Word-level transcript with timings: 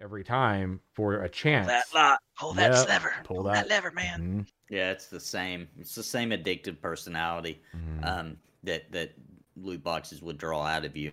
every 0.00 0.24
time 0.24 0.80
for 0.92 1.22
a 1.22 1.28
chance. 1.28 1.68
That 1.68 1.84
lot. 1.94 2.20
Pull 2.38 2.54
that 2.54 2.70
Yep, 2.70 2.88
lever. 2.88 3.14
pull 3.24 3.42
Pull, 3.42 3.44
that. 3.44 3.68
that. 3.68 3.68
lever, 3.68 3.90
man. 3.90 4.20
Mhm, 4.20 4.46
Yeah, 4.68 4.90
it's 4.92 5.08
the 5.08 5.20
same. 5.20 5.68
It's 5.78 5.94
the 5.94 6.02
same 6.02 6.30
addictive 6.30 6.80
personality 6.80 7.62
mhm. 7.74 8.02
um, 8.02 8.40
that 8.62 8.90
that 8.92 9.14
loot 9.56 9.82
boxes 9.82 10.22
would 10.22 10.38
draw 10.38 10.64
out 10.64 10.84
of 10.84 10.96
you, 10.96 11.12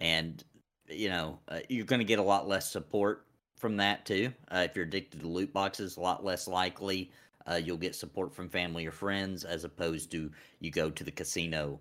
and 0.00 0.42
you 0.88 1.08
know 1.08 1.40
uh, 1.48 1.60
you're 1.68 1.84
going 1.86 2.00
to 2.00 2.04
get 2.04 2.18
a 2.18 2.22
lot 2.22 2.48
less 2.48 2.70
support 2.70 3.26
from 3.56 3.76
that 3.78 4.04
too. 4.06 4.32
Uh, 4.50 4.66
if 4.68 4.76
you're 4.76 4.84
addicted 4.86 5.20
to 5.20 5.28
loot 5.28 5.52
boxes, 5.52 5.96
a 5.96 6.00
lot 6.00 6.24
less 6.24 6.48
likely 6.48 7.12
uh, 7.46 7.54
you'll 7.62 7.76
get 7.76 7.94
support 7.94 8.34
from 8.34 8.48
family 8.48 8.86
or 8.86 8.92
friends, 8.92 9.44
as 9.44 9.64
opposed 9.64 10.10
to 10.12 10.30
you 10.60 10.70
go 10.70 10.90
to 10.90 11.04
the 11.04 11.10
casino 11.12 11.80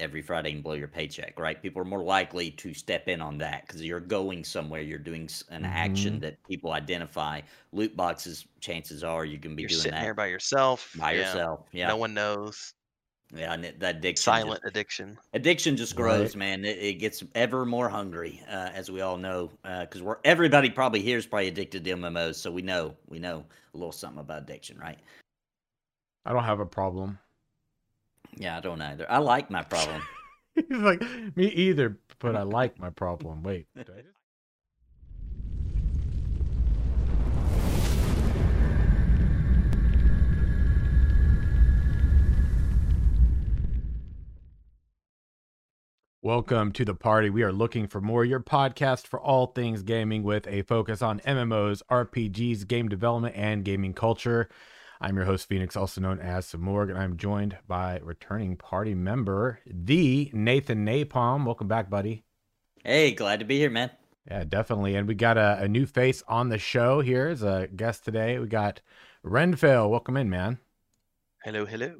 every 0.00 0.22
Friday 0.22 0.52
and 0.52 0.62
blow 0.62 0.74
your 0.74 0.88
paycheck. 0.88 1.38
Right? 1.38 1.60
People 1.60 1.82
are 1.82 1.84
more 1.84 2.02
likely 2.02 2.50
to 2.52 2.72
step 2.74 3.08
in 3.08 3.20
on 3.20 3.38
that 3.38 3.66
because 3.66 3.82
you're 3.84 4.00
going 4.00 4.44
somewhere. 4.44 4.80
You're 4.80 4.98
doing 4.98 5.28
an 5.50 5.64
action 5.64 6.16
Mhm. 6.18 6.20
that 6.20 6.42
people 6.48 6.72
identify. 6.72 7.40
Loot 7.72 7.96
boxes, 7.96 8.46
chances 8.60 9.02
are 9.04 9.24
you 9.24 9.38
can 9.38 9.54
be 9.56 9.62
You're 9.62 9.68
doing 9.68 9.80
sitting 9.80 9.98
that 9.98 10.02
there 10.04 10.14
by 10.14 10.26
yourself. 10.26 10.94
by 10.98 11.12
yeah. 11.12 11.20
yourself. 11.20 11.66
Yeah, 11.72 11.88
No 11.88 11.96
one 11.96 12.14
knows. 12.14 12.74
yeah, 13.34 13.52
and 13.52 13.62
that 13.64 13.96
addiction, 13.96 14.22
Silent 14.22 14.62
just, 14.62 14.70
addiction. 14.70 15.18
addiction 15.34 15.76
just 15.76 15.94
grows, 15.96 16.28
Right. 16.30 16.36
man. 16.36 16.64
It, 16.64 16.78
it 16.78 16.94
gets 16.94 17.22
ever 17.34 17.66
more 17.66 17.88
hungry, 17.88 18.42
uh, 18.48 18.70
as 18.72 18.90
we 18.90 19.00
all 19.02 19.16
know, 19.18 19.50
because 19.80 20.00
we're 20.00 20.16
everybody 20.24 20.70
probably 20.70 21.02
here 21.02 21.18
is 21.18 21.26
probably 21.26 21.48
addicted 21.48 21.84
to 21.84 21.90
MMOs, 21.90 22.36
so 22.36 22.50
we 22.50 22.62
know 22.62 22.96
we 23.08 23.18
know 23.18 23.44
a 23.74 23.76
little 23.76 23.92
something 23.92 24.20
about 24.20 24.42
addiction, 24.42 24.78
right? 24.78 24.98
I 26.24 26.32
don't 26.32 26.44
have 26.44 26.60
a 26.60 26.66
problem. 26.66 27.18
Yeah, 28.36 28.56
I 28.56 28.60
don't 28.60 28.80
either. 28.80 29.10
I 29.10 29.18
like 29.18 29.50
my 29.50 29.62
problem. 29.62 30.02
He's 30.54 30.78
like, 30.78 31.02
me 31.36 31.46
either, 31.46 31.98
but 32.18 32.36
I 32.36 32.42
like 32.42 32.78
my 32.78 32.90
problem. 32.90 33.42
Wait. 33.42 33.66
Welcome 46.20 46.72
to 46.72 46.84
the 46.84 46.94
party. 46.94 47.30
We 47.30 47.44
are 47.44 47.52
looking 47.52 47.86
for 47.86 48.00
more 48.00 48.24
your 48.24 48.40
podcast 48.40 49.06
for 49.06 49.20
all 49.20 49.46
things 49.46 49.82
gaming 49.82 50.24
with 50.24 50.46
a 50.48 50.62
focus 50.62 51.00
on 51.00 51.20
MMOs, 51.20 51.80
RPGs, 51.90 52.66
game 52.66 52.88
development, 52.88 53.36
and 53.36 53.64
gaming 53.64 53.94
culture. 53.94 54.48
I'm 55.00 55.14
your 55.14 55.26
host, 55.26 55.48
Phoenix, 55.48 55.76
also 55.76 56.00
known 56.00 56.18
as 56.18 56.46
Samorg, 56.46 56.90
and 56.90 56.98
I'm 56.98 57.16
joined 57.16 57.56
by 57.68 58.00
returning 58.02 58.56
party 58.56 58.94
member, 58.94 59.60
the 59.64 60.28
Nathan 60.34 60.84
Napalm. 60.84 61.44
Welcome 61.44 61.68
back, 61.68 61.88
buddy. 61.88 62.24
hey, 62.84 63.12
glad 63.12 63.38
to 63.38 63.44
be 63.44 63.58
here, 63.58 63.70
man. 63.70 63.92
Yeah, 64.28 64.42
definitely. 64.42 64.96
And 64.96 65.06
we 65.06 65.14
got 65.14 65.38
a, 65.38 65.58
a 65.60 65.68
new 65.68 65.86
face 65.86 66.24
on 66.26 66.48
the 66.48 66.58
show 66.58 67.00
here 67.00 67.28
as 67.28 67.44
a 67.44 67.68
guest 67.74 68.04
today. 68.04 68.40
We 68.40 68.48
got 68.48 68.80
Renfell. 69.24 69.88
Welcome 69.88 70.16
in, 70.16 70.28
man. 70.28 70.58
Hello, 71.44 71.64
hello. 71.64 71.98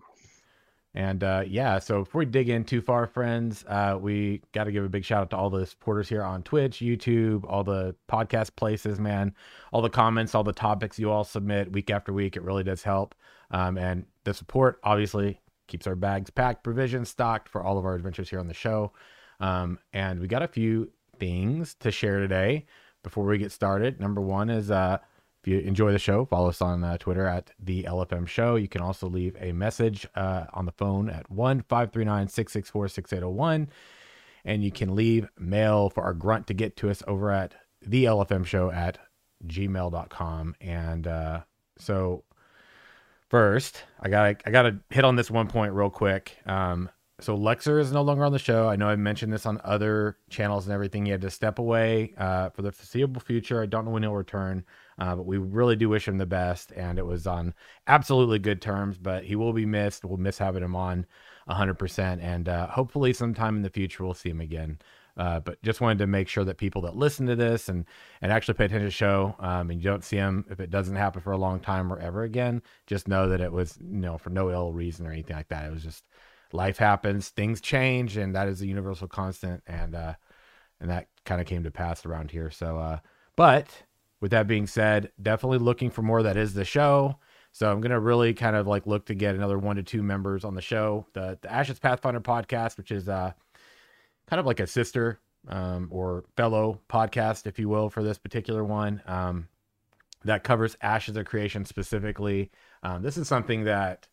And 0.95 1.23
uh, 1.23 1.45
yeah, 1.47 1.79
so 1.79 2.01
before 2.05 2.21
we 2.21 2.27
dig 2.27 2.49
in 2.49 2.65
too 2.65 2.81
far, 2.81 3.07
friends, 3.07 3.65
uh, 3.69 3.99
we 4.01 4.43
got 4.53 4.65
to 4.65 4.73
give 4.73 4.85
a 4.85 4.89
big 4.89 5.05
shout 5.05 5.23
out 5.23 5.31
to 5.31 5.37
all 5.37 5.51
the 5.51 5.67
supporters 5.67 6.09
here 6.09 6.23
on 6.23 6.43
Twitch, 6.43 6.79
YouTube, 6.79 7.45
all 7.47 7.63
the 7.63 7.95
podcast 8.11 8.57
places, 8.57 8.99
man, 8.99 9.35
all 9.73 9.83
the 9.83 9.91
comments, 9.91 10.35
all 10.35 10.43
the 10.43 10.53
topics 10.53 10.99
you 10.99 11.11
all 11.11 11.25
submit 11.25 11.71
week 11.73 11.91
after 11.91 12.13
week. 12.13 12.37
It 12.37 12.43
really 12.43 12.65
does 12.65 12.83
help. 12.83 13.15
Um, 13.51 13.77
and 13.79 14.07
the 14.25 14.35
support 14.35 14.81
obviously 14.83 15.41
keeps 15.67 15.87
our 15.87 15.95
bags 15.95 16.31
packed, 16.31 16.65
provisions 16.65 17.11
stocked 17.11 17.49
for 17.49 17.63
all 17.63 17.79
of 17.79 17.85
our 17.85 17.95
adventures 17.95 18.31
here 18.31 18.41
on 18.41 18.49
the 18.49 18.55
show. 18.55 18.93
Um, 19.41 19.79
and 19.93 20.19
we 20.19 20.27
got 20.27 20.43
a 20.43 20.49
few 20.49 20.91
things 21.19 21.75
to 21.81 21.91
share 21.91 22.19
today 22.19 22.67
before 23.03 23.25
we 23.25 23.39
get 23.39 23.53
started. 23.53 24.01
Number 24.01 24.21
one 24.21 24.51
is 24.51 24.71
uh, 24.71 24.99
if 25.43 25.49
you 25.49 25.61
enjoy 25.61 25.93
the 25.93 25.99
show, 25.99 26.25
follow 26.25 26.49
us 26.49 26.61
on 26.61 26.83
uh, 26.83 26.99
Twitter 26.99 27.27
at 27.27 27.51
the 27.61 27.85
LFM 27.85 28.27
Show. 28.27 28.57
You 28.57 28.69
can 28.69 28.81
also 28.81 29.09
leave 29.09 29.37
a 29.39 29.53
message 29.53 30.07
uh, 30.17 30.47
on 30.53 30.67
the 30.67 30.73
phone 30.73 31.09
at 31.09 31.31
one 31.31 31.63
five 31.69 31.93
three 31.93 32.05
nine 32.05 32.29
six 32.29 32.53
six 32.53 32.69
four 32.69 32.89
six 32.89 33.13
eight 33.13 33.19
zero 33.19 33.31
one, 33.31 33.69
and 34.45 34.65
you 34.65 34.73
can 34.73 34.97
leave 34.97 35.29
mail 35.39 35.91
for 35.91 36.03
our 36.03 36.15
grunt 36.15 36.49
to 36.49 36.55
get 36.55 36.77
to 36.79 36.91
us 36.91 37.03
over 37.07 37.31
at 37.31 37.55
the 37.83 38.05
LFM 38.05 38.45
Show 38.45 38.71
at 38.71 38.99
gmail.com. 39.47 40.57
And 40.61 41.07
uh, 41.07 41.43
so, 41.79 42.25
first, 43.29 43.85
I 44.01 44.09
got 44.09 44.43
I 44.45 44.51
got 44.51 44.63
to 44.63 44.79
hit 44.91 45.05
on 45.05 45.15
this 45.15 45.31
one 45.31 45.47
point 45.47 45.73
real 45.73 45.91
quick. 45.91 46.37
Um, 46.47 46.91
so 47.21 47.37
Lexer 47.37 47.81
is 47.81 47.91
no 47.91 48.03
longer 48.03 48.25
on 48.25 48.33
the 48.33 48.39
show. 48.39 48.69
I 48.69 48.77
know 48.77 48.89
I 48.89 48.97
mentioned 48.97 49.33
this 49.33 49.45
on 49.45 49.61
other 49.65 50.17
channels 50.31 50.67
and 50.67 50.73
everything. 50.73 51.05
He 51.05 51.11
had 51.11 51.21
to 51.23 51.31
step 51.31 51.59
away 51.59 52.15
uh, 52.17 52.51
for 52.51 52.63
the 52.63 52.71
foreseeable 52.71 53.21
future. 53.21 53.61
I 53.61 53.67
don't 53.67 53.85
know 53.85 53.91
when 53.91 54.05
he'll 54.05 54.15
return. 54.15 54.65
Uh, 54.99 55.15
but 55.15 55.27
we 55.27 55.39
really 55.39 55.77
do 55.77 55.89
wish 55.89 56.09
him 56.09 56.19
the 56.19 56.27
best, 56.27 56.73
and 56.73 56.99
it 56.99 57.07
was 57.07 57.27
on 57.27 57.55
absolutely 57.87 58.39
good 58.39 58.61
terms. 58.61 58.99
But 58.99 59.25
he 59.25 59.37
will 59.37 59.53
be 59.53 59.67
missed. 59.67 60.05
We'll 60.05 60.19
miss 60.19 60.39
having 60.39 60.63
him 60.63 60.75
on 60.75 61.07
100%, 61.49 62.23
and 62.23 62.49
uh, 62.49 62.67
hopefully 62.69 63.13
sometime 63.13 63.57
in 63.57 63.63
the 63.63 63.71
future 63.71 64.05
we'll 64.05 64.15
see 64.15 64.31
him 64.31 64.41
again. 64.41 64.79
Uh, 65.17 65.41
but 65.41 65.61
just 65.63 65.81
wanted 65.81 65.99
to 65.99 66.07
make 66.07 66.29
sure 66.29 66.45
that 66.45 66.59
people 66.59 66.81
that 66.83 66.97
listen 66.97 67.27
to 67.27 67.35
this 67.35 67.69
and 67.69 67.85
and 68.23 68.31
actually 68.31 68.55
pay 68.55 68.67
attention 68.67 68.83
to 68.83 68.87
the 68.87 68.91
show, 68.93 69.35
um, 69.41 69.71
and 69.71 69.83
you 69.83 69.91
don't 69.91 70.05
see 70.05 70.17
him 70.17 70.45
if 70.49 70.61
it 70.61 70.71
doesn't 70.71 70.95
happen 70.95 71.21
for 71.21 71.33
a 71.33 71.39
long 71.39 71.59
time 71.59 71.93
or 71.93 71.99
ever 71.99 72.23
again, 72.23 72.63
just 72.87 73.09
know 73.09 73.29
that 73.29 73.41
it 73.41 73.51
was 73.51 73.77
you 73.81 73.99
know 73.99 74.17
for 74.17 74.31
no 74.31 74.51
ill 74.51 74.73
reason 74.73 75.07
or 75.07 75.13
anything 75.13 75.37
like 75.37 75.49
that. 75.49 75.67
It 75.67 75.73
was 75.73 75.83
just 75.83 76.05
life 76.53 76.79
happens, 76.79 77.31
things 77.31 77.61
change, 77.61 78.17
and 78.17 78.35
that 78.37 78.47
is 78.49 78.63
a 78.63 78.67
universal 78.67 79.09
constant, 79.09 79.63
and 79.67 79.97
uh, 79.97 80.15
and 80.81 80.89
that 80.91 81.09
kind 81.25 81.41
of 81.41 81.49
came 81.49 81.65
to 81.65 81.71
pass 81.73 82.07
around 82.07 82.31
here. 82.31 82.51
So, 82.51 82.79
uh, 82.79 82.99
but 83.35 83.69
with 84.21 84.31
that 84.33 84.47
being 84.47 84.67
said, 84.67 85.13
definitely 85.21 85.59
looking 85.59 85.91
for 85.91 86.03
more. 86.03 86.23
That 86.23 86.37
is 86.37 86.55
the 86.55 86.65
show. 86.65 87.19
So 87.53 87.71
I'm 87.71 87.81
gonna 87.81 88.01
really 88.01 88.35
kind 88.35 88.57
of 88.57 88.67
like 88.67 88.87
look 88.87 89.07
to 89.07 89.15
get 89.15 89.35
another 89.35 89.59
one 89.59 89.77
to 89.77 89.83
two 89.83 90.03
members 90.03 90.45
on 90.45 90.55
the 90.55 90.63
show. 90.63 91.07
The 91.13 91.39
the 91.41 91.53
Ashes 91.53 91.79
Pathfinder 91.79 92.21
podcast, 92.21 92.77
which 92.77 92.91
is 92.91 93.09
uh 93.09 93.33
kind 94.29 94.41
of 94.41 94.47
like 94.47 94.61
a 94.61 94.67
sister 94.67 95.21
um, 95.49 95.89
or 95.91 96.25
fellow 96.37 96.81
podcast, 96.89 97.47
if 97.47 97.59
you 97.59 97.69
will, 97.69 97.89
for 97.91 98.03
this 98.03 98.19
particular 98.19 98.63
one. 98.63 99.03
Um, 99.07 99.49
that 100.25 100.45
covers 100.45 100.77
Ashes 100.83 101.17
of 101.17 101.27
Creation 101.27 101.65
specifically. 101.65 102.51
Um, 102.83 103.03
this 103.03 103.17
is 103.17 103.29
something 103.29 103.65
that 103.65 104.09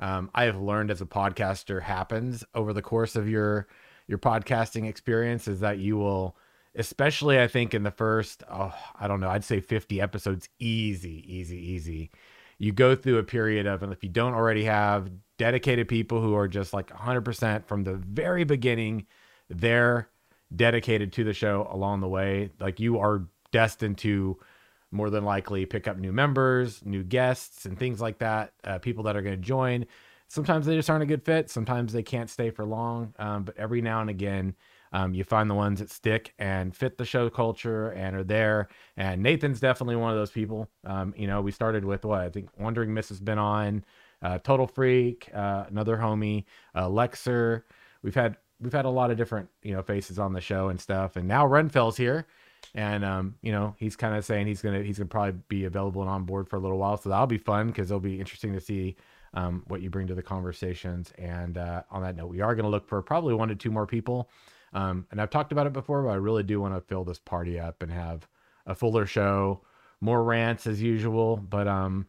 um, 0.00 0.30
I 0.34 0.44
have 0.44 0.60
learned 0.60 0.90
as 0.90 1.00
a 1.00 1.06
podcaster 1.06 1.82
happens 1.82 2.44
over 2.54 2.72
the 2.72 2.82
course 2.82 3.16
of 3.16 3.28
your 3.28 3.66
your 4.06 4.18
podcasting 4.18 4.88
experience 4.88 5.48
is 5.48 5.60
that 5.60 5.78
you 5.78 5.98
will 5.98 6.36
especially 6.74 7.40
I 7.40 7.48
think 7.48 7.74
in 7.74 7.82
the 7.82 7.90
first, 7.90 8.42
oh, 8.50 8.74
I 8.98 9.08
don't 9.08 9.20
know, 9.20 9.28
I'd 9.28 9.44
say 9.44 9.60
50 9.60 10.00
episodes, 10.00 10.48
easy, 10.58 11.24
easy, 11.26 11.56
easy. 11.56 12.10
You 12.58 12.72
go 12.72 12.94
through 12.94 13.18
a 13.18 13.24
period 13.24 13.66
of, 13.66 13.82
and 13.82 13.92
if 13.92 14.02
you 14.02 14.08
don't 14.08 14.34
already 14.34 14.64
have 14.64 15.10
dedicated 15.38 15.88
people 15.88 16.20
who 16.20 16.34
are 16.34 16.48
just 16.48 16.72
like 16.72 16.88
100% 16.88 17.66
from 17.66 17.84
the 17.84 17.94
very 17.94 18.44
beginning, 18.44 19.06
they're 19.48 20.08
dedicated 20.54 21.12
to 21.14 21.24
the 21.24 21.32
show 21.32 21.68
along 21.70 22.00
the 22.00 22.08
way. 22.08 22.50
Like 22.58 22.80
you 22.80 22.98
are 22.98 23.26
destined 23.52 23.98
to 23.98 24.38
more 24.90 25.10
than 25.10 25.24
likely 25.24 25.66
pick 25.66 25.86
up 25.86 25.98
new 25.98 26.12
members, 26.12 26.84
new 26.84 27.04
guests, 27.04 27.66
and 27.66 27.78
things 27.78 28.00
like 28.00 28.18
that. 28.18 28.52
Uh, 28.64 28.78
people 28.78 29.04
that 29.04 29.16
are 29.16 29.22
going 29.22 29.36
to 29.36 29.46
join. 29.46 29.86
Sometimes 30.28 30.66
they 30.66 30.76
just 30.76 30.90
aren't 30.90 31.02
a 31.02 31.06
good 31.06 31.24
fit. 31.24 31.50
Sometimes 31.50 31.92
they 31.92 32.02
can't 32.02 32.30
stay 32.30 32.50
for 32.50 32.64
long. 32.64 33.14
Um, 33.18 33.44
but 33.44 33.56
every 33.56 33.80
now 33.80 34.00
and 34.00 34.10
again, 34.10 34.54
um, 34.92 35.14
you 35.14 35.24
find 35.24 35.50
the 35.50 35.54
ones 35.54 35.80
that 35.80 35.90
stick 35.90 36.34
and 36.38 36.74
fit 36.74 36.98
the 36.98 37.04
show 37.04 37.28
culture 37.28 37.90
and 37.90 38.16
are 38.16 38.24
there. 38.24 38.68
And 38.96 39.22
Nathan's 39.22 39.60
definitely 39.60 39.96
one 39.96 40.10
of 40.10 40.16
those 40.16 40.30
people. 40.30 40.68
Um, 40.84 41.14
you 41.16 41.26
know, 41.26 41.40
we 41.40 41.52
started 41.52 41.84
with 41.84 42.04
what 42.04 42.20
I 42.20 42.28
think 42.28 42.48
Wondering 42.58 42.92
Miss 42.92 43.08
has 43.10 43.20
been 43.20 43.38
on, 43.38 43.84
uh, 44.22 44.38
Total 44.38 44.66
Freak, 44.66 45.30
uh, 45.34 45.64
another 45.68 45.96
homie, 45.96 46.44
uh, 46.74 46.88
Lexer. 46.88 47.62
We've 48.02 48.14
had 48.14 48.36
we've 48.60 48.72
had 48.72 48.84
a 48.84 48.90
lot 48.90 49.10
of 49.10 49.16
different 49.16 49.48
you 49.62 49.72
know 49.72 49.82
faces 49.82 50.18
on 50.18 50.32
the 50.32 50.40
show 50.40 50.68
and 50.68 50.80
stuff. 50.80 51.16
And 51.16 51.28
now 51.28 51.46
Renfell's 51.46 51.96
here, 51.96 52.26
and 52.74 53.04
um, 53.04 53.36
you 53.42 53.52
know 53.52 53.74
he's 53.78 53.96
kind 53.96 54.16
of 54.16 54.24
saying 54.24 54.46
he's 54.46 54.62
gonna 54.62 54.82
he's 54.82 54.98
gonna 54.98 55.08
probably 55.08 55.40
be 55.48 55.64
available 55.64 56.02
and 56.02 56.10
on 56.10 56.24
board 56.24 56.48
for 56.48 56.56
a 56.56 56.60
little 56.60 56.78
while. 56.78 56.96
So 56.96 57.08
that'll 57.10 57.26
be 57.26 57.38
fun 57.38 57.68
because 57.68 57.90
it'll 57.90 58.00
be 58.00 58.18
interesting 58.18 58.52
to 58.54 58.60
see 58.60 58.96
um, 59.34 59.62
what 59.68 59.82
you 59.82 59.90
bring 59.90 60.06
to 60.08 60.14
the 60.14 60.22
conversations. 60.22 61.12
And 61.18 61.58
uh, 61.58 61.82
on 61.90 62.02
that 62.02 62.16
note, 62.16 62.28
we 62.28 62.40
are 62.40 62.54
gonna 62.54 62.68
look 62.70 62.86
for 62.88 63.00
probably 63.02 63.34
one 63.34 63.48
to 63.48 63.54
two 63.54 63.70
more 63.70 63.86
people. 63.86 64.30
Um, 64.72 65.06
and 65.10 65.20
I've 65.20 65.30
talked 65.30 65.52
about 65.52 65.66
it 65.66 65.72
before, 65.72 66.02
but 66.02 66.10
I 66.10 66.16
really 66.16 66.42
do 66.42 66.60
want 66.60 66.74
to 66.74 66.80
fill 66.80 67.04
this 67.04 67.18
party 67.18 67.58
up 67.58 67.82
and 67.82 67.90
have 67.90 68.28
a 68.66 68.74
fuller 68.74 69.06
show, 69.06 69.62
more 70.00 70.22
rants 70.22 70.66
as 70.66 70.82
usual. 70.82 71.36
But 71.36 71.66
um, 71.66 72.06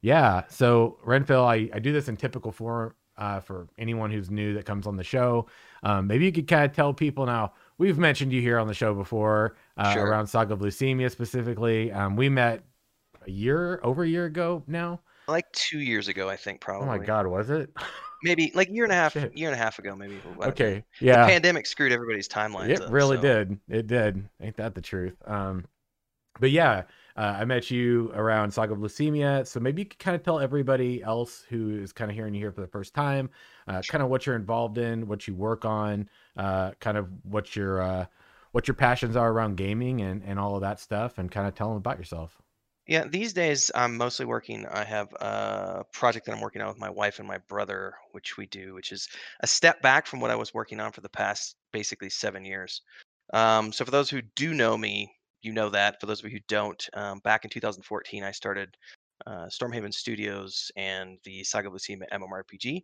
yeah. 0.00 0.44
So 0.48 0.98
Renfield, 1.04 1.46
I, 1.46 1.68
I 1.72 1.78
do 1.78 1.92
this 1.92 2.08
in 2.08 2.16
typical 2.16 2.52
form 2.52 2.94
uh, 3.16 3.40
for 3.40 3.68
anyone 3.78 4.10
who's 4.10 4.30
new 4.30 4.54
that 4.54 4.64
comes 4.64 4.86
on 4.86 4.96
the 4.96 5.04
show. 5.04 5.46
Um, 5.82 6.06
maybe 6.06 6.24
you 6.24 6.32
could 6.32 6.46
kind 6.48 6.64
of 6.64 6.74
tell 6.74 6.94
people 6.94 7.26
now. 7.26 7.52
We've 7.76 7.98
mentioned 7.98 8.32
you 8.32 8.40
here 8.40 8.58
on 8.58 8.66
the 8.66 8.74
show 8.74 8.94
before 8.94 9.56
uh, 9.76 9.92
Sure. 9.92 10.06
around 10.06 10.26
Saga 10.26 10.54
of 10.54 10.60
Lucimia 10.60 11.10
specifically. 11.10 11.92
Um, 11.92 12.16
we 12.16 12.28
met 12.28 12.64
a 13.26 13.30
year 13.30 13.80
over 13.82 14.02
a 14.02 14.08
year 14.08 14.24
ago 14.24 14.62
now. 14.66 15.00
Like 15.26 15.50
two 15.52 15.80
years 15.80 16.08
ago, 16.08 16.28
I 16.28 16.36
think 16.36 16.60
probably. 16.60 16.88
Oh 16.88 16.90
my 16.90 16.98
God, 16.98 17.26
was 17.26 17.50
it? 17.50 17.70
Maybe 18.22 18.50
like 18.54 18.68
year 18.70 18.84
and 18.84 18.92
a 18.92 18.96
half, 18.96 19.12
Shit. 19.12 19.36
year 19.36 19.48
and 19.50 19.54
a 19.58 19.62
half 19.62 19.78
ago, 19.78 19.94
maybe. 19.94 20.18
okay, 20.42 20.84
The 21.00 21.06
yeah. 21.06 21.26
pandemic 21.26 21.66
screwed 21.66 21.92
everybody's 21.92 22.28
timelines. 22.28 22.70
It 22.70 22.80
up, 22.82 22.92
really 22.92 23.16
so- 23.16 23.22
did. 23.22 23.60
It 23.68 23.86
did. 23.86 24.28
Ain't 24.40 24.56
that 24.56 24.74
the 24.74 24.80
truth? 24.80 25.14
Um, 25.26 25.64
but 26.40 26.50
yeah, 26.50 26.82
uh, 27.16 27.36
I 27.40 27.44
met 27.44 27.70
you 27.70 28.12
around 28.14 28.52
Saga 28.52 28.72
of 28.74 28.78
Lucimia, 28.78 29.44
so 29.46 29.58
maybe 29.58 29.82
you 29.82 29.86
could 29.86 29.98
kind 29.98 30.14
of 30.14 30.22
tell 30.22 30.38
everybody 30.38 31.02
else 31.02 31.44
who 31.48 31.70
is 31.80 31.92
kind 31.92 32.10
of 32.10 32.16
hearing 32.16 32.32
you 32.34 32.40
here 32.40 32.52
for 32.52 32.60
the 32.60 32.68
first 32.68 32.94
time, 32.94 33.28
uh, 33.66 33.82
kind 33.88 34.02
of 34.04 34.08
what 34.08 34.24
you're 34.24 34.36
involved 34.36 34.78
in, 34.78 35.08
what 35.08 35.26
you 35.26 35.34
work 35.34 35.64
on, 35.64 36.08
uh, 36.36 36.72
kind 36.80 36.96
of 36.96 37.08
what 37.24 37.56
your 37.56 37.82
uh, 37.82 38.06
what 38.52 38.68
your 38.68 38.76
passions 38.76 39.16
are 39.16 39.30
around 39.32 39.56
gaming 39.56 40.00
and 40.02 40.22
and 40.24 40.38
all 40.38 40.54
of 40.54 40.60
that 40.60 40.78
stuff, 40.78 41.18
and 41.18 41.28
kind 41.30 41.46
of 41.48 41.54
tell 41.56 41.68
them 41.68 41.76
about 41.76 41.98
yourself. 41.98 42.36
Yeah, 42.88 43.06
these 43.06 43.34
days 43.34 43.70
I'm 43.74 43.98
mostly 43.98 44.24
working. 44.24 44.64
I 44.66 44.82
have 44.82 45.12
a 45.20 45.84
project 45.92 46.24
that 46.24 46.32
I'm 46.32 46.40
working 46.40 46.62
on 46.62 46.68
with 46.68 46.78
my 46.78 46.88
wife 46.88 47.18
and 47.18 47.28
my 47.28 47.36
brother, 47.36 47.92
which 48.12 48.38
we 48.38 48.46
do, 48.46 48.72
which 48.72 48.92
is 48.92 49.06
a 49.40 49.46
step 49.46 49.82
back 49.82 50.06
from 50.06 50.20
what 50.20 50.30
I 50.30 50.34
was 50.36 50.54
working 50.54 50.80
on 50.80 50.90
for 50.92 51.02
the 51.02 51.08
past 51.10 51.56
basically 51.70 52.08
seven 52.08 52.46
years. 52.46 52.80
Um, 53.34 53.72
so 53.72 53.84
for 53.84 53.90
those 53.90 54.08
who 54.08 54.22
do 54.36 54.54
know 54.54 54.78
me, 54.78 55.12
you 55.42 55.52
know 55.52 55.68
that. 55.68 56.00
For 56.00 56.06
those 56.06 56.20
of 56.20 56.30
you 56.30 56.38
who 56.38 56.44
don't, 56.48 56.88
um, 56.94 57.18
back 57.18 57.44
in 57.44 57.50
2014, 57.50 58.24
I 58.24 58.30
started 58.30 58.74
uh, 59.26 59.48
Stormhaven 59.48 59.92
Studios 59.92 60.70
and 60.74 61.18
the 61.24 61.44
Saga 61.44 61.68
of 61.68 61.74
Lucimia 61.74 62.08
MMORPG. 62.10 62.82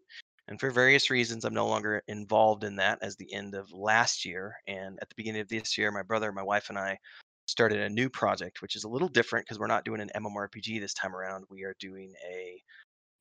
And 0.49 0.61
for 0.61 0.71
various 0.71 1.09
reasons, 1.09 1.47
I'm 1.47 1.55
no 1.55 1.67
longer 1.67 2.03
involved 2.09 2.65
in 2.65 2.77
that 2.77 2.99
as 3.01 3.17
the 3.17 3.33
end 3.33 3.55
of 3.55 3.73
last 3.73 4.27
year. 4.27 4.55
And 4.67 4.99
at 5.01 5.09
the 5.09 5.15
beginning 5.17 5.41
of 5.41 5.49
this 5.49 5.79
year, 5.79 5.91
my 5.91 6.03
brother, 6.03 6.31
my 6.31 6.43
wife, 6.43 6.69
and 6.69 6.79
I 6.79 6.99
started 7.47 7.81
a 7.81 7.91
new 7.91 8.09
project, 8.09 8.63
which 8.63 8.77
is 8.77 8.85
a 8.85 8.89
little 8.89 9.09
different 9.09 9.47
because 9.47 9.59
we're 9.59 9.67
not 9.67 9.85
doing 9.85 10.01
an 10.01 10.11
MMORPG 10.17 10.81
this 10.81 10.95
time 10.95 11.15
around. 11.15 11.45
We 11.51 11.65
are 11.65 11.75
doing 11.79 12.13
a 12.27 12.63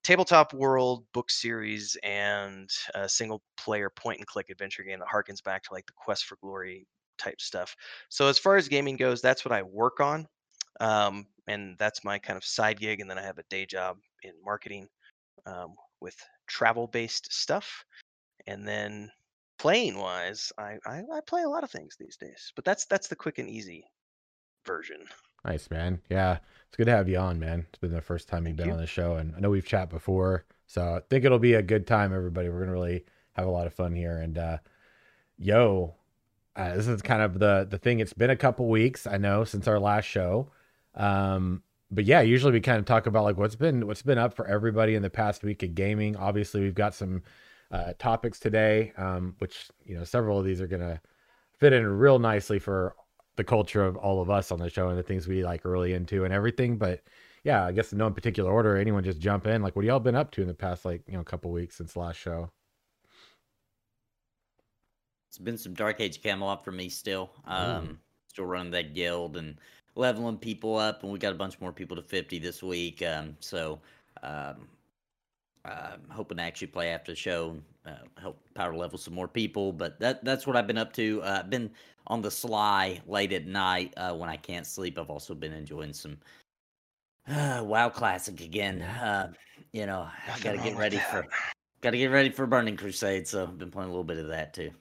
tabletop 0.03 0.53
world 0.53 1.05
book 1.13 1.29
series 1.29 1.97
and 2.03 2.69
a 2.95 3.07
single 3.07 3.41
player 3.57 3.89
point 3.89 4.19
and 4.19 4.27
click 4.27 4.49
adventure 4.49 4.83
game 4.83 4.99
that 4.99 5.07
harkens 5.07 5.43
back 5.43 5.63
to 5.63 5.73
like 5.73 5.85
the 5.85 5.93
Quest 5.95 6.25
for 6.25 6.37
Glory 6.41 6.87
type 7.17 7.39
stuff. 7.39 7.75
So 8.09 8.27
as 8.27 8.37
far 8.37 8.57
as 8.57 8.67
gaming 8.67 8.97
goes, 8.97 9.21
that's 9.21 9.45
what 9.45 9.51
I 9.51 9.63
work 9.63 9.99
on. 9.99 10.27
Um, 10.79 11.27
and 11.47 11.77
that's 11.77 12.03
my 12.03 12.19
kind 12.19 12.37
of 12.37 12.43
side 12.43 12.79
gig. 12.79 12.99
And 12.99 13.09
then 13.09 13.17
I 13.17 13.23
have 13.23 13.37
a 13.37 13.43
day 13.49 13.65
job 13.65 13.97
in 14.23 14.33
marketing 14.43 14.87
um, 15.45 15.75
with 16.01 16.15
travel 16.47 16.87
based 16.87 17.31
stuff. 17.31 17.83
And 18.47 18.67
then 18.67 19.09
playing 19.59 19.97
wise, 19.97 20.51
I, 20.57 20.77
I, 20.85 21.01
I 21.13 21.19
play 21.25 21.43
a 21.43 21.49
lot 21.49 21.63
of 21.63 21.71
things 21.71 21.95
these 21.97 22.17
days, 22.17 22.51
but 22.55 22.65
that's 22.65 22.85
that's 22.85 23.07
the 23.07 23.15
quick 23.15 23.37
and 23.37 23.49
easy 23.49 23.85
version. 24.65 25.05
Nice, 25.45 25.69
man. 25.69 26.01
Yeah, 26.09 26.37
it's 26.67 26.77
good 26.77 26.85
to 26.85 26.91
have 26.91 27.09
you 27.09 27.17
on, 27.17 27.39
man. 27.39 27.65
It's 27.69 27.79
been 27.79 27.91
the 27.91 28.01
first 28.01 28.29
time 28.29 28.47
you've 28.47 28.57
Thank 28.57 28.57
been 28.57 28.67
you. 28.67 28.73
on 28.73 28.79
the 28.79 28.87
show, 28.87 29.15
and 29.15 29.35
I 29.35 29.39
know 29.39 29.49
we've 29.49 29.65
chat 29.65 29.89
before, 29.89 30.45
so 30.67 30.95
I 30.95 31.01
think 31.09 31.25
it'll 31.25 31.39
be 31.39 31.53
a 31.53 31.61
good 31.61 31.85
time, 31.85 32.13
everybody. 32.13 32.49
We're 32.49 32.61
gonna 32.61 32.71
really 32.71 33.05
have 33.33 33.47
a 33.47 33.51
lot 33.51 33.67
of 33.67 33.73
fun 33.73 33.93
here, 33.93 34.17
and 34.17 34.37
uh, 34.37 34.57
yo, 35.37 35.95
uh, 36.55 36.75
this 36.75 36.87
is 36.87 37.01
kind 37.01 37.21
of 37.21 37.39
the 37.39 37.67
the 37.69 37.77
thing. 37.77 37.99
It's 37.99 38.13
been 38.13 38.29
a 38.29 38.35
couple 38.35 38.67
weeks, 38.67 39.05
I 39.05 39.17
know, 39.17 39.43
since 39.43 39.67
our 39.67 39.79
last 39.79 40.05
show. 40.05 40.51
Um, 40.95 41.63
but 41.91 42.05
yeah, 42.05 42.21
usually 42.21 42.53
we 42.53 42.61
kind 42.61 42.79
of 42.79 42.85
talk 42.85 43.05
about 43.05 43.23
like 43.23 43.37
what's 43.37 43.55
been 43.55 43.85
what's 43.85 44.01
been 44.01 44.17
up 44.17 44.33
for 44.33 44.47
everybody 44.47 44.95
in 44.95 45.01
the 45.01 45.09
past 45.09 45.43
week 45.43 45.61
of 45.63 45.75
gaming. 45.75 46.15
Obviously, 46.15 46.61
we've 46.61 46.73
got 46.73 46.95
some 46.95 47.23
uh, 47.71 47.93
topics 47.99 48.39
today, 48.39 48.93
um, 48.97 49.35
which 49.39 49.69
you 49.85 49.97
know 49.97 50.03
several 50.03 50.39
of 50.39 50.45
these 50.45 50.61
are 50.61 50.67
gonna 50.67 51.01
fit 51.59 51.73
in 51.73 51.85
real 51.85 52.19
nicely 52.19 52.59
for 52.59 52.95
the 53.35 53.43
culture 53.43 53.83
of 53.83 53.95
all 53.97 54.21
of 54.21 54.29
us 54.29 54.51
on 54.51 54.59
the 54.59 54.69
show 54.69 54.89
and 54.89 54.97
the 54.97 55.03
things 55.03 55.27
we 55.27 55.43
like 55.43 55.65
really 55.65 55.93
into 55.93 56.23
and 56.25 56.33
everything. 56.33 56.77
But 56.77 57.03
yeah, 57.43 57.65
I 57.65 57.71
guess 57.71 57.91
in 57.91 57.97
no 57.97 58.09
particular 58.09 58.51
order, 58.51 58.77
anyone 58.77 59.03
just 59.03 59.19
jump 59.19 59.47
in. 59.47 59.61
Like, 59.61 59.75
what 59.75 59.83
have 59.83 59.89
y'all 59.89 59.99
been 59.99 60.15
up 60.15 60.31
to 60.31 60.41
in 60.41 60.47
the 60.47 60.53
past 60.53 60.85
like 60.85 61.01
you 61.07 61.13
know 61.13 61.23
couple 61.23 61.51
weeks 61.51 61.77
since 61.77 61.95
last 61.95 62.17
show? 62.17 62.49
It's 65.29 65.39
been 65.39 65.57
some 65.57 65.73
Dark 65.73 65.99
Age 65.99 66.21
Camelot 66.21 66.63
for 66.63 66.71
me 66.71 66.89
still. 66.89 67.31
Um, 67.45 67.99
still 68.27 68.45
running 68.45 68.71
that 68.71 68.93
guild 68.93 69.35
and 69.35 69.57
leveling 69.95 70.37
people 70.37 70.77
up, 70.77 71.03
and 71.03 71.11
we 71.11 71.19
got 71.19 71.31
a 71.31 71.35
bunch 71.35 71.59
more 71.59 71.71
people 71.71 71.95
to 71.95 72.03
50 72.03 72.39
this 72.39 72.61
week. 72.61 73.01
Um, 73.01 73.35
so, 73.39 73.79
um, 74.21 74.67
I'm 75.65 76.01
hoping 76.09 76.37
to 76.37 76.43
actually 76.43 76.67
play 76.67 76.89
after 76.89 77.11
the 77.11 77.15
show, 77.15 77.57
uh, 77.85 77.97
help 78.19 78.41
power 78.53 78.75
level 78.75 78.97
some 78.97 79.13
more 79.13 79.27
people. 79.27 79.73
But 79.73 79.99
that 79.99 80.23
that's 80.23 80.47
what 80.47 80.55
I've 80.55 80.67
been 80.67 80.77
up 80.77 80.93
to. 80.93 81.21
Uh, 81.23 81.39
I've 81.39 81.49
been 81.49 81.71
on 82.07 82.21
the 82.21 82.31
sly 82.31 83.01
late 83.07 83.33
at 83.33 83.45
night 83.45 83.93
uh, 83.97 84.15
when 84.15 84.29
I 84.29 84.37
can't 84.37 84.65
sleep. 84.67 84.97
I've 84.99 85.09
also 85.09 85.33
been 85.35 85.53
enjoying 85.53 85.93
some 85.93 86.17
uh, 87.27 87.61
WoW 87.65 87.89
Classic 87.89 88.39
again. 88.41 88.81
Uh, 88.81 89.33
you 89.71 89.85
know, 89.85 90.09
I 90.27 90.39
got 90.39 90.53
to 90.53 90.57
get 90.59 90.75
ready 90.75 90.97
for 90.97 91.27
got 91.81 91.91
to 91.91 91.97
get 91.97 92.07
ready 92.11 92.29
for 92.29 92.45
Burning 92.47 92.77
Crusade. 92.77 93.27
So 93.27 93.43
I've 93.43 93.57
been 93.57 93.71
playing 93.71 93.89
a 93.89 93.91
little 93.91 94.03
bit 94.03 94.17
of 94.17 94.27
that 94.27 94.53
too. 94.53 94.71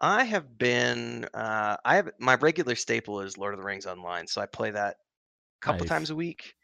I 0.00 0.24
have 0.24 0.58
been 0.58 1.24
uh 1.34 1.76
I 1.84 1.96
have 1.96 2.10
my 2.18 2.34
regular 2.34 2.74
staple 2.74 3.20
is 3.20 3.38
Lord 3.38 3.54
of 3.54 3.58
the 3.58 3.64
Rings 3.64 3.86
online, 3.86 4.26
so 4.26 4.40
I 4.40 4.46
play 4.46 4.70
that 4.70 4.96
a 5.62 5.64
couple 5.66 5.84
Nice. 5.84 5.88
times 5.88 6.10
a 6.10 6.16
week. 6.16 6.56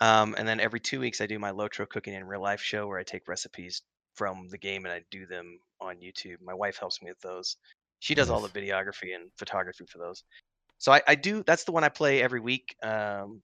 Um 0.00 0.34
and 0.38 0.48
then 0.48 0.60
every 0.60 0.80
2 0.80 1.00
weeks 1.00 1.20
I 1.20 1.26
do 1.26 1.38
my 1.38 1.52
Lotro 1.52 1.88
cooking 1.88 2.14
in 2.14 2.24
real 2.26 2.42
life 2.42 2.60
show 2.62 2.86
where 2.88 2.98
I 2.98 3.04
take 3.04 3.28
recipes 3.28 3.82
from 4.16 4.48
the 4.48 4.58
game 4.58 4.84
and 4.84 4.92
I 4.92 5.02
do 5.10 5.26
them 5.26 5.58
on 5.80 5.96
YouTube. 5.98 6.38
My 6.42 6.54
wife 6.54 6.78
helps 6.78 7.02
me 7.02 7.10
with 7.10 7.20
those. 7.20 7.56
She 8.00 8.14
does 8.14 8.30
all 8.30 8.42
the 8.42 8.50
videography 8.50 9.14
and 9.14 9.30
photography 9.38 9.86
for 9.90 9.98
those. 9.98 10.24
So 10.78 10.92
I, 10.92 11.02
I 11.08 11.14
do 11.14 11.42
that's 11.46 11.64
the 11.64 11.72
one 11.72 11.84
I 11.84 11.88
play 11.88 12.22
every 12.22 12.40
week. 12.40 12.76
Um 12.82 13.42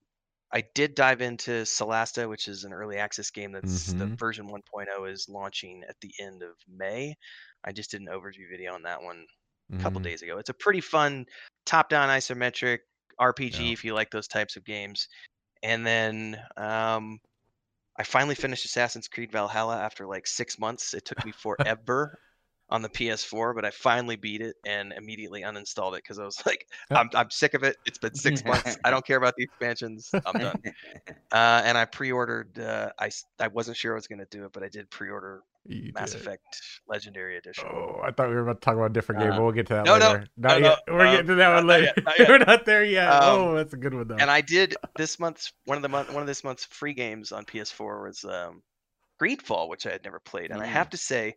I 0.52 0.62
did 0.74 0.94
dive 0.94 1.22
into 1.22 1.62
Solasta, 1.62 2.28
which 2.28 2.46
is 2.48 2.64
an 2.64 2.72
early 2.74 2.98
access 2.98 3.30
game 3.30 3.52
that's 3.52 3.94
the 3.94 4.08
Mhm. 4.08 4.18
version 4.18 4.48
1.0 4.48 5.10
is 5.10 5.28
launching 5.28 5.82
at 5.88 5.96
the 6.00 6.12
end 6.20 6.42
of 6.42 6.56
May. 6.68 7.16
I 7.64 7.72
just 7.72 7.90
did 7.90 8.02
an 8.02 8.08
overview 8.08 8.48
video 8.50 8.74
on 8.74 8.82
that 8.82 9.02
one 9.02 9.26
a 9.72 9.82
couple 9.82 10.00
Mhm. 10.00 10.02
days 10.02 10.22
ago. 10.22 10.38
It's 10.38 10.50
a 10.50 10.54
pretty 10.54 10.80
fun 10.82 11.26
top-down 11.66 12.08
isometric 12.10 12.80
RPG 13.18 13.72
Yeah. 13.72 13.72
if 13.72 13.84
you 13.84 13.94
like 13.94 14.10
those 14.10 14.28
types 14.28 14.56
of 14.56 14.64
games. 14.64 15.08
And 15.62 15.86
then 15.86 16.42
um, 16.56 17.20
I 17.96 18.04
finally 18.04 18.34
finished 18.34 18.64
Assassin's 18.64 19.08
Creed 19.08 19.32
Valhalla 19.32 19.78
after 19.78 20.06
like 20.06 20.26
six 20.26 20.58
months. 20.58 20.94
It 20.94 21.04
took 21.04 21.24
me 21.24 21.32
forever 21.42 22.18
on 22.70 22.80
the 22.80 22.88
PS4, 22.88 23.54
but 23.54 23.64
I 23.64 23.70
finally 23.70 24.16
beat 24.16 24.40
it 24.40 24.56
and 24.66 24.92
immediately 24.94 25.42
uninstalled 25.42 25.92
it 25.94 26.02
because 26.02 26.18
I 26.18 26.24
was 26.24 26.42
like, 26.46 26.66
I'm, 26.90 27.10
I'm 27.14 27.30
sick 27.30 27.54
of 27.54 27.62
it. 27.62 27.76
It's 27.84 27.98
been 27.98 28.14
six 28.14 28.44
months. 28.44 28.78
I 28.84 28.90
don't 28.90 29.04
care 29.06 29.18
about 29.18 29.34
the 29.36 29.44
expansions. 29.44 30.10
I'm 30.24 30.38
done. 30.38 30.56
Uh, 31.30 31.62
and 31.64 31.78
I 31.78 31.84
pre-ordered. 31.84 32.58
Uh, 32.58 32.90
I 32.98 33.10
I 33.38 33.48
wasn't 33.48 33.76
sure 33.76 33.92
I 33.92 33.96
was 33.96 34.06
gonna 34.06 34.26
do 34.30 34.44
it, 34.44 34.52
but 34.52 34.62
I 34.62 34.68
did 34.68 34.90
pre-order 34.90 35.42
You 35.66 35.92
Mass 35.94 36.12
did. 36.12 36.20
Effect 36.22 36.42
Legendary 36.88 37.36
Edition. 37.36 37.68
Oh, 37.72 38.00
I 38.02 38.10
thought 38.10 38.28
we 38.28 38.34
were 38.34 38.40
about 38.40 38.60
to 38.60 38.64
talk 38.64 38.74
about 38.74 38.90
a 38.90 38.92
different 38.92 39.20
game, 39.20 39.32
Uh, 39.32 39.36
but 39.36 39.42
we'll 39.44 39.52
get 39.52 39.66
to 39.68 39.74
that 39.74 39.84
no, 39.84 39.96
no, 39.98 40.06
later. 40.12 40.26
not 40.36 40.60
no, 40.60 40.68
yet. 40.68 40.78
no, 40.88 40.94
We're 40.94 41.06
um, 41.06 41.12
getting 41.12 41.26
to 41.28 41.34
that 41.36 41.54
one 41.54 41.66
not- 41.66 41.66
not 41.66 41.80
later. 41.80 41.84
yet, 41.96 42.04
not 42.04 42.18
yet. 42.18 42.28
we're 42.28 42.38
not 42.38 42.64
there 42.66 42.84
yet. 42.84 43.08
Um, 43.08 43.22
oh, 43.40 43.54
that's 43.54 43.72
a 43.72 43.76
good 43.76 43.94
one 43.94 44.08
though. 44.08 44.16
And 44.16 44.30
I 44.30 44.40
did 44.40 44.74
this 44.96 45.18
month's 45.20 45.52
one 45.66 45.76
of 45.78 45.82
the 45.82 45.88
month 45.88 46.12
one 46.12 46.22
of 46.22 46.26
this 46.26 46.42
month's 46.44 46.64
free 46.64 46.94
games 46.94 47.30
on 47.32 47.44
PS4 47.44 48.02
was 48.04 48.24
um, 48.24 48.62
Greedfall, 49.20 49.68
which 49.68 49.86
I 49.86 49.90
had 49.92 50.04
never 50.04 50.18
played. 50.20 50.50
And 50.50 50.60
I 50.60 50.66
Mm. 50.66 50.70
have 50.70 50.90
to 50.90 50.96
say, 50.96 51.34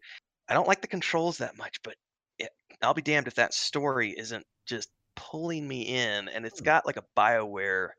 I 0.50 0.53
don't 0.55 0.67
like 0.67 0.82
the 0.82 0.88
controls 0.88 1.38
that 1.38 1.58
much, 1.58 1.77
but 1.84 1.96
it, 2.39 2.50
I'll 2.82 2.94
be 2.96 3.01
damned 3.03 3.27
if 3.27 3.36
that 3.36 3.53
story 3.53 4.12
isn't 4.17 4.46
just 4.65 4.89
pulling 5.15 5.67
me 5.67 5.82
in. 5.84 6.29
And 6.29 6.46
it's 6.46 6.60
Hmm. 6.60 6.65
got 6.65 6.86
like 6.88 6.98
a 6.98 7.03
Bioware 7.15 7.89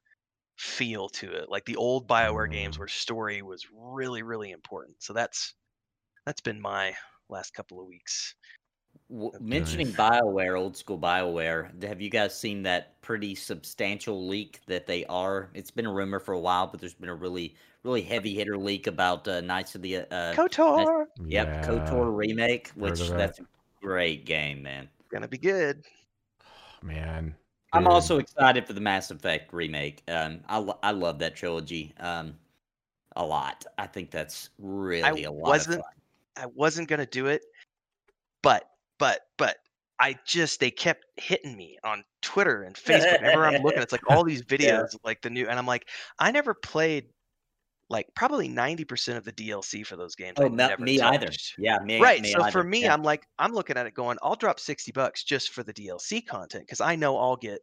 feel 0.58 1.08
to 1.10 1.30
it, 1.32 1.48
like 1.50 1.64
the 1.66 1.76
old 1.76 2.08
Bioware 2.08 2.50
games 2.50 2.76
Mm. 2.76 2.80
where 2.80 2.88
story 2.88 3.42
was 3.42 3.64
really, 3.72 4.22
really 4.22 4.50
important. 4.50 4.96
So 5.02 5.12
that's 5.12 5.54
that's 6.26 6.40
been 6.40 6.60
my 6.60 6.92
last 7.28 7.54
couple 7.54 7.80
of 7.80 7.86
weeks. 7.86 8.34
W- 9.10 9.30
mentioning 9.40 9.88
nice. 9.88 9.96
BioWare, 10.20 10.58
old 10.58 10.76
school 10.76 10.98
BioWare, 10.98 11.82
have 11.84 12.00
you 12.00 12.10
guys 12.10 12.38
seen 12.38 12.62
that 12.64 13.00
pretty 13.02 13.34
substantial 13.34 14.26
leak 14.26 14.60
that 14.66 14.86
they 14.86 15.04
are? 15.06 15.48
It's 15.54 15.70
been 15.70 15.86
a 15.86 15.92
rumor 15.92 16.18
for 16.18 16.34
a 16.34 16.40
while, 16.40 16.66
but 16.66 16.80
there's 16.80 16.94
been 16.94 17.08
a 17.08 17.14
really, 17.14 17.54
really 17.84 18.02
heavy 18.02 18.34
hitter 18.34 18.58
leak 18.58 18.86
about 18.88 19.26
uh, 19.28 19.40
Knights 19.40 19.74
of 19.76 19.82
the 19.82 19.98
uh, 19.98 20.34
KOTOR 20.34 21.06
Yep, 21.24 21.46
Yeah. 21.46 21.64
KOTOR 21.64 22.16
remake, 22.16 22.70
which 22.74 22.98
that. 23.00 23.16
that's 23.16 23.38
a 23.38 23.46
great 23.80 24.26
game, 24.26 24.62
man. 24.62 24.88
gonna 25.10 25.28
be 25.28 25.38
good. 25.38 25.84
man. 26.82 27.34
I'm 27.72 27.82
dude. 27.82 27.92
also 27.92 28.18
excited 28.18 28.66
for 28.66 28.72
the 28.72 28.80
Mass 28.80 29.10
Effect 29.10 29.52
remake. 29.52 30.02
Um, 30.08 30.40
I 30.48 30.58
lo- 30.58 30.78
I 30.82 30.92
love 30.92 31.18
that 31.18 31.36
trilogy 31.36 31.92
um, 32.00 32.34
a 33.16 33.24
lot. 33.24 33.66
I 33.76 33.86
think 33.86 34.10
that's 34.10 34.50
really 34.58 35.24
a 35.24 35.30
lot 35.30 35.48
wasn't- 35.48 35.76
of 35.80 35.82
fun. 35.84 35.92
I 36.36 36.46
wasn't 36.46 36.88
gonna 36.88 37.06
do 37.06 37.26
it, 37.26 37.42
but 38.42 38.64
but 38.98 39.20
but 39.38 39.56
I 39.98 40.18
just 40.26 40.60
they 40.60 40.70
kept 40.70 41.04
hitting 41.16 41.56
me 41.56 41.78
on 41.84 42.04
Twitter 42.22 42.62
and 42.62 42.76
Facebook. 42.76 43.20
Whenever 43.20 43.46
I'm 43.46 43.62
looking, 43.62 43.82
it's 43.82 43.92
like 43.92 44.08
all 44.10 44.24
these 44.24 44.42
videos 44.46 44.94
of 44.94 45.00
like 45.04 45.22
the 45.22 45.30
new, 45.30 45.46
and 45.48 45.58
I'm 45.58 45.66
like, 45.66 45.88
I 46.18 46.30
never 46.32 46.54
played 46.54 47.06
like 47.88 48.06
probably 48.14 48.48
ninety 48.48 48.84
percent 48.84 49.16
of 49.18 49.24
the 49.24 49.32
DLC 49.32 49.86
for 49.86 49.96
those 49.96 50.14
games. 50.14 50.36
Oh, 50.38 50.44
I 50.44 50.48
no, 50.48 50.68
never 50.68 50.82
me 50.84 51.00
either. 51.00 51.30
Yeah, 51.58 51.78
me, 51.78 52.00
Right. 52.00 52.20
me 52.20 52.30
So 52.30 52.44
for 52.50 52.64
me, 52.64 52.84
Yeah. 52.84 52.94
I'm 52.94 53.02
like, 53.02 53.26
I'm 53.38 53.52
looking 53.52 53.76
at 53.76 53.86
it 53.86 53.94
going, 53.94 54.18
I'll 54.22 54.36
drop 54.36 54.60
sixty 54.60 54.92
bucks 54.92 55.24
just 55.24 55.50
for 55.50 55.62
the 55.62 55.72
DLC 55.72 56.26
content 56.26 56.64
because 56.66 56.80
I 56.80 56.96
know 56.96 57.16
I'll 57.16 57.36
get 57.36 57.60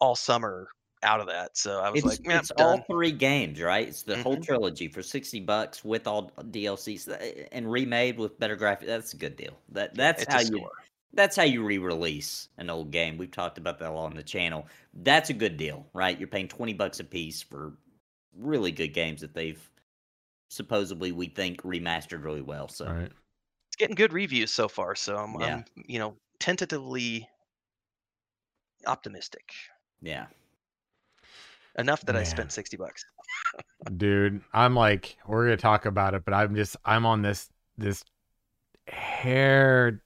all 0.00 0.16
summer 0.16 0.68
out 1.02 1.20
of 1.20 1.26
that. 1.28 1.56
So 1.56 1.80
I 1.80 1.90
was 1.90 2.04
it's, 2.04 2.04
like, 2.04 2.20
yeah, 2.24 2.40
it's 2.40 2.50
all 2.52 2.84
three 2.90 3.12
games, 3.12 3.60
right? 3.60 3.86
It's 3.88 4.02
the 4.02 4.16
whole 4.16 4.36
Mhm. 4.36 4.42
trilogy 4.42 4.88
for 4.88 5.02
sixty 5.02 5.40
bucks 5.40 5.84
with 5.84 6.06
all 6.06 6.30
DLCs 6.50 7.08
uh, 7.08 7.12
and 7.52 7.70
remade 7.70 8.18
with 8.18 8.38
better 8.38 8.56
graphics. 8.56 8.86
That's 8.86 9.12
a 9.12 9.16
good 9.18 9.36
deal. 9.36 9.58
That 9.68 9.96
that's 9.96 10.24
It's 10.24 10.34
how 10.34 10.40
you 10.40 10.70
that's 11.14 11.36
how 11.36 11.42
you 11.42 11.62
re-release 11.64 12.48
an 12.56 12.70
old 12.70 12.90
game. 12.90 13.18
We've 13.18 13.30
talked 13.30 13.58
about 13.58 13.78
that 13.80 13.90
a 13.90 13.92
lot 13.94 14.06
on 14.06 14.14
the 14.16 14.22
channel. 14.22 14.66
That's 14.94 15.28
a 15.28 15.34
good 15.34 15.58
deal, 15.58 15.86
right? 15.92 16.18
You're 16.18 16.28
paying 16.28 16.48
twenty 16.48 16.72
bucks 16.72 17.00
a 17.00 17.04
piece 17.04 17.42
for 17.42 17.76
really 18.34 18.72
good 18.72 18.88
games 18.94 19.20
that 19.20 19.34
they've 19.34 19.70
supposedly 20.50 21.12
we 21.12 21.28
think 21.28 21.62
remastered 21.62 22.24
really 22.24 22.42
well. 22.42 22.68
So 22.68 22.86
All 22.86 22.94
right. 22.94 23.12
It's 23.68 23.76
getting 23.76 23.96
good 23.96 24.12
reviews 24.12 24.52
so 24.52 24.68
far, 24.68 24.94
so 24.96 25.16
I'm, 25.16 25.36
Yeah. 25.36 25.62
I'm 25.62 25.64
you 25.76 25.98
know 25.98 26.18
tentatively 26.40 27.28
optimistic. 28.86 29.52
yeah, 30.00 30.28
Enough 31.78 32.04
that 32.06 32.16
I 32.16 32.22
spent 32.22 32.52
sixty 32.52 32.76
bucks. 32.76 33.04
dude 33.96 34.40
i'm 34.52 34.74
like 34.74 35.16
we're 35.26 35.44
gonna 35.44 35.56
talk 35.56 35.84
about 35.86 36.14
it 36.14 36.24
but 36.24 36.32
i'm 36.32 36.54
just 36.54 36.76
i'm 36.84 37.04
on 37.04 37.20
this 37.20 37.50
this 37.76 38.04
hair 38.86 40.02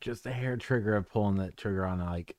just 0.00 0.26
a 0.26 0.30
hair 0.30 0.56
trigger 0.56 0.96
of 0.96 1.08
pulling 1.08 1.36
that 1.36 1.56
trigger 1.56 1.86
on 1.86 2.00
like 2.00 2.36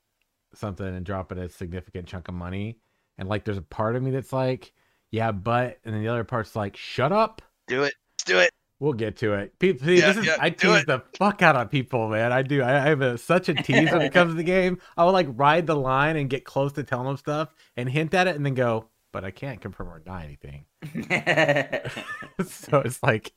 something 0.54 0.86
and 0.86 1.06
dropping 1.06 1.38
a 1.38 1.50
significant 1.50 2.08
chunk 2.08 2.28
of 2.28 2.34
money 2.34 2.78
and 3.18 3.30
like 3.30 3.46
there's 3.46 3.58
a 3.58 3.64
part 3.64 3.96
of 3.96 4.04
me 4.04 4.12
that's 4.12 4.34
like 4.34 4.74
yeah 5.12 5.32
but 5.32 5.80
and 5.86 5.96
then 5.96 6.02
the 6.02 6.10
other 6.10 6.24
part's 6.24 6.56
like 6.56 6.76
shut 6.76 7.12
up 7.12 7.42
Do 7.68 7.84
it. 7.84 7.94
Let's 8.14 8.24
do 8.26 8.40
it. 8.40 8.52
We'll 8.82 8.94
get 8.94 9.16
to 9.18 9.34
it. 9.34 9.58
People 9.60 9.86
see, 9.86 10.00
Yeah, 10.00 10.08
this 10.08 10.18
is 10.18 10.26
yeah, 10.26 10.38
i 10.40 10.50
tease 10.50 10.84
the 10.86 11.02
fuck 11.18 11.42
out 11.42 11.56
of 11.56 11.70
people 11.70 12.10
man. 12.10 12.34
I 12.34 12.42
do. 12.42 12.62
I, 12.62 12.78
I 12.78 12.90
have 12.90 13.02
a, 13.02 13.18
such 13.18 13.48
a 13.48 13.54
tease 13.54 13.92
when 13.92 14.02
it 14.02 14.12
comes 14.12 14.32
to 14.32 14.36
the 14.36 14.44
game. 14.44 14.80
I 14.98 15.06
will 15.06 15.14
like 15.14 15.28
ride 15.30 15.68
the 15.68 15.76
line 15.76 16.18
and 16.18 16.30
get 16.30 16.44
close 16.44 16.74
to 16.74 16.84
telling 16.84 17.06
them 17.06 17.18
stuff 17.18 17.50
and 17.78 17.88
hint 17.88 18.14
at 18.14 18.28
it 18.28 18.36
and 18.36 18.46
then 18.46 18.56
go 18.56 18.88
but 19.14 19.26
i 19.26 19.32
can't 19.32 19.60
confirm 19.60 19.90
or 19.90 20.00
deny 20.00 20.26
anything. 20.26 20.66
So 22.46 22.80
it's 22.80 23.04
like 23.04 23.34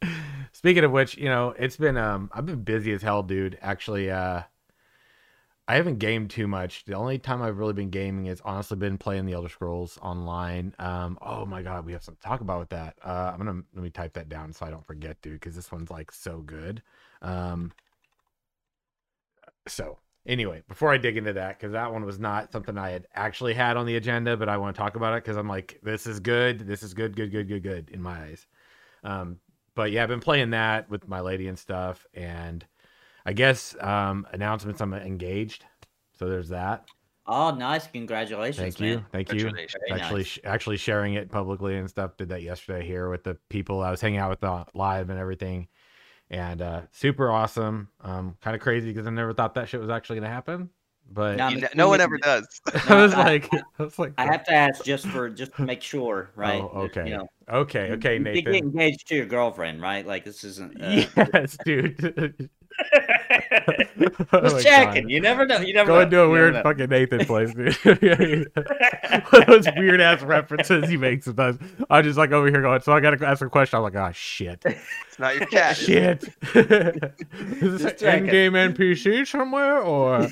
speaking 0.53 0.85
of 0.85 0.93
which 0.93 1.19
you 1.19 1.29
know 1.29 1.55
it's 1.59 1.77
been 1.77 1.97
um 1.97 2.31
i've 2.33 2.47
been 2.47 2.63
busy 2.63 2.93
as 2.93 3.03
hell 3.03 3.23
dude. 3.23 3.59
Actually 3.61 4.11
uh 4.11 4.43
i 5.69 5.77
haven't 5.77 5.99
gamed 5.99 6.31
too 6.31 6.47
much. 6.47 6.85
The 6.85 6.95
only 6.95 7.19
time 7.19 7.43
i've 7.43 7.59
really 7.59 7.73
been 7.73 7.91
gaming 7.91 8.27
is 8.27 8.41
honestly 8.45 8.77
been 8.77 8.99
playing 8.99 9.27
the 9.27 9.33
elder 9.33 9.49
scrolls 9.49 9.99
online. 10.03 10.75
Um 10.79 11.19
oh 11.23 11.45
my 11.47 11.63
god 11.63 11.87
we 11.87 11.93
have 11.93 12.03
something 12.03 12.21
to 12.21 12.29
talk 12.29 12.41
about 12.41 12.61
with 12.61 12.71
that. 12.71 12.97
Uh 13.05 13.31
i'm 13.33 13.39
gonna 13.39 13.63
let 13.75 13.83
me 13.83 13.91
type 13.91 14.13
that 14.15 14.29
down 14.29 14.53
so 14.53 14.67
i 14.67 14.71
don't 14.71 14.87
forget 14.87 15.21
dude 15.23 15.35
because 15.35 15.57
this 15.57 15.73
one's 15.73 15.91
like 15.91 16.13
so 16.13 16.41
good. 16.41 16.83
Um 17.23 17.73
so 19.67 19.99
anyway 20.27 20.63
before 20.69 20.93
i 20.93 20.97
dig 20.97 21.17
into 21.17 21.33
that 21.33 21.59
because 21.59 21.73
that 21.73 21.93
one 21.93 22.05
was 22.05 22.19
not 22.19 22.51
something 22.51 22.79
i 22.79 22.91
had 22.91 23.07
actually 23.15 23.53
had 23.53 23.77
on 23.77 23.85
the 23.87 23.97
agenda 23.97 24.37
but 24.37 24.49
i 24.49 24.57
want 24.57 24.75
to 24.75 24.79
talk 24.81 24.97
about 24.97 25.13
it 25.15 25.23
because 25.23 25.37
i'm 25.37 25.49
like 25.49 25.79
this 25.83 26.07
is 26.07 26.19
good 26.21 26.61
this 26.61 26.83
is 26.83 26.95
good 26.95 27.15
good 27.15 27.31
good 27.31 27.47
good 27.49 27.63
good 27.63 27.91
in 27.91 28.01
my 28.01 28.19
eyes. 28.23 28.47
Um 29.03 29.39
but 29.75 29.91
yeah 29.91 30.03
i've 30.03 30.09
been 30.09 30.21
playing 30.21 30.51
that 30.51 30.89
with 30.89 31.07
my 31.09 31.21
lady 31.21 31.49
and 31.49 31.59
stuff 31.59 32.07
and 32.15 32.65
i 33.27 33.33
guess 33.33 33.75
um 33.81 34.27
announcements 34.33 34.81
i'm 34.81 34.93
engaged 34.95 35.65
so 36.19 36.29
there's 36.29 36.49
that 36.51 36.87
oh, 37.27 37.51
nice! 37.51 37.87
Congratulations, 37.87 38.59
thank 38.77 38.81
man. 38.81 38.89
you 38.91 39.05
thank 39.11 39.33
you 39.33 39.49
actually 39.91 40.21
nice. 40.21 40.27
sh- 40.27 40.39
actually 40.45 40.77
sharing 40.77 41.15
it 41.15 41.31
publicly 41.31 41.77
and 41.79 41.89
stuff 41.89 42.17
did 42.17 42.29
that 42.29 42.43
yesterday 42.43 42.87
here 42.87 43.09
with 43.09 43.25
the 43.25 43.37
people 43.49 43.81
i 43.83 43.91
was 43.91 44.01
hanging 44.01 44.19
out 44.19 44.31
with 44.31 44.45
uh, 44.45 44.65
live 44.75 45.09
and 45.11 45.19
everything 45.19 45.67
and 46.31 46.61
uh 46.63 46.83
super 46.93 47.31
awesome 47.31 47.89
um 48.03 48.37
kind 48.41 48.55
of 48.55 48.61
crazy 48.61 48.89
because 48.89 49.07
i 49.07 49.11
never 49.11 49.33
thought 49.33 49.55
that 49.55 49.69
shit 49.69 49.81
was 49.81 49.91
actually 49.91 50.17
gonna 50.17 50.29
happen 50.29 50.69
but 51.13 51.37
No, 51.37 51.49
You 51.49 51.59
I'm 51.59 51.69
no 51.75 51.89
one 51.89 52.01
ever 52.01 52.19
that- 52.23 52.45
does. 52.65 52.87
i 52.89 52.95
was 53.03 53.13
I- 53.15 53.25
like 53.25 53.49
i 53.79 53.83
was 53.83 53.99
like 53.99 54.15
I 54.17 54.25
have 54.25 54.45
to 54.45 54.53
ask 54.55 54.85
just 54.85 55.07
for 55.07 55.29
just 55.29 55.55
to 55.57 55.63
make 55.63 55.83
sure, 55.83 56.31
right? 56.35 56.63
Oh, 56.63 56.71
okay. 56.85 57.09
You 57.09 57.17
know, 57.19 57.29
okay 57.49 57.93
okay 57.93 58.17
you 58.17 58.25
did 58.25 58.45
get 58.45 58.55
engaged 58.55 59.07
to 59.09 59.15
your 59.17 59.27
girlfriend, 59.27 59.83
right? 59.83 60.07
Like 60.07 60.25
this 60.25 60.45
isn't. 60.45 60.81
Uh, 60.81 61.05
yes 61.35 61.57
dude 61.65 62.49
Oh 62.51 62.64
Just 63.99 64.31
my 64.31 64.61
checking. 64.63 65.05
God. 65.05 65.11
You 65.11 65.21
never 65.21 65.47
know. 65.47 65.59
You 65.61 65.75
never 65.75 65.89
Go 65.89 65.95
know. 65.97 66.01
into 66.03 66.21
a 66.21 66.27
You 66.27 66.31
weird 66.33 66.63
fucking 66.63 66.89
Nathan 66.89 67.25
place, 67.27 67.55
dude. 67.55 67.77
One 69.31 69.43
of 69.43 69.47
those 69.47 69.67
weird 69.77 70.01
ass 70.01 70.23
references 70.23 70.89
he 70.89 70.97
makes 70.97 71.25
sometimes. 71.27 71.59
I'm 71.91 72.05
just 72.05 72.19
like 72.19 72.33
over 72.33 72.49
here 72.49 72.63
going, 72.63 72.81
so 72.81 72.93
I 72.93 73.01
gotta 73.01 73.25
ask 73.27 73.43
a 73.43 73.49
question. 73.49 73.77
I'm 73.79 73.83
like, 73.83 73.97
oh 73.97 74.13
shit. 74.13 74.63
It's 74.65 75.19
not 75.19 75.37
your 75.37 75.47
cat. 75.47 75.77
Shit. 75.77 76.25
Is 76.55 77.83
this 77.83 77.83
Just 77.83 78.03
an 78.03 78.27
game 78.27 78.53
NPC 78.53 79.27
somewhere 79.27 79.79
or 79.79 80.29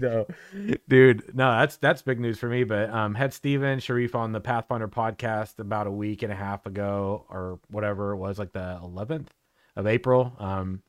no, 0.00 0.26
dude, 0.88 1.34
no, 1.34 1.58
that's 1.58 1.76
that's 1.78 2.02
big 2.02 2.20
news 2.20 2.38
for 2.38 2.48
me. 2.48 2.64
But 2.64 2.90
um, 2.90 3.14
had 3.14 3.32
Steven 3.32 3.80
Sharif 3.80 4.14
on 4.14 4.32
the 4.32 4.40
Pathfinder 4.40 4.88
podcast 4.88 5.58
about 5.58 5.86
a 5.86 5.90
week 5.90 6.22
and 6.22 6.32
a 6.32 6.36
half 6.36 6.66
ago, 6.66 7.26
or 7.28 7.58
whatever 7.70 8.12
it 8.12 8.16
was, 8.16 8.38
like 8.38 8.52
the 8.52 8.78
11th 8.82 9.26
of 9.80 9.86
April, 9.86 10.32
um, 10.38 10.82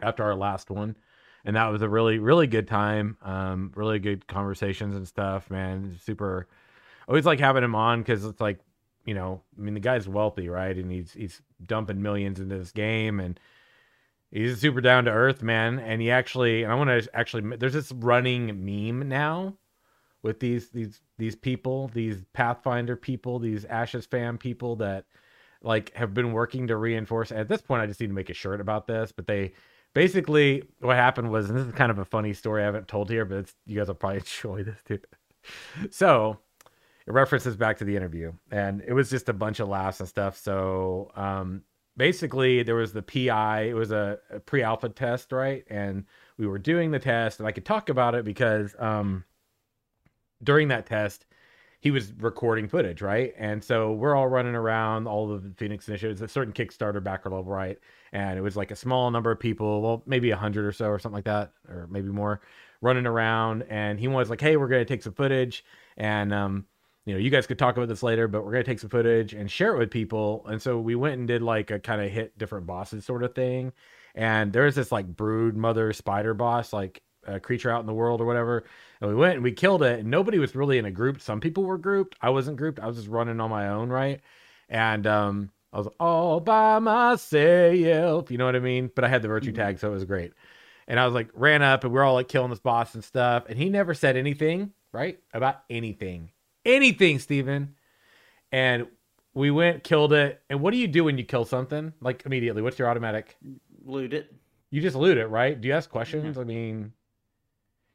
after 0.00 0.24
our 0.24 0.34
last 0.34 0.70
one, 0.70 0.96
and 1.44 1.56
that 1.56 1.66
was 1.66 1.82
a 1.82 1.88
really 1.88 2.18
really 2.18 2.46
good 2.46 2.68
time. 2.68 3.16
Um, 3.22 3.72
really 3.74 3.98
good 3.98 4.26
conversations 4.26 4.96
and 4.96 5.06
stuff, 5.06 5.50
man. 5.50 5.98
Super. 6.02 6.48
Always 7.06 7.26
like 7.26 7.40
having 7.40 7.62
him 7.62 7.74
on 7.74 8.00
because 8.00 8.24
it's 8.24 8.40
like, 8.40 8.60
you 9.04 9.12
know, 9.12 9.42
I 9.58 9.60
mean, 9.60 9.74
the 9.74 9.80
guy's 9.80 10.08
wealthy, 10.08 10.48
right? 10.48 10.74
And 10.74 10.90
he's 10.90 11.12
he's 11.12 11.42
dumping 11.66 12.00
millions 12.00 12.40
into 12.40 12.56
this 12.56 12.72
game 12.72 13.20
and 13.20 13.38
he's 14.34 14.60
super 14.60 14.80
down 14.80 15.04
to 15.04 15.10
earth 15.10 15.42
man 15.42 15.78
and 15.78 16.02
he 16.02 16.10
actually 16.10 16.64
and 16.64 16.72
i 16.72 16.74
want 16.74 16.90
to 16.90 17.08
actually 17.14 17.56
there's 17.56 17.72
this 17.72 17.92
running 17.92 18.46
meme 18.64 19.08
now 19.08 19.54
with 20.22 20.40
these 20.40 20.70
these 20.70 21.00
these 21.16 21.36
people 21.36 21.88
these 21.94 22.22
pathfinder 22.32 22.96
people 22.96 23.38
these 23.38 23.64
ashes 23.66 24.04
fam 24.04 24.36
people 24.36 24.76
that 24.76 25.04
like 25.64 25.92
have 25.94 26.14
been 26.14 26.32
working 26.32 26.66
to 26.66 26.76
reinforce 26.76 27.32
at 27.32 27.48
this 27.48 27.60
point 27.60 27.82
i 27.82 27.86
just 27.86 28.00
need 28.00 28.08
to 28.08 28.12
make 28.12 28.30
a 28.30 28.34
shirt 28.34 28.60
about 28.60 28.86
this 28.86 29.10
but 29.10 29.26
they 29.26 29.52
basically 29.94 30.62
what 30.80 30.96
happened 30.96 31.30
was 31.30 31.48
and 31.48 31.58
this 31.58 31.66
is 31.66 31.72
kind 31.72 31.90
of 31.90 31.98
a 31.98 32.04
funny 32.04 32.32
story 32.32 32.62
i 32.62 32.66
haven't 32.66 32.86
told 32.86 33.08
here 33.08 33.24
but 33.24 33.52
you 33.66 33.78
guys 33.78 33.88
will 33.88 33.94
probably 33.94 34.18
enjoy 34.42 34.62
this 34.62 34.78
too. 34.86 34.98
So 35.90 36.38
it 37.06 37.12
references 37.12 37.56
back 37.56 37.78
to 37.78 37.84
the 37.84 37.96
interview 37.96 38.32
and 38.50 38.82
it 38.86 38.92
was 38.92 39.10
just 39.10 39.28
a 39.28 39.32
bunch 39.32 39.60
of 39.60 39.68
laughs 39.68 40.00
and 40.00 40.08
stuff 40.08 40.36
so 40.36 41.10
um 41.16 41.62
basically 41.96 42.62
there 42.62 42.74
was 42.74 42.92
the 42.92 43.02
pi 43.02 43.62
it 43.62 43.74
was 43.74 43.92
a, 43.92 44.18
a 44.30 44.40
pre-alpha 44.40 44.88
test 44.88 45.32
right? 45.32 45.64
And 45.68 46.04
we 46.38 46.46
were 46.46 46.58
doing 46.58 46.90
the 46.90 46.98
test 46.98 47.40
and 47.40 47.48
i 47.48 47.52
could 47.52 47.64
talk 47.64 47.88
about 47.88 48.14
it 48.14 48.24
because 48.24 48.74
um 48.78 49.24
during 50.42 50.68
that 50.68 50.86
test 50.86 51.26
he 51.84 51.90
was 51.90 52.14
recording 52.14 52.66
footage 52.66 53.02
right 53.02 53.34
and 53.36 53.62
so 53.62 53.92
we're 53.92 54.16
all 54.16 54.26
running 54.26 54.54
around 54.54 55.06
all 55.06 55.30
of 55.30 55.42
the 55.42 55.50
phoenix 55.50 55.86
initiatives 55.86 56.22
a 56.22 56.26
certain 56.26 56.52
kickstarter 56.52 57.04
backer 57.04 57.28
level 57.28 57.44
right 57.44 57.78
and 58.12 58.38
it 58.38 58.42
was 58.42 58.56
like 58.56 58.70
a 58.70 58.76
small 58.76 59.10
number 59.10 59.30
of 59.30 59.38
people 59.38 59.82
well 59.82 60.02
maybe 60.06 60.30
a 60.30 60.36
hundred 60.36 60.64
or 60.64 60.72
so 60.72 60.86
or 60.86 60.98
something 60.98 61.16
like 61.16 61.24
that 61.24 61.52
or 61.68 61.86
maybe 61.90 62.08
more 62.08 62.40
running 62.80 63.06
around 63.06 63.62
and 63.68 64.00
he 64.00 64.08
was 64.08 64.30
like 64.30 64.40
hey 64.40 64.56
we're 64.56 64.66
to 64.66 64.84
take 64.86 65.02
some 65.02 65.12
footage 65.12 65.62
and 65.98 66.32
um 66.32 66.64
you 67.06 67.12
know, 67.12 67.20
you 67.20 67.28
guys 67.28 67.46
could 67.46 67.58
talk 67.58 67.76
about 67.76 67.88
this 67.88 68.02
later, 68.02 68.28
but 68.28 68.44
we're 68.44 68.52
gonna 68.52 68.64
take 68.64 68.80
some 68.80 68.88
footage 68.88 69.34
and 69.34 69.50
share 69.50 69.74
it 69.74 69.78
with 69.78 69.90
people. 69.90 70.42
And 70.46 70.60
so 70.60 70.78
we 70.78 70.94
went 70.94 71.18
and 71.18 71.28
did 71.28 71.42
like 71.42 71.70
a 71.70 71.78
kind 71.78 72.00
of 72.00 72.10
hit 72.10 72.38
different 72.38 72.66
bosses 72.66 73.04
sort 73.04 73.22
of 73.22 73.34
thing. 73.34 73.72
And 74.14 74.52
there's 74.52 74.74
this 74.74 74.90
like 74.90 75.06
brood 75.06 75.54
mother 75.54 75.92
spider 75.92 76.32
boss, 76.32 76.72
like 76.72 77.02
a 77.26 77.40
creature 77.40 77.70
out 77.70 77.80
in 77.80 77.86
the 77.86 77.94
world 77.94 78.20
or 78.20 78.24
whatever. 78.24 78.64
And 79.00 79.10
we 79.10 79.16
went 79.16 79.34
and 79.34 79.42
we 79.44 79.52
killed 79.52 79.82
it. 79.82 80.00
And 80.00 80.10
nobody 80.10 80.38
was 80.38 80.54
really 80.54 80.78
in 80.78 80.84
a 80.84 80.90
group. 80.90 81.20
Some 81.20 81.40
people 81.40 81.64
were 81.64 81.78
grouped. 81.78 82.16
I 82.20 82.30
wasn't 82.30 82.56
grouped. 82.56 82.80
I 82.80 82.86
was 82.86 82.96
just 82.96 83.08
running 83.08 83.40
on 83.40 83.50
my 83.50 83.68
own, 83.68 83.88
right? 83.88 84.20
And 84.68 85.06
um, 85.06 85.50
I 85.72 85.78
was 85.78 85.88
all 86.00 86.40
by 86.40 86.78
myself. 86.78 88.30
You 88.30 88.38
know 88.38 88.46
what 88.46 88.56
I 88.56 88.60
mean? 88.60 88.90
But 88.94 89.04
I 89.04 89.08
had 89.08 89.22
the 89.22 89.28
virtue 89.28 89.52
Mhm. 89.52 89.56
tag, 89.56 89.78
so 89.78 89.90
it 89.90 89.94
was 89.94 90.04
great. 90.04 90.32
And 90.86 91.00
I 91.00 91.04
was 91.06 91.14
like, 91.14 91.28
ran 91.34 91.62
up 91.62 91.84
and 91.84 91.92
we're 91.92 92.04
all 92.04 92.14
like 92.14 92.28
killing 92.28 92.50
this 92.50 92.60
boss 92.60 92.94
and 92.94 93.02
stuff. 93.02 93.44
And 93.48 93.58
he 93.58 93.68
never 93.70 93.94
said 93.94 94.16
anything, 94.16 94.72
right? 94.92 95.18
About 95.32 95.62
anything. 95.70 96.30
Anything, 96.64 97.18
Steven. 97.18 97.74
And 98.52 98.86
we 99.34 99.50
went, 99.50 99.82
killed 99.82 100.12
it. 100.12 100.42
And 100.48 100.60
what 100.60 100.70
do 100.70 100.76
you 100.76 100.86
do 100.86 101.04
when 101.04 101.18
you 101.18 101.24
kill 101.24 101.44
something? 101.44 101.92
Like 102.00 102.24
immediately, 102.24 102.62
what's 102.62 102.78
your 102.78 102.88
automatic? 102.88 103.36
Loot 103.84 104.14
it. 104.14 104.32
You 104.70 104.80
just 104.80 104.96
loot 104.96 105.18
it, 105.18 105.26
right? 105.26 105.60
Do 105.60 105.68
you 105.68 105.74
ask 105.74 105.90
questions? 105.90 106.38
I 106.38 106.44
mean, 106.44 106.92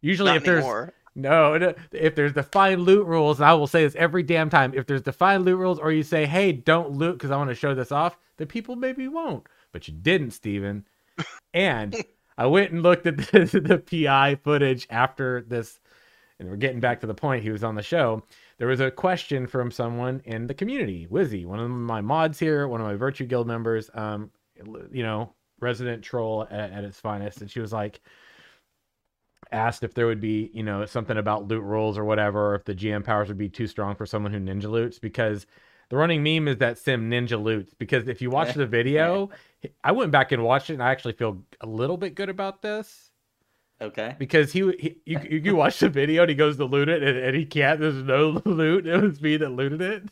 usually 0.01 0.31
Not 0.31 0.37
if 0.37 0.43
there's 0.45 0.65
anymore. 0.65 0.93
no, 1.15 1.57
no, 1.57 1.73
if 1.91 2.15
there's 2.15 2.33
defined 2.33 2.81
loot 2.83 3.05
rules, 3.07 3.39
and 3.39 3.49
I 3.49 3.53
will 3.53 3.67
say 3.67 3.83
this 3.83 3.95
every 3.95 4.23
damn 4.23 4.49
time, 4.49 4.73
if 4.75 4.85
there's 4.87 5.01
defined 5.01 5.45
loot 5.45 5.57
rules, 5.57 5.79
or 5.79 5.91
you 5.91 6.03
say, 6.03 6.25
"Hey, 6.25 6.51
don't 6.51 6.91
loot 6.91 7.13
because 7.13 7.31
I 7.31 7.37
want 7.37 7.49
to 7.49 7.55
show 7.55 7.73
this 7.75 7.91
off," 7.91 8.17
the 8.37 8.45
people 8.45 8.75
maybe 8.75 9.07
won't. 9.07 9.47
But 9.71 9.87
you 9.87 9.93
didn't, 9.93 10.31
Steven. 10.31 10.85
And 11.53 11.95
I 12.37 12.45
went 12.47 12.71
and 12.71 12.83
looked 12.83 13.05
at 13.07 13.17
the, 13.17 13.23
the 13.89 14.05
PI 14.05 14.35
footage 14.43 14.87
after 14.89 15.41
this, 15.41 15.79
and 16.39 16.49
we're 16.49 16.55
getting 16.55 16.79
back 16.79 17.01
to 17.01 17.07
the 17.07 17.13
point. 17.13 17.43
He 17.43 17.49
was 17.51 17.63
on 17.63 17.75
the 17.75 17.83
show. 17.83 18.23
There 18.57 18.67
was 18.67 18.79
a 18.79 18.91
question 18.91 19.47
from 19.47 19.71
someone 19.71 20.21
in 20.25 20.47
the 20.47 20.53
community, 20.53 21.07
Wizzy, 21.09 21.45
one 21.45 21.59
of 21.59 21.69
my 21.69 22.01
mods 22.01 22.39
here, 22.39 22.67
one 22.67 22.81
of 22.81 22.87
my 22.87 22.95
Virtue 22.95 23.25
Guild 23.25 23.47
members. 23.47 23.89
Um, 23.93 24.31
you 24.91 25.03
know, 25.03 25.33
resident 25.59 26.03
troll 26.03 26.47
at, 26.49 26.71
at 26.71 26.83
its 26.83 26.99
finest, 26.99 27.41
and 27.41 27.49
she 27.49 27.59
was 27.61 27.71
like 27.73 28.01
asked 29.51 29.83
if 29.83 29.93
there 29.93 30.05
would 30.07 30.21
be, 30.21 30.51
you 30.53 30.63
know, 30.63 30.85
something 30.85 31.17
about 31.17 31.47
loot 31.47 31.63
rules 31.63 31.97
or 31.97 32.05
whatever, 32.05 32.51
or 32.51 32.55
if 32.55 32.65
the 32.65 32.75
GM 32.75 33.03
powers 33.03 33.27
would 33.27 33.37
be 33.37 33.49
too 33.49 33.67
strong 33.67 33.95
for 33.95 34.05
someone 34.05 34.31
who 34.31 34.39
ninja 34.39 34.69
loots, 34.69 34.99
because 34.99 35.45
the 35.89 35.97
running 35.97 36.21
meme 36.23 36.47
is 36.47 36.57
that 36.57 36.77
Sim 36.77 37.09
ninja 37.09 37.41
loots 37.41 37.73
because 37.73 38.07
if 38.07 38.21
you 38.21 38.29
watch 38.29 38.53
the 38.55 38.67
video, 38.67 39.29
I 39.83 39.91
went 39.91 40.11
back 40.11 40.31
and 40.31 40.43
watched 40.43 40.69
it, 40.69 40.73
and 40.73 40.83
I 40.83 40.91
actually 40.91 41.13
feel 41.13 41.43
a 41.61 41.67
little 41.67 41.97
bit 41.97 42.15
good 42.15 42.29
about 42.29 42.61
this 42.61 43.11
Okay. 43.81 44.15
because 44.19 44.51
he, 44.51 44.59
he 44.77 44.97
you 45.05 45.19
you 45.29 45.41
can 45.41 45.55
watch 45.55 45.79
the 45.79 45.89
video 45.89 46.23
and 46.23 46.29
he 46.29 46.35
goes 46.35 46.57
to 46.57 46.65
loot 46.65 46.89
it 46.89 47.01
and, 47.01 47.17
and 47.17 47.35
he 47.35 47.45
can't. 47.45 47.79
There's 47.79 48.03
no 48.03 48.41
loot. 48.45 48.85
It 48.85 49.01
was 49.01 49.21
me 49.21 49.37
that 49.37 49.49
looted 49.49 49.81
it. 49.81 50.03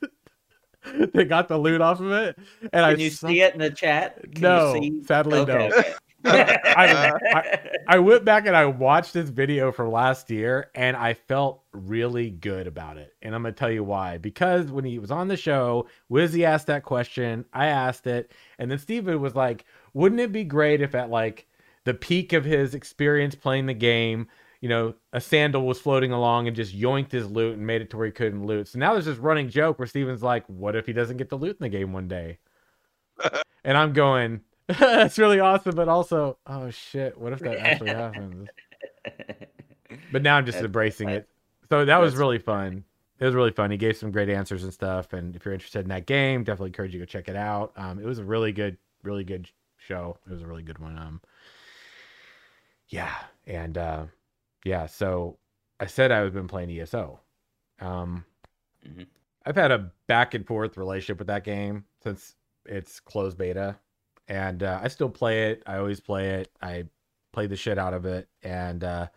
they 1.13 1.25
got 1.25 1.47
the 1.49 1.57
loot 1.57 1.81
off 1.81 1.99
of 1.99 2.11
it, 2.11 2.37
and 2.71 2.85
I 2.85 2.91
you 2.93 3.09
saw- 3.09 3.27
see 3.27 3.41
it 3.41 3.53
in 3.53 3.59
the 3.59 3.69
chat? 3.69 4.21
Can 4.21 4.31
you 4.35 4.41
No, 4.41 4.73
see? 4.73 5.01
sadly 5.05 5.39
Okay, 5.39 5.69
no. 5.69 5.83
I, 6.27 7.11
I, 7.33 7.69
I 7.87 7.99
went 7.99 8.25
back 8.25 8.45
and 8.45 8.55
I 8.55 8.65
watched 8.65 9.13
this 9.13 9.29
video 9.29 9.71
from 9.71 9.91
last 9.91 10.29
year 10.29 10.69
and 10.75 10.95
I 10.95 11.13
felt 11.13 11.63
really 11.71 12.29
good 12.29 12.67
about 12.67 12.97
it. 12.97 13.13
And 13.21 13.33
I'm 13.33 13.41
going 13.41 13.53
to 13.53 13.59
tell 13.59 13.71
you 13.71 13.83
why. 13.83 14.17
Because 14.17 14.71
when 14.71 14.85
he 14.85 14.99
was 14.99 15.11
on 15.11 15.27
the 15.27 15.37
show, 15.37 15.87
Wizzy 16.11 16.43
asked 16.43 16.67
that 16.67 16.83
question, 16.83 17.45
I 17.53 17.67
asked 17.67 18.07
it, 18.07 18.31
and 18.59 18.69
then 18.69 18.79
Steven 18.79 19.21
was 19.21 19.35
like, 19.35 19.65
wouldn't 19.93 20.21
it 20.21 20.31
be 20.31 20.43
great 20.43 20.81
if 20.81 20.95
at 20.95 21.09
like 21.09 21.47
the 21.85 21.93
peak 21.93 22.33
of 22.33 22.45
his 22.45 22.75
experience 22.75 23.35
playing 23.35 23.65
the 23.65 23.73
game, 23.73 24.27
you 24.61 24.69
know, 24.69 24.93
a 25.13 25.21
sandal 25.21 25.65
was 25.65 25.79
floating 25.79 26.11
along 26.11 26.47
and 26.47 26.55
just 26.55 26.75
yoinked 26.75 27.11
his 27.11 27.29
loot 27.29 27.57
and 27.57 27.65
made 27.65 27.81
it 27.81 27.89
to 27.91 27.97
where 27.97 28.07
he 28.07 28.11
couldn't 28.11 28.45
loot. 28.45 28.67
So 28.67 28.79
now 28.79 28.93
there's 28.93 29.05
this 29.05 29.17
running 29.17 29.49
joke 29.49 29.79
where 29.79 29.87
Steven's 29.87 30.23
like, 30.23 30.45
what 30.47 30.75
if 30.75 30.85
he 30.85 30.93
doesn't 30.93 31.17
get 31.17 31.29
the 31.29 31.37
loot 31.37 31.57
in 31.59 31.63
the 31.63 31.69
game 31.69 31.93
one 31.93 32.07
day? 32.07 32.39
and 33.63 33.77
I'm 33.77 33.93
going, 33.93 34.41
that's 34.79 35.17
really 35.17 35.39
awesome, 35.39 35.75
but 35.75 35.87
also, 35.87 36.37
oh 36.45 36.69
shit, 36.69 37.17
what 37.17 37.33
if 37.33 37.39
that 37.39 37.57
actually 37.59 37.89
happens? 37.89 38.49
But 40.11 40.21
now 40.21 40.35
I'm 40.37 40.45
just 40.45 40.57
That's 40.57 40.65
embracing 40.65 41.07
fun. 41.07 41.15
it. 41.17 41.29
So 41.69 41.85
that 41.85 41.97
was 42.01 42.15
really 42.15 42.39
fun. 42.39 42.83
It 43.19 43.25
was 43.25 43.33
really 43.33 43.51
fun. 43.51 43.71
He 43.71 43.77
gave 43.77 43.97
some 43.97 44.11
great 44.11 44.29
answers 44.29 44.63
and 44.63 44.73
stuff. 44.73 45.13
And 45.13 45.35
if 45.35 45.43
you're 45.45 45.53
interested 45.53 45.79
in 45.79 45.89
that 45.89 46.05
game, 46.05 46.43
definitely 46.43 46.69
encourage 46.69 46.93
you 46.93 46.99
to 46.99 47.05
go 47.05 47.09
check 47.09 47.27
it 47.29 47.35
out. 47.35 47.71
Um, 47.75 47.99
it 47.99 48.05
was 48.05 48.19
a 48.19 48.23
really 48.23 48.51
good, 48.51 48.77
really 49.03 49.23
good 49.23 49.49
show. 49.77 50.17
It 50.27 50.31
was 50.31 50.41
a 50.41 50.47
really 50.47 50.63
good 50.63 50.79
one. 50.79 50.97
Um, 50.97 51.21
yeah, 52.89 53.13
and 53.45 53.77
uh, 53.77 54.05
yeah. 54.65 54.85
So 54.85 55.37
I 55.79 55.85
said 55.87 56.11
I've 56.11 56.33
been 56.33 56.47
playing 56.47 56.69
ESO. 56.71 57.19
Um, 57.79 58.25
Mhm. 58.87 59.07
I've 59.45 59.55
had 59.55 59.71
a 59.71 59.91
back 60.07 60.33
and 60.33 60.45
forth 60.45 60.77
relationship 60.77 61.17
with 61.19 61.27
that 61.27 61.43
game 61.43 61.85
since 62.03 62.35
it's 62.65 62.99
closed 62.99 63.37
beta, 63.37 63.77
and 64.27 64.63
uh, 64.63 64.79
I 64.83 64.87
still 64.89 65.09
play 65.09 65.51
it. 65.51 65.63
I 65.65 65.77
always 65.77 65.99
play 65.99 66.29
it. 66.41 66.51
I 66.61 66.85
play 67.33 67.47
the 67.47 67.55
shit 67.55 67.77
out 67.77 67.93
of 67.93 68.05
it, 68.05 68.27
and 68.43 68.83
uh, 68.83 69.07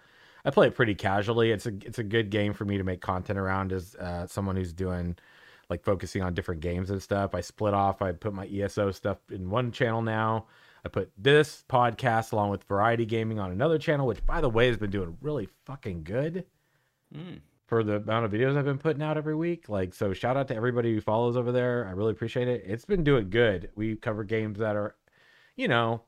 I 0.45 0.51
play 0.51 0.67
it 0.69 0.75
pretty 0.75 0.95
casually. 0.95 1.51
It's 1.51 1.67
a 1.67 1.73
it's 1.85 1.99
a 1.99 2.05
good 2.05 2.31
game 2.31 2.53
for 2.53 2.65
me 2.65 2.79
to 2.79 2.85
make 2.85 3.01
content 3.01 3.39
around 3.39 3.73
as 3.73 3.95
uh, 3.97 4.27
someone 4.27 4.57
who's 4.57 4.73
doing 4.73 5.17
like 5.69 5.85
focusing 5.85 6.23
on 6.23 6.35
different 6.35 6.61
games 6.61 6.91
and 6.91 7.03
stuff. 7.03 7.35
I 7.35 7.41
split 7.43 7.75
off. 7.75 8.03
I 8.03 8.13
put 8.13 8.35
my 8.35 8.47
ESO 8.47 8.91
stuff 8.91 9.19
in 9.31 9.51
one 9.51 9.71
channel 9.71 10.03
now. 10.03 10.47
I 10.85 10.89
put 10.89 11.13
this 11.17 11.63
podcast 11.69 12.33
along 12.33 12.51
with 12.51 12.65
Variety 12.65 13.05
Gaming 13.05 13.39
on 13.39 13.53
another 13.53 13.79
channel, 13.79 14.07
which 14.07 14.25
by 14.27 14.41
the 14.41 14.49
way 14.49 14.67
has 14.69 14.77
been 14.79 14.91
doing 14.91 15.17
really 15.21 15.49
fucking 15.67 16.05
good 16.05 16.45
Mm. 17.15 17.41
for 17.67 17.83
the 17.85 17.97
amount 17.97 18.25
of 18.25 18.33
videos 18.33 18.57
I've 18.57 18.65
been 18.65 18.79
putting 18.79 19.03
out 19.03 19.17
every 19.17 19.35
week. 19.35 19.69
Like, 19.69 19.93
so 19.95 20.13
shout 20.13 20.37
out 20.37 20.49
to 20.49 20.55
everybody 20.55 20.95
who 20.95 21.01
follows 21.01 21.37
over 21.37 21.51
there. 21.53 21.87
I 21.87 21.91
really 21.91 22.13
appreciate 22.13 22.47
it. 22.49 22.63
It's 22.65 22.85
been 22.85 23.03
doing 23.05 23.31
good. 23.31 23.71
We 23.75 23.97
cover 23.97 24.23
games 24.25 24.59
that 24.61 24.77
are, 24.77 24.95
you 25.57 25.69
know, 25.69 26.03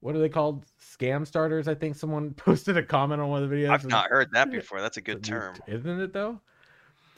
what 0.00 0.14
are 0.16 0.18
they 0.18 0.28
called? 0.28 0.64
Scam 0.80 1.26
starters. 1.26 1.68
I 1.68 1.74
think 1.74 1.96
someone 1.96 2.30
posted 2.36 2.76
a 2.76 2.82
comment 2.82 3.20
on 3.20 3.28
one 3.28 3.42
of 3.42 3.50
the 3.50 3.56
videos. 3.56 3.70
I've 3.70 3.80
and- 3.82 3.90
not 3.90 4.08
heard 4.10 4.30
that 4.32 4.50
before. 4.50 4.80
That's 4.80 4.96
a 4.96 5.00
good 5.00 5.18
it's 5.18 5.28
a 5.28 5.32
new- 5.32 5.38
term. 5.38 5.54
isn't 5.66 6.00
it 6.00 6.12
though? 6.12 6.40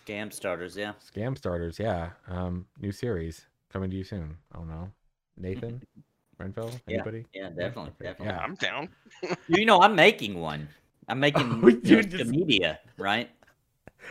Scam 0.06 0.32
starters, 0.32 0.76
yeah. 0.76 0.92
Scam 1.14 1.36
starters. 1.36 1.78
Yeah. 1.78 2.10
Um, 2.28 2.66
new 2.80 2.92
series 2.92 3.46
coming 3.72 3.90
to 3.90 3.96
you 3.96 4.04
soon. 4.04 4.36
I 4.52 4.58
don't 4.58 4.68
know. 4.68 4.90
Nathan, 5.38 5.82
Renfell, 6.40 6.70
Yeah. 6.86 6.94
anybody? 6.96 7.24
Yeah, 7.34 7.48
definitely, 7.48 7.92
definitely. 8.02 8.26
Yeah. 8.26 8.38
I'm 8.38 8.54
down. 8.56 8.88
You 9.48 9.64
know, 9.64 9.80
I'm 9.80 9.94
making 9.94 10.38
one. 10.38 10.68
I'm 11.08 11.20
making 11.20 11.60
Oh, 11.64 11.68
you 11.68 11.80
you 11.82 11.96
know, 11.96 12.02
just- 12.02 12.30
media, 12.30 12.80
right? 12.98 13.30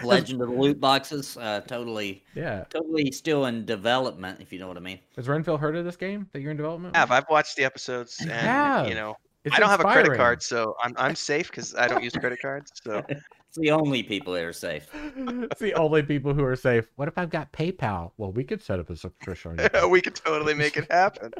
Legend 0.01 0.41
of 0.41 0.49
the 0.49 0.55
loot 0.55 0.79
boxes, 0.79 1.37
uh, 1.37 1.61
totally, 1.67 2.23
Yeah. 2.35 2.63
totally 2.69 3.11
still 3.11 3.45
in 3.45 3.65
development, 3.65 4.39
if 4.41 4.51
you 4.51 4.59
know 4.59 4.67
what 4.67 4.77
I 4.77 4.81
mean. 4.81 4.99
Has 5.15 5.27
Renfell 5.27 5.59
heard 5.59 5.75
of 5.75 5.85
this 5.85 5.95
game 5.97 6.27
that 6.33 6.41
you're 6.41 6.51
in 6.51 6.57
development? 6.57 6.95
Have? 6.95 7.11
I've 7.11 7.29
watched 7.29 7.55
the 7.55 7.63
episodes, 7.63 8.17
and 8.21 8.31
have. 8.31 8.87
you 8.87 8.95
know, 8.95 9.15
It's 9.43 9.55
I 9.55 9.59
don't 9.59 9.69
have 9.69 9.81
a 9.81 9.83
credit 9.83 10.15
card, 10.15 10.41
so 10.41 10.75
I'm 10.81 10.93
I'm 10.97 11.15
safe 11.15 11.49
because 11.49 11.75
I 11.75 11.87
don't 11.87 12.03
use 12.03 12.13
credit 12.13 12.41
cards. 12.41 12.71
So 12.83 13.03
It's 13.55 13.59
the 13.59 13.69
only 13.69 14.01
people 14.01 14.33
that 14.33 14.43
are 14.43 14.51
safe. 14.51 14.87
it's 15.15 15.61
the 15.61 15.75
only 15.75 16.01
people 16.01 16.33
who 16.33 16.43
are 16.43 16.55
safe. 16.55 16.87
What 16.95 17.07
if 17.07 17.19
I've 17.19 17.29
got 17.29 17.53
PayPal? 17.53 18.11
Well, 18.17 18.31
we 18.31 18.43
could 18.43 18.63
set 18.63 18.79
up 18.79 18.89
a 18.89 18.95
subscription. 18.95 19.59
on 19.59 19.69
your 19.75 19.89
we 19.89 20.01
could 20.01 20.15
totally 20.15 20.55
make 20.55 20.75
it 20.75 20.91
happen. 20.91 21.31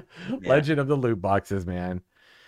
Legend 0.43 0.80
of 0.80 0.88
the 0.88 0.95
loot 0.95 1.19
boxes, 1.19 1.65
man. 1.65 2.01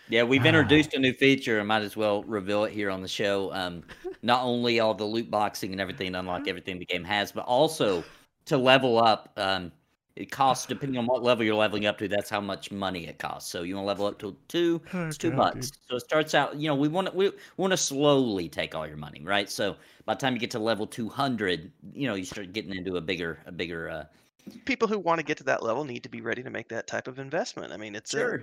Yeah, 0.10 0.24
we've 0.24 0.46
introduced 0.46 0.94
a 0.94 1.00
new 1.00 1.14
feature. 1.14 1.60
I 1.60 1.64
might 1.64 1.82
as 1.82 1.98
well 1.98 2.24
reveal 2.24 2.66
it 2.66 2.74
here 2.74 2.90
on 2.90 3.02
the 3.02 3.08
show. 3.08 3.52
Um, 3.54 3.84
not 4.22 4.44
only 4.44 4.80
all 4.80 4.94
the 4.94 5.06
loot 5.06 5.32
boxing 5.32 5.72
and 5.72 5.82
everything, 5.82 6.14
to 6.14 6.20
unlock 6.20 6.48
everything 6.48 6.80
the 6.80 6.86
game 6.86 7.04
has, 7.04 7.32
but 7.32 7.46
also 7.46 8.04
to 8.46 8.58
level 8.58 8.98
up. 9.02 9.34
Um, 9.38 9.72
it 10.16 10.32
costs 10.32 10.66
depending 10.66 10.98
on 10.98 11.08
what 11.08 11.24
level 11.24 11.44
you're 11.44 11.56
leveling 11.56 11.88
up 11.88 11.98
to. 11.98 12.08
That's 12.08 12.30
how 12.30 12.40
much 12.40 12.72
money 12.72 13.06
it 13.08 13.20
costs. 13.20 13.52
So 13.52 13.64
you 13.64 13.76
want 13.76 13.84
to 13.84 13.88
level 13.88 14.06
up 14.06 14.20
to 14.20 14.36
two, 14.48 14.82
it's 14.94 15.18
two 15.18 15.32
bucks. 15.32 15.72
So 15.90 15.98
it 15.98 16.02
starts 16.02 16.34
out. 16.34 16.56
You 16.56 16.70
know, 16.70 16.76
we 16.76 16.88
want 16.88 17.08
to 17.08 17.14
we 17.14 17.32
want 17.58 17.72
to 17.72 17.78
slowly 17.78 18.48
take 18.48 18.76
all 18.76 18.88
your 18.88 18.96
money, 18.96 19.22
right? 19.24 19.50
So 19.50 19.76
by 20.06 20.14
the 20.14 20.20
time 20.20 20.34
you 20.34 20.40
get 20.40 20.52
to 20.52 20.60
level 20.60 20.88
two 20.88 21.10
hundred, 21.10 21.72
you 21.94 22.08
know, 22.08 22.16
you 22.16 22.24
start 22.24 22.54
getting 22.54 22.74
into 22.76 22.96
a 22.96 23.02
bigger 23.02 23.40
a 23.46 23.52
bigger. 23.52 23.90
Uh, 23.90 24.04
People 24.66 24.88
who 24.88 25.00
want 25.00 25.20
to 25.20 25.26
get 25.26 25.38
to 25.38 25.44
that 25.46 25.64
level 25.64 25.84
need 25.84 26.04
to 26.04 26.10
be 26.10 26.22
ready 26.22 26.44
to 26.44 26.52
make 26.52 26.70
that 26.70 26.86
type 26.86 27.08
of 27.08 27.18
investment. 27.18 27.74
I 27.74 27.78
mean, 27.78 27.96
it's 27.96 28.14
a 28.14 28.42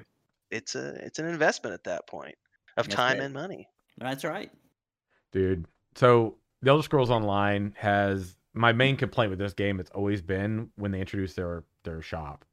it's 0.53 0.75
a 0.75 0.95
it's 1.05 1.19
an 1.19 1.27
investment 1.27 1.75
at 1.75 1.85
that 1.85 2.07
point 2.07 2.37
of 2.77 2.87
That's 2.87 2.97
time 2.97 3.19
right. 3.19 3.25
and 3.25 3.35
money. 3.35 3.69
That's 3.99 4.25
right. 4.25 4.51
dude. 5.33 5.67
So 5.95 6.37
the 6.63 6.71
Elder 6.71 6.83
Scrolls 6.83 7.11
Online 7.11 7.75
has 7.77 8.37
my 8.55 8.73
main 8.73 8.97
complaint 8.97 9.31
with 9.31 9.39
this 9.39 9.53
game. 9.55 9.81
It's 9.81 9.91
always 9.91 10.23
been 10.23 10.71
when 10.77 10.91
they 10.93 11.01
introduce 11.01 11.35
their 11.35 11.65
their 11.85 12.01
shop, 12.03 12.45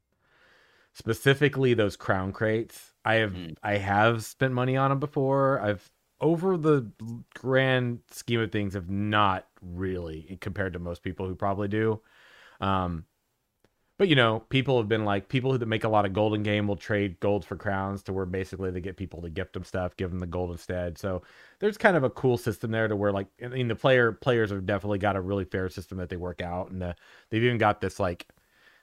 specifically 0.92 1.74
those 1.74 1.96
crown 1.96 2.32
crates. 2.32 2.92
I 3.04 3.14
have 3.14 3.32
Mm. 3.32 3.56
I 3.62 3.76
have 3.78 4.24
spent 4.24 4.52
money 4.52 4.76
on 4.76 4.90
them 4.90 4.98
before. 5.00 5.60
I've 5.60 5.90
over 6.20 6.56
the 6.58 6.90
grand 7.34 8.00
scheme 8.10 8.40
of 8.40 8.52
things 8.52 8.74
have 8.74 8.90
not 8.90 9.46
really 9.62 10.36
compared 10.42 10.74
to 10.74 10.78
most 10.78 11.02
people 11.02 11.26
who 11.26 11.34
probably 11.34 11.68
do. 11.68 12.00
Um, 12.60 13.06
but 14.00 14.08
you 14.08 14.16
know, 14.16 14.40
people 14.48 14.78
have 14.78 14.88
been 14.88 15.04
like 15.04 15.28
people 15.28 15.58
that 15.58 15.66
make 15.66 15.84
a 15.84 15.88
lot 15.90 16.06
of 16.06 16.14
gold 16.14 16.32
in 16.32 16.42
game 16.42 16.66
will 16.66 16.74
trade 16.74 17.20
gold 17.20 17.44
for 17.44 17.54
crowns 17.54 18.02
to 18.04 18.14
where 18.14 18.24
basically 18.24 18.70
they 18.70 18.80
get 18.80 18.96
people 18.96 19.20
to 19.20 19.28
gift 19.28 19.52
them 19.52 19.62
stuff, 19.62 19.94
give 19.98 20.08
them 20.08 20.20
the 20.20 20.26
gold 20.26 20.50
instead. 20.50 20.96
So 20.96 21.20
there's 21.58 21.76
kind 21.76 21.98
of 21.98 22.02
a 22.02 22.08
cool 22.08 22.38
system 22.38 22.70
there 22.70 22.88
to 22.88 22.96
where 22.96 23.12
like 23.12 23.26
I 23.44 23.48
mean 23.48 23.68
the 23.68 23.74
player 23.74 24.12
players 24.12 24.52
have 24.52 24.64
definitely 24.64 25.00
got 25.00 25.16
a 25.16 25.20
really 25.20 25.44
fair 25.44 25.68
system 25.68 25.98
that 25.98 26.08
they 26.08 26.16
work 26.16 26.40
out, 26.40 26.70
and 26.70 26.80
the, 26.80 26.96
they've 27.28 27.44
even 27.44 27.58
got 27.58 27.82
this 27.82 28.00
like 28.00 28.26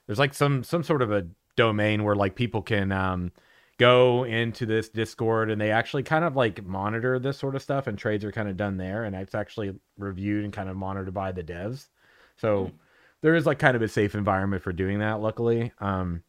there's 0.05 0.19
like 0.19 0.35
some 0.35 0.63
some 0.63 0.83
sort 0.83 1.01
of 1.01 1.11
a 1.11 1.25
domain 1.55 2.03
where 2.03 2.15
like 2.15 2.35
people 2.35 2.61
can 2.61 2.91
um 2.91 3.31
go 3.79 4.23
into 4.23 4.67
this 4.67 4.87
discord 4.87 5.49
and 5.49 5.59
they 5.59 5.71
actually 5.71 6.03
kind 6.03 6.25
of 6.25 6.35
like 6.35 6.63
monitor 6.63 7.17
this 7.17 7.39
sort 7.39 7.55
of 7.55 7.63
stuff 7.63 7.87
and 7.87 7.97
trades 7.97 8.23
are 8.23 8.31
kind 8.31 8.49
of 8.49 8.55
done 8.55 8.77
there 8.77 9.03
and 9.03 9.15
it's 9.15 9.33
actually 9.33 9.73
reviewed 9.97 10.43
and 10.43 10.53
kind 10.53 10.69
of 10.69 10.75
monitored 10.75 11.11
by 11.13 11.31
the 11.31 11.43
devs 11.43 11.87
so 12.35 12.65
Hmm. 12.65 12.75
There 13.21 13.35
is 13.35 13.45
like 13.45 13.59
kind 13.59 13.75
of 13.75 13.81
a 13.81 13.87
safe 13.87 14.15
environment 14.15 14.61
for 14.61 14.71
doing 14.71 14.99
that 14.99 15.19
luckily 15.19 15.71
um 15.79 16.23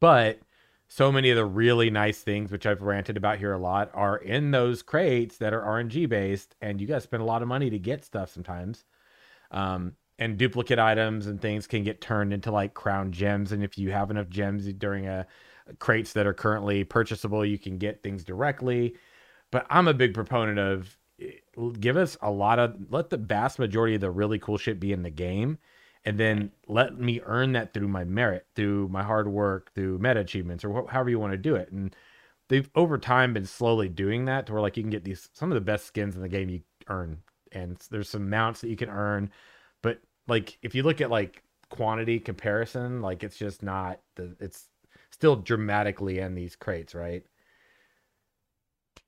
but 0.00 0.38
so 0.88 1.10
many 1.10 1.30
of 1.30 1.36
the 1.36 1.44
really 1.44 1.90
nice 1.90 2.20
things 2.20 2.50
which 2.50 2.66
i've 2.66 2.82
ranted 2.82 3.16
about 3.16 3.38
here 3.38 3.52
a 3.52 3.58
lot 3.58 3.90
are 3.94 4.16
in 4.16 4.50
those 4.50 4.82
crates 4.82 5.38
that 5.38 5.52
are 5.52 5.62
rng 5.62 6.08
based 6.08 6.54
and 6.60 6.80
you 6.80 6.86
guys 6.86 7.02
spend 7.02 7.22
a 7.22 7.26
lot 7.26 7.42
of 7.42 7.48
money 7.48 7.70
to 7.70 7.78
get 7.78 8.04
stuff 8.04 8.30
sometimes 8.30 8.84
um 9.50 9.92
and 10.18 10.38
duplicate 10.38 10.78
items 10.78 11.26
and 11.26 11.40
things 11.40 11.66
can 11.66 11.82
get 11.82 12.00
turned 12.00 12.32
into 12.32 12.50
like 12.50 12.74
crown 12.74 13.10
gems 13.10 13.52
and 13.52 13.64
if 13.64 13.78
you 13.78 13.90
have 13.90 14.10
enough 14.10 14.28
gems 14.28 14.70
during 14.74 15.06
a 15.06 15.26
crates 15.78 16.12
that 16.12 16.26
are 16.26 16.34
currently 16.34 16.84
purchasable 16.84 17.44
you 17.44 17.58
can 17.58 17.78
get 17.78 18.02
things 18.02 18.24
directly 18.24 18.94
but 19.50 19.66
i'm 19.70 19.88
a 19.88 19.94
big 19.94 20.12
proponent 20.12 20.58
of 20.58 20.98
eh, 21.20 21.30
give 21.80 21.96
us 21.96 22.16
a 22.22 22.30
lot 22.30 22.58
of 22.58 22.76
let 22.90 23.10
the 23.10 23.16
vast 23.16 23.58
majority 23.58 23.94
of 23.94 24.00
the 24.00 24.10
really 24.10 24.38
cool 24.38 24.58
shit 24.58 24.80
be 24.80 24.92
in 24.92 25.02
the 25.02 25.10
game 25.10 25.58
and 26.04 26.18
then 26.18 26.50
let 26.66 26.98
me 26.98 27.20
earn 27.24 27.52
that 27.52 27.72
through 27.72 27.88
my 27.88 28.04
merit 28.04 28.46
through 28.54 28.88
my 28.88 29.02
hard 29.02 29.28
work 29.28 29.72
through 29.74 29.98
meta 29.98 30.20
achievements 30.20 30.64
or 30.64 30.82
wh- 30.82 30.90
however 30.90 31.10
you 31.10 31.18
want 31.18 31.32
to 31.32 31.38
do 31.38 31.54
it. 31.54 31.70
And 31.70 31.94
they've 32.48 32.68
over 32.74 32.98
time 32.98 33.32
been 33.34 33.46
slowly 33.46 33.88
doing 33.88 34.24
that 34.26 34.46
to 34.46 34.52
where 34.52 34.62
like 34.62 34.76
you 34.76 34.82
can 34.82 34.90
get 34.90 35.04
these 35.04 35.28
some 35.32 35.50
of 35.50 35.54
the 35.54 35.60
best 35.60 35.86
skins 35.86 36.16
in 36.16 36.22
the 36.22 36.28
game 36.28 36.48
you 36.48 36.60
earn 36.88 37.18
and 37.52 37.76
there's 37.90 38.08
some 38.08 38.30
mounts 38.30 38.60
that 38.60 38.68
you 38.68 38.76
can 38.76 38.90
earn. 38.90 39.30
But 39.82 40.00
like 40.28 40.58
if 40.62 40.74
you 40.74 40.82
look 40.82 41.00
at 41.00 41.10
like 41.10 41.42
quantity 41.70 42.20
comparison 42.20 43.00
like 43.00 43.24
it's 43.24 43.38
just 43.38 43.62
not 43.62 44.00
the 44.16 44.36
it's 44.40 44.68
still 45.10 45.36
dramatically 45.36 46.18
in 46.18 46.34
these 46.34 46.56
crates 46.56 46.94
right? 46.94 47.24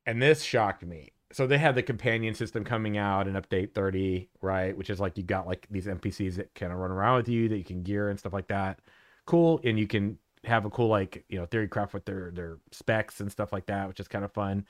And 0.07 0.20
this 0.20 0.42
shocked 0.42 0.85
me 0.85 1.13
so 1.35 1.49
they 1.49 1.59
have 1.59 1.75
the 1.75 1.83
companion 1.83 2.33
system 2.33 2.62
coming 2.62 2.97
out 2.97 3.27
in 3.27 3.35
update 3.35 3.75
30, 3.75 4.31
right? 4.40 4.77
Which 4.77 4.88
is 4.88 5.01
like 5.01 5.18
you 5.18 5.25
got 5.25 5.49
like 5.49 5.66
these 5.68 5.87
NPCs 5.87 6.37
that 6.37 6.55
kind 6.55 6.73
of 6.73 6.79
run 6.79 6.92
around 6.92 7.16
with 7.16 7.29
you 7.29 7.49
that 7.49 7.59
you 7.59 7.64
can 7.64 7.83
gear 7.83 8.09
and 8.09 8.16
stuff 8.16 8.33
like 8.33 8.47
that. 8.49 8.79
Cool, 9.27 9.61
and 9.64 9.77
you 9.77 9.88
can 9.88 10.16
have 10.44 10.64
a 10.64 10.70
cool 10.70 10.87
like 10.87 11.25
you 11.29 11.38
know 11.38 11.47
theory 11.47 11.66
craft 11.66 11.92
with 11.92 12.05
their 12.05 12.31
their 12.31 12.59
specs 12.70 13.18
and 13.18 13.33
stuff 13.33 13.53
like 13.53 13.66
that, 13.66 13.88
which 13.88 13.99
is 13.99 14.07
kind 14.07 14.25
of 14.25 14.31
fun. 14.31 14.64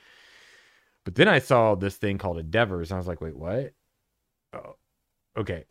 But 1.05 1.16
then 1.16 1.29
I 1.29 1.38
saw 1.38 1.74
this 1.74 1.96
thing 1.96 2.16
called 2.16 2.38
Endeavors, 2.38 2.90
and 2.90 2.96
I 2.96 2.98
was 2.98 3.07
like, 3.07 3.20
wait, 3.20 3.37
what? 3.37 3.74
Oh, 4.55 4.77
okay. 5.37 5.66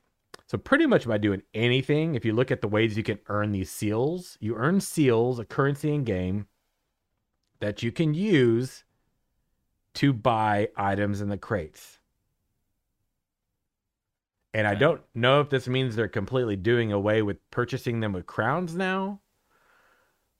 So 0.45 0.59
pretty 0.59 0.85
much 0.85 1.07
by 1.07 1.17
doing 1.17 1.41
anything, 1.55 2.13
if 2.13 2.23
you 2.23 2.33
look 2.33 2.51
at 2.51 2.61
the 2.61 2.67
ways 2.67 2.95
you 2.95 3.01
can 3.01 3.17
earn 3.29 3.51
these 3.51 3.71
seals, 3.71 4.37
you 4.39 4.55
earn 4.55 4.79
seals, 4.79 5.39
a 5.39 5.45
currency 5.45 5.91
in 5.91 6.03
game 6.03 6.45
that 7.61 7.81
you 7.81 7.91
can 7.91 8.13
use 8.13 8.83
to 9.95 10.13
buy 10.13 10.69
items 10.75 11.21
in 11.21 11.29
the 11.29 11.37
crates. 11.37 11.99
And 14.53 14.67
I 14.67 14.75
don't 14.75 15.01
know 15.15 15.41
if 15.41 15.49
this 15.49 15.67
means 15.67 15.95
they're 15.95 16.07
completely 16.07 16.55
doing 16.55 16.91
away 16.91 17.21
with 17.23 17.37
purchasing 17.49 17.99
them 17.99 18.13
with 18.13 18.27
crowns 18.27 18.75
now, 18.75 19.21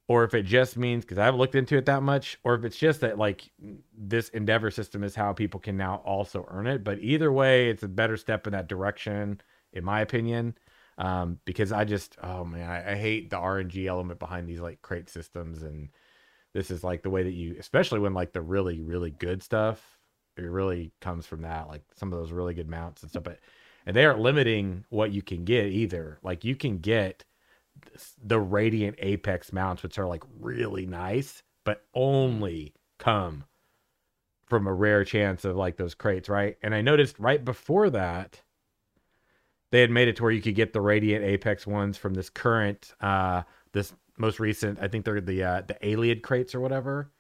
or 0.08 0.24
if 0.24 0.36
it 0.36 0.44
just 0.44 0.78
means 0.78 1.04
because 1.04 1.18
I 1.18 1.26
haven't 1.26 1.40
looked 1.40 1.56
into 1.56 1.78
it 1.78 1.86
that 1.86 2.04
much, 2.04 2.38
or 2.44 2.54
if 2.54 2.64
it's 2.64 2.78
just 2.78 3.02
that 3.02 3.18
like 3.18 3.50
this 3.98 4.30
endeavor 4.30 4.70
system 4.70 5.04
is 5.04 5.16
how 5.16 5.34
people 5.34 5.60
can 5.60 5.78
now 5.78 5.96
also 6.06 6.46
earn 6.50 6.68
it. 6.68 6.84
But 6.84 7.00
either 7.00 7.32
way, 7.32 7.70
it's 7.70 7.84
a 7.84 7.88
better 7.88 8.18
step 8.18 8.46
in 8.46 8.54
that 8.54 8.68
direction, 8.68 9.42
in 9.72 9.84
my 9.84 10.02
opinion. 10.02 10.56
Um, 11.00 11.40
because 11.46 11.72
I 11.72 11.86
just, 11.86 12.18
oh 12.22 12.46
man, 12.46 12.70
I, 12.70 12.92
I 12.92 12.96
hate 12.96 13.32
the 13.32 13.38
RNG 13.38 13.88
element 13.88 14.20
behind 14.20 14.48
these 14.48 14.60
like 14.60 14.84
crate 14.84 15.10
systems, 15.10 15.64
and 15.64 15.90
this 16.54 16.72
is 16.72 16.84
like 16.84 17.02
the 17.02 17.10
way 17.10 17.24
that 17.24 17.34
you, 17.34 17.56
especially 17.60 18.00
when 18.00 18.14
like 18.14 18.34
the 18.34 18.42
really, 18.42 18.82
really 18.82 19.12
good 19.12 19.42
stuff, 19.44 19.98
it 20.38 20.44
really 20.44 20.92
comes 21.02 21.26
from 21.26 21.42
that, 21.42 21.68
like 21.68 21.84
some 21.96 22.12
of 22.12 22.20
those 22.20 22.32
really 22.32 22.54
good 22.54 22.70
mounts 22.70 23.02
and 23.02 23.12
stuff. 23.12 23.24
But 23.24 23.40
and 23.86 23.96
they 23.96 24.06
aren't 24.06 24.20
limiting 24.20 24.86
what 24.90 25.12
you 25.12 25.22
can 25.22 25.44
get 25.44 25.68
either. 25.68 26.20
Like 26.24 26.44
you 26.44 26.56
can 26.56 26.78
get 26.78 27.26
the 28.24 28.40
Radiant 28.40 28.96
Apex 29.00 29.52
mounts, 29.52 29.84
which 29.84 29.98
are 29.98 30.08
like 30.08 30.24
really 30.40 30.86
nice, 30.86 31.44
but 31.64 31.84
only 31.94 32.74
come 33.00 33.44
from 34.46 34.68
a 34.68 34.74
rare 34.74 35.04
chance 35.04 35.46
of 35.46 35.56
like 35.56 35.78
those 35.78 35.96
crates, 35.96 36.30
right? 36.30 36.58
And 36.62 36.76
I 36.76 36.82
noticed 36.82 37.20
right 37.20 37.44
before 37.44 37.90
that, 37.90 38.42
they 39.72 39.82
had 39.82 39.90
made 39.90 40.08
it 40.08 40.18
to 40.18 40.24
where 40.24 40.32
you 40.32 40.42
could 40.42 40.56
get 40.56 40.74
the 40.74 40.82
Radiant 40.82 41.26
Apex 41.26 41.66
ones 41.66 41.98
from 41.98 42.14
this 42.14 42.30
current, 42.30 42.94
uh, 43.02 43.42
this 43.72 43.92
most 44.18 44.40
recent. 44.40 44.80
I 44.82 44.88
think 44.88 45.06
they're 45.06 45.22
the 45.22 45.44
uh, 45.44 45.62
the 45.68 45.78
Alien 45.86 46.22
crates 46.22 46.54
or 46.54 46.60
whatever. 46.60 47.12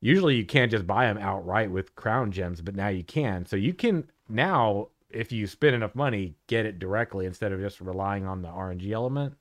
Usually 0.00 0.36
you 0.36 0.44
can't 0.44 0.70
just 0.70 0.86
buy 0.86 1.06
them 1.06 1.18
outright 1.18 1.70
with 1.70 1.96
crown 1.96 2.30
gems, 2.30 2.60
but 2.60 2.76
now 2.76 2.88
you 2.88 3.02
can. 3.02 3.46
So 3.46 3.56
you 3.56 3.74
can 3.74 4.08
now, 4.28 4.88
if 5.10 5.32
you 5.32 5.46
spend 5.48 5.74
enough 5.74 5.94
money, 5.94 6.36
get 6.46 6.66
it 6.66 6.78
directly 6.78 7.26
instead 7.26 7.50
of 7.50 7.60
just 7.60 7.80
relying 7.80 8.24
on 8.24 8.42
the 8.42 8.48
RNG 8.48 8.92
element. 8.92 9.34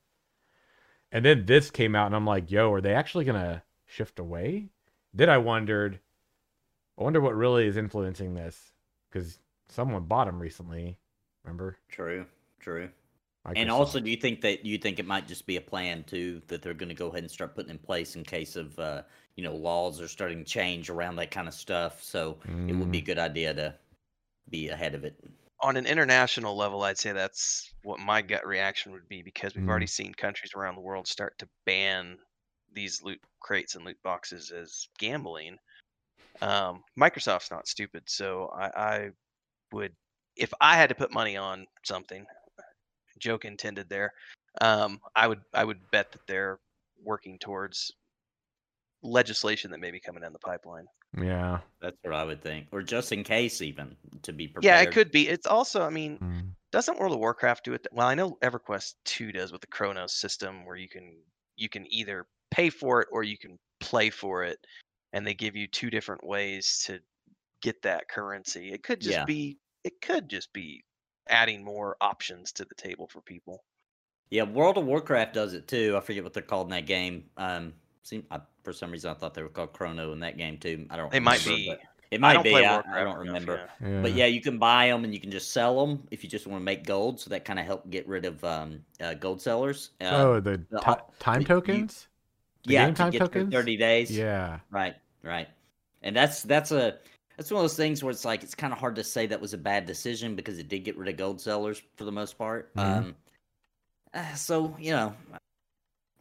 And 1.11 1.23
then 1.23 1.45
this 1.45 1.69
came 1.69 1.95
out, 1.95 2.07
and 2.07 2.15
I'm 2.15 2.25
like, 2.25 2.49
yo, 2.51 2.73
are 2.73 2.81
they 2.81 2.93
actually 2.93 3.25
gonna 3.25 3.63
shift 3.85 4.19
away? 4.19 4.69
Then 5.13 5.29
I 5.29 5.37
wondered, 5.37 5.99
I 6.97 7.03
wonder 7.03 7.21
what 7.21 7.35
really 7.35 7.67
is 7.67 7.77
influencing 7.77 8.33
this 8.33 8.71
because 9.09 9.39
someone 9.69 10.03
bought 10.03 10.25
them 10.25 10.39
recently. 10.39 10.97
Remember? 11.43 11.77
True, 11.89 12.25
true. 12.59 12.89
Microsoft. 13.47 13.53
And 13.55 13.71
also, 13.71 13.99
do 13.99 14.09
you 14.09 14.17
think 14.17 14.41
that 14.41 14.65
you 14.65 14.77
think 14.77 14.99
it 14.99 15.05
might 15.05 15.27
just 15.27 15.45
be 15.45 15.55
a 15.55 15.61
plan 15.61 16.03
too 16.03 16.41
that 16.47 16.61
they're 16.61 16.73
going 16.73 16.89
to 16.89 16.95
go 16.95 17.07
ahead 17.07 17.23
and 17.23 17.31
start 17.31 17.55
putting 17.55 17.71
in 17.71 17.77
place 17.77 18.15
in 18.15 18.23
case 18.23 18.55
of 18.55 18.77
uh, 18.77 19.03
you 19.35 19.43
know 19.43 19.55
laws 19.55 20.01
are 20.01 20.07
starting 20.07 20.39
to 20.39 20.43
change 20.43 20.89
around 20.89 21.15
that 21.15 21.31
kind 21.31 21.47
of 21.47 21.53
stuff? 21.53 22.03
So 22.03 22.37
it 22.67 22.73
would 22.73 22.91
be 22.91 22.97
a 22.99 23.01
good 23.01 23.19
idea 23.19 23.53
to 23.53 23.75
be 24.49 24.69
ahead 24.69 24.95
of 24.95 25.03
it. 25.03 25.15
On 25.61 25.75
an 25.77 25.85
international 25.87 26.55
level, 26.55 26.83
I'd 26.83 26.97
say 26.97 27.13
that's 27.13 27.73
what 27.83 27.99
my 27.99 28.21
gut 28.21 28.45
reaction 28.45 28.91
would 28.91 29.07
be 29.07 29.23
because 29.23 29.55
we've 29.55 29.67
already 29.67 29.87
seen 29.87 30.13
countries 30.13 30.51
around 30.55 30.75
the 30.75 30.81
world 30.81 31.07
start 31.07 31.37
to 31.39 31.47
ban 31.65 32.17
these 32.73 33.01
loot 33.01 33.19
crates 33.39 33.75
and 33.75 33.85
loot 33.85 33.97
boxes 34.03 34.51
as 34.51 34.87
gambling. 34.99 35.57
Um, 36.41 36.83
Microsoft's 36.99 37.49
not 37.49 37.67
stupid, 37.67 38.03
so 38.05 38.51
I, 38.55 38.65
I 38.65 39.09
would, 39.71 39.93
if 40.35 40.53
I 40.61 40.75
had 40.75 40.89
to 40.89 40.95
put 40.95 41.11
money 41.11 41.37
on 41.37 41.65
something, 41.83 42.25
joke 43.19 43.45
intended 43.45 43.89
there, 43.89 44.13
um, 44.61 44.99
I 45.15 45.27
would 45.27 45.41
I 45.53 45.63
would 45.63 45.79
bet 45.91 46.11
that 46.11 46.25
they're 46.27 46.59
working 47.03 47.37
towards 47.39 47.91
legislation 49.03 49.71
that 49.71 49.79
may 49.79 49.91
be 49.91 49.99
coming 49.99 50.21
down 50.21 50.33
the 50.33 50.39
pipeline. 50.39 50.85
yeah. 51.21 51.59
That's 51.81 51.95
what 52.01 52.13
I 52.13 52.23
would 52.23 52.41
think, 52.41 52.67
or 52.71 52.81
just 52.81 53.11
in 53.11 53.23
case, 53.23 53.61
even 53.61 53.95
to 54.23 54.33
be 54.33 54.47
prepared. 54.47 54.63
Yeah, 54.63 54.81
it 54.81 54.91
could 54.91 55.11
be. 55.11 55.27
It's 55.27 55.45
also, 55.47 55.83
I 55.83 55.89
mean, 55.89 56.17
Mm. 56.19 56.55
doesn't 56.71 56.99
World 56.99 57.13
of 57.13 57.19
Warcraft 57.19 57.63
do 57.65 57.73
it? 57.73 57.83
th- 57.83 57.93
Well, 57.93 58.07
I 58.07 58.15
know 58.15 58.37
EverQuest 58.41 58.95
2 59.05 59.31
does 59.31 59.51
with 59.51 59.61
the 59.61 59.67
Kronos 59.67 60.13
system 60.15 60.65
where 60.65 60.75
you 60.75 60.89
can 60.89 61.21
you 61.55 61.69
can 61.69 61.91
either 61.91 62.27
pay 62.51 62.69
for 62.69 63.01
it 63.01 63.07
or 63.11 63.23
you 63.23 63.37
can 63.37 63.57
play 63.79 64.09
for 64.11 64.43
it 64.43 64.59
and 65.13 65.25
they 65.25 65.33
give 65.33 65.55
you 65.55 65.67
two 65.67 65.89
different 65.89 66.23
ways 66.23 66.83
to 66.85 66.99
get 67.61 67.81
that 67.83 68.07
currency. 68.09 68.71
It 68.71 68.83
could 68.83 68.99
just 69.01 69.17
Yeah. 69.17 69.25
be 69.25 69.57
it 69.83 70.01
could 70.01 70.29
just 70.29 70.51
be 70.53 70.83
adding 71.29 71.63
more 71.63 71.97
options 72.01 72.51
to 72.53 72.65
the 72.65 72.75
table 72.75 73.07
for 73.07 73.21
people. 73.21 73.63
Yeah, 74.29 74.43
World 74.43 74.77
of 74.77 74.85
Warcraft 74.85 75.33
does 75.33 75.53
it 75.53 75.67
too. 75.67 75.95
I 75.97 76.01
forget 76.01 76.23
what 76.23 76.33
they're 76.33 76.43
called 76.43 76.67
in 76.67 76.71
that 76.71 76.85
game. 76.85 77.25
Um, 77.37 77.73
seem 78.03 78.25
I, 78.31 78.41
for 78.63 78.73
some 78.73 78.91
reason 78.91 79.09
I 79.11 79.13
thought 79.13 79.33
they 79.33 79.43
were 79.43 79.49
called 79.49 79.73
Krono 79.73 80.11
in 80.13 80.19
that 80.19 80.37
game 80.37 80.57
too. 80.57 80.85
I 80.89 80.97
don't. 80.97 81.11
They 81.11 81.19
might 81.19 81.43
be. 81.45 81.73
It 82.09 82.21
might 82.21 82.33
don't 82.33 82.43
be. 82.43 82.55
I, 82.55 82.77
I 82.77 83.03
don't 83.03 83.13
enough, 83.13 83.17
remember. 83.19 83.69
yeah. 83.81 83.87
yeah. 83.89 84.01
But 84.01 84.13
yeah, 84.13 84.25
you 84.27 84.39
can 84.41 84.57
buy 84.57 84.87
them 84.87 85.03
and 85.03 85.13
you 85.13 85.19
can 85.19 85.29
just 85.31 85.51
sell 85.51 85.85
them 85.85 86.07
if 86.09 86.23
you 86.23 86.29
just 86.29 86.47
want 86.47 86.61
to 86.61 86.63
make 86.63 86.85
gold. 86.85 87.19
So 87.19 87.29
that 87.31 87.43
kind 87.43 87.59
of 87.59 87.65
helped 87.65 87.89
get 87.89 88.07
rid 88.07 88.25
of 88.25 88.41
um, 88.45 88.79
uh, 89.01 89.13
gold 89.13 89.41
sellers. 89.41 89.91
Uh, 89.99 90.05
oh, 90.13 90.39
the 90.39 90.63
the 90.69 90.79
ti- 90.79 90.85
op- 90.85 91.17
time 91.19 91.41
you- 91.41 91.47
tokens. 91.47 92.07
The 92.65 92.73
yeah, 92.73 92.85
game 92.85 92.93
to 92.95 92.97
time 92.97 93.11
get 93.11 93.19
tokens? 93.19 93.53
thirty 93.53 93.77
days. 93.77 94.11
Yeah. 94.11 94.59
Right, 94.71 94.95
right. 95.23 95.47
And 96.01 96.15
that's 96.15 96.43
that's 96.43 96.71
a 96.71 96.97
that's 97.37 97.51
one 97.51 97.59
of 97.59 97.63
those 97.63 97.77
things 97.77 98.03
where 98.03 98.11
it's 98.11 98.25
like 98.25 98.43
it's 98.43 98.55
kind 98.55 98.73
of 98.73 98.79
hard 98.79 98.95
to 98.95 99.03
say 99.03 99.27
that 99.27 99.39
was 99.41 99.53
a 99.53 99.57
bad 99.57 99.85
decision 99.85 100.35
because 100.35 100.59
it 100.59 100.67
did 100.69 100.79
get 100.83 100.97
rid 100.97 101.09
of 101.09 101.17
gold 101.17 101.41
sellers 101.41 101.81
for 101.95 102.05
the 102.05 102.11
most 102.11 102.37
part. 102.37 102.71
Mhm. 102.75 103.07
Um, 103.07 103.15
uh, 104.13 104.33
so 104.35 104.75
you 104.79 104.91
know, 104.91 105.15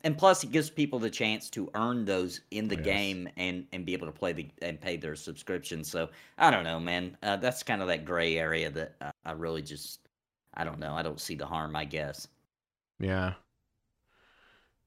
and 0.05 0.17
plus 0.17 0.45
it 0.45 0.53
gives 0.53 0.71
people 0.71 0.99
the 0.99 1.11
chance 1.11 1.51
to 1.51 1.71
earn 1.75 2.05
those 2.05 2.41
in 2.51 2.69
the 2.69 2.77
Yes. 2.77 2.77
game 2.77 3.29
and 3.37 3.67
and 3.73 3.85
be 3.85 3.93
able 3.93 4.07
to 4.07 4.13
play 4.13 4.33
the 4.33 4.49
and 4.63 4.81
pay 4.81 4.97
their 4.97 5.17
subscription. 5.17 5.83
So 5.85 6.09
I 6.39 6.51
don't 6.51 6.65
know, 6.65 6.79
man. 6.81 7.17
Uh, 7.23 7.37
that's 7.37 7.63
kind 7.63 7.83
of 7.83 7.89
that 7.89 8.05
gray 8.05 8.39
area 8.39 8.71
that 8.71 8.95
uh, 9.01 9.11
I 9.25 9.33
really 9.33 9.63
just 9.63 10.09
I 10.55 10.65
don't 10.65 10.79
know. 10.79 10.95
I 10.95 11.03
don't 11.03 11.21
see 11.21 11.35
the 11.35 11.47
harm. 11.47 11.75
I 11.77 11.85
guess. 11.85 12.29
Yeah. 12.99 13.35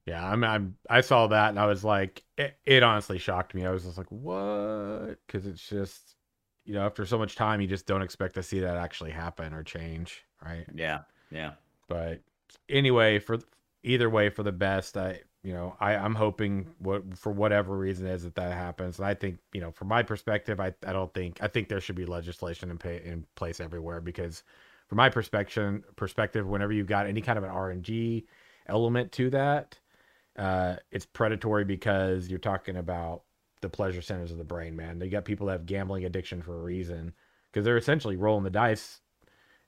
Yeah, 0.06 0.26
I'm, 0.28 0.44
I'm 0.44 0.78
I 0.90 1.02
saw 1.02 1.28
that 1.28 1.50
and 1.50 1.60
I 1.60 1.66
was 1.68 1.84
like 1.84 2.24
it, 2.38 2.58
it 2.66 2.84
honestly 2.84 3.18
shocked 3.20 3.54
me. 3.54 3.66
I 3.66 3.72
was 3.72 3.84
just 3.84 3.98
like, 3.98 4.12
"What?" 4.12 5.18
cuz 5.28 5.46
it's 5.46 5.68
just 5.68 6.16
you 6.70 6.76
know, 6.76 6.86
after 6.86 7.04
so 7.04 7.18
much 7.18 7.36
time 7.36 7.62
you 7.62 7.68
just 7.68 7.88
don't 7.88 8.04
expect 8.04 8.36
to 8.36 8.44
see 8.44 8.60
that 8.60 8.78
actually 8.78 9.10
happen 9.10 9.56
or 9.56 9.64
change, 9.64 10.24
right? 10.46 10.68
Yeah, 10.72 11.00
yeah. 11.32 11.54
But 11.88 12.22
anyway, 12.70 13.18
for 13.18 13.40
either 13.82 14.08
way 14.08 14.30
for 14.30 14.44
the 14.44 14.52
best, 14.52 14.96
I 14.96 15.22
you 15.42 15.52
know, 15.52 15.76
I 15.80 15.96
I'm 15.96 16.14
hoping 16.14 16.68
what 16.78 17.18
for 17.18 17.32
whatever 17.32 17.76
reason 17.76 18.06
is 18.06 18.22
that 18.22 18.36
that 18.36 18.54
happens. 18.54 19.00
And 19.00 19.08
I 19.08 19.16
think, 19.16 19.40
you 19.52 19.62
know, 19.62 19.72
from 19.72 19.88
my 19.88 20.04
perspective, 20.04 20.60
I 20.60 20.72
I 20.86 20.94
don't 20.94 21.12
think 21.12 21.42
I 21.42 21.48
think 21.48 21.70
there 21.70 21.82
should 21.82 21.96
be 21.96 22.06
legislation 22.06 22.70
in 22.70 22.78
pay, 22.78 23.02
in 23.04 23.26
place 23.34 23.60
everywhere 23.60 24.00
because 24.00 24.44
from 24.90 24.98
my 24.98 25.10
perspective 25.10 25.82
perspective 25.96 26.46
whenever 26.46 26.72
you've 26.72 26.86
got 26.86 27.08
any 27.08 27.22
kind 27.22 27.40
of 27.40 27.46
an 27.46 27.50
RNG 27.50 28.26
element 28.68 29.12
to 29.14 29.32
that, 29.32 29.80
uh, 30.38 30.76
it's 30.92 31.08
predatory 31.08 31.66
because 31.66 32.30
you're 32.30 32.38
talking 32.38 32.78
about 32.78 33.24
the 33.62 33.70
pleasure 33.70 34.02
centers 34.02 34.32
of 34.32 34.38
the 34.38 34.44
brain, 34.44 34.76
man. 34.76 35.00
They 35.00 35.10
got 35.10 35.26
people 35.26 35.48
that 35.48 35.54
have 35.54 35.66
gambling 35.66 36.06
addiction 36.06 36.42
for 36.42 36.56
a 36.60 36.64
reason 36.64 37.14
because 37.52 37.66
they're 37.66 37.78
essentially 37.78 38.18
rolling 38.18 38.44
the 38.44 38.50
dice 38.50 39.02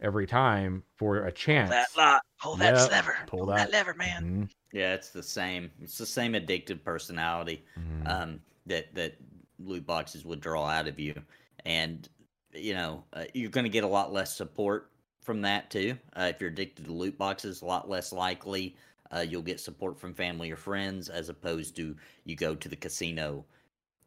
every 0.02 0.28
time 0.28 0.84
for 0.96 1.26
a 1.26 1.32
chance. 1.32 1.70
That 1.70 1.88
lot, 1.96 2.24
pull 2.40 2.58
that 2.58 2.76
Yep, 2.78 2.90
lever, 2.90 3.18
pull 3.28 3.46
pull, 3.46 3.52
that. 3.54 3.70
that. 3.70 3.72
lever, 3.72 3.94
man. 3.94 4.26
Mhm, 4.26 4.50
Yeah, 4.72 4.94
it's 4.94 5.10
the 5.10 5.24
same. 5.24 5.72
It's 5.82 5.98
the 5.98 6.06
same 6.06 6.34
addictive 6.34 6.84
personality. 6.84 7.66
mhm. 7.76 8.22
um, 8.24 8.42
that 8.66 8.94
that 8.96 9.18
loot 9.60 9.86
boxes 9.86 10.26
would 10.26 10.40
draw 10.42 10.66
out 10.68 10.88
of 10.88 11.00
you, 11.00 11.14
and 11.66 12.08
you 12.54 12.74
know 12.74 13.06
uh, 13.14 13.26
you're 13.34 13.50
going 13.50 13.64
to 13.64 13.70
get 13.70 13.84
a 13.84 13.88
lot 13.88 14.12
less 14.14 14.36
support 14.36 14.92
from 15.22 15.42
that 15.42 15.70
too. 15.72 15.98
Uh, 16.16 16.32
if 16.34 16.42
you're 16.42 16.50
addicted 16.50 16.86
to 16.86 16.92
loot 16.94 17.18
boxes, 17.18 17.62
a 17.62 17.66
lot 17.66 17.90
less 17.90 18.12
likely 18.12 18.76
uh, 19.14 19.20
you'll 19.20 19.42
get 19.42 19.60
support 19.60 20.00
from 20.00 20.14
family 20.14 20.50
or 20.52 20.56
friends 20.56 21.10
as 21.10 21.30
opposed 21.30 21.76
to 21.76 21.96
you 22.24 22.36
go 22.36 22.56
to 22.56 22.70
the 22.70 22.76
casino 22.76 23.46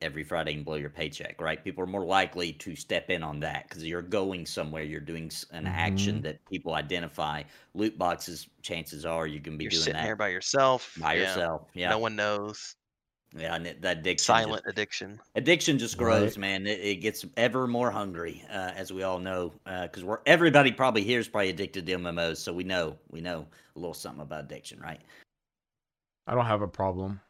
every 0.05 0.23
Friday 0.23 0.55
and 0.55 0.65
blow 0.65 0.77
your 0.77 0.91
paycheck. 0.91 1.41
Right? 1.41 1.63
People 1.65 1.83
are 1.83 1.89
more 1.89 2.05
likely 2.05 2.53
to 2.53 2.77
step 2.77 3.11
in 3.11 3.23
on 3.23 3.41
that 3.41 3.69
because 3.69 3.85
you're 3.85 4.03
going 4.03 4.47
somewhere. 4.47 4.83
You're 4.83 5.01
doing 5.01 5.31
an 5.53 5.67
action 5.67 6.19
Mhm. 6.19 6.23
that 6.23 6.45
people 6.47 6.75
identify. 6.75 7.43
Loot 7.75 7.99
boxes, 7.99 8.47
chances 8.63 9.05
are 9.07 9.27
you 9.27 9.41
can 9.41 9.57
be 9.57 9.65
You're 9.65 9.71
doing 9.71 9.83
sitting 9.83 9.95
that 10.01 10.05
there 10.05 10.17
by 10.17 10.29
yourself. 10.29 10.95
by 11.01 11.15
yeah, 11.15 11.23
yourself. 11.23 11.69
Yeah. 11.75 11.91
No 11.91 11.99
one 11.99 12.15
knows. 12.15 12.77
Yeah, 13.37 13.57
and 13.57 13.67
that 13.67 13.99
addiction. 13.99 14.25
Silent 14.25 14.63
Just, 14.63 14.73
addiction. 14.73 15.21
addiction 15.35 15.77
just 15.77 15.99
grows, 15.99 16.37
Right. 16.37 16.39
man. 16.39 16.67
It, 16.69 16.79
it 16.79 16.95
gets 16.97 17.25
ever 17.37 17.67
more 17.67 17.91
hungry, 17.91 18.45
uh, 18.49 18.71
as 18.77 18.93
we 18.93 19.03
all 19.03 19.19
know, 19.19 19.53
because 19.65 20.05
we're 20.05 20.21
everybody 20.25 20.71
probably 20.71 21.03
here 21.03 21.19
is 21.19 21.27
probably 21.27 21.49
addicted 21.51 21.85
to 21.87 21.95
MMOs, 21.95 22.37
so 22.41 22.53
we 22.53 22.63
know 22.63 22.97
we 23.11 23.21
know 23.21 23.45
a 23.75 23.79
little 23.81 23.93
something 23.93 24.23
about 24.23 24.45
addiction, 24.45 24.79
right? 24.79 25.01
I 26.29 26.35
don't 26.37 26.47
have 26.47 26.63
a 26.63 26.69
problem. 26.69 27.21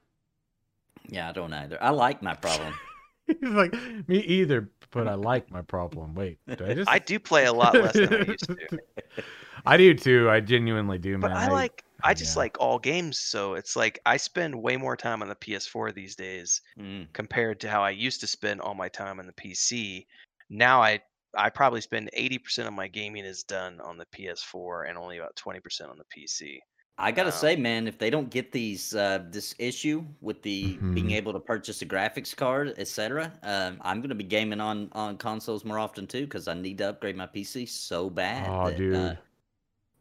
Yeah, 1.09 1.29
I 1.29 1.33
don't 1.33 1.53
either. 1.53 1.83
I 1.83 1.91
like 1.91 2.23
my 2.23 2.35
problem. 2.35 2.75
He's 3.27 3.51
like, 3.51 3.75
me 4.09 4.19
either, 4.19 4.71
but 4.91 5.09
I 5.09 5.15
like 5.15 5.51
my 5.51 5.63
problem. 5.63 6.15
Wait, 6.15 6.39
did 6.47 6.63
I 6.63 6.75
just? 6.75 6.91
I 6.91 6.99
do 6.99 7.19
play 7.19 7.47
a 7.47 7.53
lot 7.53 7.75
less 7.75 7.95
than 7.95 8.13
I 8.13 8.25
used 8.25 8.45
to. 8.47 8.79
I 9.67 9.77
do 9.79 9.95
too. 9.95 10.29
I 10.29 10.41
genuinely 10.41 10.99
do, 10.99 11.17
But 11.19 11.29
man. 11.31 11.37
I 11.39 11.49
like 11.49 11.85
I 12.03 12.13
just 12.13 12.37
yeah. 12.37 12.41
like 12.41 12.57
all 12.61 12.79
games, 12.79 13.19
so 13.19 13.55
it's 13.55 13.77
like 13.77 13.99
I 14.05 14.19
spend 14.19 14.55
way 14.55 14.77
more 14.77 14.95
time 14.97 15.23
on 15.23 15.29
the 15.29 15.35
PS4 15.37 15.95
these 15.95 16.15
days 16.15 16.61
Mm. 16.79 17.07
compared 17.15 17.61
to 17.61 17.71
how 17.71 17.83
I 17.83 17.91
used 17.91 18.21
to 18.21 18.27
spend 18.27 18.61
all 18.61 18.75
my 18.75 18.89
time 18.89 19.19
on 19.19 19.27
the 19.27 19.33
PC. 19.33 20.07
Now 20.51 20.83
I 20.83 21.01
I 21.37 21.49
probably 21.51 21.81
spend 21.81 22.11
80% 22.17 22.67
of 22.69 22.75
my 22.75 22.87
gaming 22.87 23.25
is 23.25 23.43
done 23.43 23.81
on 23.81 23.97
the 23.97 24.07
PS4 24.07 24.89
and 24.89 24.97
only 24.99 25.17
about 25.19 25.35
20% 25.35 25.89
on 25.91 25.99
the 25.99 26.05
PC. 26.05 26.59
I 26.97 27.11
gotta 27.11 27.33
Um, 27.33 27.33
say, 27.33 27.57
man, 27.57 27.89
if 27.89 27.99
they 27.99 28.09
don't 28.09 28.31
get 28.31 28.53
these 28.53 28.95
uh, 28.95 29.25
this 29.29 29.55
issue 29.59 30.07
with 30.21 30.43
the 30.43 30.85
being 30.93 31.11
Mhm. 31.11 31.17
able 31.17 31.33
to 31.33 31.41
purchase 31.41 31.83
a 31.83 31.87
graphics 31.87 32.35
card, 32.37 32.75
etc., 32.79 33.37
um, 33.43 33.79
I'm 33.83 34.01
gonna 34.01 34.15
be 34.15 34.23
gaming 34.25 34.61
on 34.61 34.91
on 34.93 35.19
consoles 35.19 35.65
more 35.65 35.79
often 35.79 36.07
too 36.07 36.23
because 36.25 36.47
I 36.47 36.55
need 36.55 36.79
to 36.79 36.91
upgrade 36.91 37.17
my 37.17 37.27
PC 37.27 37.67
so 37.67 38.09
bad. 38.11 38.55
Oh, 38.55 38.65
that, 38.65 38.77
dude. 38.77 39.19
uh, 39.19 39.23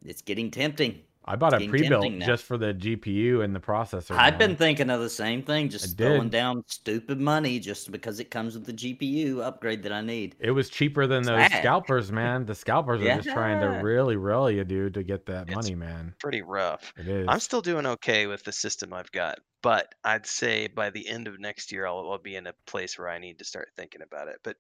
it's 0.06 0.22
getting 0.24 0.52
tempting. 0.52 1.04
I 1.26 1.38
bought 1.38 1.54
a 1.54 1.68
pre-built 1.70 2.20
just 2.20 2.44
for 2.44 2.58
the 2.58 2.74
GPU 2.74 3.44
and 3.44 3.56
the 3.56 3.60
processor. 3.60 4.12
I've 4.12 4.34
man. 4.34 4.50
been 4.50 4.56
thinking 4.58 4.90
of 4.90 5.00
the 5.00 5.10
same 5.10 5.42
thing, 5.42 5.70
just 5.70 5.98
throwing 5.98 6.28
down 6.30 6.64
stupid 6.68 7.20
money 7.22 7.60
just 7.60 7.92
because 7.92 8.20
it 8.20 8.30
comes 8.30 8.56
with 8.56 8.66
the 8.66 8.74
GPU 8.74 9.42
upgrade 9.42 9.84
that 9.84 9.94
I 9.94 10.02
need. 10.02 10.36
It 10.40 10.52
was 10.52 10.70
cheaper 10.70 11.08
than 11.08 11.24
those 11.24 11.48
Sad. 11.48 11.60
scalpers, 11.62 12.12
man. 12.12 12.46
The 12.46 12.56
scalpers 12.56 13.02
are 13.02 13.16
just 13.16 13.30
trying 13.30 13.62
to 13.62 13.68
Yeah. 13.68 13.82
really 13.82 14.18
roll 14.18 14.52
you, 14.52 14.66
dude, 14.66 14.94
to 14.96 15.04
get 15.04 15.26
that 15.28 15.48
It's 15.48 15.56
money, 15.56 15.76
man. 15.76 16.14
Pretty 16.20 16.42
rough. 16.42 16.92
It 16.98 17.08
is. 17.08 17.26
I'm 17.30 17.40
still 17.40 17.62
doing 17.62 17.86
okay 17.86 18.28
with 18.28 18.44
the 18.44 18.52
system 18.52 18.92
I've 18.94 19.12
got, 19.14 19.40
but 19.62 19.96
I'd 20.04 20.26
say 20.26 20.68
by 20.68 20.90
the 20.90 21.08
end 21.08 21.30
of 21.30 21.40
next 21.40 21.72
year 21.72 21.86
I'll, 21.88 22.00
I'll 22.12 22.18
be 22.18 22.36
in 22.36 22.48
a 22.48 22.54
place 22.68 22.98
where 23.00 23.08
I 23.08 23.18
need 23.18 23.40
to 23.40 23.46
start 23.46 23.70
thinking 23.78 24.02
about 24.02 24.28
it. 24.28 24.40
But 24.44 24.58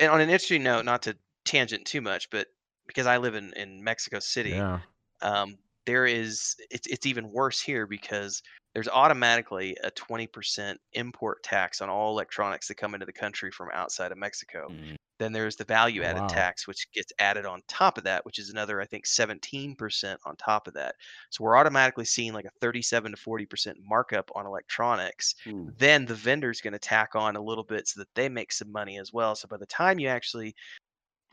and 0.00 0.10
on 0.10 0.22
an 0.22 0.30
interesting 0.30 0.62
note, 0.62 0.86
not 0.86 1.02
to 1.02 1.16
tangent 1.44 1.84
too 1.84 2.00
much, 2.00 2.30
but 2.30 2.46
because 2.86 3.06
I 3.06 3.18
live 3.18 3.34
in 3.34 3.52
in 3.52 3.84
Mexico 3.84 4.18
City, 4.18 4.50
Yeah. 4.50 4.80
um, 5.20 5.58
there 5.86 6.06
is 6.06 6.54
it's 6.70 6.86
it's 6.86 7.06
even 7.06 7.30
worse 7.30 7.60
here 7.60 7.86
because 7.86 8.42
there's 8.74 8.88
automatically 8.88 9.76
a 9.84 9.90
20% 9.92 10.76
import 10.94 11.42
tax 11.44 11.80
on 11.80 11.88
all 11.88 12.10
electronics 12.10 12.66
that 12.66 12.74
come 12.74 12.94
into 12.94 13.06
the 13.06 13.12
country 13.12 13.52
from 13.52 13.68
outside 13.72 14.10
of 14.10 14.18
Mexico. 14.18 14.66
Mm. 14.68 14.96
Then 15.20 15.32
there's 15.32 15.54
the 15.54 15.64
value 15.64 16.02
added 16.02 16.22
wow. 16.22 16.26
tax, 16.26 16.66
which 16.66 16.90
gets 16.92 17.12
added 17.20 17.46
on 17.46 17.62
top 17.68 17.98
of 17.98 18.04
that, 18.04 18.24
which 18.26 18.40
is 18.40 18.50
another, 18.50 18.80
I 18.80 18.84
think, 18.84 19.06
17% 19.06 20.16
on 20.26 20.36
top 20.36 20.66
of 20.66 20.74
that. 20.74 20.96
So 21.30 21.44
we're 21.44 21.56
automatically 21.56 22.04
seeing 22.04 22.32
like 22.32 22.46
a 22.46 22.50
37 22.60 23.12
to 23.12 23.16
40% 23.16 23.74
markup 23.88 24.28
on 24.34 24.44
electronics. 24.44 25.36
Ooh. 25.46 25.70
Then 25.78 26.04
the 26.04 26.16
vendor's 26.16 26.60
going 26.60 26.72
to 26.72 26.80
tack 26.80 27.14
on 27.14 27.36
a 27.36 27.42
little 27.42 27.62
bit 27.62 27.86
so 27.86 28.00
that 28.00 28.12
they 28.16 28.28
make 28.28 28.52
some 28.52 28.72
money 28.72 28.98
as 28.98 29.12
well. 29.12 29.36
So 29.36 29.46
by 29.46 29.56
the 29.56 29.66
time 29.66 30.00
you 30.00 30.08
actually 30.08 30.52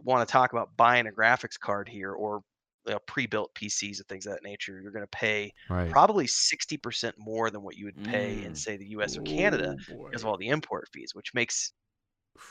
want 0.04 0.28
to 0.28 0.32
talk 0.32 0.54
about 0.54 0.78
buying 0.78 1.08
a 1.08 1.12
graphics 1.12 1.60
card 1.60 1.90
here 1.90 2.12
or 2.12 2.44
you 2.86 2.94
know, 2.94 3.00
pre-built 3.08 3.54
PCs 3.56 4.00
and 4.00 4.08
things 4.08 4.26
of 4.26 4.34
that 4.34 4.44
nature, 4.44 4.80
you're 4.82 4.92
going 4.92 5.04
to 5.06 5.18
pay 5.18 5.54
Right. 5.70 5.98
probably 5.98 6.28
60% 6.28 7.16
more 7.18 7.50
than 7.52 7.62
what 7.64 7.78
you 7.78 7.86
would 7.86 8.02
pay 8.04 8.44
in 8.44 8.54
Mm. 8.54 8.56
say 8.56 8.78
the 8.78 8.88
US 8.90 9.18
or 9.18 9.22
Canada 9.24 9.76
Oh, 9.90 10.08
because 10.10 10.24
of 10.24 10.28
all 10.28 10.38
the 10.38 10.50
import 10.50 10.90
fees, 10.94 11.12
which 11.16 11.34
makes 11.34 11.74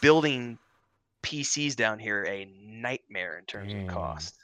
building 0.01 0.59
PCs 1.23 1.77
down 1.77 1.99
here 1.99 2.25
a 2.27 2.47
nightmare 2.47 3.39
in 3.39 3.47
terms 3.47 3.75
of 3.75 3.87
cost. 3.87 4.39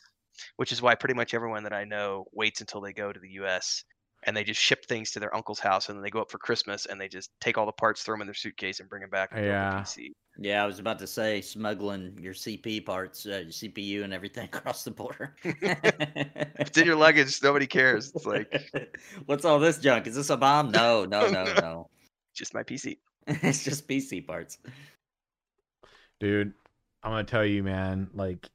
Which 0.56 0.72
is 0.72 0.82
why 0.82 0.94
pretty 0.96 1.14
much 1.14 1.34
everyone 1.34 1.64
that 1.64 1.72
I 1.74 1.84
know 1.84 2.26
waits 2.32 2.60
until 2.60 2.80
they 2.82 2.92
go 2.92 3.12
to 3.12 3.20
the 3.20 3.30
US 3.32 3.84
and 4.26 4.36
they 4.36 4.44
just 4.44 4.60
ship 4.60 4.84
things 4.86 5.10
to 5.12 5.20
their 5.20 5.34
uncle's 5.34 5.58
house 5.60 5.88
and 5.88 5.96
then 5.96 6.02
they 6.02 6.10
go 6.10 6.20
up 6.20 6.30
for 6.30 6.38
Christmas 6.38 6.86
and 6.86 7.00
they 7.00 7.08
just 7.08 7.30
take 7.40 7.56
all 7.56 7.64
the 7.66 7.72
parts, 7.72 8.02
throw 8.02 8.14
them 8.14 8.22
in 8.22 8.26
their 8.26 8.34
suitcase 8.34 8.80
and 8.80 8.88
bring 8.88 9.00
them 9.00 9.10
back 9.10 9.30
and 9.32 9.44
Yeah. 9.44 9.70
the 9.70 9.80
PC. 9.82 10.10
Yeah, 10.38 10.62
I 10.62 10.66
was 10.66 10.78
about 10.78 10.98
to 10.98 11.06
say 11.06 11.40
smuggling 11.40 12.18
your 12.20 12.34
CP 12.34 12.84
parts, 12.84 13.24
uh, 13.24 13.30
your 13.38 13.52
CPU, 13.52 14.04
and 14.04 14.12
everything 14.12 14.44
across 14.52 14.84
the 14.84 14.90
border. 14.90 15.34
If 15.44 16.68
it's 16.68 16.78
in 16.78 16.86
your 16.86 16.96
luggage, 16.96 17.40
nobody 17.42 17.66
cares. 17.66 18.12
It's 18.14 18.26
like 18.26 18.70
what's 19.26 19.44
all 19.44 19.58
this 19.58 19.78
junk? 19.78 20.06
Is 20.06 20.14
this 20.16 20.30
a 20.30 20.36
bomb? 20.36 20.70
No, 20.70 21.04
no, 21.04 21.28
no, 21.30 21.44
no. 21.60 21.88
just 22.34 22.52
my 22.52 22.62
PC. 22.62 22.98
it's 23.28 23.64
just 23.64 23.88
PC 23.88 24.26
parts. 24.26 24.58
dude 26.20 26.52
i'm 27.02 27.10
gonna 27.12 27.24
tell 27.24 27.44
you 27.44 27.62
man 27.62 28.08
like 28.14 28.48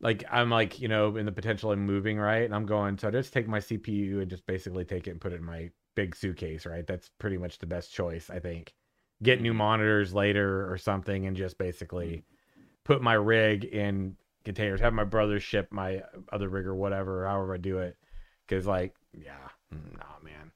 like 0.00 0.24
i'm 0.30 0.50
like 0.50 0.78
you 0.78 0.88
know 0.88 1.16
in 1.16 1.26
the 1.26 1.32
potential 1.32 1.72
of 1.72 1.78
moving 1.78 2.18
right? 2.18 2.44
And 2.44 2.54
i'm 2.54 2.66
going 2.66 2.98
so 2.98 3.08
i 3.08 3.10
just 3.10 3.32
take 3.32 3.48
my 3.48 3.58
cpu 3.58 4.20
and 4.20 4.30
just 4.30 4.46
basically 4.46 4.84
take 4.84 5.06
it 5.06 5.10
and 5.12 5.20
put 5.20 5.32
it 5.32 5.36
in 5.36 5.44
my 5.44 5.70
big 5.94 6.14
suitcase 6.14 6.66
right? 6.66 6.86
That's 6.86 7.08
pretty 7.18 7.38
much 7.38 7.58
the 7.58 7.66
best 7.66 7.92
choice 7.92 8.30
i 8.30 8.38
think. 8.38 8.74
Get 9.22 9.40
new 9.40 9.54
monitors 9.54 10.12
later 10.12 10.70
or 10.70 10.76
something 10.76 11.26
and 11.26 11.36
just 11.36 11.56
basically 11.56 12.06
mm-hmm. 12.06 12.62
put 12.84 13.02
my 13.02 13.14
rig 13.14 13.64
in 13.64 14.16
containers 14.44 14.80
have 14.80 14.92
my 14.92 15.04
brother 15.04 15.40
ship 15.40 15.68
my 15.70 16.02
other 16.30 16.48
rig 16.48 16.66
or 16.66 16.74
whatever 16.74 17.26
however 17.26 17.54
i 17.54 17.58
do 17.58 17.78
it. 17.78 17.96
Because 18.46 18.66
like 18.66 18.94
yeah 19.12 19.48
mm, 19.72 19.98
nah 19.98 20.18
man. 20.22 20.52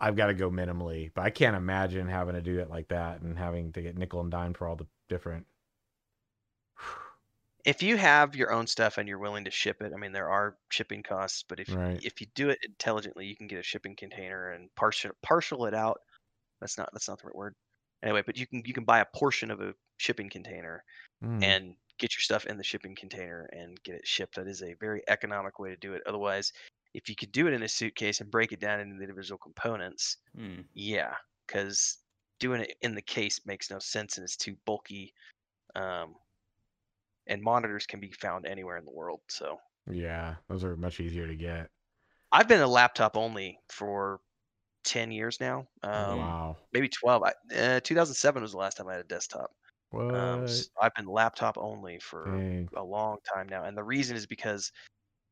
I've 0.00 0.16
got 0.16 0.28
to 0.28 0.34
go 0.34 0.50
minimally, 0.50 1.10
but 1.14 1.22
I 1.22 1.30
can't 1.30 1.56
imagine 1.56 2.08
having 2.08 2.34
to 2.34 2.40
do 2.40 2.58
it 2.58 2.70
like 2.70 2.88
that 2.88 3.20
and 3.20 3.38
having 3.38 3.72
to 3.72 3.82
get 3.82 3.98
nickel 3.98 4.20
and 4.20 4.30
dime 4.30 4.54
for 4.54 4.66
all 4.66 4.76
the 4.76 4.86
different. 5.10 5.46
If 7.64 7.82
you 7.82 7.96
have 7.96 8.34
your 8.36 8.52
own 8.52 8.66
stuff 8.66 8.98
and 8.98 9.08
you're 9.08 9.18
willing 9.18 9.44
to 9.44 9.50
ship 9.50 9.82
it, 9.82 9.92
I 9.92 9.96
mean 9.96 10.12
there 10.12 10.30
are 10.30 10.58
shipping 10.70 11.02
costs, 11.02 11.42
but 11.42 11.60
if 11.60 11.76
Right. 11.76 12.02
if 12.02 12.20
you 12.20 12.26
do 12.34 12.48
it 12.50 12.58
intelligently, 12.64 13.26
you 13.26 13.36
can 13.36 13.46
get 13.46 13.58
a 13.58 13.62
shipping 13.62 13.96
container 13.96 14.50
and 14.52 14.74
partial 14.74 15.12
partial 15.22 15.66
it 15.66 15.74
out. 15.74 16.00
That's 16.60 16.78
not 16.78 16.90
that's 16.92 17.08
not 17.08 17.20
the 17.20 17.28
right 17.28 17.36
word. 17.36 17.56
Anyway, 18.02 18.22
but 18.26 18.36
you 18.38 18.46
can 18.46 18.62
you 18.66 18.74
can 18.74 18.84
buy 18.84 19.00
a 19.00 19.06
portion 19.16 19.50
of 19.50 19.60
a 19.62 19.74
shipping 19.98 20.30
container 20.30 20.84
Mm, 21.22 21.54
and 21.62 21.76
get 21.98 22.14
your 22.14 22.22
stuff 22.22 22.46
in 22.46 22.56
the 22.58 22.64
shipping 22.64 22.96
container 22.96 23.46
and 23.52 23.82
get 23.84 23.96
it 23.96 24.06
shipped. 24.08 24.36
That 24.36 24.48
is 24.48 24.62
a 24.62 24.74
very 24.74 25.02
economic 25.08 25.58
way 25.60 25.70
to 25.70 25.76
do 25.76 25.94
it. 25.94 26.02
Otherwise, 26.06 26.52
if 26.94 27.08
you 27.08 27.16
could 27.16 27.32
do 27.32 27.46
it 27.48 27.54
in 27.54 27.62
a 27.64 27.68
suitcase 27.68 28.20
and 28.20 28.30
break 28.30 28.52
it 28.52 28.60
down 28.60 28.80
into 28.80 28.96
the 28.96 29.02
individual 29.04 29.38
components, 29.38 30.18
Hmm. 30.34 30.62
yeah, 30.74 31.16
because 31.46 31.98
doing 32.40 32.62
it 32.62 32.76
in 32.82 32.94
the 32.94 33.02
case 33.02 33.46
makes 33.46 33.70
no 33.70 33.78
sense 33.78 34.16
and 34.18 34.24
it's 34.24 34.36
too 34.36 34.56
bulky. 34.66 35.14
Um, 35.74 36.16
and 37.26 37.42
monitors 37.42 37.86
can 37.86 38.00
be 38.00 38.12
found 38.12 38.46
anywhere 38.46 38.76
in 38.78 38.84
the 38.84 38.92
world. 38.92 39.22
So 39.28 39.58
yeah, 39.90 40.36
those 40.48 40.64
are 40.64 40.76
much 40.76 41.00
easier 41.00 41.26
to 41.26 41.36
get. 41.36 41.70
I've 42.32 42.48
been 42.48 42.60
a 42.60 42.66
laptop 42.66 43.16
only 43.16 43.58
for 43.70 44.20
10 44.84 45.10
years 45.12 45.40
now. 45.40 45.68
Um, 45.82 45.92
Oh, 45.92 46.06
wow. 46.16 46.56
Maybe 46.72 46.88
12. 46.88 47.22
I, 47.24 47.32
uh, 47.56 47.80
2007 47.80 48.42
was 48.42 48.52
the 48.52 48.58
last 48.58 48.76
time 48.76 48.88
I 48.88 48.92
had 48.94 49.00
a 49.00 49.08
desktop. 49.08 49.50
What? 49.90 50.04
Um, 50.14 50.42
s- 50.44 50.70
I've 50.80 50.94
been 50.96 51.06
laptop 51.06 51.58
only 51.58 51.98
for 52.00 52.44
Dang. 52.50 52.70
a 52.76 52.84
long 52.84 53.18
time 53.34 53.48
now. 53.48 53.64
And 53.64 53.76
the 53.78 53.84
reason 53.84 54.16
is 54.16 54.26
because 54.26 54.72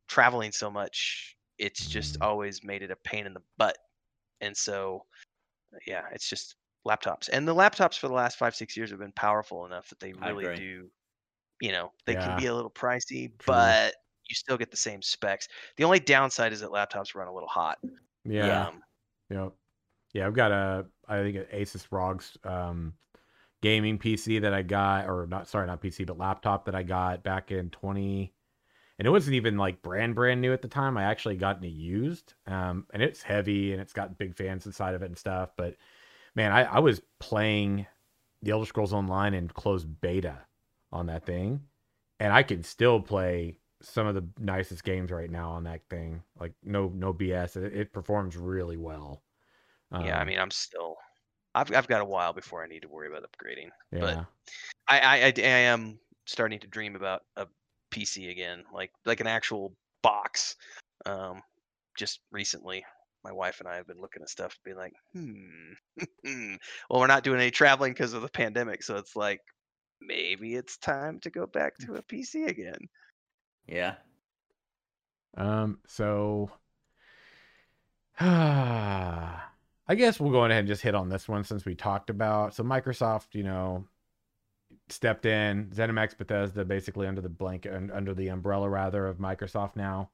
traveling 0.09 0.53
so 0.53 0.70
much, 0.70 1.37
it's 1.59 1.88
just 1.88 2.16
Mm. 2.16 2.22
always 2.22 2.64
made 2.64 2.83
it 2.83 2.90
a 2.92 2.96
pain 2.96 3.27
in 3.27 3.35
the 3.35 3.42
butt. 3.59 3.79
And 4.42 4.57
so, 4.57 5.07
yeah, 5.87 6.09
it's 6.12 6.29
just 6.29 6.57
laptops. 6.87 7.29
And 7.33 7.46
the 7.46 7.55
laptops 7.55 7.98
for 7.98 8.09
the 8.09 8.14
last 8.14 8.38
five, 8.38 8.55
six 8.57 8.77
years 8.77 8.90
have 8.90 8.98
been 9.01 9.12
powerful 9.12 9.66
enough 9.66 9.88
that 9.90 10.01
they 10.01 10.12
really 10.12 10.48
do, 10.48 10.90
you 11.61 11.73
know, 11.73 11.92
they 12.07 12.14
can 12.14 12.37
be 12.37 12.47
a 12.47 12.55
little 12.55 12.71
pricey, 12.71 13.29
True. 13.38 13.55
but 13.55 13.94
you 14.29 14.35
still 14.35 14.57
get 14.57 14.71
the 14.71 14.77
same 14.77 15.03
specs. 15.03 15.49
The 15.77 15.85
only 15.85 16.01
downside 16.01 16.53
is 16.53 16.61
that 16.61 16.71
laptops 16.71 17.14
run 17.14 17.29
a 17.29 17.33
little 17.33 17.49
hot. 17.49 17.79
Yeah. 18.25 18.68
Um, 18.68 18.83
Yep. 19.31 19.53
Yeah, 20.14 20.27
I've 20.27 20.35
got 20.35 20.53
a 20.53 20.87
I 21.07 21.23
think 21.23 21.37
an 21.37 21.47
Asus 21.53 21.87
ROG's 21.90 22.37
um 22.44 22.94
gaming 23.61 23.99
PC 23.99 24.40
that 24.40 24.55
I 24.55 24.62
got 24.62 25.07
or 25.09 25.27
not 25.27 25.49
sorry, 25.49 25.66
not 25.66 25.83
PC, 25.83 26.07
but 26.07 26.18
laptop 26.18 26.64
that 26.66 26.75
I 26.75 26.83
got 26.83 27.23
back 27.23 27.51
in 27.51 27.71
20 27.71 28.33
and 28.99 29.07
it 29.07 29.11
wasn't 29.11 29.37
even 29.37 29.57
like 29.59 29.83
brand 29.83 30.14
brand 30.14 30.40
new 30.40 30.53
at 30.53 30.62
the 30.62 30.68
time. 30.68 30.97
I 30.97 31.05
actually 31.05 31.37
got 31.37 31.62
it 31.62 31.68
used. 31.68 32.35
Um 32.47 32.87
and 32.92 33.03
it's 33.03 33.23
heavy 33.23 33.73
and 33.73 33.81
it's 33.83 33.92
got 33.92 34.16
big 34.18 34.35
fans 34.35 34.64
inside 34.66 34.94
of 34.94 35.03
it 35.03 35.07
and 35.07 35.18
stuff, 35.18 35.51
but 35.57 35.77
man, 36.35 36.53
I 36.53 36.64
I 36.64 36.79
was 36.79 37.03
playing 37.21 37.87
the 38.42 38.53
Elder 38.53 38.66
Scrolls 38.66 38.92
Online 38.94 39.35
in 39.35 39.49
closed 39.49 40.01
beta 40.01 40.47
on 40.92 41.07
that 41.07 41.24
thing 41.27 41.61
and 42.20 42.33
I 42.33 42.42
can 42.42 42.62
still 42.62 43.01
play 43.01 43.59
some 43.81 44.07
of 44.07 44.14
the 44.14 44.27
nicest 44.38 44.83
games 44.85 45.11
right 45.11 45.31
now 45.31 45.51
on 45.51 45.64
that 45.64 45.83
thing. 45.88 46.22
Like 46.38 46.53
no 46.64 46.88
no 46.88 47.14
BS. 47.14 47.57
It, 47.57 47.74
it 47.77 47.92
performs 47.92 48.37
really 48.37 48.77
well. 48.77 49.22
yeah, 49.92 50.18
I 50.18 50.22
Um, 50.22 50.27
mean, 50.29 50.38
I'm 50.38 50.51
still, 50.51 50.96
I've, 51.55 51.72
I've 51.72 51.87
got 51.88 52.01
a 52.01 52.05
while 52.05 52.33
before 52.33 52.62
I 52.62 52.66
need 52.66 52.83
to 52.83 52.88
worry 52.88 53.09
about 53.09 53.22
upgrading. 53.31 53.68
yeah, 53.92 54.01
but- 54.01 54.27
I, 54.88 54.98
I, 55.01 55.16
I, 55.27 55.33
I 55.38 55.59
am 55.70 56.01
starting 56.27 56.59
to 56.61 56.66
dream 56.66 56.96
about 56.96 57.22
a 57.37 57.46
PC 57.92 58.31
again, 58.31 58.64
like 58.72 58.90
like 59.05 59.20
an 59.20 59.27
actual 59.27 59.77
box. 60.03 60.57
Um, 61.07 61.42
just 61.96 62.20
recently, 62.33 62.85
my 63.24 63.33
wife 63.33 63.61
and 63.61 63.68
I 63.68 63.77
have 63.77 63.87
been 63.87 64.01
looking 64.01 64.22
at 64.22 64.29
stuff, 64.29 64.59
being 64.64 64.77
like, 64.77 64.92
hmm. 65.12 66.55
well, 66.90 67.01
we're 67.01 67.07
not 67.07 67.22
doing 67.22 67.40
any 67.40 67.51
traveling 67.51 67.92
because 67.92 68.12
of 68.12 68.22
the 68.22 68.29
pandemic, 68.29 68.83
so 68.83 68.96
it's 68.96 69.14
like 69.16 69.40
maybe 70.00 70.54
it's 70.54 70.76
time 70.78 71.20
to 71.20 71.30
go 71.30 71.46
back 71.46 71.76
to 71.78 71.94
a 71.94 72.02
PC 72.02 72.48
again. 72.48 72.88
Yeah. 73.66 73.94
Um. 75.37 75.78
So, 75.87 76.50
I 78.20 79.94
guess 79.96 80.18
we'll 80.18 80.32
go 80.32 80.44
ahead 80.44 80.58
and 80.58 80.68
just 80.68 80.82
hit 80.82 80.94
on 80.94 81.08
this 81.08 81.28
one 81.28 81.44
since 81.44 81.64
we 81.64 81.74
talked 81.74 82.11
about. 82.11 82.54
So 82.54 82.64
Microsoft, 82.64 83.28
you 83.32 83.42
know, 83.42 83.87
stepped 84.88 85.26
in. 85.26 85.70
ZeniMax 85.74 86.16
Bethesda 86.16 86.64
basically 86.64 87.06
under 87.06 87.20
the 87.20 87.28
blanket, 87.28 87.90
under 87.92 88.14
the 88.14 88.28
umbrella 88.28 88.68
rather 88.68 89.06
of 89.06 89.18
Microsoft 89.18 89.76
now. 89.76 90.11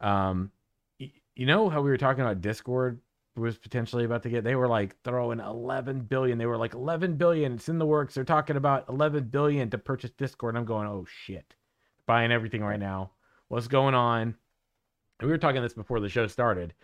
Um, 0.00 0.52
you 0.98 1.46
know 1.46 1.68
how 1.68 1.82
we 1.82 1.90
were 1.90 1.98
talking 1.98 2.22
about 2.22 2.40
Discord 2.40 3.00
was 3.36 3.58
potentially 3.58 4.04
about 4.04 4.22
to 4.22 4.30
get 4.30 4.44
they 4.44 4.54
were 4.54 4.68
like 4.68 4.96
throwing 5.02 5.40
11 5.40 6.00
billion. 6.02 6.38
They 6.38 6.46
were 6.46 6.56
like 6.56 6.74
11 6.74 7.16
billion. 7.16 7.54
It's 7.54 7.68
in 7.68 7.78
the 7.78 7.86
works. 7.86 8.14
They're 8.14 8.24
talking 8.24 8.56
about 8.56 8.88
11 8.88 9.24
billion 9.24 9.70
to 9.70 9.78
purchase 9.78 10.10
discord. 10.10 10.56
I'm 10.56 10.64
going 10.64 10.88
oh 10.88 11.06
shit. 11.08 11.54
Buying 12.06 12.32
everything 12.32 12.62
right 12.62 12.80
now. 12.80 13.12
What's 13.48 13.68
going 13.68 13.94
on? 13.94 14.34
And 15.20 15.26
we 15.26 15.28
were 15.28 15.38
talking 15.38 15.62
this 15.62 15.74
before 15.74 16.00
the 16.00 16.08
show 16.08 16.26
started. 16.26 16.74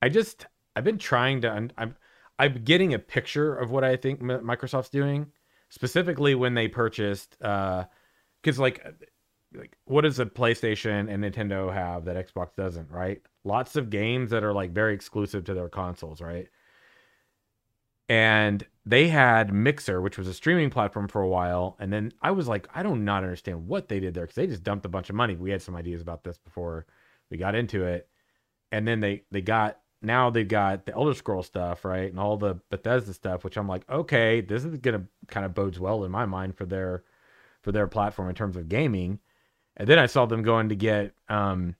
I 0.00 0.08
just 0.08 0.46
i've 0.74 0.84
been 0.84 0.98
trying 0.98 1.42
to 1.42 1.50
i'm 1.76 1.94
i'm 2.38 2.64
getting 2.64 2.94
a 2.94 2.98
picture 2.98 3.54
of 3.54 3.70
what 3.70 3.84
i 3.84 3.94
think 3.94 4.22
microsoft's 4.22 4.88
doing 4.88 5.26
specifically 5.68 6.34
when 6.34 6.54
they 6.54 6.66
purchased 6.66 7.36
uh 7.42 7.84
because 8.42 8.58
like 8.58 8.82
like 9.54 9.76
what 9.84 10.02
does 10.02 10.18
a 10.18 10.26
PlayStation 10.26 11.12
and 11.12 11.22
Nintendo 11.22 11.72
have 11.72 12.06
that 12.06 12.16
Xbox 12.16 12.54
doesn't, 12.56 12.90
right? 12.90 13.20
Lots 13.44 13.76
of 13.76 13.90
games 13.90 14.30
that 14.30 14.44
are 14.44 14.52
like 14.52 14.70
very 14.72 14.94
exclusive 14.94 15.44
to 15.44 15.54
their 15.54 15.68
consoles, 15.68 16.20
right? 16.20 16.48
And 18.08 18.64
they 18.84 19.08
had 19.08 19.52
Mixer, 19.52 20.00
which 20.00 20.18
was 20.18 20.28
a 20.28 20.34
streaming 20.34 20.70
platform 20.70 21.08
for 21.08 21.22
a 21.22 21.28
while, 21.28 21.76
and 21.78 21.92
then 21.92 22.12
I 22.20 22.32
was 22.32 22.48
like, 22.48 22.68
I 22.74 22.82
do 22.82 22.94
not 22.96 23.22
understand 23.24 23.66
what 23.66 23.88
they 23.88 24.00
did 24.00 24.14
there 24.14 24.24
because 24.24 24.36
they 24.36 24.46
just 24.46 24.64
dumped 24.64 24.84
a 24.84 24.88
bunch 24.90 25.08
of 25.08 25.16
money. 25.16 25.36
We 25.36 25.50
had 25.50 25.62
some 25.62 25.76
ideas 25.76 26.02
about 26.02 26.24
this 26.24 26.38
before 26.38 26.86
we 27.30 27.36
got 27.36 27.54
into 27.54 27.84
it, 27.84 28.08
and 28.70 28.86
then 28.86 29.00
they 29.00 29.22
they 29.30 29.40
got 29.40 29.78
now 30.02 30.30
they've 30.30 30.46
got 30.46 30.86
the 30.86 30.94
Elder 30.94 31.14
Scroll 31.14 31.42
stuff, 31.42 31.84
right, 31.84 32.10
and 32.10 32.20
all 32.20 32.36
the 32.36 32.60
Bethesda 32.70 33.14
stuff, 33.14 33.44
which 33.44 33.56
I'm 33.56 33.68
like, 33.68 33.88
okay, 33.90 34.40
this 34.40 34.64
is 34.64 34.76
gonna 34.78 35.04
kind 35.28 35.46
of 35.46 35.54
bodes 35.54 35.80
well 35.80 36.04
in 36.04 36.10
my 36.10 36.26
mind 36.26 36.56
for 36.56 36.66
their 36.66 37.04
for 37.62 37.72
their 37.72 37.86
platform 37.86 38.28
in 38.28 38.34
terms 38.34 38.56
of 38.56 38.68
gaming 38.68 39.20
and 39.76 39.88
then 39.88 39.98
I 39.98 40.06
saw 40.06 40.26
them 40.26 40.42
going 40.42 40.68
to 40.68 40.74
get 40.76 41.14
um, 41.28 41.74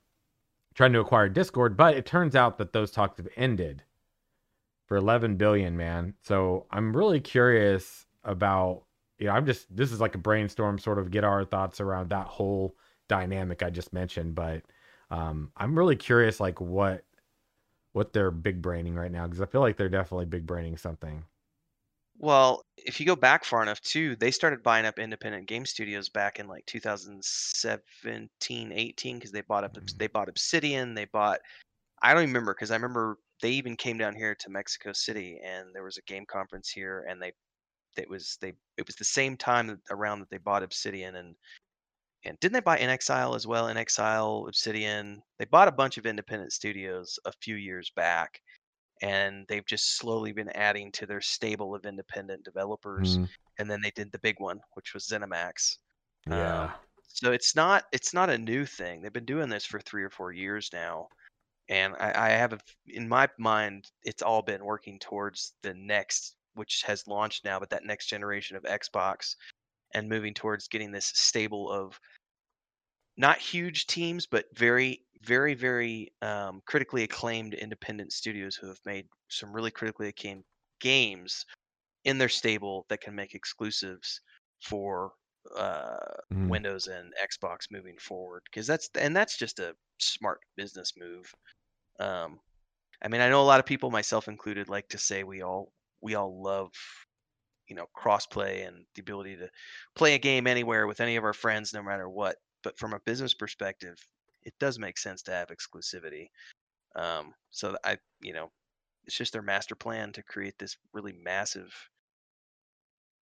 trying 0.75 0.93
to 0.93 1.01
acquire 1.01 1.29
Discord, 1.29 1.77
but 1.77 1.97
it 1.97 2.07
turns 2.07 2.35
out 2.35 2.59
that 2.59 2.73
those 2.73 2.91
talks 2.91 3.19
have 3.19 3.29
ended 3.37 3.83
for 4.87 4.97
11 4.97 5.37
billion, 5.37 5.77
man. 5.77 6.15
So 6.23 6.67
I'm 6.71 6.97
really 6.97 7.21
curious 7.21 8.07
about, 8.25 8.83
you 9.19 9.27
know, 9.27 9.33
I'm 9.33 9.47
just 9.47 9.75
this 9.75 9.93
is 9.93 10.01
like 10.01 10.15
a 10.15 10.19
brainstorm, 10.19 10.79
sort 10.79 10.99
of 10.99 11.11
get 11.11 11.25
our 11.25 11.45
thoughts 11.45 11.81
around 11.81 12.11
that 12.11 12.27
whole 12.27 12.77
dynamic 13.09 13.63
I 13.63 13.71
just 13.71 13.93
mentioned, 13.93 14.35
but 14.35 14.63
um, 15.11 15.51
I'm 15.57 15.77
really 15.77 15.97
curious, 15.97 16.41
like 16.41 16.61
what 16.61 17.05
what 17.93 18.13
they're 18.13 18.31
big 18.31 18.63
braining 18.63 18.95
right 18.95 19.13
now 19.13 19.27
because 19.27 19.41
I 19.43 19.47
feel 19.47 19.61
like 19.61 19.77
they're 19.77 19.89
definitely 19.89 20.27
big 20.27 20.47
braining 20.47 20.77
something. 20.79 21.25
Well, 22.23 22.65
if 22.77 23.01
you 23.01 23.07
go 23.07 23.17
back 23.17 23.45
far 23.45 23.63
enough 23.63 23.81
too, 23.81 24.15
they 24.17 24.31
started 24.31 24.63
buying 24.63 24.87
up 24.87 24.99
independent 24.99 25.49
game 25.49 25.67
studios 25.67 26.09
back 26.09 26.39
in 26.39 26.47
like 26.47 26.65
2017, 26.67 28.73
18 28.73 29.17
because 29.19 29.33
they 29.33 29.41
bought 29.43 29.65
up 29.65 29.77
Mhm. 29.77 29.99
they 29.99 30.07
bought 30.07 30.29
Obsidian, 30.29 30.95
they 30.95 31.05
bought 31.07 31.41
I 32.03 32.13
don't 32.15 32.23
even 32.25 32.31
remember 32.35 32.55
because 32.55 32.71
I 32.73 32.77
remember 32.77 33.19
they 33.43 33.51
even 33.53 33.77
came 33.77 33.99
down 33.99 34.17
here 34.17 34.35
to 34.37 34.51
Mexico 34.51 34.93
City 34.93 35.41
and 35.45 35.75
there 35.75 35.85
was 35.85 35.99
a 35.99 36.03
game 36.03 36.27
conference 36.27 36.69
here 36.71 37.05
and 37.09 37.21
they 37.23 37.33
it 37.97 38.09
was 38.11 38.39
they 38.41 38.55
it 38.79 38.87
was 38.87 38.97
the 38.97 39.05
same 39.07 39.37
time 39.37 39.81
around 39.91 40.21
that 40.21 40.31
they 40.31 40.39
bought 40.39 40.63
Obsidian 40.65 41.17
and 41.17 41.37
and 42.25 42.39
didn't 42.41 42.55
they 42.55 42.61
buy 42.61 42.79
inXile 42.79 43.35
as 43.37 43.47
well? 43.47 43.67
inXile, 43.67 44.49
Obsidian. 44.49 45.23
They 45.39 45.45
bought 45.45 45.69
a 45.69 45.73
bunch 45.73 45.99
of 45.99 46.07
independent 46.07 46.53
studios 46.53 47.19
a 47.25 47.33
few 47.33 47.57
years 47.57 47.91
back 47.97 48.41
and 49.03 49.45
they've 49.49 49.67
just 49.67 49.97
slowly 49.97 50.33
been 50.33 50.51
adding 50.51 50.91
to 50.93 51.07
their 51.07 51.21
stable 51.21 51.75
of 51.75 51.85
independent 51.85 52.45
developers. 52.45 53.19
Mhm. 53.19 53.29
And 53.59 53.71
then 53.71 53.83
they 53.83 53.91
did 53.91 54.12
the 54.12 54.19
big 54.21 54.41
one, 54.41 54.61
which 54.73 54.95
was 54.95 55.07
ZeniMax. 55.07 55.79
Yeah. 56.27 56.65
Um, 56.65 56.73
so 57.09 57.33
it's 57.33 57.55
not 57.55 57.85
it's 57.93 58.15
not 58.15 58.31
a 58.31 58.38
new 58.38 58.65
thing. 58.65 59.03
They've 59.03 59.12
been 59.12 59.27
doing 59.27 59.49
this 59.49 59.67
for 59.67 59.81
three 59.81 60.03
or 60.03 60.11
four 60.11 60.33
years 60.33 60.71
now, 60.73 61.09
and 61.69 61.95
I, 61.99 62.29
I 62.29 62.29
have 62.31 62.55
a, 62.55 62.59
in 62.87 63.09
my 63.09 63.29
mind 63.38 63.91
it's 64.03 64.23
all 64.23 64.41
been 64.41 64.65
working 64.65 64.99
towards 64.99 65.55
the 65.62 65.75
next, 65.75 66.37
which 66.55 66.83
has 66.87 67.07
launched 67.07 67.45
now, 67.45 67.59
but 67.59 67.71
that 67.71 67.85
next 67.85 68.07
generation 68.07 68.57
of 68.57 68.62
Xbox, 68.62 69.37
and 69.95 70.09
moving 70.09 70.33
towards 70.33 70.69
getting 70.69 70.91
this 70.91 71.12
stable 71.15 71.71
of 71.71 72.01
not 73.16 73.38
huge 73.38 73.87
teams, 73.87 74.27
but 74.27 74.46
very, 74.57 75.05
very, 75.22 75.55
very 75.55 76.12
um, 76.22 76.62
critically 76.66 77.03
acclaimed 77.05 77.55
independent 77.55 78.12
studios 78.12 78.57
who 78.57 78.68
have 78.68 78.81
made 78.85 79.09
some 79.29 79.53
really 79.53 79.70
critically 79.70 80.09
acclaimed 80.09 80.44
games 80.81 81.44
in 82.05 82.18
their 82.18 82.29
stable 82.29 82.87
that 82.88 83.01
can 83.01 83.14
make 83.14 83.35
exclusives 83.35 84.20
for 84.62 85.12
uh, 85.57 85.98
Mhm. 86.31 86.53
Windows 86.53 86.88
and 86.88 87.14
Xbox 87.22 87.70
moving 87.70 87.98
forward. 87.98 88.42
Because 88.46 88.66
that's 88.66 88.88
and 88.96 89.16
that's 89.16 89.38
just 89.38 89.59
a 89.61 89.77
smart 90.01 90.40
business 90.57 90.92
move. 90.96 91.33
Um, 92.01 92.40
I 93.03 93.09
mean, 93.09 93.20
I 93.20 93.29
know 93.31 93.42
a 93.42 93.44
lot 93.44 93.61
of 93.61 93.66
people, 93.66 93.90
myself 93.90 94.29
included, 94.29 94.68
like 94.68 94.88
to 94.90 94.98
say 94.98 95.25
we 95.25 95.42
all 95.42 95.72
we 96.03 96.14
all 96.16 96.42
love 96.42 96.72
you 97.68 97.77
know 97.77 97.87
crossplay 97.96 98.66
and 98.66 98.87
the 98.94 99.01
ability 99.01 99.37
to 99.37 99.51
play 99.94 100.14
a 100.14 100.18
game 100.18 100.46
anywhere 100.46 100.87
with 100.87 101.01
any 101.01 101.16
of 101.16 101.25
our 101.25 101.33
friends 101.33 101.72
no 101.72 101.83
matter 101.83 102.09
what 102.09 102.37
but 102.62 102.79
from 102.79 102.92
a 102.92 103.01
business 103.01 103.35
perspective 103.35 103.96
it 104.42 104.55
does 104.59 104.79
make 104.79 104.98
sense 104.98 105.22
to 105.22 105.31
have 105.33 105.48
exclusivity 105.48 106.29
um, 106.96 107.35
so 107.51 107.77
i 107.85 107.96
you 108.20 108.33
know 108.33 108.51
it's 109.05 109.16
just 109.16 109.33
their 109.33 109.42
master 109.42 109.75
plan 109.75 110.12
to 110.12 110.22
create 110.22 110.55
this 110.59 110.77
really 110.92 111.12
massive 111.12 111.75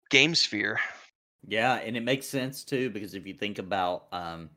game 0.10 0.36
sphere 0.36 0.80
Yeah, 1.48 1.76
and 1.76 1.96
it 1.96 2.04
makes 2.04 2.28
sense 2.28 2.64
too 2.64 2.90
because 2.90 3.14
if 3.14 3.26
you 3.26 3.34
think 3.34 3.60
about 3.60 4.08
um 4.12 4.50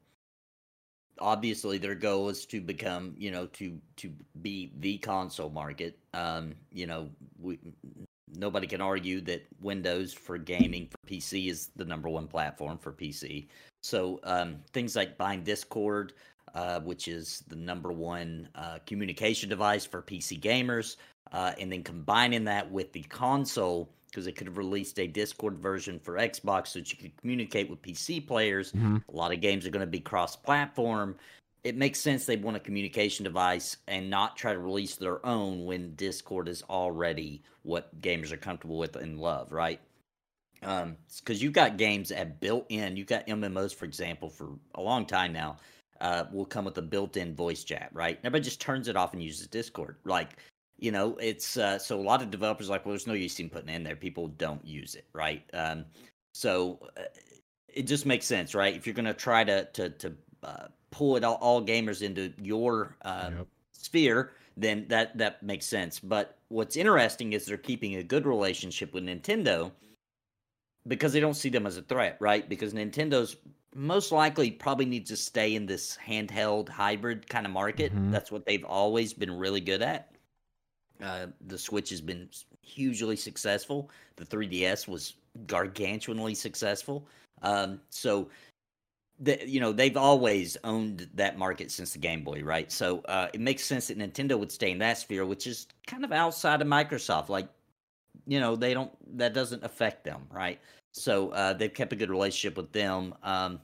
obviously 1.19 1.79
their 1.79 1.95
goal 1.95 2.29
is 2.29 2.47
to 2.47 2.61
become, 2.61 3.15
you 3.19 3.31
know, 3.31 3.47
to 3.47 3.81
to 3.97 4.13
be 4.41 4.73
the 4.79 4.99
console 4.99 5.51
market. 5.51 5.99
Um, 6.15 6.55
you 6.73 6.87
know, 6.87 7.11
we 7.39 7.59
nobody 8.37 8.67
can 8.67 8.81
argue 8.81 9.21
that 9.23 9.47
Windows 9.61 10.13
for 10.13 10.39
gaming 10.39 10.89
for 10.89 10.99
PC 11.11 11.49
is 11.49 11.71
the 11.77 11.85
number 11.85 12.09
one 12.09 12.27
platform 12.27 12.79
for 12.79 12.93
PC. 12.93 13.49
So 13.83 14.21
um, 14.25 14.57
things 14.73 14.97
like 14.97 15.17
buying 15.17 15.43
Discord, 15.43 16.13
uh, 16.55 16.81
which 16.81 17.09
is 17.09 17.45
the 17.49 17.57
number 17.57 17.93
one 17.93 18.49
uh, 18.55 18.79
communication 18.87 19.49
device 19.49 19.85
for 19.85 20.03
PC 20.03 20.41
gamers, 20.41 20.97
uh, 21.33 21.53
and 21.59 21.73
then 21.73 21.83
combining 21.83 22.45
that 22.45 22.71
with 22.71 22.93
the 22.93 23.03
console 23.03 23.91
because 24.11 24.25
they 24.25 24.33
could 24.33 24.49
have 24.49 24.59
released 24.59 24.99
a 24.99 25.07
Discord 25.07 25.57
version 25.59 25.99
for 26.01 26.15
Xbox 26.15 26.69
so 26.69 26.81
that 26.81 26.91
you 26.91 26.99
could 26.99 27.17
communicate 27.17 27.71
with 27.71 27.81
PC 27.81 28.27
players. 28.27 28.73
Mhm. 28.73 29.03
A 29.09 29.17
lot 29.17 29.33
of 29.33 29.41
games 29.41 29.65
are 29.65 29.71
going 29.71 29.87
to 29.87 29.91
be 29.91 30.01
cross-platform. 30.01 31.17
It 31.63 31.77
makes 31.77 32.01
sense 32.01 32.25
they 32.25 32.37
want 32.37 32.57
a 32.57 32.61
communication 32.61 33.25
device 33.25 33.77
and 33.87 34.09
not 34.09 34.37
try 34.37 34.53
to 34.53 34.59
release 34.59 34.97
their 34.97 35.25
own 35.27 35.65
when 35.65 35.95
Discord 35.95 36.49
is 36.49 36.63
already 36.71 37.43
what 37.63 38.01
gamers 38.01 38.33
are 38.33 38.39
comfortable 38.39 38.79
with 38.79 38.97
and 38.97 39.19
love, 39.19 39.53
right? 39.53 39.81
Um, 40.63 40.97
because 41.19 41.43
you've 41.43 41.53
got 41.53 41.77
games 41.77 42.09
that 42.09 42.19
have 42.19 42.41
built 42.41 42.67
in. 42.69 42.97
You've 42.97 43.07
got 43.07 43.27
MMOs, 43.27 43.75
for 43.75 43.85
example, 43.85 44.29
for 44.29 44.51
a 44.75 44.81
long 44.81 45.07
time 45.07 45.33
now. 45.33 45.57
Uh, 46.01 46.25
will 46.33 46.47
come 46.47 46.65
with 46.65 46.79
a 46.79 46.83
built-in 46.83 47.35
voice 47.35 47.63
chat, 47.63 47.91
right? 47.93 48.19
Everybody 48.21 48.43
just 48.43 48.59
turns 48.59 48.89
it 48.89 48.97
off 48.97 49.13
and 49.13 49.23
uses 49.23 49.47
Discord. 49.47 49.97
Like, 50.07 50.39
you 50.79 50.93
know, 50.93 51.15
it's 51.21 51.59
uh, 51.59 51.79
so 51.79 52.01
a 52.01 52.03
lot 52.03 52.23
of 52.23 52.31
developers 52.31 52.71
like, 52.71 52.87
well, 52.87 52.93
there's 52.93 53.07
no 53.07 53.13
use 53.13 53.39
in 53.39 53.51
putting 53.51 53.69
it 53.69 53.75
in 53.75 53.83
there. 53.83 53.97
People 53.97 54.29
don't 54.29 54.65
use 54.67 54.95
it, 54.95 55.05
right? 55.13 55.43
Um, 55.53 55.85
so 56.33 56.79
uh, 56.97 57.03
it 57.69 57.83
just 57.83 58.07
makes 58.07 58.25
sense, 58.25 58.55
right? 58.55 58.75
If 58.75 58.87
you're 58.87 58.95
gonna 58.95 59.13
try 59.13 59.45
to 59.45 59.67
to 59.67 59.91
to 59.91 60.13
uh, 60.43 60.67
pull 60.91 61.17
it 61.17 61.25
all, 61.25 61.37
all 61.37 61.65
gamers 61.65 62.03
into 62.03 62.33
your 62.43 62.97
um, 63.03 63.39
Yep. 63.39 63.47
sphere, 63.73 64.33
then 64.57 64.87
that 64.89 65.17
that 65.19 65.43
makes 65.43 65.67
sense. 65.67 65.99
But 66.01 66.39
what's 66.49 66.77
interesting 66.77 67.33
is 67.33 67.47
they're 67.47 67.57
keeping 67.57 67.97
a 67.97 68.03
good 68.03 68.27
relationship 68.27 68.93
with 68.93 69.05
Nintendo 69.05 69.73
because 70.87 71.13
they 71.13 71.21
don't 71.21 71.35
see 71.35 71.49
them 71.51 71.67
as 71.67 71.77
a 71.77 71.83
threat, 71.83 72.17
right? 72.21 72.49
Because 72.49 72.73
Nintendo's 72.73 73.37
most 73.75 74.11
likely 74.13 74.51
probably 74.51 74.87
needs 74.87 75.11
to 75.11 75.17
stay 75.17 75.55
in 75.55 75.67
this 75.67 75.97
handheld 76.05 76.69
hybrid 76.69 77.29
kind 77.29 77.47
of 77.47 77.53
market. 77.53 77.93
Mhm. 77.93 78.11
That's 78.11 78.33
what 78.33 78.45
they've 78.47 78.65
always 78.65 79.13
been 79.13 79.31
really 79.33 79.61
good 79.61 79.83
at. 79.83 80.13
Uh, 81.01 81.29
the 81.47 81.57
Switch 81.59 81.91
has 81.91 82.01
been 82.01 82.29
hugely 82.63 83.17
successful. 83.17 83.91
The 84.17 84.25
3DS 84.25 84.89
was 84.89 85.15
gargantuanly 85.47 86.37
successful. 86.37 87.07
Um, 87.43 87.81
so 87.91 88.29
the, 89.21 89.39
you 89.47 89.61
know 89.61 89.73
they've 89.73 89.97
always 89.97 90.57
owned 90.65 91.09
that 91.15 91.39
market 91.39 91.71
since 91.71 91.93
the 91.93 91.99
Game 91.99 92.25
Boy, 92.25 92.43
right? 92.43 92.73
So 92.73 93.01
uh, 93.03 93.29
it 93.35 93.41
makes 93.41 93.65
sense 93.65 93.89
that 93.89 93.99
Nintendo 93.99 94.39
would 94.39 94.51
stay 94.51 94.71
in 94.71 94.79
that 94.79 94.99
sphere, 94.99 95.27
which 95.27 95.47
is 95.47 95.67
kind 95.87 96.05
of 96.05 96.13
outside 96.13 96.63
of 96.63 96.69
Microsoft. 96.69 97.29
Like, 97.29 97.49
you 98.27 98.41
know, 98.41 98.57
they 98.57 98.75
don't 98.75 98.91
that 99.19 99.35
doesn't 99.35 99.63
affect 99.63 100.05
them, 100.05 100.27
right? 100.31 100.59
So 100.93 101.31
uh, 101.31 101.53
they've 101.53 101.73
kept 101.73 101.93
a 101.93 101.97
good 101.97 102.11
relationship 102.11 102.57
with 102.57 102.73
them. 102.73 103.15
Um, 103.23 103.61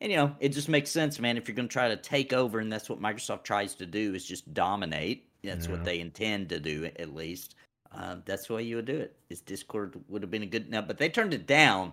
and 0.00 0.10
you 0.10 0.16
know, 0.16 0.34
it 0.40 0.50
just 0.50 0.68
makes 0.68 0.90
sense, 0.90 1.18
man. 1.20 1.36
If 1.36 1.46
you're 1.46 1.54
going 1.54 1.68
to 1.68 1.72
try 1.72 1.88
to 1.88 1.96
take 1.96 2.32
over, 2.32 2.58
and 2.58 2.72
that's 2.72 2.88
what 2.88 3.00
Microsoft 3.00 3.44
tries 3.44 3.74
to 3.76 3.86
do, 3.86 4.14
is 4.14 4.24
just 4.24 4.52
dominate. 4.54 5.28
That's 5.42 5.66
Yeah. 5.66 5.72
what 5.72 5.84
they 5.84 6.00
intend 6.00 6.48
to 6.50 6.60
do, 6.60 6.90
at 6.98 7.14
least. 7.14 7.54
Uh, 7.92 8.16
that's 8.24 8.46
the 8.46 8.54
way 8.54 8.62
you 8.62 8.76
would 8.76 8.84
do 8.84 8.96
it. 8.96 9.16
Is 9.30 9.40
Discord 9.40 10.00
would 10.08 10.22
have 10.22 10.30
been 10.30 10.42
a 10.42 10.46
good 10.46 10.70
now, 10.70 10.80
but 10.82 10.98
they 10.98 11.08
turned 11.08 11.34
it 11.34 11.46
down. 11.46 11.92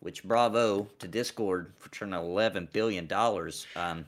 Which 0.00 0.22
bravo 0.24 0.88
to 0.98 1.08
Discord 1.08 1.72
for 1.78 1.88
turning 1.90 2.14
eleven 2.14 2.68
billion 2.72 3.06
dollars. 3.06 3.66
Um, 3.74 4.04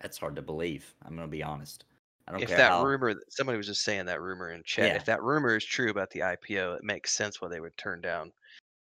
that's 0.00 0.18
hard 0.18 0.36
to 0.36 0.42
believe. 0.42 0.94
I'm 1.04 1.16
going 1.16 1.26
to 1.26 1.30
be 1.30 1.42
honest. 1.42 1.84
I 2.28 2.32
don't 2.32 2.42
if 2.42 2.48
care 2.48 2.58
that 2.58 2.70
how. 2.72 2.84
rumor, 2.84 3.14
somebody 3.28 3.56
was 3.56 3.66
just 3.66 3.82
saying 3.82 4.06
that 4.06 4.20
rumor 4.20 4.50
in 4.50 4.62
chat. 4.64 4.86
Yeah. 4.88 4.94
If 4.96 5.04
that 5.06 5.22
rumor 5.22 5.56
is 5.56 5.64
true 5.64 5.90
about 5.90 6.10
the 6.10 6.20
IPO, 6.20 6.76
it 6.76 6.84
makes 6.84 7.12
sense 7.12 7.40
why 7.40 7.48
they 7.48 7.60
would 7.60 7.76
turn 7.76 8.00
down. 8.00 8.32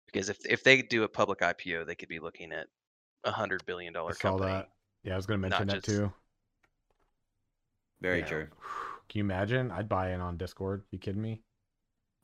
Because 0.07 0.29
if 0.29 0.39
if 0.47 0.63
they 0.63 0.83
do 0.83 1.03
a 1.05 1.09
public 1.09 1.41
IPO, 1.41 1.87
they 1.87 1.95
could 1.95 2.09
be 2.09 2.19
looking 2.21 2.53
at 2.53 2.67
a 3.25 3.31
hundred 3.31 3.65
billion 3.67 3.93
dollar 3.93 4.15
company. 4.15 4.51
that. 4.51 4.69
Yeah, 5.05 5.15
I 5.15 5.17
was 5.17 5.27
going 5.27 5.41
to 5.43 5.49
not 5.49 5.59
mention 5.61 5.69
that 5.69 5.85
just- 5.85 5.99
too. 5.99 6.13
Very 8.01 8.21
Yeah. 8.21 8.27
true. 8.27 8.47
Can 9.09 9.19
you 9.19 9.25
imagine? 9.25 9.71
I'd 9.71 9.89
buy 9.89 10.11
in 10.13 10.21
on 10.21 10.37
Discord. 10.37 10.83
You 10.91 10.99
kidding 10.99 11.23
me? 11.23 11.43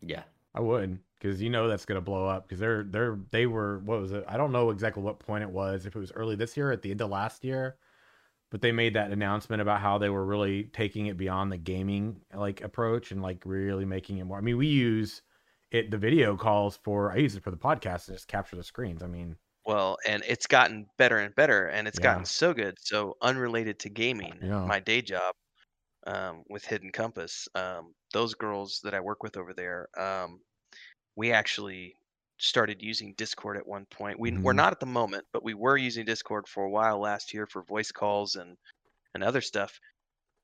Yeah. 0.00 0.24
I 0.54 0.60
would, 0.60 0.98
because 1.20 1.42
you 1.42 1.50
know 1.50 1.68
that's 1.68 1.86
gonna 1.86 2.02
blow 2.02 2.26
up. 2.28 2.44
Because 2.48 2.60
they're 2.60 2.84
they're 2.84 3.20
they 3.32 3.46
were 3.46 3.80
what 3.80 4.00
was 4.00 4.12
it? 4.12 4.24
I 4.28 4.38
don't 4.38 4.52
know 4.52 4.70
exactly 4.70 5.02
what 5.04 5.20
point 5.20 5.44
it 5.44 5.50
was. 5.50 5.86
If 5.86 5.96
it 5.96 6.00
was 6.00 6.12
early 6.12 6.36
this 6.36 6.56
year, 6.56 6.72
at 6.72 6.82
the 6.82 6.92
end 6.92 7.02
of 7.02 7.10
last 7.10 7.44
year, 7.44 7.78
but 8.50 8.62
they 8.62 8.72
made 8.72 8.94
that 8.94 9.12
announcement 9.12 9.62
about 9.62 9.80
how 9.80 9.98
they 9.98 10.10
were 10.10 10.24
really 10.26 10.64
taking 10.64 11.06
it 11.06 11.16
beyond 11.16 11.52
the 11.52 11.58
gaming 11.58 12.22
like 12.34 12.62
approach 12.62 13.12
and 13.12 13.22
like 13.22 13.44
really 13.46 13.84
making 13.86 14.18
it 14.18 14.24
more. 14.24 14.38
I 14.38 14.42
mean, 14.42 14.56
we 14.58 14.68
use 14.68 15.22
it 15.72 15.90
the 15.90 15.98
video 15.98 16.36
calls 16.36 16.76
for. 16.78 17.12
I 17.12 17.16
use 17.16 17.36
it 17.36 17.44
for 17.44 17.50
the 17.52 17.58
podcast 17.58 18.06
to 18.06 18.12
just 18.12 18.28
capture 18.28 18.56
the 18.56 18.64
screens. 18.64 19.02
I 19.02 19.06
mean, 19.08 19.36
Well, 19.66 19.98
and 20.06 20.22
it's 20.26 20.46
gotten 20.46 20.86
better 20.96 21.18
and 21.18 21.34
better, 21.34 21.66
and 21.68 21.86
it's 21.86 21.98
Yeah. 21.98 21.98
gotten 21.98 22.24
so 22.24 22.54
good. 22.54 22.76
So 22.80 23.16
unrelated 23.22 23.78
to 23.80 23.90
gaming, 23.90 24.40
Yeah. 24.40 24.70
my 24.70 24.80
day 24.80 25.02
job 25.02 25.34
um, 26.06 26.44
with 26.50 26.64
Hidden 26.66 26.92
Compass, 26.92 27.48
um, 27.56 27.94
those 28.12 28.34
girls 28.34 28.80
that 28.84 28.94
I 28.94 29.00
work 29.00 29.22
with 29.22 29.36
over 29.38 29.54
there, 29.54 29.88
um, 30.00 30.42
we 31.20 31.32
actually 31.32 31.96
started 32.38 32.82
using 32.82 33.14
Discord 33.14 33.56
at 33.58 33.66
one 33.68 33.86
point. 33.86 34.18
We 34.20 34.34
we're 34.42 34.54
Mhm. 34.54 34.64
not 34.64 34.72
at 34.72 34.80
the 34.80 34.86
moment, 34.86 35.26
but 35.32 35.44
we 35.44 35.54
were 35.54 35.76
using 35.76 36.06
Discord 36.06 36.48
for 36.48 36.64
a 36.64 36.70
while 36.70 37.00
last 37.00 37.34
year 37.34 37.46
for 37.46 37.62
voice 37.64 37.92
calls 37.92 38.36
and 38.36 38.56
and 39.14 39.24
other 39.24 39.42
stuff. 39.42 39.80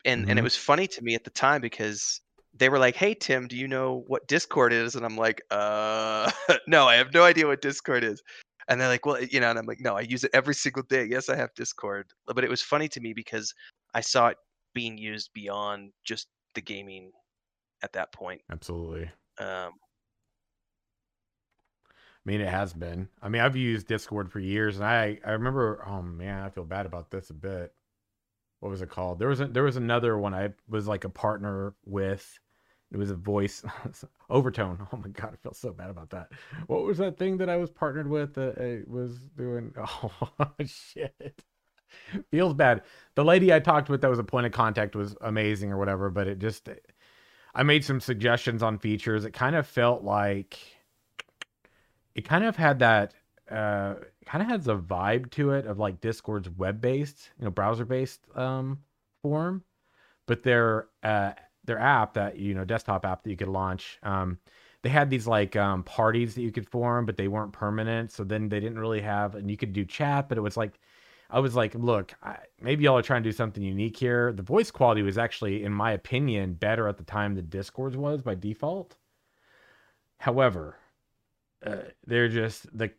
And 0.04 0.24
and 0.28 0.38
it 0.38 0.42
Mhm. 0.42 0.50
was 0.50 0.56
funny 0.56 0.86
to 0.88 1.02
me 1.02 1.14
at 1.14 1.24
the 1.24 1.30
time 1.30 1.60
because 1.60 2.20
they 2.54 2.68
were 2.68 2.78
like, 2.78 2.96
"Hey 2.96 3.14
Tim, 3.14 3.48
do 3.48 3.56
you 3.56 3.68
know 3.68 4.04
what 4.06 4.28
Discord 4.28 4.72
is?" 4.72 4.96
And 4.96 5.04
I'm 5.06 5.16
like, 5.16 5.42
"Uh, 5.50 6.30
no, 6.68 6.86
I 6.86 6.96
have 6.96 7.12
no 7.14 7.24
idea 7.24 7.46
what 7.46 7.62
Discord 7.62 8.04
is." 8.04 8.22
And 8.68 8.80
they're 8.80 8.88
like, 8.88 9.06
"Well, 9.06 9.22
you 9.22 9.40
know," 9.40 9.50
and 9.50 9.58
I'm 9.58 9.66
like, 9.66 9.80
"No, 9.80 9.96
I 9.96 10.02
use 10.02 10.24
it 10.24 10.30
every 10.34 10.54
single 10.54 10.82
day. 10.84 11.04
Yes, 11.06 11.28
I 11.28 11.36
have 11.36 11.54
Discord." 11.54 12.12
But 12.26 12.44
it 12.44 12.50
was 12.50 12.62
funny 12.62 12.88
to 12.90 13.00
me 13.00 13.12
because 13.14 13.54
I 13.94 14.00
saw 14.02 14.28
it 14.28 14.38
being 14.74 14.98
used 14.98 15.32
beyond 15.34 15.92
just 16.04 16.28
the 16.54 16.60
gaming 16.62 17.12
at 17.82 17.94
that 17.94 18.12
point. 18.12 18.42
absolutely. 18.50 19.10
Um, 19.38 19.72
I 22.26 22.30
mean, 22.30 22.40
it 22.40 22.48
has 22.48 22.72
been. 22.72 23.08
I 23.22 23.28
mean, 23.28 23.40
I've 23.42 23.56
used 23.56 23.86
Discord 23.86 24.30
for 24.30 24.40
years, 24.40 24.76
and 24.76 24.84
I 24.84 25.18
I 25.24 25.32
remember. 25.32 25.82
Oh 25.86 26.02
man, 26.02 26.42
I 26.42 26.50
feel 26.50 26.64
bad 26.64 26.86
about 26.86 27.10
this 27.10 27.30
a 27.30 27.34
bit. 27.34 27.72
What 28.60 28.70
was 28.70 28.82
it 28.82 28.90
called? 28.90 29.18
There 29.18 29.28
was 29.28 29.40
a, 29.40 29.46
there 29.46 29.62
was 29.62 29.76
another 29.76 30.18
one 30.18 30.34
I 30.34 30.50
was 30.68 30.88
like 30.88 31.04
a 31.04 31.08
partner 31.10 31.74
with. 31.84 32.38
It 32.92 32.96
was 32.96 33.10
a 33.10 33.16
voice 33.16 33.64
overtone. 34.30 34.86
Oh 34.92 34.96
my 34.96 35.08
god, 35.08 35.34
I 35.34 35.36
feel 35.36 35.54
so 35.54 35.72
bad 35.72 35.90
about 35.90 36.10
that. 36.10 36.32
What 36.66 36.84
was 36.84 36.98
that 36.98 37.18
thing 37.18 37.36
that 37.38 37.48
I 37.48 37.56
was 37.56 37.70
partnered 37.70 38.08
with 38.08 38.34
that 38.34 38.58
I 38.58 38.90
was 38.90 39.18
doing? 39.36 39.74
Oh 40.38 40.50
shit, 40.64 41.44
feels 42.30 42.54
bad. 42.54 42.82
The 43.14 43.24
lady 43.24 43.52
I 43.52 43.60
talked 43.60 43.88
with 43.88 44.00
that 44.00 44.10
was 44.10 44.18
a 44.18 44.24
point 44.24 44.46
of 44.46 44.52
contact 44.52 44.96
was 44.96 45.16
amazing 45.20 45.72
or 45.72 45.78
whatever, 45.78 46.10
but 46.10 46.26
it 46.26 46.38
just 46.38 46.68
I 47.54 47.62
made 47.62 47.84
some 47.84 48.00
suggestions 48.00 48.62
on 48.62 48.78
features. 48.78 49.24
It 49.24 49.32
kind 49.32 49.56
of 49.56 49.66
felt 49.66 50.02
like 50.02 50.58
it 52.16 52.24
kind 52.24 52.44
of 52.44 52.56
had 52.56 52.80
that 52.80 53.14
uh 53.50 53.94
kind 54.24 54.42
of 54.42 54.48
has 54.48 54.66
a 54.66 54.74
vibe 54.74 55.30
to 55.30 55.52
it 55.52 55.66
of 55.66 55.78
like 55.78 56.00
Discord's 56.00 56.50
web-based, 56.50 57.30
you 57.38 57.44
know, 57.44 57.50
browser-based 57.50 58.20
um 58.34 58.80
form, 59.22 59.62
but 60.26 60.42
their 60.42 60.88
uh 61.04 61.32
their 61.64 61.78
app 61.78 62.14
that 62.14 62.38
you 62.38 62.54
know 62.54 62.64
desktop 62.64 63.04
app 63.04 63.22
that 63.22 63.30
you 63.30 63.36
could 63.36 63.48
launch 63.48 63.98
um 64.02 64.38
they 64.82 64.88
had 64.88 65.10
these 65.10 65.26
like 65.26 65.56
um 65.56 65.82
parties 65.82 66.34
that 66.34 66.42
you 66.42 66.52
could 66.52 66.68
form 66.68 67.04
but 67.04 67.16
they 67.16 67.28
weren't 67.28 67.52
permanent 67.52 68.10
so 68.12 68.24
then 68.24 68.48
they 68.48 68.60
didn't 68.60 68.78
really 68.78 69.00
have 69.00 69.34
and 69.34 69.50
you 69.50 69.56
could 69.56 69.72
do 69.72 69.84
chat 69.84 70.28
but 70.28 70.38
it 70.38 70.42
was 70.42 70.56
like 70.56 70.78
I 71.28 71.40
was 71.40 71.56
like, 71.56 71.74
look, 71.74 72.14
I, 72.22 72.38
maybe 72.60 72.84
y'all 72.84 72.98
are 72.98 73.02
trying 73.02 73.24
to 73.24 73.28
do 73.28 73.36
something 73.36 73.62
unique 73.62 73.96
here. 73.96 74.32
The 74.32 74.44
voice 74.44 74.70
quality 74.70 75.02
was 75.02 75.18
actually, 75.18 75.64
in 75.64 75.72
my 75.72 75.90
opinion, 75.90 76.54
better 76.54 76.86
at 76.86 76.98
the 76.98 77.04
time 77.04 77.34
than 77.34 77.48
Discord's 77.48 77.96
was 77.96 78.22
by 78.22 78.36
default. 78.36 78.96
However, 80.18 80.76
uh, 81.64 81.76
they're 82.06 82.28
just 82.28 82.66
the 82.76 82.90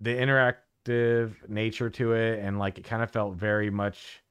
the 0.00 0.14
interactive 0.14 1.48
nature 1.48 1.90
to 1.90 2.12
it, 2.12 2.38
and 2.38 2.58
like 2.58 2.78
it 2.78 2.84
kind 2.84 3.02
of 3.02 3.10
felt 3.10 3.34
very 3.34 3.70
much 3.70 4.22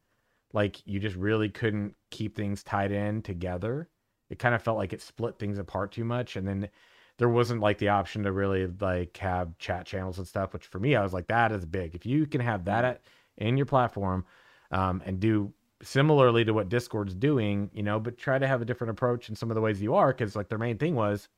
like 0.53 0.86
you 0.88 0.99
just 0.99 1.15
really 1.15 1.49
couldn't 1.49 1.95
keep 2.09 2.36
things 2.36 2.63
tied 2.63 2.91
in 2.91 3.21
together. 3.21 3.88
It 4.30 4.39
kind 4.39 4.55
of 4.55 4.61
felt 4.61 4.77
like 4.77 4.93
it 4.93 5.01
split 5.01 5.38
things 5.38 5.59
apart 5.59 5.91
too 5.91 6.05
much, 6.05 6.36
and 6.36 6.47
then 6.47 6.69
there 7.17 7.30
wasn't 7.30 7.61
like 7.61 7.77
the 7.77 7.89
option 7.89 8.23
to 8.23 8.32
really 8.32 8.67
like 8.80 9.17
have 9.17 9.57
chat 9.57 9.86
channels 9.86 10.17
and 10.17 10.27
stuff. 10.27 10.53
Which 10.53 10.67
for 10.67 10.80
me, 10.80 10.95
I 10.95 11.03
was 11.03 11.13
like, 11.13 11.27
that 11.27 11.51
is 11.51 11.65
big. 11.65 11.95
If 11.95 12.05
you 12.05 12.25
can 12.25 12.41
have 12.41 12.65
that 12.65 12.86
at, 12.86 13.01
in 13.38 13.57
your 13.57 13.65
platform, 13.65 14.25
um, 14.71 15.03
and 15.05 15.19
do 15.19 15.53
similarly 15.82 16.43
to 16.43 16.53
what 16.53 16.69
Discord's 16.69 17.15
doing, 17.15 17.69
you 17.73 17.84
know, 17.84 17.99
but 17.99 18.17
try 18.17 18.38
to 18.38 18.47
have 18.47 18.61
a 18.61 18.65
different 18.65 18.91
approach 18.91 19.30
in 19.30 19.36
some 19.36 19.49
of 19.49 19.55
the 19.55 19.61
ways 19.61 19.82
you 19.82 19.95
are, 19.95 20.07
because 20.09 20.36
like 20.36 20.49
their 20.49 20.57
main 20.57 20.77
thing 20.77 20.95
was 20.95 21.30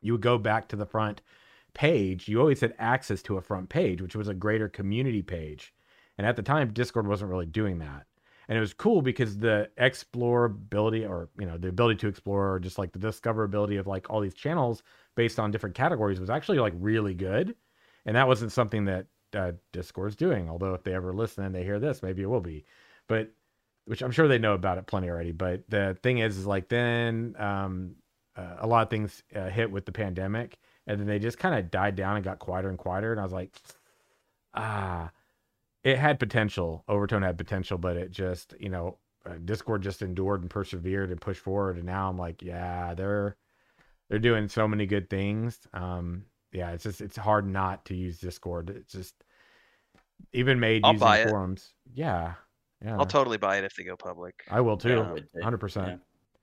you 0.00 0.12
would 0.12 0.20
go 0.20 0.38
back 0.38 0.68
to 0.68 0.76
the 0.76 0.86
front 0.86 1.22
page. 1.74 2.28
You 2.28 2.40
always 2.40 2.60
had 2.60 2.74
access 2.78 3.22
to 3.22 3.36
a 3.36 3.42
front 3.42 3.68
page, 3.68 4.02
which 4.02 4.16
was 4.16 4.28
a 4.28 4.34
greater 4.34 4.68
community 4.68 5.22
page. 5.22 5.74
And 6.18 6.26
at 6.26 6.36
the 6.36 6.42
time, 6.42 6.72
Discord 6.72 7.06
wasn't 7.06 7.30
really 7.30 7.46
doing 7.46 7.78
that. 7.78 8.06
And 8.48 8.56
it 8.56 8.60
was 8.60 8.74
cool 8.74 9.00
because 9.00 9.38
the 9.38 9.70
explorability 9.78 11.08
or, 11.08 11.28
you 11.38 11.46
know, 11.46 11.56
the 11.56 11.68
ability 11.68 11.98
to 12.00 12.08
explore 12.08 12.54
or 12.54 12.58
just 12.58 12.78
like 12.78 12.92
the 12.92 12.98
discoverability 12.98 13.78
of 13.78 13.86
like 13.86 14.10
all 14.10 14.20
these 14.20 14.34
channels 14.34 14.82
based 15.14 15.38
on 15.38 15.52
different 15.52 15.76
categories 15.76 16.18
was 16.18 16.30
actually 16.30 16.58
like 16.58 16.72
really 16.76 17.14
good. 17.14 17.54
And 18.06 18.16
that 18.16 18.26
wasn't 18.26 18.50
something 18.50 18.86
that 18.86 19.06
uh, 19.34 19.52
Discord's 19.72 20.16
doing. 20.16 20.50
Although 20.50 20.74
if 20.74 20.82
they 20.82 20.94
ever 20.94 21.14
listen 21.14 21.44
and 21.44 21.54
they 21.54 21.62
hear 21.62 21.78
this, 21.78 22.02
maybe 22.02 22.22
it 22.22 22.28
will 22.28 22.40
be. 22.40 22.64
But 23.06 23.30
which 23.84 24.02
I'm 24.02 24.10
sure 24.10 24.28
they 24.28 24.38
know 24.38 24.54
about 24.54 24.78
it 24.78 24.86
plenty 24.86 25.08
already. 25.08 25.32
But 25.32 25.62
the 25.68 25.96
thing 26.02 26.18
is, 26.18 26.36
is 26.36 26.46
like 26.46 26.68
then 26.68 27.36
um, 27.38 27.94
uh, 28.40 28.56
a 28.60 28.66
lot 28.66 28.82
of 28.82 28.90
things 28.90 29.22
uh, 29.34 29.48
hit 29.48 29.70
with 29.70 29.84
the 29.84 29.92
pandemic, 29.92 30.58
and 30.86 30.98
then 30.98 31.06
they 31.06 31.18
just 31.18 31.38
kind 31.38 31.54
of 31.54 31.70
died 31.70 31.96
down 31.96 32.16
and 32.16 32.24
got 32.24 32.38
quieter 32.38 32.68
and 32.68 32.78
quieter. 32.78 33.12
And 33.12 33.20
I 33.20 33.24
was 33.24 33.32
like, 33.32 33.60
ah, 34.54 35.10
it 35.84 35.98
had 35.98 36.18
potential. 36.18 36.84
Overtone 36.88 37.22
had 37.22 37.38
potential, 37.38 37.78
but 37.78 37.96
it 37.96 38.10
just, 38.10 38.54
you 38.58 38.68
know, 38.68 38.98
uh, 39.26 39.34
Discord 39.44 39.82
just 39.82 40.02
endured 40.02 40.40
and 40.42 40.50
persevered 40.50 41.10
and 41.10 41.20
pushed 41.20 41.40
forward. 41.42 41.76
And 41.76 41.86
now 41.86 42.08
I'm 42.08 42.16
like, 42.18 42.42
yeah, 42.42 42.94
they're 42.94 43.36
they're 44.08 44.18
doing 44.18 44.48
so 44.48 44.66
many 44.66 44.86
good 44.86 45.08
things. 45.10 45.58
Um, 45.72 46.24
yeah, 46.52 46.70
it's 46.72 46.84
just 46.84 47.00
it's 47.00 47.16
hard 47.16 47.46
not 47.46 47.84
to 47.86 47.94
use 47.94 48.18
Discord. 48.18 48.70
It's 48.70 48.92
just 48.92 49.14
even 50.32 50.60
made 50.60 50.84
I'll 50.84 50.92
using 50.92 51.06
buy 51.06 51.18
it. 51.18 51.28
forums. 51.28 51.74
Yeah, 51.94 52.34
yeah, 52.84 52.96
I'll 52.98 53.06
totally 53.06 53.38
buy 53.38 53.58
it 53.58 53.64
if 53.64 53.74
they 53.76 53.84
go 53.84 53.96
public. 53.96 54.42
I 54.50 54.60
will 54.60 54.76
too, 54.76 55.00
I 55.00 55.12
would 55.12 55.28
too. 55.34 55.42
hundred 55.42 55.56
Yeah. 55.56 55.60
percent. 55.60 56.00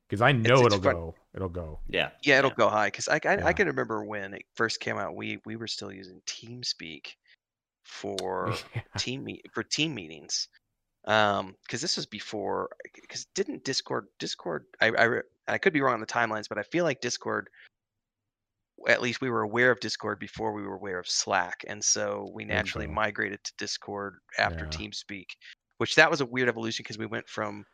Because 0.10 0.22
I 0.22 0.32
know 0.32 0.66
it's 0.66 0.74
it'll 0.76 0.82
fun- 0.84 0.94
go. 0.96 1.16
It'll 1.36 1.50
go. 1.50 1.80
Yeah. 1.90 2.12
Yeah, 2.24 2.40
it'll 2.40 2.52
go 2.52 2.70
high 2.70 2.88
because 2.88 3.08
I, 3.08 3.16
I, 3.26 3.36
Yeah. 3.38 3.46
I 3.46 3.54
can 3.54 3.68
remember 3.68 4.04
when 4.06 4.34
it 4.34 4.44
first 4.56 4.80
came 4.80 4.98
out. 4.98 5.16
We 5.16 5.40
we 5.46 5.56
were 5.58 5.68
still 5.68 5.92
using 5.92 6.22
TeamSpeak 6.26 7.16
for 7.84 8.54
Yeah. 8.76 8.82
team 8.98 9.24
meet 9.26 9.46
for 9.54 9.64
team 9.64 9.94
meetings. 9.94 10.48
Um, 11.06 11.56
because 11.64 11.82
this 11.82 11.96
was 11.98 12.06
before. 12.06 12.70
Because 13.02 13.26
didn't 13.36 13.64
Discord 13.64 14.08
Discord? 14.20 14.66
I, 14.82 14.90
I 14.90 15.22
I 15.48 15.58
could 15.58 15.74
be 15.74 15.82
wrong 15.82 15.94
on 15.96 16.00
the 16.00 16.06
timelines, 16.06 16.48
but 16.50 16.58
I 16.58 16.64
feel 16.64 16.84
like 16.86 17.02
Discord. 17.02 17.50
At 18.88 19.02
least 19.02 19.22
we 19.22 19.30
were 19.32 19.42
aware 19.42 19.72
of 19.72 19.80
Discord 19.80 20.20
before 20.20 20.54
we 20.54 20.62
were 20.62 20.76
aware 20.76 21.00
of 21.00 21.08
Slack, 21.10 21.66
and 21.68 21.84
so 21.84 22.30
we 22.34 22.46
naturally 22.46 22.86
so. 22.86 22.92
migrated 22.92 23.44
to 23.44 23.54
Discord 23.58 24.18
after 24.38 24.66
Yeah. 24.66 24.70
TeamSpeak, 24.70 25.26
which 25.80 25.96
that 25.96 26.12
was 26.12 26.22
a 26.22 26.26
weird 26.26 26.48
evolution 26.48 26.84
because 26.84 26.98
we 27.00 27.08
went 27.08 27.28
from 27.28 27.66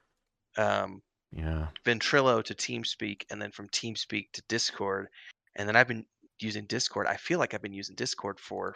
um, 0.58 1.02
Yeah. 1.36 1.68
Ventrilo 1.86 2.44
to 2.44 2.54
TeamSpeak, 2.54 3.24
and 3.32 3.42
then 3.42 3.52
from 3.52 3.68
TeamSpeak 3.70 4.32
to 4.34 4.44
Discord, 4.48 5.08
and 5.56 5.68
then 5.68 5.76
I've 5.76 5.88
been 5.88 6.06
using 6.40 6.66
Discord. 6.66 7.08
I 7.08 7.16
feel 7.16 7.40
like 7.40 7.54
I've 7.54 7.62
been 7.62 7.74
using 7.74 7.96
Discord 7.96 8.40
for 8.40 8.76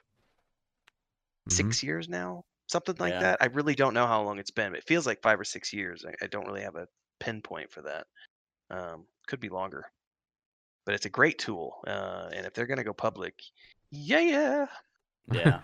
six 1.50 1.82
years 1.84 2.10
now, 2.10 2.44
something 2.68 2.96
like 3.00 3.14
Yeah. 3.14 3.20
that. 3.22 3.38
I 3.42 3.46
really 3.46 3.76
don't 3.76 3.94
know 3.94 4.08
how 4.08 4.22
long 4.22 4.40
it's 4.40 4.52
been. 4.52 4.72
But 4.72 4.80
it 4.80 4.88
feels 4.88 5.06
like 5.06 5.22
five 5.22 5.40
or 5.40 5.44
six 5.46 5.72
years. 5.72 6.06
I, 6.06 6.14
I 6.26 6.28
don't 6.28 6.46
really 6.46 6.62
have 6.62 6.76
a 6.76 6.88
pinpoint 7.20 7.72
for 7.72 7.82
that. 7.84 8.08
Um, 8.70 9.06
could 9.28 9.40
be 9.40 9.50
longer, 9.50 9.86
but 10.86 10.94
it's 10.96 11.06
a 11.06 11.10
great 11.10 11.38
tool. 11.40 11.78
Uh, 11.88 12.30
and 12.34 12.46
if 12.46 12.54
they're 12.54 12.68
gonna 12.68 12.84
go 12.84 12.94
public, 12.94 13.36
yeah, 13.92 14.20
yeah. 14.20 14.66
Yeah. 15.34 15.60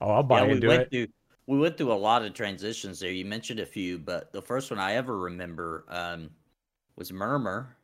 oh, 0.00 0.10
I'll 0.10 0.22
buy 0.22 0.44
yeah, 0.46 0.52
into 0.52 0.68
went 0.68 0.82
it. 0.82 0.90
through 0.90 1.06
we 1.46 1.58
went 1.58 1.76
through 1.76 1.92
a 1.92 1.94
lot 1.94 2.24
of 2.24 2.32
transitions 2.34 3.00
there. 3.00 3.10
You 3.10 3.24
mentioned 3.24 3.60
a 3.60 3.66
few, 3.66 3.98
but 3.98 4.32
the 4.32 4.42
first 4.42 4.70
one 4.70 4.78
I 4.80 4.94
ever 4.94 5.18
remember 5.18 5.84
um, 5.88 6.30
was 6.96 7.12
Murmur. 7.12 7.76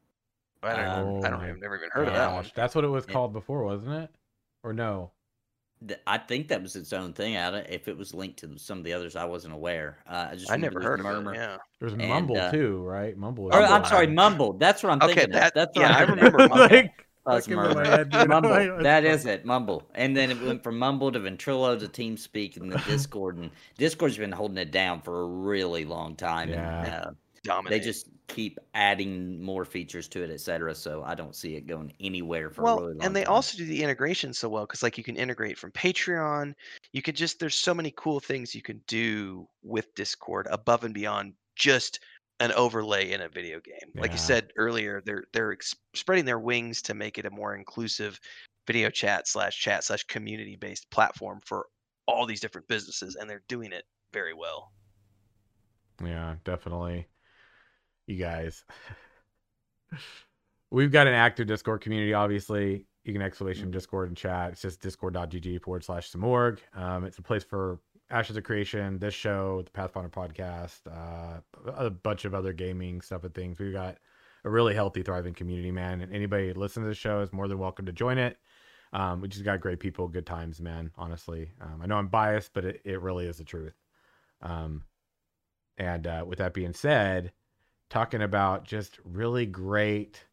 I 0.62 0.74
don't, 0.74 0.86
Um, 1.18 1.24
I 1.24 1.30
don't. 1.30 1.40
I've 1.40 1.58
never 1.58 1.76
even 1.76 1.90
heard 1.92 2.08
of 2.08 2.14
that 2.14 2.32
one. 2.32 2.44
That's 2.54 2.74
what 2.74 2.84
it 2.84 2.88
was 2.88 3.04
Yeah. 3.06 3.12
called 3.14 3.32
before, 3.32 3.62
wasn't 3.64 3.92
it? 3.94 4.10
Or 4.64 4.72
no? 4.72 5.12
Th- 5.86 6.00
I 6.08 6.18
think 6.18 6.48
that 6.48 6.60
was 6.60 6.74
its 6.74 6.92
own 6.92 7.12
thing. 7.12 7.36
I 7.36 7.50
don't, 7.52 7.66
if 7.68 7.86
it 7.86 7.96
was 7.96 8.12
linked 8.12 8.40
to 8.40 8.58
some 8.58 8.78
of 8.78 8.84
the 8.84 8.92
others, 8.92 9.14
I 9.14 9.24
wasn't 9.24 9.54
aware. 9.54 9.98
Uh, 10.08 10.28
I 10.32 10.34
just 10.34 10.50
I 10.50 10.56
never 10.56 10.80
there 10.80 10.90
was 10.90 11.00
heard 11.00 11.00
of 11.00 11.06
Murmur. 11.06 11.34
it. 11.34 11.36
Yeah. 11.36 11.56
There's 11.78 11.92
And, 11.92 12.08
Mumble 12.08 12.36
uh, 12.36 12.50
too, 12.50 12.82
right? 12.82 13.16
Mumble. 13.16 13.44
Or, 13.46 13.62
I'm 13.62 13.84
sorry, 13.84 14.08
I- 14.08 14.10
Mumble. 14.10 14.54
That's 14.54 14.82
what 14.82 14.90
I'm 14.90 14.98
Okay, 15.02 15.14
thinking. 15.14 15.34
of. 15.36 15.40
that- 15.40 15.54
That's 15.54 15.76
yeah, 15.76 15.82
what 15.82 15.92
I 15.92 16.02
I'm 16.02 16.10
remember. 16.10 16.38
Mumble. 16.48 16.56
like, 16.58 17.07
That's 17.34 17.44
stuck 17.46 17.52
in 17.52 17.56
my 17.56 17.74
Murmur. 17.74 17.84
head. 17.84 18.28
Mumble. 18.28 18.50
Like, 18.50 18.68
it's 18.70 18.82
That 18.82 19.02
fun. 19.04 19.12
is 19.12 19.26
it. 19.26 19.44
Mumble. 19.44 19.88
And 19.94 20.16
then 20.16 20.30
it 20.30 20.40
went 20.42 20.62
from 20.62 20.78
Mumble 20.78 21.12
to 21.12 21.20
Ventrilo 21.20 21.78
to 21.78 21.86
TeamSpeak 21.88 22.56
and 22.56 22.70
the 22.72 22.78
Discord. 22.86 23.36
And 23.36 23.50
Discord's 23.76 24.16
been 24.18 24.32
holding 24.32 24.58
it 24.58 24.70
down 24.70 25.00
for 25.02 25.22
a 25.22 25.26
really 25.26 25.84
long 25.84 26.16
time. 26.16 26.50
And 26.50 26.54
Yeah. 26.54 27.04
uh, 27.54 27.62
they 27.68 27.80
just 27.80 28.08
keep 28.26 28.58
adding 28.74 29.42
more 29.42 29.64
features 29.64 30.06
to 30.08 30.22
it, 30.22 30.30
et 30.30 30.40
cetera. 30.40 30.74
So 30.74 31.02
I 31.06 31.14
don't 31.14 31.34
see 31.34 31.54
it 31.54 31.66
going 31.66 31.92
anywhere 32.00 32.50
for 32.50 32.60
a 32.60 32.64
well, 32.64 32.80
really 32.80 32.94
long 32.94 33.06
and 33.06 33.16
they 33.16 33.24
time. 33.24 33.32
also 33.32 33.56
do 33.56 33.64
the 33.64 33.82
integration 33.82 34.34
so 34.34 34.48
well 34.50 34.64
because 34.66 34.82
like 34.82 34.98
you 34.98 35.04
can 35.04 35.16
integrate 35.16 35.56
from 35.56 35.70
Patreon. 35.72 36.52
You 36.92 37.00
could 37.00 37.16
just 37.16 37.40
there's 37.40 37.54
so 37.54 37.72
many 37.72 37.92
cool 37.96 38.20
things 38.20 38.54
you 38.54 38.60
can 38.60 38.82
do 38.86 39.48
with 39.62 39.94
Discord 39.94 40.46
above 40.50 40.84
and 40.84 40.92
beyond 40.92 41.32
just 41.56 42.00
an 42.40 42.52
overlay 42.52 43.12
in 43.12 43.20
a 43.22 43.28
video 43.28 43.60
game. 43.60 43.74
Like 43.94 44.10
Yeah. 44.10 44.12
you 44.12 44.18
said 44.18 44.52
earlier, 44.56 45.02
they're 45.04 45.24
they're 45.32 45.52
ex- 45.52 45.74
spreading 45.94 46.24
their 46.24 46.38
wings 46.38 46.82
to 46.82 46.94
make 46.94 47.18
it 47.18 47.26
a 47.26 47.30
more 47.30 47.54
inclusive 47.56 48.18
video 48.66 48.90
chat 48.90 49.26
slash 49.26 49.58
chat 49.58 49.84
slash 49.84 50.04
community 50.04 50.56
based 50.56 50.90
platform 50.90 51.40
for 51.44 51.66
all 52.06 52.26
these 52.26 52.40
different 52.40 52.68
businesses, 52.68 53.16
and 53.16 53.28
they're 53.28 53.42
doing 53.48 53.72
it 53.72 53.84
very 54.12 54.34
well. 54.34 54.72
Yeah, 56.04 56.36
definitely. 56.44 57.08
You 58.06 58.16
guys. 58.16 58.64
We've 60.70 60.92
got 60.92 61.06
an 61.06 61.14
active 61.14 61.46
Discord 61.46 61.80
community, 61.80 62.12
obviously. 62.14 62.86
You 63.04 63.12
can 63.14 63.22
exclamation 63.22 63.70
Discord 63.70 64.08
and 64.08 64.16
chat. 64.16 64.52
It's 64.52 64.60
just 64.60 64.82
discord.gg 64.82 65.62
forward 65.62 65.82
slash 65.82 66.10
Samorg. 66.12 66.58
Um, 66.74 67.04
it's 67.04 67.16
a 67.18 67.22
place 67.22 67.42
for 67.42 67.80
Ashes 68.10 68.36
of 68.38 68.44
Creation, 68.44 68.98
this 68.98 69.12
show, 69.12 69.62
the 69.62 69.70
Pathfinder 69.70 70.08
podcast, 70.08 70.80
uh, 70.86 71.40
a 71.76 71.90
bunch 71.90 72.24
of 72.24 72.34
other 72.34 72.54
gaming 72.54 73.02
stuff 73.02 73.24
and 73.24 73.34
things. 73.34 73.58
We've 73.58 73.72
got 73.72 73.98
a 74.44 74.50
really 74.50 74.74
healthy, 74.74 75.02
thriving 75.02 75.34
community, 75.34 75.70
man. 75.70 76.00
And 76.00 76.14
anybody 76.14 76.52
listening 76.54 76.84
to 76.84 76.88
the 76.88 76.94
show 76.94 77.20
is 77.20 77.32
more 77.34 77.48
than 77.48 77.58
welcome 77.58 77.84
to 77.84 77.92
join 77.92 78.16
it. 78.16 78.38
Um, 78.94 79.20
we 79.20 79.28
just 79.28 79.44
got 79.44 79.60
great 79.60 79.78
people, 79.78 80.08
good 80.08 80.24
times, 80.24 80.58
man. 80.58 80.90
Honestly, 80.96 81.50
um, 81.60 81.82
I 81.82 81.86
know 81.86 81.96
I'm 81.96 82.08
biased, 82.08 82.54
but 82.54 82.64
it, 82.64 82.80
it 82.84 83.02
really 83.02 83.26
is 83.26 83.36
the 83.36 83.44
truth. 83.44 83.74
Um, 84.40 84.84
and 85.76 86.06
uh, 86.06 86.24
with 86.26 86.38
that 86.38 86.54
being 86.54 86.72
said, 86.72 87.32
talking 87.90 88.22
about 88.22 88.64
just 88.64 88.98
really 89.04 89.44
great, 89.44 90.24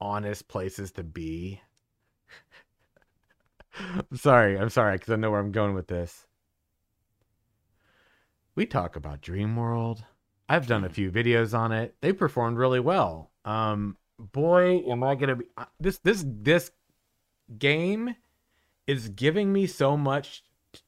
honest 0.00 0.46
places 0.46 0.92
to 0.92 1.02
be. 1.02 1.60
I'm 3.80 4.16
sorry, 4.16 4.56
I'm 4.56 4.70
sorry, 4.70 4.96
because 4.96 5.12
I 5.12 5.16
know 5.16 5.32
where 5.32 5.40
I'm 5.40 5.52
going 5.52 5.74
with 5.74 5.88
this. 5.88 6.25
We 8.56 8.66
talk 8.66 8.96
about 8.96 9.20
Dreamworld. 9.20 10.02
I've 10.48 10.66
done 10.66 10.84
a 10.84 10.88
few 10.88 11.10
videos 11.10 11.56
on 11.56 11.72
it. 11.72 11.94
They 12.00 12.12
performed 12.12 12.56
really 12.56 12.80
well. 12.80 13.30
Um, 13.44 13.96
boy, 14.18 14.82
am 14.90 15.04
I 15.04 15.14
gonna 15.14 15.36
be 15.36 15.44
this 15.78 15.98
this 15.98 16.24
this 16.26 16.70
game 17.58 18.16
is 18.86 19.08
giving 19.10 19.52
me 19.52 19.66
so 19.66 19.96
much 19.96 20.42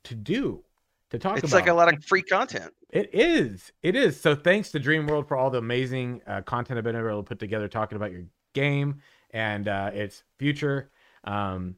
to 0.05 0.15
do 0.15 0.65
to 1.11 1.19
talk 1.19 1.33
about 1.33 1.45
It's 1.45 1.53
about. 1.53 1.61
like 1.61 1.69
a 1.69 1.75
lot 1.75 1.93
of 1.93 2.03
free 2.05 2.23
content. 2.23 2.73
It 2.91 3.11
is. 3.13 3.71
It 3.83 3.95
is. 3.97 4.19
So 4.19 4.35
thanks 4.35 4.71
to 4.73 4.81
Dreamworld 4.81 5.29
for 5.29 5.37
all 5.37 5.51
the 5.51 5.59
amazing 5.59 6.23
uh, 6.27 6.41
content 6.43 6.79
I've 6.79 6.85
been 6.85 6.97
able 6.97 7.23
to 7.23 7.29
put 7.29 7.39
together 7.39 7.69
talking 7.69 7.97
about 7.97 8.13
your 8.13 8.25
game 8.55 9.03
and 9.31 9.69
uh, 9.69 9.91
its 9.93 10.25
future. 10.39 10.91
Um, 11.25 11.77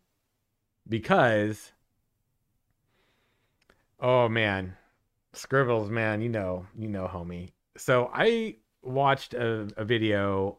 because, 0.89 1.73
oh 3.99 4.29
man, 4.29 4.77
Scribbles, 5.33 5.91
man, 5.91 6.21
you 6.21 6.29
know, 6.29 6.67
you 6.79 6.89
know, 6.89 7.09
homie. 7.09 7.53
So 7.77 8.11
I 8.13 8.57
watched 8.83 9.35
a, 9.35 9.69
a 9.77 9.85
video. 9.85 10.59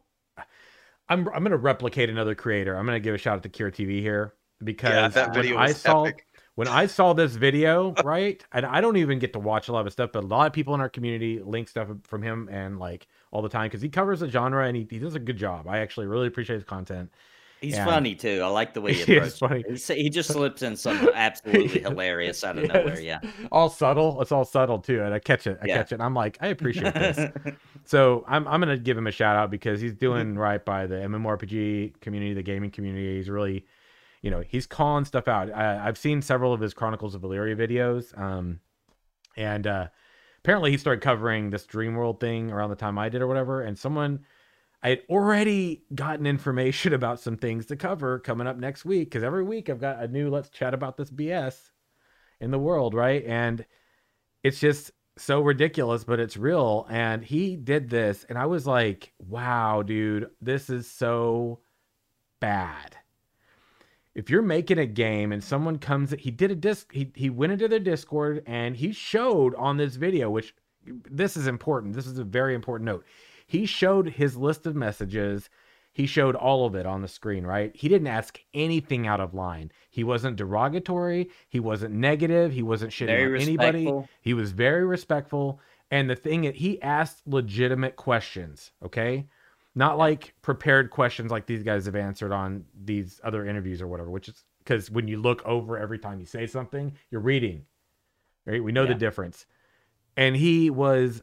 I'm 1.08 1.28
I'm 1.28 1.42
gonna 1.42 1.56
replicate 1.56 2.08
another 2.10 2.34
creator. 2.34 2.76
I'm 2.76 2.86
gonna 2.86 3.00
give 3.00 3.14
a 3.14 3.18
shout 3.18 3.36
out 3.36 3.42
to 3.44 3.48
Kira 3.48 3.72
TV 3.72 4.00
here 4.00 4.34
because 4.62 4.82
Yeah, 4.84 5.08
that 5.08 5.32
when 5.32 5.50
video 5.52 5.54
I 5.54 5.72
saw 5.72 6.12
epic. 6.12 6.26
when 6.54 6.68
I 6.68 6.86
saw 6.86 7.12
this 7.12 7.34
video, 7.34 7.96
right, 8.02 8.44
and 8.52 8.66
I 8.66 8.80
don't 8.80 8.96
even 8.98 9.18
get 9.18 9.32
to 9.34 9.38
watch 9.38 9.68
a 9.68 9.72
lot 9.72 9.86
of 9.86 9.92
stuff, 9.92 10.10
but 10.12 10.24
a 10.24 10.26
lot 10.26 10.46
of 10.46 10.52
people 10.52 10.74
in 10.74 10.80
our 10.80 10.88
community 10.88 11.40
link 11.40 11.68
stuff 11.68 11.88
from 12.04 12.22
him 12.22 12.48
and 12.50 12.78
like 12.78 13.06
all 13.30 13.42
the 13.42 13.48
time 13.48 13.66
because 13.66 13.82
he 13.82 13.88
covers 13.88 14.20
the 14.20 14.28
genre 14.30 14.66
and 14.66 14.76
he, 14.76 14.86
he 14.88 14.98
does 14.98 15.14
a 15.14 15.18
good 15.20 15.36
job. 15.36 15.66
I 15.68 15.78
actually 15.78 16.06
really 16.06 16.26
appreciate 16.28 16.56
his 16.56 16.64
content. 16.64 17.10
He's 17.62 17.74
Yeah. 17.74 17.84
funny 17.86 18.14
too. 18.14 18.40
I 18.44 18.48
like 18.48 18.74
the 18.74 18.80
way 18.82 18.92
he 18.94 19.04
He 19.04 19.16
approaches 19.16 19.38
funny. 19.38 19.64
it. 19.66 19.80
He, 19.80 20.02
he 20.02 20.10
just 20.10 20.30
slips 20.32 20.60
in 20.62 20.76
some 20.76 21.08
absolutely 21.14 21.80
hilarious 21.80 22.44
out 22.44 22.58
of 22.58 22.68
nowhere. 22.68 23.00
Yeah. 23.00 23.20
all 23.50 23.70
subtle. 23.70 24.20
It's 24.20 24.32
all 24.32 24.44
subtle 24.44 24.80
too, 24.80 25.00
and 25.02 25.14
I 25.14 25.18
catch 25.20 25.46
it. 25.46 25.58
I 25.62 25.66
Yeah. 25.66 25.76
catch 25.78 25.92
it. 25.92 26.00
I'm 26.00 26.14
like, 26.14 26.36
I 26.40 26.48
appreciate 26.48 26.92
this. 26.94 27.30
so 27.84 28.24
I'm 28.28 28.46
I'm 28.48 28.60
gonna 28.60 28.76
give 28.76 28.98
him 28.98 29.06
a 29.06 29.12
shout 29.12 29.36
out 29.36 29.50
because 29.50 29.80
he's 29.80 29.94
doing 29.94 30.36
right 30.36 30.62
by 30.64 30.86
the 30.86 30.96
MMORPG 30.96 32.00
community, 32.00 32.34
the 32.34 32.42
gaming 32.42 32.70
community. 32.70 33.16
He's 33.16 33.30
really, 33.30 33.64
you 34.20 34.30
know, 34.30 34.40
he's 34.46 34.66
calling 34.66 35.04
stuff 35.04 35.28
out. 35.28 35.50
I, 35.52 35.86
I've 35.86 35.96
seen 35.98 36.20
several 36.20 36.52
of 36.52 36.60
his 36.60 36.74
Chronicles 36.74 37.14
of 37.14 37.22
Elyria 37.22 37.56
videos, 37.56 38.16
um, 38.20 38.60
and 39.36 39.66
uh, 39.66 39.86
apparently 40.40 40.70
he 40.72 40.76
started 40.78 41.00
covering 41.00 41.50
this 41.50 41.66
Dreamworld 41.66 42.20
thing 42.20 42.50
around 42.50 42.70
the 42.70 42.76
time 42.76 42.98
I 42.98 43.08
did 43.08 43.22
or 43.22 43.26
whatever. 43.26 43.62
And 43.62 43.78
someone 43.78 44.20
I 44.82 44.90
had 44.90 45.02
already 45.08 45.84
gotten 45.94 46.26
information 46.26 46.92
about 46.94 47.20
some 47.20 47.36
things 47.36 47.66
to 47.66 47.76
cover 47.76 48.18
coming 48.18 48.46
up 48.46 48.56
next 48.56 48.84
week 48.84 49.10
because 49.10 49.22
every 49.22 49.44
week 49.44 49.70
I've 49.70 49.80
got 49.80 50.02
a 50.02 50.08
new 50.08 50.30
let's 50.30 50.48
chat 50.50 50.74
about 50.74 50.96
this 50.96 51.10
BS 51.10 51.70
in 52.40 52.50
the 52.50 52.58
world, 52.58 52.94
right? 52.94 53.24
And 53.24 53.64
it's 54.42 54.58
just 54.58 54.90
so 55.16 55.40
ridiculous, 55.40 56.04
but 56.04 56.20
it's 56.20 56.36
real. 56.36 56.86
And 56.90 57.24
he 57.24 57.56
did 57.56 57.88
this, 57.88 58.24
and 58.28 58.38
I 58.38 58.46
was 58.46 58.66
like, 58.66 59.12
wow, 59.18 59.82
dude, 59.82 60.30
this 60.40 60.68
is 60.68 60.90
so 60.90 61.60
bad. 62.40 62.96
If 64.14 64.28
you're 64.28 64.42
making 64.42 64.78
a 64.78 64.86
game 64.86 65.32
and 65.32 65.42
someone 65.42 65.78
comes, 65.78 66.10
he 66.18 66.30
did 66.30 66.50
a 66.50 66.54
disc, 66.54 66.92
he, 66.92 67.10
he 67.14 67.30
went 67.30 67.52
into 67.52 67.66
their 67.66 67.78
Discord 67.78 68.42
and 68.46 68.76
he 68.76 68.92
showed 68.92 69.54
on 69.54 69.78
this 69.78 69.96
video, 69.96 70.28
which 70.28 70.54
this 70.84 71.36
is 71.36 71.46
important. 71.46 71.94
This 71.94 72.06
is 72.06 72.18
a 72.18 72.24
very 72.24 72.54
important 72.54 72.86
note. 72.86 73.06
He 73.52 73.66
showed 73.66 74.08
his 74.08 74.34
list 74.34 74.64
of 74.64 74.74
messages. 74.74 75.50
He 75.92 76.06
showed 76.06 76.34
all 76.34 76.64
of 76.64 76.74
it 76.74 76.86
on 76.86 77.02
the 77.02 77.06
screen, 77.06 77.44
right? 77.44 77.70
He 77.76 77.86
didn't 77.86 78.06
ask 78.06 78.40
anything 78.54 79.06
out 79.06 79.20
of 79.20 79.34
line. 79.34 79.70
He 79.90 80.04
wasn't 80.04 80.36
derogatory. 80.36 81.28
He 81.50 81.60
wasn't 81.60 81.92
negative. 81.92 82.50
He 82.50 82.62
wasn't 82.62 82.92
shitting 82.92 83.08
Very 83.08 83.36
on 83.36 83.42
anybody. 83.42 83.92
He 84.22 84.32
was 84.32 84.52
very 84.52 84.86
respectful. 84.86 85.60
And 85.90 86.08
the 86.08 86.16
thing 86.16 86.44
is, 86.44 86.54
he 86.56 86.80
asked 86.80 87.28
legitimate 87.28 87.96
questions, 87.96 88.70
okay? 88.82 89.26
Not 89.74 89.98
like 89.98 90.32
prepared 90.40 90.88
questions 90.88 91.30
like 91.30 91.44
these 91.44 91.62
guys 91.62 91.84
have 91.84 91.94
answered 91.94 92.32
on 92.32 92.64
these 92.82 93.20
other 93.22 93.46
interviews 93.46 93.82
or 93.82 93.86
whatever, 93.86 94.08
which 94.08 94.30
is 94.30 94.44
because 94.64 94.90
when 94.90 95.08
you 95.08 95.20
look 95.20 95.44
over 95.44 95.76
every 95.76 95.98
time 95.98 96.20
you 96.20 96.24
say 96.24 96.46
something, 96.46 96.94
you're 97.10 97.20
reading, 97.20 97.66
right? 98.46 98.64
We 98.64 98.72
know 98.72 98.86
the 98.86 98.94
difference. 98.94 99.44
And 100.16 100.34
he 100.34 100.70
was, 100.70 101.22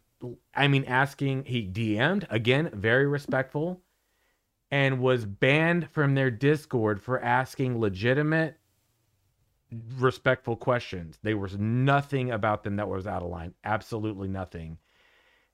I 0.53 0.67
mean, 0.67 0.85
asking, 0.85 1.45
he 1.45 1.67
DM'd, 1.67 2.27
again, 2.29 2.69
very 2.73 3.07
respectful, 3.07 3.81
and 4.71 4.99
was 4.99 5.25
banned 5.25 5.89
from 5.91 6.15
their 6.15 6.31
Discord 6.31 7.01
for 7.01 7.21
asking 7.21 7.79
legitimate 7.79 8.57
respectful 9.97 10.55
questions. 10.55 11.19
There 11.23 11.37
was 11.37 11.57
nothing 11.57 12.31
about 12.31 12.63
them 12.63 12.75
that 12.77 12.89
was 12.89 13.07
out 13.07 13.23
of 13.23 13.29
line. 13.29 13.53
Absolutely 13.63 14.27
nothing. 14.27 14.77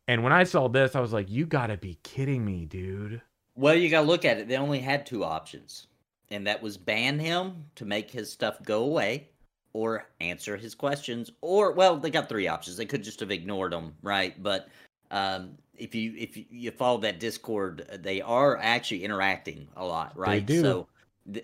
And 0.07 0.23
when 0.23 0.33
I 0.33 0.43
saw 0.43 0.67
this, 0.67 0.95
I 0.95 0.99
was 0.99 1.13
like, 1.13 1.29
you 1.29 1.45
gotta 1.45 1.77
be 1.77 1.99
kidding 2.03 2.45
me, 2.45 2.65
dude. 2.65 3.21
Well, 3.55 3.75
you 3.75 3.89
got 3.89 4.01
to 4.01 4.07
look 4.07 4.25
at 4.25 4.37
it. 4.37 4.47
They 4.49 4.57
only 4.57 4.79
had 4.79 5.05
two 5.05 5.23
options, 5.23 5.87
and 6.29 6.45
that 6.45 6.61
was 6.61 6.75
ban 6.77 7.19
him 7.19 7.65
to 7.75 7.85
make 7.85 8.11
his 8.11 8.29
stuff 8.29 8.61
go 8.63 8.83
away, 8.83 9.29
or 9.75 10.07
answer 10.21 10.55
his 10.55 10.73
questions, 10.73 11.29
or 11.41 11.73
well, 11.73 11.97
they 11.97 12.09
got 12.09 12.29
three 12.29 12.47
options. 12.47 12.77
They 12.77 12.85
could 12.85 13.03
just 13.03 13.19
have 13.19 13.29
ignored 13.29 13.73
him, 13.73 13.93
right? 14.01 14.41
But 14.41 14.69
um, 15.11 15.57
if 15.77 15.93
you 15.93 16.13
if 16.17 16.37
you, 16.49 16.71
follow 16.71 16.97
that 16.99 17.19
Discord, 17.19 17.85
they 18.01 18.21
are 18.21 18.57
actually 18.57 19.03
interacting 19.03 19.67
a 19.75 19.83
lot, 19.83 20.17
right? 20.17 20.47
they 20.47 20.53
do. 20.53 20.61
So 20.61 20.87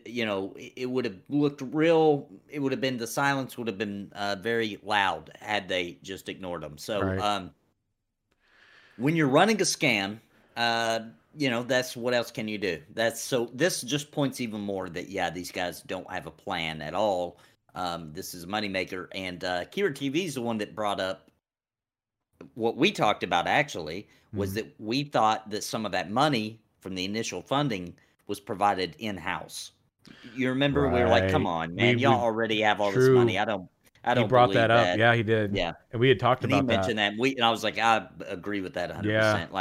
you 0.05 0.25
know, 0.25 0.53
it, 0.55 0.73
it 0.77 0.85
would 0.85 1.03
have 1.03 1.17
looked 1.27 1.61
real. 1.73 2.29
It 2.47 2.59
would 2.59 2.71
have 2.71 2.79
been 2.79 2.97
the 2.97 3.05
silence 3.05 3.57
would 3.57 3.67
have 3.67 3.77
been 3.77 4.09
uh, 4.15 4.37
very 4.39 4.79
loud 4.81 5.31
had 5.41 5.67
they 5.67 5.97
just 6.01 6.29
ignored 6.29 6.61
them. 6.61 6.77
So, 6.77 7.01
Right. 7.01 7.19
um, 7.19 7.51
when 8.95 9.17
you're 9.17 9.27
running 9.27 9.59
a 9.59 9.65
scam, 9.65 10.19
uh, 10.55 11.01
you 11.35 11.49
know, 11.49 11.63
that's 11.63 11.97
what 11.97 12.13
else 12.13 12.31
can 12.31 12.47
you 12.47 12.57
do? 12.57 12.81
That's 12.93 13.21
so. 13.21 13.49
This 13.53 13.81
just 13.81 14.09
points 14.11 14.39
even 14.39 14.61
more 14.61 14.87
that 14.87 15.09
yeah, 15.09 15.29
these 15.29 15.51
guys 15.51 15.81
don't 15.81 16.09
have 16.09 16.27
a 16.27 16.31
plan 16.31 16.81
at 16.81 16.93
all. 16.93 17.37
Um, 17.75 18.11
this 18.13 18.33
is 18.33 18.43
a 18.43 18.47
moneymaker, 18.47 19.07
and 19.13 19.43
uh, 19.43 19.65
Kira 19.65 19.91
TV 19.93 20.25
is 20.25 20.35
the 20.35 20.41
one 20.41 20.57
that 20.57 20.75
brought 20.75 20.99
up 20.99 21.29
what 22.55 22.75
we 22.75 22.91
talked 22.91 23.23
about. 23.23 23.47
Actually, 23.47 24.07
was 24.33 24.51
Mhm. 24.51 24.55
that 24.55 24.75
we 24.79 25.03
thought 25.03 25.49
that 25.49 25.63
some 25.63 25.85
of 25.85 25.91
that 25.93 26.09
money 26.09 26.59
from 26.79 26.95
the 26.95 27.05
initial 27.05 27.41
funding 27.41 27.93
was 28.27 28.39
provided 28.39 28.95
in 28.99 29.17
house. 29.17 29.71
You 30.35 30.49
remember 30.49 30.89
we 30.89 30.99
were 30.99 31.07
like, 31.07 31.29
"Come 31.29 31.45
on, 31.45 31.75
man, 31.75 31.95
We- 31.95 32.01
y'all 32.01 32.11
we- 32.17 32.23
already 32.23 32.61
have 32.61 32.81
all 32.81 32.91
this 32.91 33.07
money. 33.09 33.37
I 33.37 33.45
don't, 33.45 33.69
I 34.03 34.13
don't." 34.15 34.23
He 34.25 34.29
brought 34.29 34.51
that 34.53 34.71
up. 34.71 34.97
Yeah, 34.97 35.13
he 35.15 35.23
did. 35.23 35.55
yeah. 35.55 35.73
And 35.91 35.99
we 35.99 36.09
had 36.09 36.19
talked 36.19 36.43
about 36.43 36.55
it. 36.55 36.59
And 36.59 36.69
he 36.69 36.75
about 36.75 36.85
that. 39.51 39.53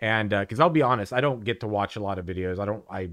And 0.00 0.30
because 0.30 0.60
I'll 0.60 0.70
be 0.70 0.82
honest, 0.82 1.12
I 1.12 1.20
don't 1.20 1.42
get 1.42 1.60
to 1.60 1.66
watch 1.66 1.96
a 1.96 2.00
lot 2.00 2.18
of 2.18 2.26
videos. 2.26 2.58
I 2.60 2.64
don't. 2.64 2.84
I. 2.90 3.10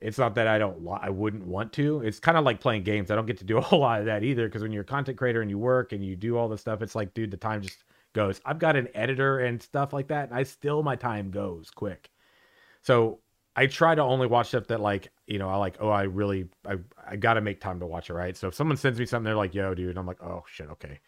It's 0.00 0.18
not 0.18 0.34
that 0.34 0.46
I 0.46 0.58
don't. 0.58 0.86
I 1.00 1.08
wouldn't 1.08 1.46
want 1.46 1.72
to. 1.74 2.02
It's 2.02 2.20
kind 2.20 2.36
of 2.36 2.44
like 2.44 2.60
playing 2.60 2.82
games. 2.82 3.10
I 3.10 3.14
don't 3.14 3.24
get 3.24 3.38
to 3.38 3.44
do 3.44 3.56
a 3.58 3.60
whole 3.62 3.80
lot 3.80 4.00
of 4.00 4.06
that 4.06 4.22
either. 4.22 4.46
Because 4.46 4.60
when 4.60 4.70
you're 4.72 4.82
a 4.82 4.84
content 4.84 5.16
creator 5.16 5.40
and 5.40 5.50
you 5.50 5.56
work 5.58 5.92
and 5.92 6.04
you 6.04 6.14
do 6.14 6.36
all 6.36 6.48
this 6.48 6.60
stuff, 6.60 6.82
it's 6.82 6.94
like, 6.94 7.14
dude, 7.14 7.30
the 7.30 7.38
time 7.38 7.62
just 7.62 7.84
goes. 8.14 8.40
I've 8.46 8.58
got 8.58 8.76
an 8.76 8.88
editor 8.94 9.40
and 9.40 9.62
stuff 9.62 9.92
like 9.92 10.08
that, 10.08 10.30
and 10.30 10.38
I 10.38 10.44
still 10.44 10.82
my 10.82 10.96
time 10.96 11.30
goes 11.30 11.70
quick. 11.70 12.10
So 12.80 13.20
I 13.56 13.66
try 13.66 13.94
to 13.94 14.02
only 14.02 14.26
watch 14.26 14.48
stuff 14.48 14.66
that 14.68 14.80
like, 14.80 15.12
you 15.26 15.38
know, 15.38 15.48
I 15.48 15.56
like, 15.56 15.76
oh, 15.80 15.90
I 15.90 16.04
really 16.04 16.48
I 16.66 16.76
I 17.06 17.16
gotta 17.16 17.40
make 17.40 17.60
time 17.60 17.80
to 17.80 17.86
watch 17.86 18.10
it, 18.10 18.14
right? 18.14 18.36
So 18.36 18.48
if 18.48 18.54
someone 18.54 18.76
sends 18.76 18.98
me 18.98 19.06
something, 19.06 19.24
they're 19.24 19.36
like, 19.36 19.54
yo, 19.54 19.74
dude, 19.74 19.98
I'm 19.98 20.06
like, 20.06 20.22
oh 20.22 20.44
shit, 20.50 20.70
okay. 20.70 21.00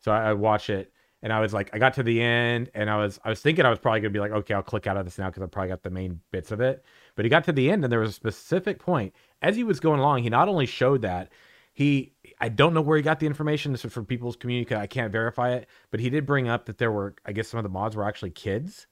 So 0.00 0.12
I, 0.12 0.30
I 0.30 0.32
watch 0.32 0.70
it 0.70 0.92
and 1.22 1.32
I 1.32 1.40
was 1.40 1.54
like, 1.54 1.70
I 1.72 1.78
got 1.78 1.94
to 1.94 2.02
the 2.02 2.20
end 2.20 2.70
and 2.74 2.90
I 2.90 2.98
was 2.98 3.18
I 3.24 3.30
was 3.30 3.40
thinking 3.40 3.64
I 3.64 3.70
was 3.70 3.78
probably 3.78 4.00
gonna 4.00 4.10
be 4.10 4.20
like, 4.20 4.32
okay, 4.32 4.54
I'll 4.54 4.62
click 4.62 4.86
out 4.86 4.96
of 4.96 5.04
this 5.04 5.18
now 5.18 5.28
because 5.30 5.42
I 5.42 5.46
probably 5.46 5.70
got 5.70 5.82
the 5.82 5.90
main 5.90 6.20
bits 6.30 6.52
of 6.52 6.60
it. 6.60 6.84
But 7.16 7.24
he 7.24 7.28
got 7.28 7.44
to 7.44 7.52
the 7.52 7.70
end 7.70 7.84
and 7.84 7.92
there 7.92 8.00
was 8.00 8.10
a 8.10 8.14
specific 8.14 8.78
point. 8.78 9.14
As 9.40 9.56
he 9.56 9.64
was 9.64 9.80
going 9.80 10.00
along, 10.00 10.22
he 10.22 10.30
not 10.30 10.48
only 10.48 10.66
showed 10.66 11.02
that, 11.02 11.30
he 11.72 12.13
I 12.44 12.48
don't 12.50 12.74
know 12.74 12.82
where 12.82 12.96
he 12.98 13.02
got 13.02 13.20
the 13.20 13.26
information. 13.26 13.72
This 13.72 13.84
is 13.86 13.92
for 13.92 14.02
people's 14.02 14.36
community. 14.36 14.74
I 14.76 14.86
can't 14.86 15.10
verify 15.10 15.52
it, 15.54 15.66
but 15.90 15.98
he 16.00 16.10
did 16.10 16.26
bring 16.26 16.46
up 16.48 16.66
that 16.66 16.76
there 16.78 16.92
were, 16.92 17.14
I 17.24 17.32
guess, 17.32 17.48
some 17.48 17.58
of 17.58 17.64
the 17.64 17.70
mods 17.70 17.96
were 17.96 18.04
actually 18.06 18.32
kids, 18.32 18.86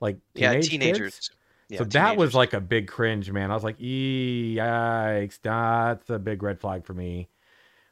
like 0.00 0.18
yeah, 0.34 0.52
teenage 0.52 0.70
kids? 0.70 0.70
teenagers. 0.70 1.30
Yeah, 1.68 1.78
so 1.78 1.84
that 1.84 2.16
was 2.16 2.34
like 2.34 2.54
a 2.54 2.60
big 2.62 2.88
cringe, 2.88 3.30
man. 3.30 3.50
I 3.50 3.54
was 3.54 3.62
like, 3.64 3.78
"Ee, 3.78 4.56
yikes, 4.58 5.38
that's 5.42 6.08
a 6.08 6.18
big 6.18 6.42
red 6.42 6.60
flag 6.60 6.86
for 6.86 6.94
me. 6.94 7.28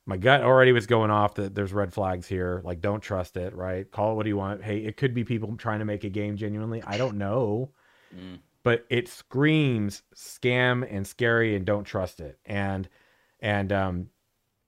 My 0.07 0.17
gut 0.17 0.43
already 0.43 0.73
was 0.73 0.87
going 0.87 1.11
off 1.11 1.35
that 1.35 1.55
there's 1.55 1.73
red 1.75 1.93
flags 1.93 2.27
here. 2.27 2.63
Like, 2.65 2.81
don't 2.81 3.01
trust 3.03 3.37
it, 3.37 3.55
right? 3.55 3.91
Call 3.91 4.13
it 4.13 4.15
what 4.15 4.27
you 4.27 4.37
want. 4.39 4.63
Hey, 4.65 4.79
it 4.79 4.97
could 4.97 5.13
be 5.15 5.25
people 5.25 5.57
trying 5.59 5.81
to 5.81 5.85
make 5.85 6.05
a 6.05 6.09
game 6.09 6.37
genuinely. 6.37 6.83
I 6.87 6.97
don't 6.97 7.19
know, 7.19 7.73
Mm. 8.17 8.39
but 8.63 8.87
it 8.89 9.09
screams 9.09 10.03
scam 10.15 10.87
and 10.91 11.07
scary 11.07 11.55
and 11.57 11.67
don't 11.67 11.85
trust 11.85 12.21
it. 12.21 12.39
And 12.47 12.89
and 13.41 13.73
um 13.73 14.11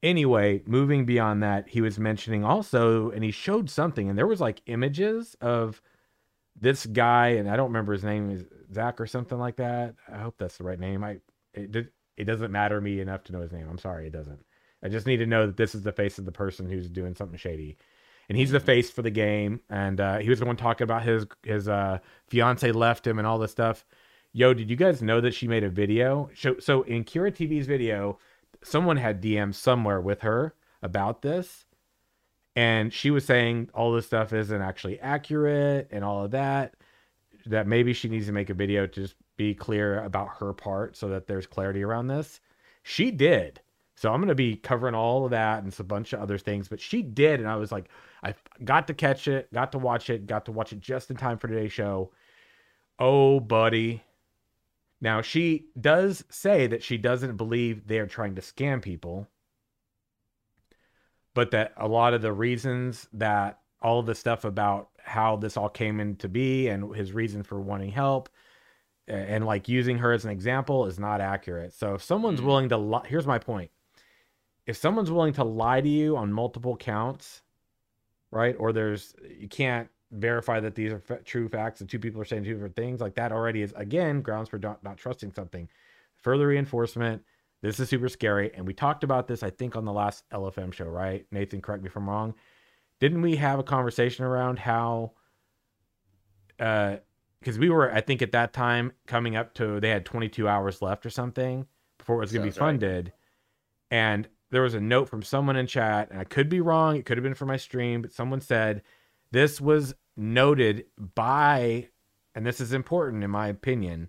anyway, 0.03 0.63
moving 0.67 1.05
beyond 1.05 1.43
that, 1.43 1.69
he 1.69 1.81
was 1.81 1.99
mentioning 1.99 2.45
also, 2.45 3.11
and 3.11 3.25
he 3.25 3.31
showed 3.31 3.71
something, 3.71 4.09
and 4.09 4.19
there 4.19 4.27
was 4.27 4.41
like 4.41 4.63
images 4.67 5.37
of 5.41 5.81
this 6.61 6.87
guy, 6.87 7.29
and 7.29 7.49
I 7.49 7.57
don't 7.57 7.69
remember 7.69 7.93
his 7.93 8.05
name 8.05 8.31
is 8.31 8.45
Zach 8.73 9.01
or 9.01 9.07
something 9.07 9.39
like 9.39 9.57
that. 9.57 9.95
I 10.13 10.19
hope 10.19 10.37
that's 10.39 10.59
the 10.59 10.65
right 10.65 10.79
name. 10.81 11.05
I 11.05 11.19
it 11.55 11.93
it 12.17 12.25
doesn't 12.25 12.51
matter 12.51 12.81
me 12.81 13.01
enough 13.01 13.25
to 13.25 13.33
know 13.33 13.41
his 13.41 13.53
name. 13.53 13.67
I'm 13.71 13.79
sorry, 13.79 14.07
it 14.09 14.13
doesn't. 14.13 14.45
I 14.83 14.89
just 14.89 15.07
need 15.07 15.19
to 15.19 15.27
know 15.27 15.47
that 15.47 15.57
this 15.57 15.75
is 15.75 15.83
the 15.83 15.93
face 15.93 16.19
of 16.19 16.25
the 16.25 16.33
person 16.33 16.69
who's 16.69 16.89
doing 16.89 17.15
something 17.15 17.39
shady. 17.39 17.77
And 18.29 18.37
he's 18.37 18.51
the 18.51 18.61
Mhm. 18.61 18.65
face 18.65 18.91
for 18.91 19.03
the 19.03 19.11
game. 19.11 19.61
And 19.71 20.01
uh, 20.01 20.19
he 20.19 20.29
was 20.29 20.39
the 20.41 20.45
one 20.47 20.57
talking 20.57 20.85
about 20.85 21.03
his 21.05 21.27
his 21.45 21.69
uh, 21.69 21.99
fiance 22.27 22.71
left 22.73 23.07
him 23.07 23.19
and 23.19 23.27
all 23.27 23.39
this 23.39 23.53
stuff. 23.53 23.85
Yo, 24.33 24.53
did 24.53 24.69
you 24.69 24.77
guys 24.77 25.01
know 25.03 25.21
that 25.21 25.33
she 25.35 25.49
made 25.49 25.65
a 25.65 25.71
video? 25.71 26.29
So, 26.35 26.59
so 26.59 26.83
in 26.83 27.05
Kira 27.05 27.33
TV's 27.33 27.67
video, 27.67 28.19
someone 28.63 28.97
had 28.97 29.23
DM 29.23 29.55
somewhere 29.55 30.01
with 30.01 30.23
her 30.23 30.55
about 30.83 31.23
this, 31.23 31.65
and 32.57 32.93
she 32.93 33.11
was 33.11 33.25
saying 33.25 33.71
all 33.73 33.93
this 33.93 34.07
stuff 34.07 34.33
isn't 34.33 34.63
actually 34.63 34.99
accurate 35.01 35.89
and 35.91 36.05
all 36.05 36.25
of 36.25 36.33
that. 36.33 36.75
That 37.47 37.67
maybe 37.67 37.93
she 37.93 38.09
needs 38.09 38.27
to 38.27 38.33
make 38.33 38.51
a 38.51 38.55
video 38.55 38.87
to 38.87 39.03
just 39.03 39.15
be 39.37 39.55
clear 39.55 40.03
about 40.03 40.29
her 40.41 40.53
part 40.53 40.97
so 40.97 41.09
that 41.11 41.27
there's 41.27 41.47
clarity 41.47 41.83
around 41.83 42.09
this. 42.09 42.41
She 42.83 43.11
did. 43.11 43.61
So 43.95 44.13
I'm 44.13 44.21
going 44.21 44.29
to 44.29 44.35
be 44.35 44.57
covering 44.57 44.95
all 44.95 45.25
of 45.25 45.31
that 45.31 45.63
and 45.63 45.75
a 45.79 45.85
bunch 45.85 46.13
of 46.13 46.21
other 46.21 46.39
things, 46.39 46.69
but 46.69 46.81
she 46.81 47.03
did. 47.03 47.41
And 47.41 47.49
I 47.49 47.57
was 47.57 47.73
like, 47.73 47.89
I 48.23 48.35
got 48.65 48.87
to 48.89 48.95
catch 48.95 49.29
it, 49.29 49.53
got 49.53 49.73
to 49.73 49.79
watch 49.79 50.11
it, 50.11 50.27
got 50.27 50.45
to 50.45 50.53
watch 50.53 50.73
it 50.73 50.81
just 50.81 51.11
in 51.11 51.17
time 51.17 51.39
for 51.39 51.49
today's 51.49 51.73
show. 51.73 52.13
Oh, 52.99 53.41
buddy. 53.41 54.03
Now, 55.01 55.21
she 55.23 55.67
does 55.81 56.25
say 56.29 56.67
that 56.67 56.83
she 56.83 56.99
doesn't 56.99 57.37
believe 57.37 57.87
they 57.87 57.99
are 57.99 58.07
trying 58.07 58.35
to 58.35 58.41
scam 58.41 58.83
people, 58.83 59.29
but 61.35 61.53
that 61.53 61.73
a 61.77 61.87
lot 61.87 62.15
of 62.15 62.23
the 62.23 62.33
reasons 62.33 63.07
that 63.13 63.61
all 63.81 64.01
of 64.01 64.07
the 64.07 64.15
stuff 64.15 64.45
about 64.45 64.89
how 65.03 65.37
this 65.37 65.57
all 65.57 65.69
came 65.69 66.01
into 66.01 66.29
be 66.29 66.69
and 66.69 66.95
his 66.97 67.13
reason 67.13 67.43
for 67.45 67.61
wanting 67.61 67.93
help 67.93 68.29
and 69.07 69.47
like 69.47 69.69
using 69.69 69.99
her 69.99 70.13
as 70.13 70.25
an 70.25 70.31
example 70.31 70.85
is 70.87 70.99
not 70.99 71.21
accurate. 71.21 71.73
So 71.73 71.95
if 71.95 72.03
someone's 72.03 72.41
Mm. 72.41 72.45
willing 72.45 72.69
to 72.71 72.77
li- 72.77 73.07
here's 73.07 73.27
my 73.27 73.39
point. 73.39 73.71
If 74.67 74.77
someone's 74.77 75.11
willing 75.11 75.33
to 75.35 75.45
lie 75.45 75.81
to 75.81 75.89
you 75.89 76.17
on 76.17 76.31
multiple 76.33 76.77
counts, 76.77 77.43
right? 78.31 78.55
Or 78.59 78.73
there's 78.73 79.15
you 79.27 79.49
can't 79.49 79.89
verify 80.11 80.61
that 80.61 80.75
these 80.75 80.93
are 80.93 81.01
fa- 81.01 81.23
true 81.25 81.49
facts 81.49 81.81
and 81.81 81.89
two 81.89 81.99
people 81.99 82.21
are 82.21 82.25
saying 82.25 82.45
two 82.45 82.55
different 82.55 82.77
things, 82.77 83.01
like 83.01 83.15
that 83.15 83.33
already 83.33 83.63
is 83.63 83.73
again 83.77 84.23
grounds 84.23 84.49
for 84.49 84.59
not, 84.59 84.83
not 84.83 84.97
trusting 84.97 85.33
something. 85.33 85.69
Further 86.17 86.49
reinforcement. 86.49 87.23
This 87.61 87.81
is 87.81 87.89
super 87.89 88.09
scary, 88.09 88.53
and 88.55 88.67
we 88.67 88.73
talked 88.73 89.03
about 89.03 89.27
this 89.27 89.43
I 89.43 89.51
think 89.51 89.75
on 89.75 89.85
the 89.85 89.93
last 89.93 90.25
LFM 90.31 90.73
show, 90.73 90.87
right? 90.87 91.27
Nathan, 91.33 91.61
correct 91.61 91.83
me 91.83 91.89
if 91.89 91.97
I'm 91.97 92.09
wrong. 92.09 92.35
Didn't 93.01 93.23
we 93.23 93.37
have 93.37 93.59
a 93.59 93.65
conversation 93.65 94.25
around 94.25 94.59
how 94.59 95.13
uh 96.61 96.97
because 97.41 97.59
we 97.59 97.71
were 97.71 97.93
i 97.95 98.01
think 98.01 98.23
at 98.23 98.33
that 98.33 98.53
time 98.53 98.93
coming 99.07 99.37
up 99.37 99.55
to 99.55 99.81
they 99.81 99.91
had 99.91 100.05
22 100.05 100.49
hours 100.49 100.83
left 100.83 101.07
or 101.07 101.11
something 101.11 101.67
before 101.99 102.17
it 102.17 102.21
was 102.21 102.33
going 102.33 102.43
to 102.43 102.49
be 102.49 102.51
Sounds 102.51 102.61
right. 102.61 102.67
funded 102.67 103.13
and 103.91 104.29
there 104.51 104.63
was 104.63 104.75
a 104.75 104.81
note 104.81 105.09
from 105.09 105.23
someone 105.23 105.57
in 105.57 105.67
chat 105.67 106.11
and 106.11 106.21
i 106.21 106.25
could 106.25 106.49
be 106.49 106.61
wrong 106.61 106.97
it 106.97 107.07
could 107.07 107.17
have 107.17 107.23
been 107.23 107.35
for 107.35 107.47
my 107.47 107.57
stream 107.57 108.03
but 108.03 108.13
someone 108.13 108.41
said 108.41 108.83
this 109.31 109.61
was 109.61 109.95
noted 110.17 110.87
by 111.15 111.89
and 112.35 112.47
this 112.47 112.61
is 112.61 112.73
important 112.73 113.23
in 113.23 113.31
my 113.31 113.49
opinion 113.49 114.09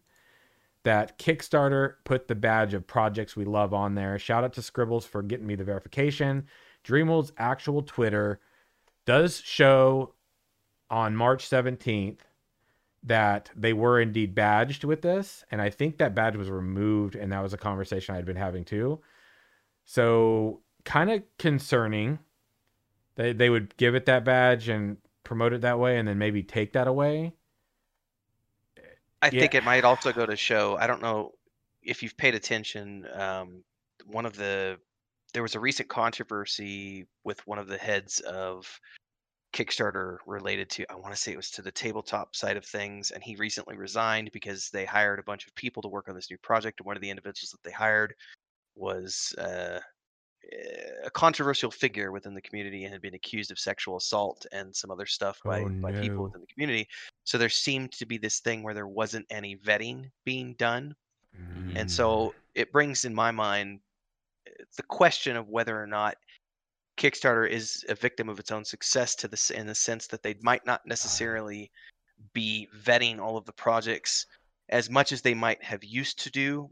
that 0.84 1.20
kickstarter 1.20 1.96
put 2.04 2.28
the 2.28 2.36
badge 2.36 2.74
of 2.74 2.88
projects 2.88 3.36
we 3.36 3.44
love 3.44 3.74
on 3.74 3.96
there. 3.96 4.18
Shout 4.18 4.44
out 4.44 4.54
to 4.54 4.62
scribbles 4.62 5.06
for 5.06 5.22
getting 5.22 5.46
me 5.46 5.56
the 5.56 5.64
verification. 5.64 6.48
Dreamworld's 6.84 7.34
actual 7.38 7.82
twitter 7.82 8.40
does 9.06 9.42
show 9.42 10.14
on 10.90 11.16
march 11.16 11.48
17th 11.48 12.20
that 13.04 13.50
they 13.56 13.74
were 13.74 14.02
indeed 14.02 14.36
badged 14.36 14.84
with 14.84 15.02
this 15.02 15.44
and 15.52 15.62
i 15.62 15.70
think 15.70 15.98
that 15.98 16.16
badge 16.16 16.36
was 16.36 16.50
removed 16.50 17.16
and 17.16 17.32
that 17.32 17.44
was 17.44 17.54
a 17.54 17.58
conversation 17.58 18.14
i 18.14 18.18
had 18.18 18.26
been 18.26 18.36
having 18.36 18.66
too. 18.66 19.00
So 19.86 20.62
kind 20.86 21.10
of 21.10 21.24
concerning. 21.38 22.20
They 23.16 23.34
they 23.34 23.50
would 23.50 23.76
give 23.78 23.96
it 23.96 24.06
that 24.06 24.24
badge 24.24 24.70
and 24.70 24.98
promote 25.24 25.54
it 25.54 25.62
that 25.62 25.80
way 25.80 25.98
and 25.98 26.08
then 26.08 26.18
maybe 26.18 26.44
take 26.44 26.74
that 26.74 26.88
away 26.88 27.34
I 29.22 29.30
Yeah. 29.30 29.40
think 29.42 29.56
it 29.56 29.64
might 29.64 29.84
also 29.84 30.14
go 30.14 30.26
to 30.26 30.36
show. 30.36 30.78
I 30.78 30.88
don't 30.88 31.02
know 31.02 31.34
if 31.82 32.02
you've 32.02 32.18
paid 32.18 32.36
attention. 32.36 33.06
Um, 33.14 33.64
one 34.06 34.26
of 34.26 34.36
the 34.36 34.80
there 35.34 35.44
was 35.44 35.56
a 35.56 35.60
recent 35.60 35.90
controversy 35.90 37.06
with 37.24 37.46
one 37.46 37.60
of 37.60 37.68
the 37.68 37.78
heads 37.78 38.20
of 38.22 38.80
Kickstarter 39.54 40.18
related 40.26 40.70
to 40.72 40.92
I 40.92 40.96
want 40.96 41.14
to 41.14 41.20
say 41.22 41.34
it 41.34 41.38
was 41.38 41.52
to 41.52 41.62
the 41.62 41.72
tabletop 41.72 42.36
side 42.36 42.58
of 42.58 42.66
things, 42.66 43.12
and 43.12 43.24
he 43.24 43.36
recently 43.36 43.78
resigned 43.78 44.32
because 44.32 44.70
they 44.70 44.86
hired 44.86 45.20
a 45.20 45.24
bunch 45.24 45.48
of 45.48 45.56
people 45.56 45.82
to 45.84 45.90
work 45.90 46.08
on 46.10 46.16
this 46.16 46.30
new 46.32 46.38
project, 46.38 46.80
and 46.80 46.86
one 46.88 46.96
of 46.98 47.02
the 47.02 47.10
individuals 47.10 47.52
that 47.52 47.64
they 47.64 47.72
hired 47.72 48.16
was 48.76 49.34
uh, 49.38 49.80
a 51.06 51.10
controversial 51.12 51.70
figure 51.70 52.12
within 52.12 52.34
the 52.34 52.42
community 52.42 52.84
and 52.84 52.94
had 52.94 53.02
been 53.02 53.14
accused 53.14 53.52
of 53.52 53.60
sexual 53.60 53.98
assault 53.98 54.46
and 54.52 54.76
some 54.76 54.92
other 54.92 55.06
stuff 55.06 55.40
by, 55.46 55.62
Oh, 55.62 55.72
by 55.82 55.92
people 55.92 56.24
within 56.24 56.42
the 56.42 56.48
community. 56.48 56.88
So 57.24 57.38
there 57.38 57.50
seemed 57.50 57.92
to 57.94 58.06
be 58.06 58.18
this 58.18 58.40
thing 58.40 58.64
where 58.64 58.74
there 58.74 58.88
wasn't 58.88 59.26
any 59.30 59.58
vetting 59.58 60.10
being 60.26 60.56
done. 60.56 60.96
And 61.76 61.88
Mm. 61.88 61.92
so 61.92 62.36
it 62.56 62.72
brings 62.72 63.06
in 63.06 63.14
my 63.14 63.32
mind 63.32 63.82
uh, 64.48 64.64
the 64.76 64.84
question 64.84 65.36
of 65.36 65.50
whether 65.50 65.80
or 65.80 65.88
not 65.88 66.16
Kickstarter 66.98 67.50
is 67.50 67.86
a 67.88 67.96
victim 67.96 68.28
of 68.28 68.40
its 68.40 68.52
own 68.52 68.66
success 68.66 69.16
to 69.16 69.28
this 69.28 69.52
in 69.52 69.68
the 69.68 69.76
sense 69.76 70.08
that 70.08 70.22
they 70.22 70.36
might 70.42 70.66
not 70.66 70.86
necessarily 70.86 71.72
be 72.34 72.68
vetting 72.84 73.20
all 73.20 73.38
of 73.38 73.46
the 73.46 73.54
projects 73.54 74.26
as 74.70 74.90
much 74.90 75.12
as 75.12 75.22
they 75.22 75.34
might 75.34 75.64
have 75.64 75.84
used 75.84 76.20
to 76.20 76.30
do. 76.30 76.70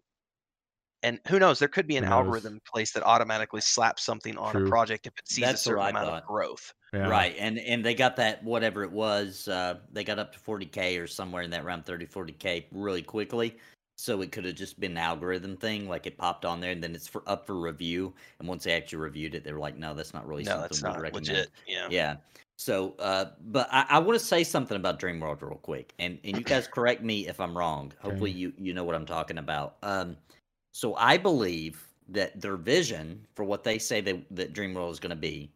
And 1.03 1.19
who 1.27 1.37
knows, 1.39 1.59
there 1.59 1.67
could 1.67 1.87
be 1.87 1.95
an 1.97 2.03
knows? 2.05 2.11
algorithm 2.11 2.53
in 2.53 2.59
place 2.65 2.91
that 2.93 3.03
automatically 3.03 3.61
slaps 3.61 4.03
something 4.03 4.37
on 4.37 4.51
True. 4.51 4.65
a 4.65 4.69
project 4.69 5.05
if 5.07 5.13
it 5.17 5.27
sees 5.29 5.45
That's 5.45 5.61
a 5.61 5.63
certain 5.65 5.87
amount 5.87 6.07
thought. 6.07 6.23
of 6.23 6.27
growth. 6.27 6.73
Yeah. 6.93 7.07
Right. 7.07 7.35
And 7.37 7.59
and 7.59 7.85
they 7.85 7.93
got 7.93 8.15
that 8.15 8.43
whatever 8.43 8.83
it 8.83 8.91
was, 8.91 9.47
uh 9.47 9.79
they 9.91 10.03
got 10.03 10.17
up 10.19 10.33
to 10.33 10.39
40k 10.39 11.01
or 11.01 11.05
somewhere 11.07 11.43
in 11.43 11.51
that 11.51 11.63
round 11.65 11.85
30 11.85 12.07
40k 12.07 12.65
really 12.71 13.03
quickly. 13.03 13.57
So 13.99 14.21
it 14.21 14.31
could 14.31 14.45
have 14.45 14.55
just 14.55 14.79
been 14.79 14.91
an 14.91 14.97
algorithm 14.97 15.57
thing 15.57 15.89
like 15.89 16.05
it 16.07 16.17
popped 16.17 16.45
on 16.45 16.59
there 16.61 16.71
and 16.71 16.83
then 16.83 16.93
it's 16.95 17.07
for 17.07 17.23
up 17.27 17.45
for 17.47 17.59
review 17.59 18.13
and 18.39 18.47
once 18.47 18.63
they 18.63 18.73
actually 18.73 18.99
reviewed 18.99 19.33
it 19.35 19.43
they 19.43 19.51
were 19.51 19.59
like 19.59 19.75
no 19.77 19.93
that's 19.95 20.13
not 20.13 20.27
really 20.27 20.43
no, 20.43 20.51
something 20.51 20.61
that's 20.63 20.81
we'd 20.83 20.89
not 20.89 21.01
recommend. 21.01 21.27
legit. 21.27 21.49
Yeah. 21.67 21.87
Yeah. 21.91 22.15
So, 22.59 22.95
uh, 22.97 23.33
but 23.41 23.67
I, 23.71 23.85
I 23.87 23.99
want 23.99 24.17
to 24.19 24.25
say 24.25 24.43
something 24.43 24.75
about 24.77 24.99
Dreamworld 24.99 25.43
real 25.43 25.59
quick, 25.59 25.93
and 25.99 26.17
and 26.23 26.35
you 26.35 26.43
guys 26.43 26.67
correct 26.67 27.03
me 27.03 27.27
if 27.27 27.39
I'm 27.39 27.55
wrong. 27.55 27.93
Hopefully, 28.01 28.31
Okay. 28.31 28.39
you 28.39 28.53
you 28.57 28.73
know 28.73 28.83
what 28.83 28.95
I'm 28.95 29.05
talking 29.05 29.37
about. 29.37 29.77
Um, 29.83 30.17
so 30.77 30.93
I 30.93 31.17
believe 31.17 31.87
that 32.09 32.39
their 32.39 32.55
vision 32.55 33.25
for 33.33 33.43
what 33.43 33.63
they 33.63 33.79
say 33.79 33.99
they, 33.99 34.23
that 34.29 34.53
Dreamworld 34.53 34.91
is 34.91 34.99
going 34.99 35.09
to 35.09 35.15
be 35.15 35.51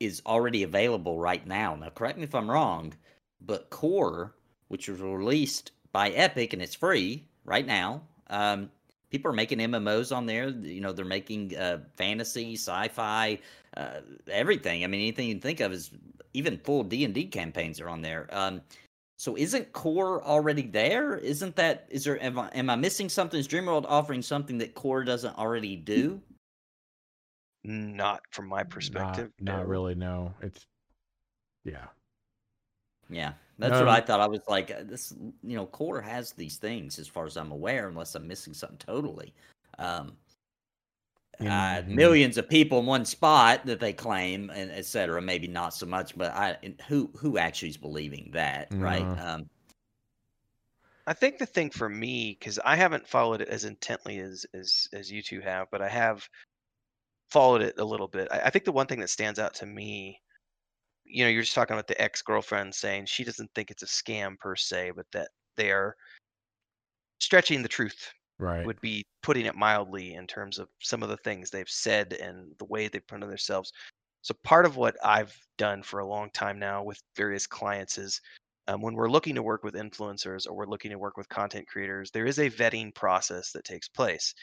is 0.00 0.20
already 0.26 0.64
available 0.64 1.20
right 1.20 1.46
now. 1.46 1.76
Now, 1.76 1.90
correct 1.90 2.18
me 2.18 2.24
if 2.24 2.34
I'm 2.34 2.50
wrong, 2.50 2.92
but 3.40 3.70
Core, 3.70 4.34
which 4.66 4.88
was 4.88 4.98
released 4.98 5.70
by 5.92 6.08
Epic 6.08 6.54
and 6.54 6.60
it's 6.60 6.74
free 6.74 7.24
right 7.44 7.64
now, 7.64 8.02
um, 8.30 8.68
people 9.10 9.30
are 9.30 9.34
making 9.34 9.60
MMOs 9.60 10.14
on 10.14 10.26
there. 10.26 10.48
You 10.48 10.80
know, 10.80 10.92
they're 10.92 11.04
making 11.04 11.56
uh, 11.56 11.78
fantasy, 11.94 12.54
sci-fi, 12.54 13.38
uh, 13.76 14.00
everything. 14.28 14.82
I 14.82 14.88
mean, 14.88 15.02
anything 15.02 15.28
you 15.28 15.34
can 15.34 15.40
think 15.40 15.60
of 15.60 15.72
is 15.72 15.92
even 16.34 16.58
full 16.58 16.82
D 16.82 17.04
and 17.04 17.14
D 17.14 17.26
campaigns 17.26 17.80
are 17.80 17.88
on 17.88 18.02
there. 18.02 18.28
Um, 18.32 18.60
so 19.16 19.36
isn't 19.36 19.72
Core 19.72 20.22
already 20.24 20.62
there? 20.62 21.16
Isn't 21.16 21.54
that 21.56 21.86
is 21.90 22.04
there? 22.04 22.22
Am 22.22 22.38
I, 22.38 22.48
am 22.50 22.70
I 22.70 22.76
missing 22.76 23.08
something? 23.08 23.38
Is 23.38 23.48
Dreamworld 23.48 23.84
offering 23.88 24.22
something 24.22 24.58
that 24.58 24.74
Core 24.74 25.04
doesn't 25.04 25.38
already 25.38 25.76
do? 25.76 26.20
Not 27.64 28.22
from 28.30 28.48
my 28.48 28.64
perspective. 28.64 29.30
Not, 29.40 29.58
not 29.58 29.68
really. 29.68 29.94
No, 29.94 30.34
it's 30.42 30.66
yeah. 31.64 31.86
Yeah, 33.08 33.32
that's 33.58 33.72
No. 33.72 33.80
what 33.80 33.88
I 33.88 34.00
thought. 34.00 34.20
I 34.20 34.26
was 34.26 34.40
like, 34.48 34.70
uh, 34.70 34.82
this, 34.84 35.14
you 35.42 35.56
know, 35.56 35.66
Core 35.66 36.00
has 36.00 36.32
these 36.32 36.56
things 36.56 36.98
as 36.98 37.06
far 37.06 37.26
as 37.26 37.36
I'm 37.36 37.52
aware, 37.52 37.88
unless 37.88 38.14
I'm 38.14 38.26
missing 38.26 38.54
something 38.54 38.78
totally. 38.78 39.34
Um, 39.78 40.16
uh, 41.48 41.82
millions 41.86 42.38
of 42.38 42.48
people 42.48 42.78
in 42.80 42.86
one 42.86 43.04
spot 43.04 43.66
that 43.66 43.80
they 43.80 43.92
claim, 43.92 44.50
and 44.50 44.70
et 44.70 44.86
cetera. 44.86 45.20
Maybe 45.20 45.48
not 45.48 45.74
so 45.74 45.86
much, 45.86 46.16
but 46.16 46.32
I 46.32 46.56
who 46.88 47.10
who 47.16 47.38
actually 47.38 47.70
is 47.70 47.76
believing 47.76 48.30
that, 48.32 48.68
right? 48.72 49.02
Um, 49.18 49.48
I 51.06 51.14
think 51.14 51.38
the 51.38 51.46
thing 51.46 51.70
for 51.70 51.88
me, 51.88 52.36
because 52.38 52.58
I 52.64 52.76
haven't 52.76 53.08
followed 53.08 53.40
it 53.40 53.48
as 53.48 53.64
intently 53.64 54.20
as 54.20 54.46
as 54.54 54.88
as 54.92 55.10
you 55.10 55.22
two 55.22 55.40
have, 55.40 55.68
but 55.70 55.82
I 55.82 55.88
have 55.88 56.28
followed 57.30 57.62
it 57.62 57.78
a 57.78 57.84
little 57.84 58.08
bit. 58.08 58.28
I, 58.30 58.42
I 58.42 58.50
think 58.50 58.64
the 58.64 58.72
one 58.72 58.86
thing 58.86 59.00
that 59.00 59.10
stands 59.10 59.38
out 59.38 59.54
to 59.54 59.66
me, 59.66 60.20
you 61.04 61.24
know, 61.24 61.30
you're 61.30 61.42
just 61.42 61.54
talking 61.54 61.74
about 61.74 61.88
the 61.88 62.00
ex 62.00 62.22
girlfriend 62.22 62.74
saying 62.74 63.06
she 63.06 63.24
doesn't 63.24 63.50
think 63.54 63.70
it's 63.70 63.82
a 63.82 63.86
scam 63.86 64.38
per 64.38 64.54
se, 64.54 64.92
but 64.94 65.06
that 65.12 65.28
they 65.56 65.70
are 65.70 65.96
stretching 67.18 67.62
the 67.62 67.68
truth 67.68 68.12
Right. 68.42 68.66
would 68.66 68.80
be 68.80 69.04
putting 69.22 69.46
it 69.46 69.54
mildly 69.56 70.14
in 70.14 70.26
terms 70.26 70.58
of 70.58 70.68
some 70.80 71.02
of 71.02 71.08
the 71.08 71.16
things 71.18 71.50
they've 71.50 71.68
said 71.68 72.12
and 72.14 72.54
the 72.58 72.64
way 72.66 72.88
put 72.88 73.12
on 73.12 73.20
themselves. 73.20 73.72
So 74.22 74.34
part 74.44 74.66
of 74.66 74.76
what 74.76 74.96
I've 75.04 75.36
done 75.58 75.82
for 75.82 76.00
a 76.00 76.06
long 76.08 76.30
time 76.30 76.58
now 76.58 76.82
with 76.84 77.00
various 77.16 77.46
clients 77.46 77.98
is 77.98 78.20
um, 78.68 78.80
when 78.82 78.94
we're 78.94 79.10
looking 79.10 79.34
to 79.34 79.42
work 79.42 79.64
with 79.64 79.74
influencers 79.74 80.46
or 80.46 80.54
we're 80.54 80.66
looking 80.66 80.92
to 80.92 80.98
work 80.98 81.16
with 81.16 81.28
content 81.28 81.66
creators, 81.68 82.10
there 82.12 82.26
is 82.26 82.38
a 82.38 82.50
vetting 82.50 82.94
process 82.94 83.52
that 83.52 83.64
takes 83.64 83.88
place. 83.88 84.34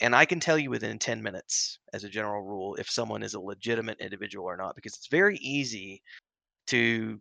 And 0.00 0.14
I 0.16 0.24
can 0.26 0.40
tell 0.40 0.58
you 0.58 0.70
within 0.70 0.98
10 0.98 1.22
minutes, 1.22 1.78
as 1.92 2.04
a 2.04 2.08
general 2.10 2.42
rule, 2.42 2.76
if 2.76 2.90
someone 2.90 3.22
is 3.22 3.34
a 3.34 3.40
legitimate 3.40 4.00
individual 4.00 4.46
or 4.46 4.56
not, 4.56 4.76
because 4.76 4.94
it's 4.96 5.08
very 5.08 5.38
easy 5.38 6.02
to 6.68 7.20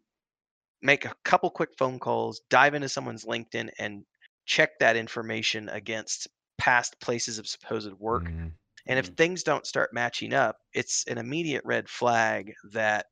make 0.82 1.06
a 1.06 1.16
couple 1.24 1.50
quick 1.50 1.72
phone 1.78 2.00
calls, 2.00 2.42
dive 2.50 2.74
into 2.74 2.90
someone's 2.90 3.26
LinkedIn, 3.26 3.72
and 3.80 4.06
check 4.48 4.80
that 4.80 4.98
information 4.98 5.70
against 5.70 6.28
past 6.60 7.00
places 7.02 7.40
of 7.40 7.48
supposed 7.48 7.94
work. 7.96 8.28
Mhm. 8.28 8.58
And 8.88 9.00
if 9.00 9.08
Mhm. 9.08 9.18
things 9.18 9.44
don't 9.44 9.68
start 9.68 9.94
matching 9.94 10.34
up, 10.34 10.60
it's 10.74 11.06
an 11.08 11.20
immediate 11.20 11.64
red 11.66 11.90
flag 11.90 12.54
that 12.72 13.08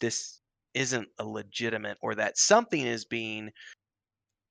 this 0.00 0.40
isn't 0.74 1.08
a 1.18 1.24
legitimate 1.26 1.98
or 2.02 2.14
that 2.16 2.38
something 2.38 2.82
is 2.86 3.04
being 3.06 3.52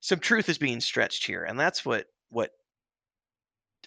some 0.01 0.19
truth 0.19 0.49
is 0.49 0.57
being 0.57 0.79
stretched 0.81 1.25
here. 1.25 1.43
And 1.43 1.59
that's 1.59 1.85
what 1.85 2.07
what 2.29 2.51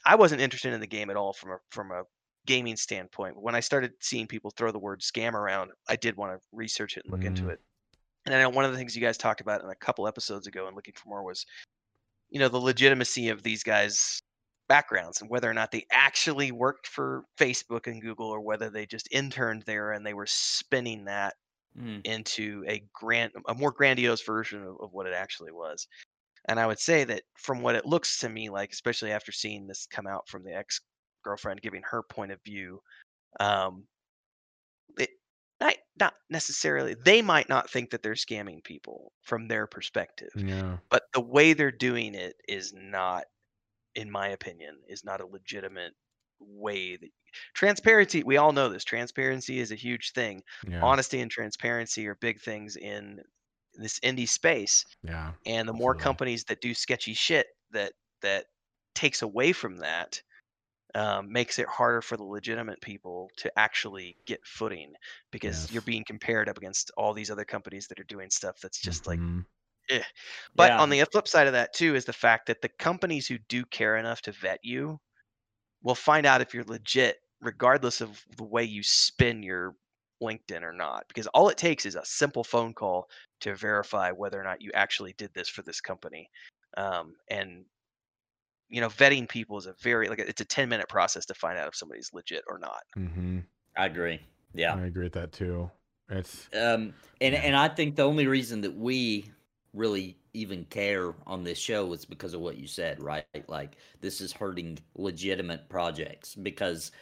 I 0.05 0.15
wasn't 0.15 0.41
interested 0.41 0.73
in 0.73 0.81
the 0.81 0.87
game 0.87 1.11
at 1.11 1.17
all 1.17 1.33
from 1.33 1.51
a 1.53 1.59
from 1.71 1.91
a 1.91 2.05
gaming 2.47 2.77
standpoint. 2.77 3.41
When 3.41 3.55
I 3.55 3.61
started 3.61 3.93
seeing 4.01 4.27
people 4.29 4.51
throw 4.51 4.71
the 4.71 4.79
word 4.79 5.01
scam 5.01 5.33
around, 5.35 5.73
I 5.89 5.97
did 5.97 6.17
want 6.17 6.33
to 6.41 6.47
research 6.53 6.97
it 6.97 7.05
and 7.05 7.11
look 7.13 7.25
into 7.25 7.49
Mhm. 7.49 7.51
it. 7.51 7.61
And 8.27 8.35
I 8.35 8.41
know 8.43 8.51
one 8.51 8.65
of 8.67 8.73
the 8.73 8.79
things 8.79 8.97
you 8.97 9.03
guys 9.03 9.19
talked 9.19 9.41
about 9.43 9.63
in 9.65 9.71
a 9.71 9.77
couple 9.77 10.09
episodes 10.09 10.47
ago 10.47 10.67
and 10.69 10.77
looking 10.77 10.95
for 10.95 11.09
more 11.09 11.25
was, 11.25 11.47
you 12.31 12.41
know, 12.41 12.49
the 12.49 12.59
legitimacy 12.59 13.29
of 13.29 13.43
these 13.43 13.63
guys' 13.63 14.21
backgrounds 14.69 15.21
and 15.21 15.31
whether 15.31 15.49
or 15.49 15.55
not 15.55 15.71
they 15.71 15.87
actually 15.93 16.51
worked 16.53 16.87
for 16.87 17.25
Facebook 17.39 17.87
and 17.87 18.03
Google 18.03 18.29
or 18.29 18.41
whether 18.41 18.69
they 18.69 18.87
just 18.87 19.09
interned 19.13 19.63
there 19.67 19.93
and 19.93 20.05
they 20.05 20.15
were 20.15 20.27
spinning 20.27 21.05
that 21.05 21.35
mm, 21.79 22.01
into 22.05 22.65
a 22.67 22.83
grand 22.93 23.33
a 23.49 23.55
more 23.55 23.71
grandiose 23.71 24.23
version 24.23 24.63
of, 24.63 24.77
of 24.81 24.93
what 24.93 25.07
it 25.07 25.15
actually 25.15 25.53
was. 25.53 25.87
And 26.49 26.61
I 26.61 26.67
would 26.67 26.79
say 26.79 27.05
that 27.05 27.23
from 27.39 27.61
what 27.63 27.75
it 27.75 27.87
looks 27.87 28.19
to 28.21 28.29
me 28.29 28.51
like, 28.51 28.73
especially 28.73 29.13
after 29.13 29.33
seeing 29.33 29.67
this 29.67 29.87
come 29.91 30.07
out 30.07 30.29
from 30.29 30.45
the 30.45 30.55
ex 30.55 30.81
girlfriend 31.25 31.61
giving 31.63 31.83
her 31.91 32.03
point 32.03 32.33
of 32.33 32.41
view, 32.45 32.81
um, 33.41 33.85
it 34.99 35.11
not 35.61 35.75
not 35.99 36.15
necessarily 36.31 36.95
they 36.95 37.23
might 37.23 37.49
not 37.49 37.71
think 37.71 37.91
that 37.91 38.03
they're 38.03 38.15
scamming 38.15 38.63
people 38.65 39.13
from 39.23 39.49
their 39.49 39.67
perspective, 39.67 40.31
Yeah. 40.35 40.79
but 40.91 41.05
the 41.15 41.21
way 41.21 41.53
they're 41.53 41.71
doing 41.73 42.15
it 42.15 42.37
is 42.49 42.73
not, 42.75 43.25
in 43.95 44.11
my 44.11 44.29
opinion, 44.29 44.83
is 44.89 45.05
not 45.05 45.21
a 45.21 45.27
legitimate 45.27 45.95
way 46.41 46.97
that 46.97 47.11
transparency. 47.55 48.23
We 48.25 48.37
all 48.39 48.53
know 48.53 48.69
this. 48.69 48.85
Transparency 48.85 49.59
is 49.61 49.73
a 49.73 49.77
huge 49.77 50.13
thing 50.13 50.43
Yeah. 50.69 50.83
honesty 50.83 51.21
and 51.21 51.31
transparency 51.31 52.07
are 52.09 52.17
big 52.17 52.41
things 52.41 52.77
in 52.77 53.21
this 53.75 54.01
indie 54.01 54.29
space 54.29 54.85
yeah. 55.03 55.35
and 55.47 55.69
the 55.69 55.73
more 55.75 55.95
Absolutely. 55.95 56.03
companies 56.03 56.45
that 56.45 56.61
do 56.63 56.75
sketchy 56.75 57.15
shit 57.15 57.47
that 57.71 57.93
that 58.23 58.47
takes 58.95 59.23
away 59.23 59.53
from 59.53 59.79
that 59.79 60.23
um, 60.97 61.33
makes 61.33 61.61
it 61.61 61.69
harder 61.69 62.03
for 62.03 62.17
the 62.19 62.25
legitimate 62.25 62.81
people 62.83 63.31
to 63.39 63.53
actually 63.59 64.19
get 64.27 64.47
footing 64.47 64.95
because 65.33 65.71
you're 65.71 65.83
being 65.83 66.05
compared 66.07 66.49
up 66.49 66.59
against 66.59 66.91
all 66.99 67.15
these 67.15 67.31
other 67.31 67.47
companies 67.47 67.89
that 67.89 68.01
are 68.01 68.05
doing 68.05 68.31
stuff 68.31 68.61
that's 68.63 68.81
just 68.83 69.07
like 69.07 69.21
Mhm. 69.21 69.47
but 70.55 70.73
Yeah. 70.73 70.79
on 70.79 70.91
the 70.91 71.05
flip 71.13 71.29
side 71.29 71.47
of 71.47 71.53
that 71.53 71.73
too 71.73 71.95
is 71.95 72.05
the 72.05 72.13
fact 72.13 72.47
that 72.47 72.61
the 72.63 72.69
companies 72.69 73.27
who 73.29 73.39
do 73.39 73.65
care 73.65 73.97
enough 73.97 74.23
to 74.23 74.33
vet 74.33 74.61
you 74.63 74.99
will 75.83 75.95
find 75.95 76.27
out 76.27 76.41
if 76.41 76.55
you're 76.55 76.65
legit 76.65 77.19
regardless 77.41 78.01
of 78.01 78.25
the 78.37 78.45
way 78.45 78.65
you 78.65 78.83
spin 78.83 79.43
your 79.43 79.77
LinkedIn 80.23 80.63
or 80.63 80.73
not 80.73 81.07
because 81.09 81.27
all 81.29 81.49
it 81.51 81.59
takes 81.59 81.87
is 81.87 81.97
a 81.97 82.05
simple 82.05 82.45
phone 82.45 82.75
call 82.75 83.09
to 83.41 83.55
verify 83.55 84.11
whether 84.13 84.41
or 84.41 84.45
not 84.45 84.63
you 84.63 84.73
actually 84.75 85.13
did 85.15 85.35
this 85.35 85.49
for 85.49 85.63
this 85.63 85.81
company. 85.81 86.31
Um, 86.77 87.17
and 87.31 87.67
you 88.69 88.81
know, 88.81 88.89
vetting 88.89 89.29
people 89.29 89.59
is 89.59 89.67
a 89.67 89.75
very 89.83 90.09
like 90.09 90.19
it's 90.19 90.41
a 90.41 90.45
10 90.45 90.69
minute 90.69 90.89
process 90.89 91.27
to 91.27 91.35
find 91.35 91.59
out 91.59 91.69
if 91.69 91.77
somebody's 91.77 92.11
legit 92.13 92.45
or 92.49 92.59
not. 92.59 92.83
Mhm. 92.97 93.47
I 93.77 93.87
agree. 93.87 94.21
Yeah. 94.55 94.79
I 94.79 94.87
agree 94.87 95.05
with 95.05 95.15
that 95.15 95.33
too. 95.33 95.71
It's 96.09 96.51
Um, 96.55 96.95
and 97.21 97.35
Yeah. 97.35 97.43
and 97.43 97.57
I 97.57 97.69
think 97.69 97.97
the 97.97 98.05
only 98.05 98.27
reason 98.27 98.61
that 98.63 98.75
we 98.75 99.31
really 99.73 100.19
even 100.33 100.65
care 100.67 101.15
on 101.27 101.45
this 101.45 101.59
show 101.59 101.93
is 101.93 102.05
because 102.05 102.35
of 102.35 102.41
what 102.41 102.57
you 102.57 102.67
said, 102.67 103.01
right? 103.01 103.27
Like 103.49 103.77
this 104.01 104.21
is 104.21 104.33
hurting 104.33 104.79
legitimate 104.95 105.69
projects 105.69 106.35
because 106.35 106.93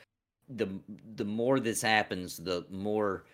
the 0.49 0.69
the 1.17 1.25
more 1.25 1.61
this 1.61 1.83
happens, 1.83 2.39
the 2.39 2.67
more 2.71 3.27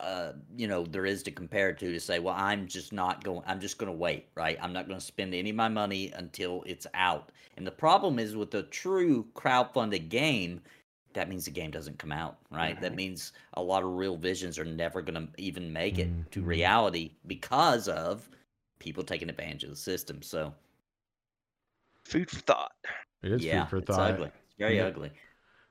uh 0.00 0.32
you 0.56 0.66
know 0.68 0.84
there 0.84 1.06
is 1.06 1.22
to 1.24 1.30
compare 1.30 1.72
to 1.72 1.92
to 1.92 2.00
say, 2.00 2.18
well, 2.18 2.34
I'm 2.36 2.66
just 2.66 2.92
not 2.92 3.24
going. 3.24 3.42
I'm 3.46 3.60
just 3.60 3.78
going 3.78 3.90
to 3.92 3.96
wait, 3.98 4.28
right? 4.34 4.58
I'm 4.60 4.72
not 4.72 4.86
going 4.88 4.98
to 5.00 5.04
spend 5.04 5.34
any 5.34 5.50
of 5.50 5.56
my 5.56 5.68
money 5.68 6.12
until 6.12 6.62
it's 6.66 6.86
out. 6.94 7.30
And 7.56 7.66
the 7.66 7.70
problem 7.72 8.18
is 8.18 8.36
with 8.36 8.54
a 8.54 8.64
true 8.64 9.26
crowdfunded 9.34 10.08
game, 10.08 10.60
that 11.14 11.28
means 11.28 11.44
the 11.46 11.50
game 11.50 11.70
doesn't 11.70 11.98
come 11.98 12.12
out, 12.12 12.38
right? 12.50 12.78
That 12.80 12.92
Mhm. 12.92 12.96
means 12.96 13.32
a 13.54 13.62
lot 13.62 13.82
of 13.82 13.90
real 13.96 14.16
visions 14.16 14.58
are 14.58 14.64
never 14.64 15.00
going 15.02 15.14
to 15.26 15.28
even 15.42 15.72
make 15.72 15.98
it 15.98 16.08
to 16.32 16.42
Mhm. 16.42 16.46
reality 16.46 17.12
because 17.26 17.88
of 17.88 18.28
people 18.78 19.02
taking 19.02 19.30
advantage 19.30 19.64
of 19.64 19.70
the 19.70 19.76
system. 19.76 20.22
So, 20.22 20.54
Food 22.04 22.30
for 22.30 22.40
thought. 22.40 22.72
It 23.22 23.32
is 23.32 23.42
yeah, 23.42 23.64
food 23.64 23.68
for 23.68 23.80
thought 23.80 23.82
it's 23.82 23.96
thought. 23.96 24.10
ugly. 24.14 24.30
It's 24.46 24.54
very 24.58 24.76
Yeah. 24.76 24.86
ugly. 24.86 25.12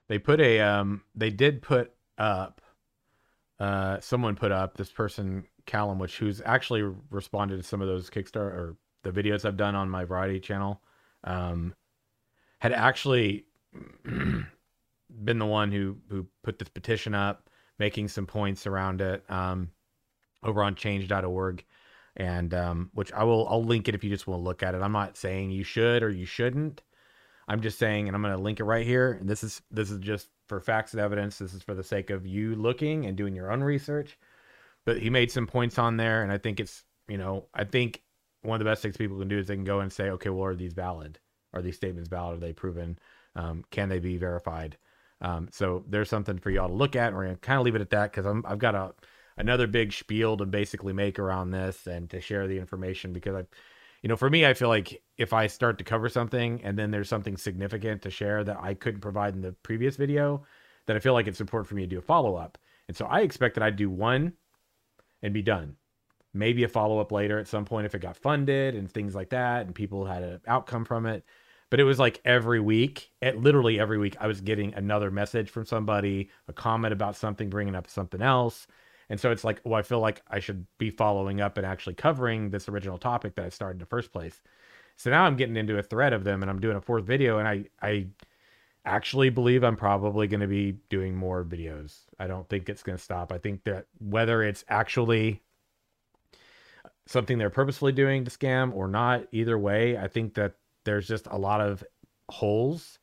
They 0.08 0.20
put 0.20 0.40
a 0.42 0.60
um 0.60 1.04
they 1.16 1.30
did 1.32 1.62
put 1.62 1.94
up 2.18 2.62
uh 3.60 4.00
someone 4.00 4.36
put 4.36 4.52
up 4.52 4.78
this 4.78 4.92
person 4.92 5.46
Callum 5.66 6.00
which 6.00 6.18
who's 6.18 6.42
actually 6.46 6.84
responded 7.10 7.58
to 7.58 7.64
some 7.64 7.82
of 7.82 7.88
those 7.88 8.10
Kickstarter 8.10 8.52
or 8.54 8.76
the 9.04 9.12
videos 9.12 9.46
I've 9.46 9.58
done 9.58 9.76
on 9.76 9.90
my 9.90 10.06
variety 10.06 10.40
channel 10.40 10.82
um 11.24 11.74
had 12.60 12.74
actually 12.74 13.46
been 14.04 15.40
the 15.40 15.46
one 15.46 15.72
who 15.72 15.98
who 16.10 16.28
put 16.44 16.60
this 16.60 16.70
petition 16.70 17.14
up 17.14 17.50
making 17.80 18.08
some 18.08 18.26
points 18.26 18.68
around 18.68 19.02
it 19.02 19.24
um 19.30 19.72
over 20.44 20.64
on 20.64 20.76
change.org 20.76 21.64
and 22.18 22.54
um 22.54 22.90
which 22.94 23.12
I 23.14 23.24
will 23.24 23.48
I'll 23.48 23.64
link 23.64 23.88
it 23.88 23.96
if 23.96 24.04
you 24.04 24.10
just 24.10 24.28
want 24.28 24.40
to 24.40 24.44
look 24.44 24.64
at 24.64 24.76
it. 24.76 24.82
I'm 24.82 24.92
not 24.92 25.18
saying 25.18 25.52
you 25.52 25.64
should 25.64 26.04
or 26.04 26.10
you 26.10 26.26
shouldn't. 26.26 26.82
I'm 27.48 27.62
just 27.62 27.78
saying, 27.78 28.08
and 28.08 28.16
I'm 28.16 28.24
going 28.24 28.36
to 28.36 28.42
link 28.42 28.60
it 28.60 28.64
right 28.64 28.86
here. 28.86 29.12
And 29.14 29.30
this 29.30 29.44
is 29.44 29.62
this 29.70 29.92
is 29.92 30.00
just 30.00 30.30
for 30.48 30.60
facts 30.60 30.94
and 30.94 31.02
evidence. 31.02 31.38
This 31.38 31.54
is 31.54 31.64
for 31.64 31.74
the 31.74 31.84
sake 31.84 32.10
of 32.10 32.26
you 32.26 32.56
looking 32.56 33.06
and 33.06 33.18
doing 33.18 33.36
your 33.36 33.52
own 33.52 33.64
research. 33.64 34.18
But 34.86 35.00
he 35.00 35.10
made 35.10 35.32
some 35.32 35.48
points 35.48 35.80
on 35.80 35.98
there, 35.98 36.24
and 36.24 36.32
I 36.32 36.38
think 36.38 36.60
it's 36.60 36.84
you 37.08 37.18
know 37.18 37.46
I 37.54 37.64
think 37.64 38.02
one 38.42 38.60
of 38.60 38.66
the 38.66 38.70
best 38.70 38.82
things 38.82 38.98
people 38.98 39.18
can 39.18 39.28
do 39.28 39.40
is 39.40 39.48
they 39.48 39.56
can 39.56 39.64
go 39.64 39.80
and 39.80 39.92
say, 39.92 40.10
okay, 40.12 40.30
well, 40.30 40.46
are 40.46 40.56
these 40.56 40.74
valid? 40.74 41.20
Are 41.54 41.62
these 41.62 41.76
statements 41.76 42.10
valid? 42.10 42.38
Are 42.38 42.40
they 42.40 42.54
proven? 42.54 43.00
Um, 43.36 43.64
can 43.72 43.90
they 43.90 44.00
be 44.00 44.18
verified? 44.18 44.78
Um, 45.22 45.50
so 45.52 45.84
there's 45.88 46.10
something 46.10 46.38
for 46.38 46.52
y'all 46.52 46.68
to 46.68 46.74
look 46.74 46.96
at. 46.96 47.08
And 47.08 47.18
we're 47.18 47.28
to 47.28 47.36
kind 47.38 47.60
of 47.60 47.66
leave 47.66 47.76
it 47.76 47.82
at 47.82 47.90
that 47.90 48.12
because 48.12 48.26
I've 48.46 48.60
got 48.60 48.76
a 48.76 48.94
another 49.38 49.68
big 49.68 49.92
spiel 49.92 50.38
to 50.38 50.46
basically 50.46 50.94
make 50.94 51.20
around 51.20 51.52
this 51.52 51.88
and 51.88 52.10
to 52.10 52.22
share 52.22 52.48
the 52.48 52.58
information 52.58 53.12
because 53.12 53.36
I 53.36 53.46
you 54.06 54.10
know, 54.10 54.16
for 54.16 54.30
me, 54.30 54.46
I 54.46 54.54
feel 54.54 54.68
like 54.68 55.02
if 55.18 55.34
I 55.34 55.48
start 55.48 55.80
to 55.80 55.84
cover 55.84 56.10
something 56.10 56.62
and 56.64 56.78
then 56.78 56.92
there's 56.92 57.10
something 57.10 57.38
significant 57.38 58.04
to 58.04 58.12
share 58.12 58.44
that 58.44 58.60
I 58.62 58.76
couldn't 58.76 59.02
provide 59.02 59.34
in 59.34 59.42
the 59.42 59.54
previous 59.64 59.96
video, 59.96 60.46
then 60.86 60.96
I 60.96 61.00
feel 61.00 61.14
like 61.14 61.26
it's 61.26 61.42
important 61.42 61.68
for 61.68 61.74
me 61.74 61.82
to 61.82 61.88
do 61.88 61.98
a 61.98 62.04
follow 62.04 62.36
up. 62.36 62.60
And 62.88 62.96
so 62.96 63.08
I 63.08 63.22
expect 63.22 63.56
that 63.56 63.64
I'd 63.64 63.78
do 63.78 63.90
one 63.90 64.34
and 65.24 65.34
be 65.34 65.42
done. 65.42 65.78
Maybe 66.36 66.64
a 66.64 66.68
follow 66.68 67.00
up 67.00 67.12
later 67.12 67.40
at 67.40 67.48
some 67.48 67.66
point 67.66 67.88
if 67.88 67.96
it 67.96 68.02
got 68.04 68.16
funded 68.16 68.76
and 68.76 68.92
things 68.92 69.16
like 69.16 69.32
that 69.32 69.66
and 69.66 69.74
people 69.74 70.06
had 70.06 70.22
an 70.22 70.42
outcome 70.46 70.86
from 70.86 71.08
it. 71.08 71.26
But 71.72 71.80
it 71.80 71.84
was 71.84 71.98
like 71.98 72.22
every 72.26 72.60
week, 72.60 73.10
at 73.24 73.40
literally 73.40 73.80
every 73.80 73.98
week, 73.98 74.18
I 74.20 74.28
was 74.28 74.40
getting 74.40 74.76
another 74.76 75.10
message 75.10 75.50
from 75.50 75.66
somebody, 75.66 76.30
a 76.48 76.54
comment 76.54 76.94
about 76.94 77.16
something, 77.16 77.50
bringing 77.50 77.74
up 77.74 77.90
something 77.90 78.22
else. 78.22 78.68
And 79.10 79.20
so 79.20 79.32
it's 79.32 79.44
like, 79.44 79.62
well, 79.64 79.80
I 79.80 79.84
feel 79.84 80.00
like 80.00 80.22
I 80.28 80.40
should 80.40 80.66
be 80.78 80.90
following 80.90 81.42
up 81.42 81.58
and 81.58 81.66
actually 81.66 81.96
covering 81.96 82.50
this 82.50 82.68
original 82.68 82.98
topic 82.98 83.36
that 83.36 83.46
I 83.46 83.50
started 83.50 83.76
in 83.76 83.80
the 83.80 83.86
first 83.86 84.12
place. 84.12 84.42
So 84.98 85.10
now 85.10 85.26
I'm 85.26 85.36
getting 85.36 85.58
into 85.58 85.78
a 85.78 85.84
thread 85.84 86.14
of 86.14 86.24
them 86.24 86.42
and 86.42 86.50
I'm 86.50 86.60
doing 86.60 86.78
a 86.78 86.82
fourth 86.82 87.06
video 87.06 87.38
and 87.38 87.48
I 87.48 87.66
I 87.82 88.08
actually 88.86 89.30
believe 89.30 89.64
I'm 89.64 89.76
probably 89.76 90.28
going 90.28 90.42
to 90.42 90.48
be 90.48 90.74
doing 90.90 91.16
more 91.16 91.44
videos. 91.44 92.02
I 92.20 92.28
don't 92.28 92.48
think 92.48 92.70
it's 92.70 92.84
going 92.84 92.98
to 92.98 93.04
stop. 93.04 93.32
I 93.32 93.40
think 93.40 93.64
that 93.64 93.88
whether 94.00 94.44
it's 94.44 94.64
actually 94.70 95.42
something 97.08 97.38
they're 97.38 97.50
purposefully 97.50 97.92
doing 97.92 98.26
to 98.26 98.32
scam 98.32 98.74
or 98.74 98.88
not, 98.88 99.28
either 99.32 99.58
way, 99.58 99.98
I 99.98 100.08
think 100.08 100.36
that 100.36 100.54
there's 100.84 101.08
just 101.08 101.28
a 101.28 101.38
lot 101.38 101.62
of 101.62 101.84
holes 102.30 103.00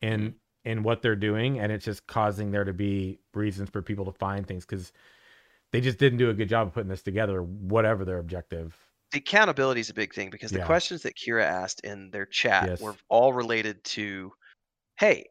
in 0.00 0.20
mm-hmm. 0.20 0.70
in 0.70 0.82
what 0.82 1.02
they're 1.02 1.16
doing 1.16 1.58
and 1.58 1.72
it's 1.72 1.84
just 1.84 2.06
causing 2.06 2.50
there 2.50 2.64
to 2.64 2.72
be 2.72 3.18
reasons 3.34 3.68
for 3.70 3.82
people 3.82 4.04
to 4.04 4.12
find 4.12 4.46
things 4.46 4.64
cuz 4.64 4.92
they 5.72 5.80
just 5.80 5.98
didn't 5.98 6.18
do 6.18 6.30
a 6.30 6.34
good 6.34 6.48
job 6.48 6.66
of 6.68 6.74
putting 6.74 6.88
this 6.88 7.02
together 7.02 7.42
whatever 7.42 8.04
their 8.04 8.18
objective. 8.18 8.76
The 9.12 9.18
accountability 9.18 9.80
is 9.80 9.90
a 9.90 9.94
big 9.94 10.14
thing 10.14 10.30
because 10.30 10.52
the 10.52 10.58
Yeah. 10.58 10.60
questions 10.60 11.02
that 11.02 11.16
Kira 11.16 11.42
asked 11.42 11.80
in 11.84 12.10
their 12.10 12.26
chat 12.26 12.70
Yes. 12.70 12.78
were 12.78 12.98
all 13.08 13.32
related 13.32 13.82
to, 13.84 14.32
hey, 14.98 15.26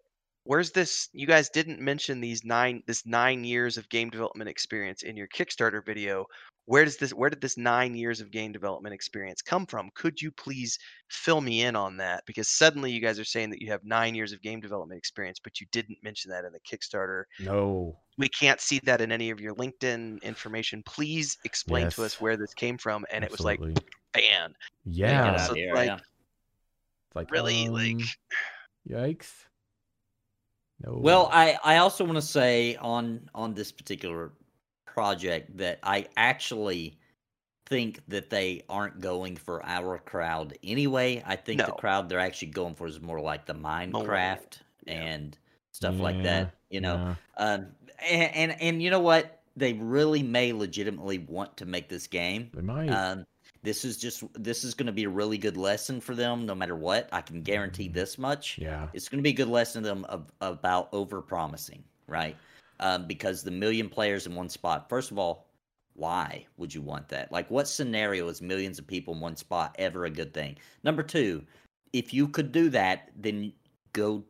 where's 0.46 0.72
this? 0.72 1.10
You 1.14 1.28
guys 1.28 1.50
didn't 1.50 1.82
mention 1.82 2.22
these 2.22 2.44
nine 2.46 2.84
this 2.88 3.06
nine 3.06 3.44
years 3.46 3.78
of 3.78 3.90
game 3.90 4.10
development 4.12 4.50
experience 4.50 5.04
in 5.04 5.18
your 5.18 5.28
Kickstarter 5.30 5.86
video. 5.86 6.26
Where 6.66 6.86
does 6.86 6.98
this 6.98 7.14
where 7.14 7.30
did 7.32 7.42
this 7.42 7.58
nine 7.58 7.96
years 7.96 8.22
of 8.22 8.32
game 8.32 8.52
development 8.54 8.96
experience 8.96 9.42
come 9.42 9.66
from? 9.68 9.92
Could 9.96 10.22
you 10.22 10.32
please 10.32 10.78
fill 11.10 11.42
me 11.42 11.64
in 11.64 11.76
on 11.76 11.98
that? 11.98 12.24
Because 12.28 12.50
suddenly 12.50 12.92
you 12.92 13.02
guys 13.02 13.20
are 13.20 13.26
saying 13.26 13.52
that 13.52 13.62
you 13.62 13.72
have 13.72 13.84
nine 13.86 14.16
years 14.16 14.34
of 14.34 14.42
game 14.42 14.62
development 14.62 15.00
experience, 15.00 15.40
but 15.44 15.62
you 15.62 15.68
didn't 15.72 16.00
mention 16.04 16.32
that 16.32 16.46
in 16.46 16.54
the 16.54 16.62
Kickstarter 16.62 17.26
No. 17.40 18.04
We 18.18 18.28
can't 18.30 18.60
see 18.60 18.80
that 18.84 19.02
in 19.02 19.12
any 19.12 19.30
of 19.30 19.40
your 19.40 19.54
LinkedIn 19.56 20.22
information. 20.24 20.82
Please 20.84 21.38
explain 21.44 21.90
to 21.92 22.04
us 22.04 22.20
where 22.20 22.36
this 22.36 22.54
came 22.54 22.78
from. 22.78 23.06
And 23.12 23.24
it 23.24 23.32
was 23.32 23.42
like 23.42 23.60
Absolutely. 23.60 23.84
ban. 24.14 24.56
yeah. 24.86 25.08
Get 25.08 25.10
Yeah, 25.10 25.32
out 25.32 25.48
so 25.48 25.54
here, 25.54 25.74
like- 25.74 25.88
yeah. 25.88 25.96
It's 25.98 27.16
like 27.16 27.32
Really, 27.32 27.70
like 27.70 27.94
um, 27.94 28.02
yikes. 28.90 29.32
No. 30.86 31.00
Well, 31.02 31.30
I 31.32 31.58
I 31.64 31.78
also 31.78 32.04
want 32.04 32.18
to 32.18 32.22
say 32.22 32.76
on 32.76 33.30
on 33.34 33.54
this 33.54 33.72
particular 33.72 34.34
project 34.86 35.58
that 35.58 35.80
I 35.82 36.08
actually 36.18 37.00
think 37.66 38.02
that 38.08 38.30
they 38.30 38.62
aren't 38.70 39.00
going 39.00 39.36
for 39.36 39.66
our 39.66 39.98
crowd 39.98 40.58
anyway. 40.64 41.24
I 41.26 41.36
think 41.36 41.66
the 41.66 41.72
crowd 41.72 42.10
they're 42.10 42.20
actually 42.20 42.50
going 42.50 42.76
for 42.76 42.88
is 42.88 43.02
more 43.02 43.20
like 43.20 43.46
the 43.46 43.54
Minecraft 43.56 44.60
yeah. 44.86 44.94
and 44.94 45.38
stuff 45.72 46.00
like 46.00 46.22
that. 46.24 46.54
You 46.70 46.82
know, 46.82 47.16
yeah. 47.40 47.44
um, 47.44 47.68
and, 48.00 48.36
and 48.36 48.62
and 48.62 48.82
you 48.82 48.90
know 48.90 49.00
what? 49.00 49.42
They 49.56 49.74
really 49.74 50.22
may 50.22 50.54
legitimately 50.54 51.20
want 51.20 51.58
to 51.58 51.66
make 51.66 51.90
this 51.90 52.08
game. 52.08 52.52
they 52.54 52.62
might. 52.62 52.90
Um, 52.90 53.26
this 53.64 53.84
is 53.84 53.98
just 53.98 54.24
this 54.34 54.64
is 54.64 54.74
going 54.74 54.86
to 54.86 54.92
be 54.92 55.04
a 55.04 55.10
really 55.10 55.38
good 55.38 55.58
lesson 55.58 56.00
for 56.00 56.16
them, 56.16 56.46
no 56.46 56.56
matter 56.56 56.76
what. 56.76 57.10
I 57.12 57.22
can 57.22 57.42
guarantee 57.42 57.88
this 57.88 58.18
much 58.18 58.58
yeah. 58.58 58.88
it's 58.94 59.10
going 59.10 59.20
to 59.20 59.24
be 59.24 59.32
a 59.32 59.34
good 59.34 59.50
lesson 59.50 59.84
to 59.84 59.90
them 59.90 60.06
of, 60.06 60.32
about 60.42 60.90
over 60.94 61.22
promising, 61.22 61.84
right? 62.08 62.36
Um, 62.80 63.08
because 63.08 63.44
the 63.44 63.52
million 63.52 63.90
players 63.90 64.28
in 64.28 64.36
one 64.36 64.50
spot, 64.50 64.88
first 64.88 65.12
of 65.12 65.18
all, 65.18 65.48
why 65.96 66.46
would 66.58 66.74
you 66.74 66.82
want 66.82 67.10
that? 67.10 67.32
Like, 67.32 67.50
what 67.50 67.68
scenario 67.68 68.28
is 68.28 68.42
millions 68.42 68.78
of 68.78 68.86
people 68.86 69.16
in 69.16 69.20
one 69.20 69.36
spot 69.36 69.76
ever 69.80 70.06
a 70.06 70.10
good 70.10 70.34
thing? 70.34 70.58
Number 70.84 71.02
two, 71.02 71.44
if 71.92 72.14
you 72.14 72.28
could 72.28 72.52
do 72.52 72.70
that, 72.70 73.10
then 73.16 73.52
go. 73.94 74.24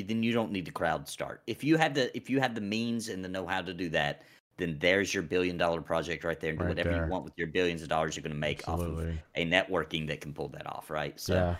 Then 0.00 0.22
you 0.22 0.32
don't 0.32 0.50
need 0.52 0.64
to 0.64 0.72
crowd 0.72 1.06
start. 1.08 1.42
If 1.46 1.62
you 1.62 1.76
have 1.76 1.92
the 1.94 2.16
if 2.16 2.30
you 2.30 2.40
have 2.40 2.54
the 2.54 2.60
means 2.62 3.08
and 3.10 3.22
the 3.22 3.28
know 3.28 3.46
how 3.46 3.60
to 3.60 3.74
do 3.74 3.88
that, 3.90 4.22
then 4.56 4.78
there's 4.80 5.12
your 5.12 5.22
billion 5.22 5.56
dollar 5.58 5.82
project 5.82 6.24
right 6.24 6.38
there. 6.40 6.50
And 6.50 6.58
do 6.58 6.64
Right 6.64 6.68
whatever 6.70 6.90
there. 6.92 7.04
you 7.04 7.10
want 7.10 7.24
with 7.24 7.34
your 7.36 7.48
billions 7.48 7.82
of 7.82 7.88
dollars 7.88 8.16
you're 8.16 8.22
going 8.22 8.32
to 8.32 8.38
make 8.38 8.66
off 8.68 8.80
of 8.80 8.86
Absolutely. 8.86 9.20
a 9.34 9.44
networking 9.44 10.06
that 10.08 10.20
can 10.20 10.32
pull 10.32 10.48
that 10.48 10.66
off, 10.66 10.88
right? 10.88 11.18
So 11.20 11.34
yeah. 11.34 11.56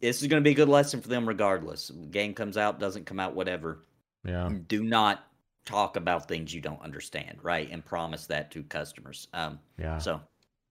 this 0.00 0.22
is 0.22 0.28
going 0.28 0.42
to 0.42 0.44
be 0.46 0.52
a 0.52 0.54
good 0.54 0.68
lesson 0.68 1.00
for 1.00 1.08
them 1.08 1.26
regardless. 1.26 1.90
Game 2.10 2.34
comes 2.34 2.56
out, 2.56 2.78
doesn't 2.78 3.06
come 3.06 3.18
out, 3.18 3.34
whatever. 3.34 3.80
Yeah. 4.24 4.50
Do 4.68 4.84
not 4.84 5.24
talk 5.64 5.96
about 5.96 6.28
things 6.28 6.52
you 6.52 6.60
don't 6.60 6.80
understand, 6.82 7.38
right? 7.42 7.68
And 7.70 7.84
promise 7.84 8.26
that 8.26 8.50
to 8.52 8.62
customers. 8.64 9.28
Um, 9.32 9.58
Yeah. 9.78 9.98
so 9.98 10.20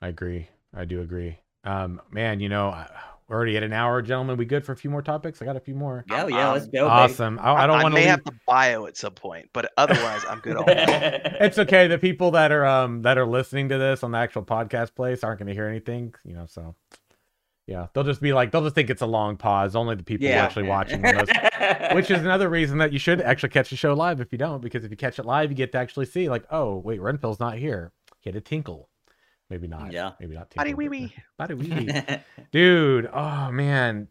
I 0.01 0.09
agree. 0.09 0.47
I 0.75 0.85
do 0.85 1.01
agree. 1.01 1.37
Um, 1.63 2.01
man, 2.11 2.39
you 2.39 2.49
know, 2.49 2.67
I- 2.69 2.89
we're 3.27 3.35
already 3.37 3.55
at 3.57 3.63
an 3.63 3.73
hour, 3.73 4.01
gentlemen. 4.01 4.37
We 4.37 4.45
good 4.45 4.65
for 4.65 4.71
a 4.73 4.75
few 4.75 4.89
more 4.89 5.01
topics? 5.01 5.41
I 5.41 5.45
got 5.45 5.55
a 5.55 5.59
few 5.61 5.75
more. 5.75 6.03
yeah, 6.09 6.27
yeah, 6.27 6.51
let's 6.51 6.65
Um, 6.65 6.71
go. 6.71 6.87
awesome. 6.87 7.39
I, 7.41 7.53
I 7.63 7.67
don't 7.67 7.81
want 7.81 7.93
to 7.93 7.95
may 7.95 8.01
leave. 8.01 8.09
have 8.11 8.23
the 8.25 8.33
bio 8.47 8.85
at 8.85 8.97
some 8.97 9.13
point, 9.13 9.49
but 9.53 9.71
otherwise 9.77 10.23
I'm 10.29 10.39
good. 10.39 10.57
It's 10.67 11.57
okay. 11.59 11.87
The 11.87 11.97
people 11.97 12.31
that 12.31 12.51
are 12.51 12.65
um 12.65 13.01
that 13.03 13.17
are 13.17 13.25
listening 13.25 13.69
to 13.69 13.77
this 13.77 14.03
on 14.03 14.11
the 14.11 14.17
actual 14.17 14.43
podcast 14.43 14.95
place 14.95 15.23
aren't 15.23 15.39
going 15.39 15.47
to 15.47 15.53
hear 15.53 15.67
anything, 15.67 16.13
you 16.25 16.33
know. 16.35 16.45
So, 16.47 16.75
yeah, 17.67 17.87
they'll 17.93 18.03
just 18.03 18.21
be 18.21 18.33
like, 18.33 18.51
they'll 18.51 18.63
just 18.63 18.75
think 18.75 18.89
it's 18.89 19.01
a 19.01 19.05
long 19.07 19.37
pause. 19.37 19.75
Only 19.75 19.95
the 19.95 20.03
people 20.03 20.27
who 20.27 20.33
yeah, 20.33 20.43
actually 20.43 20.67
watching, 20.67 21.01
will 21.01 21.25
which 21.93 22.11
is 22.11 22.19
another 22.19 22.49
reason 22.49 22.77
that 22.79 22.91
you 22.91 22.99
should 22.99 23.21
actually 23.21 23.49
catch 23.49 23.69
the 23.69 23.77
show 23.77 23.93
live. 23.93 24.19
If 24.19 24.31
you 24.31 24.37
don't, 24.37 24.61
because 24.61 24.83
if 24.83 24.91
you 24.91 24.97
catch 24.97 25.17
it 25.19 25.25
live, 25.25 25.49
you 25.49 25.55
get 25.55 25.71
to 25.71 25.77
actually 25.77 26.05
see, 26.07 26.27
like, 26.29 26.43
oh 26.51 26.77
wait, 26.77 26.99
Renfield's 27.01 27.39
not 27.39 27.57
here. 27.57 27.91
He 28.19 28.29
had 28.29 28.35
a 28.35 28.41
tinkle. 28.41 28.89
Maybe 29.53 29.67
not. 29.67 29.91
Yeah. 29.91 30.13
Maybe 30.19 30.33
not. 30.33 30.51
Buddy 30.55 30.73
wee 30.73 30.89
wee. 30.89 31.13
Buddy 31.37 31.53
wee 31.53 31.69
wee. 31.71 32.01
dude 32.51 33.07
oh 33.13 33.51
man 33.51 34.07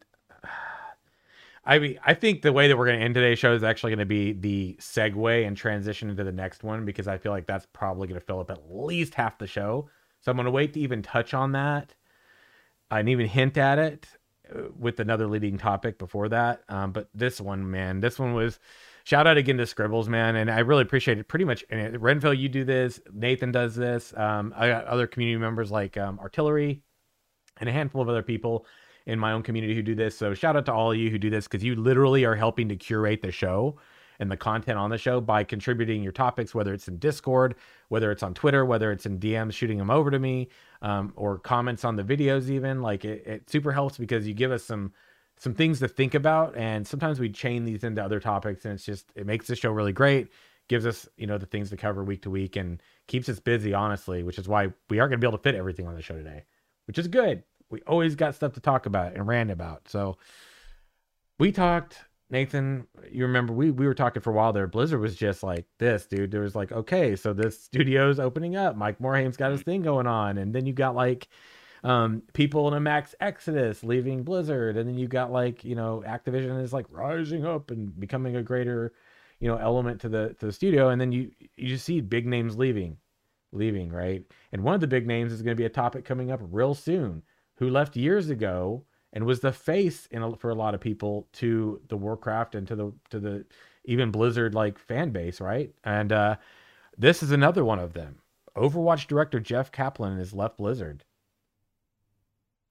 i 1.64 1.80
mean 1.80 1.98
i 2.06 2.14
think 2.14 2.42
the 2.42 2.52
way 2.52 2.68
that 2.68 2.78
we're 2.78 2.86
going 2.86 2.98
to 2.98 3.04
end 3.04 3.14
today's 3.14 3.40
show 3.40 3.52
is 3.52 3.64
actually 3.64 3.90
going 3.90 3.98
to 3.98 4.06
be 4.06 4.32
the 4.32 4.76
segue 4.80 5.44
and 5.44 5.56
transition 5.56 6.10
into 6.10 6.22
the 6.22 6.30
next 6.30 6.62
one 6.62 6.84
because 6.84 7.08
i 7.08 7.18
feel 7.18 7.32
like 7.32 7.44
that's 7.46 7.66
probably 7.72 8.06
going 8.06 8.18
to 8.18 8.24
fill 8.24 8.38
up 8.38 8.52
at 8.52 8.72
least 8.72 9.14
half 9.14 9.36
the 9.38 9.46
show 9.46 9.88
so 10.20 10.30
i'm 10.30 10.36
going 10.36 10.44
to 10.44 10.50
wait 10.52 10.74
to 10.74 10.80
even 10.80 11.02
touch 11.02 11.34
on 11.34 11.50
that 11.50 11.92
and 12.92 13.08
even 13.08 13.26
hint 13.26 13.56
at 13.56 13.80
it 13.80 14.06
uh, 14.54 14.62
with 14.78 15.00
another 15.00 15.26
leading 15.26 15.58
topic 15.58 15.98
before 15.98 16.28
that 16.28 16.62
um, 16.68 16.92
but 16.92 17.08
this 17.14 17.40
one 17.40 17.68
man 17.68 18.00
this 18.00 18.16
one 18.16 18.32
was 18.32 18.60
shout 19.04 19.26
out 19.26 19.36
again 19.36 19.56
to 19.56 19.66
scribbles 19.66 20.08
man 20.08 20.36
and 20.36 20.50
i 20.50 20.60
really 20.60 20.82
appreciate 20.82 21.18
it 21.18 21.28
pretty 21.28 21.44
much 21.44 21.64
and 21.70 22.00
renville 22.00 22.34
you 22.34 22.48
do 22.48 22.64
this 22.64 23.00
nathan 23.12 23.52
does 23.52 23.74
this 23.74 24.12
um, 24.16 24.52
i 24.56 24.68
got 24.68 24.84
other 24.84 25.06
community 25.06 25.38
members 25.38 25.70
like 25.70 25.96
um, 25.96 26.18
artillery 26.20 26.82
and 27.58 27.68
a 27.68 27.72
handful 27.72 28.02
of 28.02 28.08
other 28.08 28.22
people 28.22 28.66
in 29.06 29.18
my 29.18 29.32
own 29.32 29.42
community 29.42 29.74
who 29.74 29.82
do 29.82 29.94
this. 29.94 30.16
So 30.16 30.34
shout 30.34 30.56
out 30.56 30.66
to 30.66 30.72
all 30.72 30.92
of 30.92 30.98
you 30.98 31.10
who 31.10 31.18
do 31.18 31.30
this 31.30 31.46
because 31.46 31.64
you 31.64 31.74
literally 31.74 32.24
are 32.24 32.36
helping 32.36 32.68
to 32.68 32.76
curate 32.76 33.22
the 33.22 33.32
show 33.32 33.76
and 34.18 34.30
the 34.30 34.36
content 34.36 34.78
on 34.78 34.90
the 34.90 34.98
show 34.98 35.20
by 35.20 35.42
contributing 35.42 36.02
your 36.02 36.12
topics, 36.12 36.54
whether 36.54 36.72
it's 36.72 36.86
in 36.86 36.98
Discord, 36.98 37.56
whether 37.88 38.12
it's 38.12 38.22
on 38.22 38.34
Twitter, 38.34 38.64
whether 38.64 38.92
it's 38.92 39.06
in 39.06 39.18
DMs 39.18 39.54
shooting 39.54 39.78
them 39.78 39.90
over 39.90 40.10
to 40.10 40.18
me, 40.18 40.48
um, 40.82 41.12
or 41.16 41.38
comments 41.38 41.84
on 41.84 41.96
the 41.96 42.04
videos. 42.04 42.48
Even 42.48 42.82
like 42.82 43.04
it, 43.04 43.26
it 43.26 43.50
super 43.50 43.72
helps 43.72 43.98
because 43.98 44.26
you 44.28 44.34
give 44.34 44.52
us 44.52 44.62
some 44.62 44.92
some 45.42 45.54
things 45.54 45.80
to 45.80 45.88
think 45.88 46.14
about. 46.14 46.56
And 46.56 46.86
sometimes 46.86 47.18
we 47.18 47.28
chain 47.28 47.64
these 47.64 47.82
into 47.82 48.02
other 48.02 48.20
topics, 48.20 48.64
and 48.64 48.74
it's 48.74 48.84
just 48.84 49.10
it 49.16 49.26
makes 49.26 49.48
the 49.48 49.56
show 49.56 49.72
really 49.72 49.92
great. 49.92 50.28
Gives 50.68 50.86
us 50.86 51.08
you 51.16 51.26
know 51.26 51.36
the 51.36 51.46
things 51.46 51.70
to 51.70 51.76
cover 51.76 52.04
week 52.04 52.22
to 52.22 52.30
week, 52.30 52.54
and 52.54 52.80
keeps 53.08 53.28
us 53.28 53.40
busy. 53.40 53.74
Honestly, 53.74 54.22
which 54.22 54.38
is 54.38 54.46
why 54.46 54.68
we 54.88 55.00
aren't 55.00 55.10
going 55.10 55.20
to 55.20 55.24
be 55.24 55.28
able 55.28 55.38
to 55.38 55.42
fit 55.42 55.56
everything 55.56 55.88
on 55.88 55.96
the 55.96 56.02
show 56.02 56.14
today, 56.14 56.44
which 56.86 56.96
is 56.96 57.08
good. 57.08 57.42
We 57.70 57.80
always 57.86 58.14
got 58.14 58.36
stuff 58.36 58.52
to 58.52 58.60
talk 58.60 58.86
about 58.86 59.14
and 59.14 59.26
rant 59.26 59.50
about. 59.50 59.88
So 59.88 60.18
we 61.38 61.50
talked 61.50 61.98
Nathan, 62.30 62.86
you 63.10 63.24
remember 63.26 63.52
we 63.52 63.70
we 63.70 63.86
were 63.86 63.94
talking 63.94 64.22
for 64.22 64.30
a 64.30 64.32
while 64.32 64.52
there. 64.52 64.66
Blizzard 64.66 65.00
was 65.00 65.16
just 65.16 65.42
like 65.42 65.66
this, 65.78 66.06
dude. 66.06 66.30
There 66.30 66.40
was 66.40 66.54
like, 66.54 66.70
okay, 66.70 67.16
so 67.16 67.32
this 67.32 67.60
studio's 67.60 68.18
opening 68.18 68.56
up. 68.56 68.74
Mike 68.74 69.00
Morhaime's 69.00 69.36
got 69.36 69.50
his 69.50 69.60
mm-hmm. 69.60 69.70
thing 69.70 69.82
going 69.82 70.06
on, 70.06 70.38
and 70.38 70.54
then 70.54 70.64
you 70.64 70.72
got 70.72 70.94
like 70.94 71.28
um, 71.84 72.22
people 72.32 72.68
in 72.68 72.74
a 72.74 72.80
max 72.80 73.14
exodus 73.20 73.82
leaving 73.82 74.22
Blizzard, 74.22 74.76
and 74.76 74.88
then 74.88 74.96
you 74.96 75.08
got 75.08 75.32
like 75.32 75.64
you 75.64 75.74
know 75.74 76.02
Activision 76.06 76.62
is 76.62 76.72
like 76.72 76.86
rising 76.90 77.44
up 77.44 77.70
and 77.70 77.98
becoming 77.98 78.36
a 78.36 78.42
greater 78.42 78.92
you 79.40 79.48
know 79.48 79.56
element 79.56 80.00
to 80.02 80.08
the 80.08 80.34
to 80.38 80.46
the 80.46 80.52
studio, 80.52 80.90
and 80.90 81.00
then 81.00 81.12
you 81.12 81.30
you 81.56 81.68
just 81.68 81.84
see 81.84 82.00
big 82.00 82.26
names 82.26 82.56
leaving, 82.56 82.96
leaving 83.52 83.90
right. 83.90 84.22
And 84.52 84.62
one 84.62 84.74
of 84.74 84.80
the 84.80 84.86
big 84.86 85.06
names 85.06 85.32
is 85.32 85.42
going 85.42 85.56
to 85.56 85.60
be 85.60 85.66
a 85.66 85.70
topic 85.70 86.04
coming 86.04 86.30
up 86.30 86.40
real 86.42 86.74
soon. 86.74 87.22
Who 87.56 87.68
left 87.68 87.96
years 87.96 88.30
ago 88.30 88.84
and 89.12 89.24
was 89.24 89.40
the 89.40 89.52
face 89.52 90.06
in 90.06 90.22
a, 90.22 90.36
for 90.36 90.50
a 90.50 90.54
lot 90.54 90.74
of 90.74 90.80
people 90.80 91.28
to 91.34 91.80
the 91.88 91.96
Warcraft 91.96 92.54
and 92.54 92.66
to 92.68 92.76
the 92.76 92.92
to 93.10 93.20
the 93.20 93.44
even 93.84 94.10
Blizzard 94.10 94.54
like 94.54 94.78
fan 94.78 95.10
base, 95.10 95.40
right? 95.40 95.72
And 95.84 96.12
uh, 96.12 96.36
this 96.96 97.22
is 97.22 97.32
another 97.32 97.64
one 97.64 97.78
of 97.78 97.92
them. 97.92 98.18
Overwatch 98.56 99.06
director 99.06 99.40
Jeff 99.40 99.72
Kaplan 99.72 100.18
has 100.18 100.32
left 100.32 100.58
Blizzard. 100.58 101.04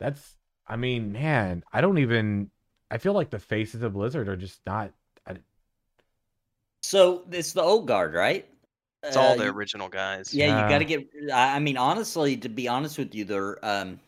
That's, 0.01 0.35
I 0.67 0.77
mean, 0.77 1.11
man, 1.11 1.63
I 1.71 1.79
don't 1.79 1.99
even. 1.99 2.49
I 2.89 2.97
feel 2.97 3.13
like 3.13 3.29
the 3.29 3.39
faces 3.39 3.83
of 3.83 3.93
Blizzard 3.93 4.27
are 4.27 4.35
just 4.35 4.59
not. 4.65 4.91
I, 5.27 5.35
so 6.81 7.23
it's 7.31 7.53
the 7.53 7.61
old 7.61 7.87
guard, 7.87 8.15
right? 8.15 8.47
It's 9.03 9.15
all 9.15 9.33
uh, 9.33 9.35
the 9.35 9.47
original 9.47 9.89
guys. 9.89 10.33
Yeah, 10.33 10.47
yeah. 10.47 10.63
you 10.63 10.69
got 10.69 10.77
to 10.79 10.85
get. 10.85 11.07
I 11.33 11.59
mean, 11.59 11.77
honestly, 11.77 12.35
to 12.37 12.49
be 12.49 12.67
honest 12.67 12.97
with 12.97 13.13
you, 13.13 13.25
they're 13.25 13.63
um, 13.63 13.99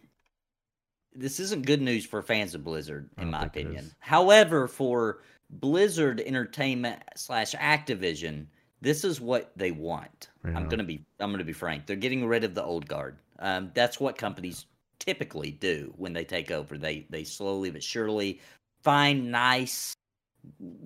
this 1.15 1.39
isn't 1.39 1.65
good 1.65 1.81
news 1.81 2.05
for 2.05 2.23
fans 2.23 2.55
of 2.55 2.63
Blizzard, 2.63 3.07
in 3.19 3.29
my 3.29 3.43
opinion. 3.43 3.91
However, 3.99 4.67
for 4.67 5.19
Blizzard 5.49 6.21
Entertainment 6.21 7.01
slash 7.15 7.53
Activision, 7.53 8.47
this 8.81 9.03
is 9.03 9.21
what 9.21 9.51
they 9.55 9.71
want. 9.71 10.29
Yeah. 10.43 10.57
I'm 10.57 10.67
gonna 10.67 10.83
be 10.83 11.05
I'm 11.19 11.31
gonna 11.31 11.43
be 11.43 11.53
frank. 11.53 11.85
They're 11.85 11.95
getting 11.95 12.25
rid 12.25 12.43
of 12.43 12.55
the 12.55 12.63
old 12.63 12.87
guard. 12.87 13.17
Um, 13.37 13.71
that's 13.75 13.99
what 13.99 14.17
companies 14.17 14.65
typically 15.05 15.51
do 15.51 15.93
when 15.97 16.13
they 16.13 16.23
take 16.23 16.51
over. 16.51 16.77
They 16.77 17.05
they 17.09 17.23
slowly 17.23 17.69
but 17.71 17.83
surely 17.83 18.39
find 18.83 19.31
nice, 19.31 19.93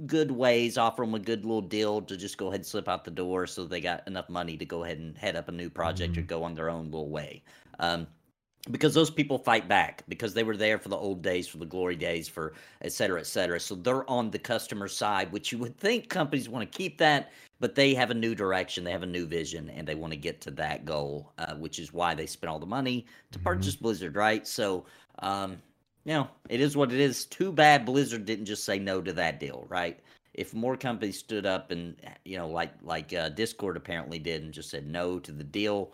good 0.05 0.31
ways, 0.31 0.77
offer 0.77 1.03
them 1.03 1.15
a 1.15 1.19
good 1.19 1.45
little 1.45 1.61
deal 1.61 2.01
to 2.01 2.17
just 2.17 2.37
go 2.37 2.47
ahead 2.47 2.59
and 2.59 2.65
slip 2.65 2.87
out 2.87 3.03
the 3.03 3.11
door, 3.11 3.47
so 3.47 3.65
they 3.65 3.81
got 3.81 4.07
enough 4.07 4.29
money 4.29 4.57
to 4.57 4.65
go 4.65 4.83
ahead 4.83 4.97
and 4.97 5.17
head 5.17 5.35
up 5.35 5.49
a 5.49 5.51
new 5.51 5.69
project 5.69 6.13
mm-hmm. 6.13 6.21
or 6.21 6.25
go 6.25 6.43
on 6.43 6.53
their 6.53 6.69
own 6.69 6.85
little 6.85 7.09
way. 7.09 7.43
Um, 7.79 8.07
because 8.71 8.93
those 8.93 9.09
people 9.09 9.37
fight 9.37 9.67
back 9.67 10.03
because 10.07 10.33
they 10.33 10.43
were 10.43 10.57
there 10.57 10.77
for 10.77 10.89
the 10.89 10.97
old 10.97 11.21
days 11.21 11.47
for 11.47 11.57
the 11.57 11.65
glory 11.65 11.95
days 11.95 12.27
for 12.27 12.53
et 12.81 12.91
cetera 12.91 13.19
et 13.19 13.25
cetera 13.25 13.59
so 13.59 13.75
they're 13.75 14.09
on 14.09 14.29
the 14.29 14.39
customer 14.39 14.89
side 14.89 15.31
which 15.31 15.53
you 15.53 15.57
would 15.57 15.77
think 15.77 16.09
companies 16.09 16.49
want 16.49 16.69
to 16.69 16.77
keep 16.77 16.97
that 16.97 17.31
but 17.59 17.75
they 17.75 17.93
have 17.93 18.11
a 18.11 18.15
new 18.15 18.35
direction 18.35 18.83
they 18.83 18.91
have 18.91 19.03
a 19.03 19.07
new 19.07 19.25
vision 19.25 19.69
and 19.69 19.87
they 19.87 19.95
want 19.95 20.11
to 20.11 20.17
get 20.17 20.41
to 20.41 20.51
that 20.51 20.85
goal 20.85 21.31
uh, 21.37 21.55
which 21.55 21.79
is 21.79 21.93
why 21.93 22.13
they 22.13 22.25
spent 22.25 22.51
all 22.51 22.59
the 22.59 22.65
money 22.65 23.05
to 23.31 23.39
mm-hmm. 23.39 23.47
purchase 23.47 23.75
blizzard 23.75 24.15
right 24.15 24.47
so 24.47 24.85
um, 25.19 25.57
you 26.05 26.13
know 26.13 26.27
it 26.49 26.61
is 26.61 26.77
what 26.77 26.91
it 26.91 26.99
is 26.99 27.25
too 27.25 27.51
bad 27.51 27.85
blizzard 27.85 28.25
didn't 28.25 28.45
just 28.45 28.63
say 28.63 28.79
no 28.79 29.01
to 29.01 29.13
that 29.13 29.39
deal 29.39 29.65
right 29.69 29.99
if 30.33 30.53
more 30.53 30.77
companies 30.77 31.17
stood 31.17 31.45
up 31.45 31.71
and 31.71 31.95
you 32.25 32.37
know 32.37 32.47
like 32.47 32.73
like 32.83 33.13
uh, 33.13 33.29
discord 33.29 33.77
apparently 33.77 34.19
did 34.19 34.43
and 34.43 34.53
just 34.53 34.69
said 34.69 34.85
no 34.85 35.19
to 35.19 35.31
the 35.31 35.43
deal 35.43 35.91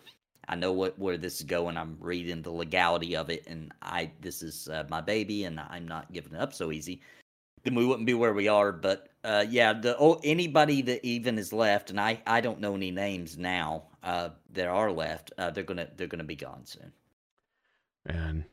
I 0.47 0.55
know 0.55 0.73
what 0.73 0.99
where 0.99 1.17
this 1.17 1.37
is 1.37 1.43
going. 1.43 1.77
I'm 1.77 1.97
reading 1.99 2.41
the 2.41 2.51
legality 2.51 3.15
of 3.15 3.29
it, 3.29 3.43
and 3.47 3.71
I 3.81 4.11
this 4.19 4.43
is 4.43 4.67
uh, 4.67 4.83
my 4.89 5.01
baby, 5.01 5.45
and 5.45 5.59
I'm 5.59 5.87
not 5.87 6.11
giving 6.11 6.33
it 6.33 6.41
up 6.41 6.53
so 6.53 6.71
easy. 6.71 7.01
Then 7.63 7.75
we 7.75 7.85
wouldn't 7.85 8.05
be 8.05 8.13
where 8.13 8.33
we 8.33 8.47
are. 8.47 8.71
But 8.71 9.09
uh, 9.23 9.45
yeah, 9.49 9.73
the 9.73 9.97
oh, 9.97 10.19
anybody 10.23 10.81
that 10.83 11.05
even 11.05 11.37
is 11.37 11.53
left, 11.53 11.89
and 11.89 11.99
I 11.99 12.21
I 12.27 12.41
don't 12.41 12.59
know 12.59 12.75
any 12.75 12.91
names 12.91 13.37
now 13.37 13.83
uh, 14.03 14.29
that 14.51 14.67
are 14.67 14.91
left. 14.91 15.33
Uh, 15.37 15.49
they're 15.49 15.63
gonna 15.63 15.87
they're 15.95 16.07
gonna 16.07 16.23
be 16.23 16.35
gone 16.35 16.65
soon. 16.65 16.91
Man, 18.07 18.45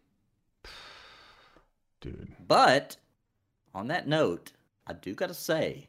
dude. 2.00 2.32
But 2.46 2.96
on 3.74 3.88
that 3.88 4.06
note, 4.06 4.52
I 4.86 4.92
do 4.92 5.14
gotta 5.14 5.34
say 5.34 5.88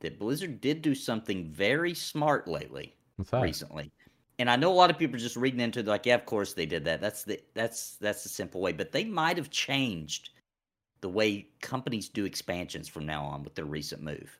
that 0.00 0.18
Blizzard 0.18 0.60
did 0.60 0.82
do 0.82 0.94
something 0.94 1.48
very 1.48 1.94
smart 1.94 2.48
lately. 2.48 2.94
What's 3.16 3.30
that? 3.30 3.42
Recently 3.42 3.92
and 4.38 4.48
I 4.48 4.56
know 4.56 4.70
a 4.70 4.74
lot 4.74 4.90
of 4.90 4.98
people 4.98 5.16
are 5.16 5.20
just 5.20 5.36
reading 5.36 5.60
into 5.60 5.80
it 5.80 5.86
like, 5.86 6.06
yeah, 6.06 6.14
of 6.14 6.24
course 6.24 6.52
they 6.52 6.66
did 6.66 6.84
that. 6.84 7.00
That's 7.00 7.24
the 7.24 7.40
that's 7.54 7.96
that's 7.96 8.22
the 8.22 8.28
simple 8.28 8.60
way. 8.60 8.72
But 8.72 8.92
they 8.92 9.04
might 9.04 9.36
have 9.36 9.50
changed 9.50 10.30
the 11.00 11.08
way 11.08 11.48
companies 11.60 12.08
do 12.08 12.24
expansions 12.24 12.88
from 12.88 13.06
now 13.06 13.24
on 13.24 13.42
with 13.42 13.54
their 13.54 13.64
recent 13.64 14.02
move. 14.02 14.38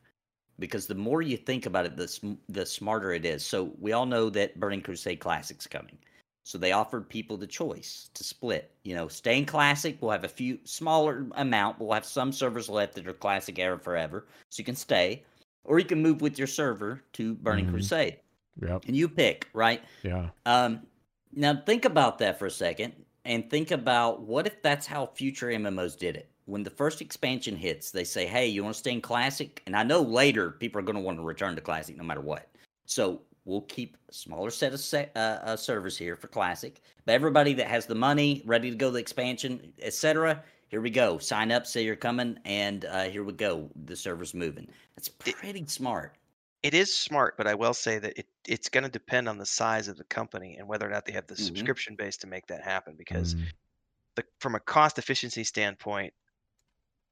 Because 0.57 0.87
the 0.87 0.95
more 0.95 1.21
you 1.21 1.37
think 1.37 1.65
about 1.65 1.85
it, 1.85 1.95
the 1.95 2.37
the 2.49 2.65
smarter 2.65 3.13
it 3.13 3.25
is. 3.25 3.45
So 3.45 3.71
we 3.79 3.93
all 3.93 4.05
know 4.05 4.29
that 4.31 4.59
Burning 4.59 4.81
Crusade 4.81 5.21
Classic's 5.21 5.67
coming. 5.67 5.97
So 6.43 6.57
they 6.57 6.71
offered 6.71 7.07
people 7.07 7.37
the 7.37 7.47
choice 7.47 8.09
to 8.13 8.23
split. 8.23 8.71
You 8.83 8.95
know, 8.95 9.07
stay 9.07 9.37
in 9.37 9.45
Classic. 9.45 9.97
We'll 10.01 10.11
have 10.11 10.23
a 10.23 10.29
few 10.29 10.59
smaller 10.65 11.27
amount. 11.35 11.79
We'll 11.79 11.93
have 11.93 12.05
some 12.05 12.31
servers 12.31 12.67
left 12.67 12.95
that 12.95 13.07
are 13.07 13.13
Classic 13.13 13.57
era 13.57 13.77
forever, 13.77 14.25
so 14.49 14.59
you 14.59 14.65
can 14.65 14.75
stay, 14.75 15.23
or 15.63 15.79
you 15.79 15.85
can 15.85 16.01
move 16.01 16.21
with 16.21 16.37
your 16.37 16.47
server 16.47 17.03
to 17.13 17.35
Burning 17.35 17.65
mm-hmm. 17.65 17.75
Crusade. 17.75 18.17
Yep. 18.61 18.85
And 18.87 18.95
you 18.95 19.07
pick, 19.07 19.47
right? 19.53 19.81
Yeah. 20.03 20.29
Um, 20.45 20.81
now 21.31 21.61
think 21.65 21.85
about 21.85 22.17
that 22.17 22.39
for 22.39 22.47
a 22.47 22.51
second 22.51 22.93
and 23.25 23.49
think 23.49 23.71
about 23.71 24.21
what 24.21 24.47
if 24.47 24.61
that's 24.61 24.87
how 24.87 25.05
future 25.05 25.47
MMOs 25.47 25.97
did 25.97 26.17
it. 26.17 26.29
When 26.49 26.63
the 26.63 26.69
first 26.69 26.99
expansion 26.99 27.55
hits, 27.55 27.91
they 27.91 28.03
say, 28.03 28.25
"Hey, 28.25 28.47
you 28.47 28.63
want 28.63 28.75
to 28.75 28.79
stay 28.79 28.91
in 28.91 29.01
classic?" 29.01 29.61
And 29.65 29.75
I 29.75 29.83
know 29.83 30.01
later 30.01 30.51
people 30.51 30.79
are 30.79 30.83
going 30.83 30.95
to 30.95 31.01
want 31.01 31.17
to 31.19 31.23
return 31.23 31.55
to 31.55 31.61
classic 31.61 31.95
no 31.95 32.03
matter 32.03 32.21
what. 32.21 32.49
So 32.85 33.21
we'll 33.45 33.61
keep 33.61 33.97
a 34.09 34.13
smaller 34.13 34.49
set 34.49 34.73
of 34.73 34.79
set, 34.79 35.11
uh, 35.15 35.39
uh, 35.43 35.55
servers 35.55 35.97
here 35.97 36.15
for 36.15 36.27
classic. 36.27 36.81
But 37.05 37.13
everybody 37.13 37.53
that 37.53 37.67
has 37.67 37.85
the 37.85 37.95
money, 37.95 38.41
ready 38.45 38.69
to 38.71 38.75
go 38.75 38.87
to 38.87 38.93
the 38.93 38.99
expansion, 38.99 39.73
etc., 39.81 40.43
here 40.69 40.81
we 40.81 40.91
go. 40.91 41.17
Sign 41.17 41.51
up, 41.51 41.65
say 41.65 41.83
you're 41.83 41.95
coming, 41.95 42.37
and 42.45 42.85
uh, 42.85 43.05
here 43.05 43.23
we 43.23 43.33
go. 43.33 43.69
The 43.85 43.95
server's 43.95 44.35
moving. 44.35 44.67
That's 44.95 45.09
pretty 45.09 45.65
smart. 45.67 46.15
It 46.61 46.73
is 46.73 46.93
smart, 46.95 47.37
but 47.37 47.47
I 47.47 47.55
will 47.55 47.73
say 47.73 47.99
that 47.99 48.17
it 48.17 48.27
it's 48.47 48.69
going 48.69 48.83
to 48.83 48.89
depend 48.89 49.29
on 49.29 49.37
the 49.37 49.45
size 49.45 49.87
of 49.87 49.97
the 49.97 50.03
company 50.05 50.57
and 50.57 50.67
whether 50.67 50.85
or 50.85 50.91
not 50.91 51.05
they 51.05 51.11
have 51.13 51.27
the 51.27 51.33
mm-hmm. 51.33 51.43
subscription 51.43 51.95
base 51.95 52.17
to 52.17 52.27
make 52.27 52.47
that 52.47 52.63
happen. 52.63 52.95
Because 52.97 53.35
mm. 53.35 53.43
the 54.15 54.23
from 54.39 54.55
a 54.55 54.59
cost 54.59 54.97
efficiency 54.97 55.43
standpoint, 55.43 56.13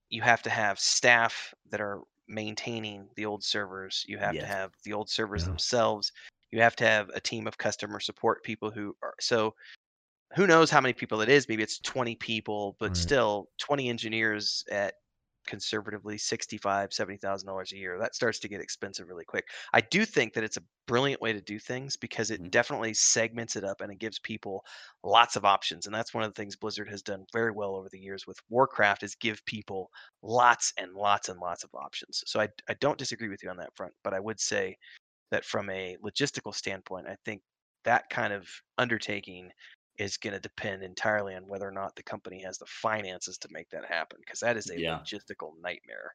you 0.10 0.22
have 0.22 0.42
to 0.44 0.50
have 0.50 0.80
staff 0.80 1.54
that 1.70 1.82
are 1.82 2.02
maintaining 2.28 3.08
the 3.16 3.26
old 3.26 3.44
servers. 3.44 4.06
You 4.08 4.18
have 4.18 4.36
yes. 4.36 4.44
to 4.44 4.48
have 4.48 4.72
the 4.84 4.94
old 4.94 5.10
servers 5.10 5.44
yeah. 5.44 5.50
themselves. 5.50 6.12
You 6.52 6.62
have 6.62 6.76
to 6.78 6.86
have 6.86 7.10
a 7.14 7.20
team 7.20 7.48
of 7.48 7.58
customer 7.58 8.00
support 8.00 8.44
people 8.44 8.72
who 8.72 8.96
are 9.02 9.14
so. 9.20 9.54
Who 10.36 10.46
knows 10.46 10.70
how 10.70 10.82
many 10.82 10.92
people 10.92 11.22
it 11.22 11.30
is? 11.30 11.48
Maybe 11.48 11.64
it's 11.64 11.80
20 11.80 12.16
people, 12.16 12.76
but 12.80 12.90
right. 12.90 12.98
still 12.98 13.48
20 13.60 13.88
engineers 13.88 14.66
at 14.70 14.96
conservatively 15.48 16.18
65 16.18 16.94
70000 16.94 17.48
dollars 17.48 17.72
a 17.72 17.78
year 17.78 17.98
that 18.00 18.16
starts 18.16 18.40
to 18.40 18.48
get 18.48 18.62
expensive 18.62 19.08
really 19.08 19.26
quick 19.26 19.48
i 19.74 19.82
do 19.82 20.06
think 20.06 20.34
that 20.34 20.44
it's 20.44 20.58
a 20.58 20.64
brilliant 20.88 21.22
way 21.22 21.34
to 21.34 21.42
do 21.42 21.60
things 21.60 21.98
because 21.98 22.32
it 22.32 22.40
mm-hmm. 22.40 22.50
definitely 22.50 22.94
segments 22.94 23.56
it 23.56 23.64
up 23.64 23.82
and 23.82 23.92
it 23.92 24.00
gives 24.00 24.20
people 24.20 24.64
lots 25.04 25.36
of 25.36 25.46
options 25.46 25.86
and 25.86 25.96
that's 25.96 26.14
one 26.14 26.24
of 26.24 26.34
the 26.34 26.40
things 26.40 26.56
blizzard 26.56 26.90
has 26.90 27.02
done 27.02 27.26
very 27.34 27.52
well 27.52 27.76
over 27.76 27.90
the 27.92 28.00
years 28.00 28.28
with 28.28 28.38
warcraft 28.50 29.04
is 29.04 29.16
give 29.16 29.44
people 29.46 29.90
lots 30.22 30.74
and 30.78 30.94
lots 30.94 31.30
and 31.30 31.40
lots 31.40 31.64
of 31.64 31.70
options 31.74 32.24
so 32.26 32.40
i, 32.40 32.48
I 32.70 32.76
don't 32.80 32.98
disagree 32.98 33.30
with 33.30 33.44
you 33.44 33.50
on 33.50 33.58
that 33.58 33.76
front 33.76 33.94
but 34.04 34.14
i 34.14 34.20
would 34.20 34.40
say 34.40 34.78
that 35.32 35.46
from 35.46 35.70
a 35.70 35.98
logistical 36.06 36.54
standpoint 36.54 37.08
i 37.08 37.16
think 37.26 37.42
that 37.88 38.10
kind 38.10 38.34
of 38.34 38.48
undertaking 38.78 39.50
is 39.98 40.18
going 40.18 40.34
to 40.34 40.40
depend 40.40 40.84
entirely 40.84 41.36
on 41.36 41.48
whether 41.48 41.68
or 41.68 41.72
not 41.72 41.96
the 41.96 42.04
company 42.04 42.42
has 42.44 42.58
the 42.58 42.66
finances 42.66 43.38
to 43.40 43.48
make 43.52 43.70
that 43.70 43.86
happen 43.86 44.20
because 44.20 44.40
that 44.40 44.58
is 44.58 44.70
a 44.70 44.80
yeah. 44.80 45.00
logistical 45.00 45.52
nightmare. 45.62 46.14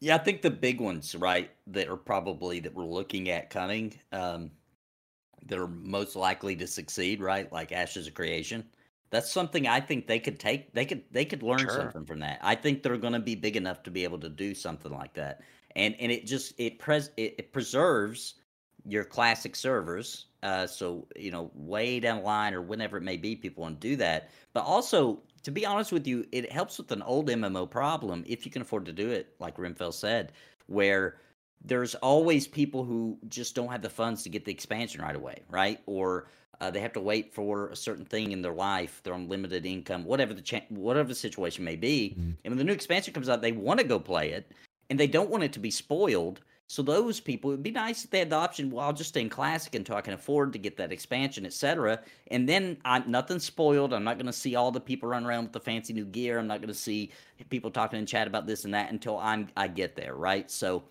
Yeah, 0.00 0.14
I 0.14 0.18
think 0.18 0.42
the 0.42 0.50
big 0.50 0.80
ones, 0.80 1.14
right, 1.14 1.50
that 1.68 1.88
are 1.88 1.96
probably 1.96 2.60
that 2.60 2.74
we're 2.74 2.84
looking 2.84 3.30
at 3.30 3.50
coming, 3.50 3.98
um, 4.12 4.50
that 5.46 5.58
are 5.58 5.66
most 5.66 6.14
likely 6.14 6.54
to 6.56 6.66
succeed, 6.66 7.20
right, 7.20 7.52
like 7.52 7.72
Ashes 7.72 8.06
of 8.06 8.14
Creation. 8.14 8.64
That's 9.10 9.32
something 9.32 9.66
I 9.66 9.80
think 9.80 10.06
they 10.06 10.18
could 10.18 10.38
take. 10.38 10.72
They 10.74 10.84
could 10.84 11.02
they 11.10 11.24
could 11.24 11.42
learn 11.42 11.60
sure. 11.60 11.70
something 11.70 12.04
from 12.04 12.20
that. 12.20 12.38
I 12.42 12.54
think 12.54 12.82
they're 12.82 12.98
going 12.98 13.14
to 13.14 13.18
be 13.18 13.34
big 13.34 13.56
enough 13.56 13.82
to 13.84 13.90
be 13.90 14.04
able 14.04 14.18
to 14.20 14.28
do 14.28 14.54
something 14.54 14.92
like 14.92 15.14
that, 15.14 15.40
and 15.74 15.96
and 15.98 16.12
it 16.12 16.26
just 16.26 16.52
it 16.58 16.78
pres 16.78 17.10
it, 17.16 17.34
it 17.38 17.52
preserves 17.52 18.34
your 18.88 19.04
classic 19.04 19.54
servers. 19.54 20.26
Uh, 20.42 20.66
so 20.66 21.06
you 21.16 21.30
know, 21.30 21.50
way 21.54 22.00
down 22.00 22.18
the 22.18 22.22
line 22.22 22.54
or 22.54 22.62
whenever 22.62 22.96
it 22.96 23.02
may 23.02 23.16
be, 23.16 23.36
people 23.36 23.62
want 23.62 23.80
to 23.80 23.88
do 23.88 23.96
that. 23.96 24.30
But 24.52 24.64
also, 24.64 25.20
to 25.42 25.50
be 25.50 25.66
honest 25.66 25.92
with 25.92 26.06
you, 26.06 26.26
it 26.32 26.50
helps 26.50 26.78
with 26.78 26.90
an 26.92 27.02
old 27.02 27.28
MMO 27.28 27.68
problem 27.68 28.24
if 28.26 28.44
you 28.44 28.52
can 28.52 28.62
afford 28.62 28.86
to 28.86 28.92
do 28.92 29.10
it, 29.10 29.34
like 29.38 29.56
Rimfell 29.56 29.92
said, 29.92 30.32
where 30.66 31.20
there's 31.64 31.94
always 31.96 32.46
people 32.46 32.84
who 32.84 33.18
just 33.28 33.54
don't 33.54 33.70
have 33.70 33.82
the 33.82 33.90
funds 33.90 34.22
to 34.22 34.28
get 34.28 34.44
the 34.44 34.52
expansion 34.52 35.02
right 35.02 35.16
away, 35.16 35.42
right? 35.50 35.80
Or 35.86 36.28
uh, 36.60 36.70
they 36.70 36.80
have 36.80 36.92
to 36.92 37.00
wait 37.00 37.32
for 37.32 37.68
a 37.68 37.76
certain 37.76 38.04
thing 38.04 38.32
in 38.32 38.42
their 38.42 38.52
life. 38.52 39.00
They're 39.02 39.14
on 39.14 39.28
limited 39.28 39.66
income, 39.66 40.04
whatever 40.04 40.34
the 40.34 40.42
cha- 40.42 40.66
whatever 40.68 41.08
the 41.08 41.14
situation 41.14 41.64
may 41.64 41.76
be. 41.76 42.16
Mm-hmm. 42.18 42.30
And 42.44 42.52
when 42.52 42.58
the 42.58 42.64
new 42.64 42.72
expansion 42.72 43.14
comes 43.14 43.28
out, 43.28 43.42
they 43.42 43.52
want 43.52 43.80
to 43.80 43.86
go 43.86 43.98
play 43.98 44.30
it, 44.30 44.52
and 44.90 44.98
they 44.98 45.06
don't 45.06 45.30
want 45.30 45.44
it 45.44 45.52
to 45.54 45.60
be 45.60 45.70
spoiled. 45.70 46.40
So 46.70 46.82
those 46.82 47.18
people, 47.18 47.50
it'd 47.50 47.62
be 47.62 47.70
nice 47.70 48.04
if 48.04 48.10
they 48.10 48.18
had 48.18 48.28
the 48.28 48.36
option. 48.36 48.70
Well, 48.70 48.84
I'll 48.84 48.92
just 48.92 49.08
stay 49.08 49.22
in 49.22 49.30
classic 49.30 49.74
until 49.74 49.96
I 49.96 50.02
can 50.02 50.12
afford 50.12 50.52
to 50.52 50.58
get 50.58 50.76
that 50.76 50.92
expansion, 50.92 51.46
etc. 51.46 52.00
And 52.30 52.46
then 52.46 52.76
I'm 52.84 53.10
nothing 53.10 53.38
spoiled. 53.38 53.94
I'm 53.94 54.04
not 54.04 54.18
going 54.18 54.26
to 54.26 54.34
see 54.34 54.54
all 54.54 54.70
the 54.70 54.78
people 54.78 55.08
run 55.08 55.24
around 55.24 55.44
with 55.44 55.52
the 55.52 55.60
fancy 55.60 55.94
new 55.94 56.04
gear. 56.04 56.38
I'm 56.38 56.46
not 56.46 56.60
going 56.60 56.68
to 56.68 56.74
see 56.74 57.10
people 57.48 57.70
talking 57.70 57.98
in 57.98 58.04
chat 58.04 58.26
about 58.26 58.46
this 58.46 58.66
and 58.66 58.74
that 58.74 58.92
until 58.92 59.16
I'm 59.18 59.48
I 59.56 59.66
get 59.66 59.96
there, 59.96 60.14
right? 60.14 60.50
So 60.50 60.84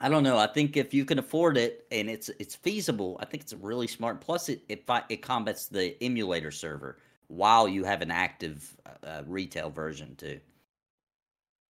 I 0.00 0.08
don't 0.08 0.24
know. 0.24 0.38
I 0.38 0.48
think 0.48 0.76
if 0.76 0.92
you 0.92 1.04
can 1.04 1.20
afford 1.20 1.56
it 1.56 1.86
and 1.92 2.10
it's 2.10 2.28
it's 2.40 2.56
feasible, 2.56 3.16
I 3.20 3.26
think 3.26 3.44
it's 3.44 3.54
really 3.54 3.86
smart. 3.86 4.20
Plus, 4.20 4.48
it 4.48 4.64
it, 4.68 4.84
it 5.08 5.22
combats 5.22 5.66
the 5.66 6.02
emulator 6.02 6.50
server 6.50 6.98
while 7.28 7.68
you 7.68 7.84
have 7.84 8.02
an 8.02 8.10
active 8.10 8.76
uh, 8.84 9.06
uh 9.06 9.22
retail 9.24 9.70
version 9.70 10.16
too. 10.16 10.40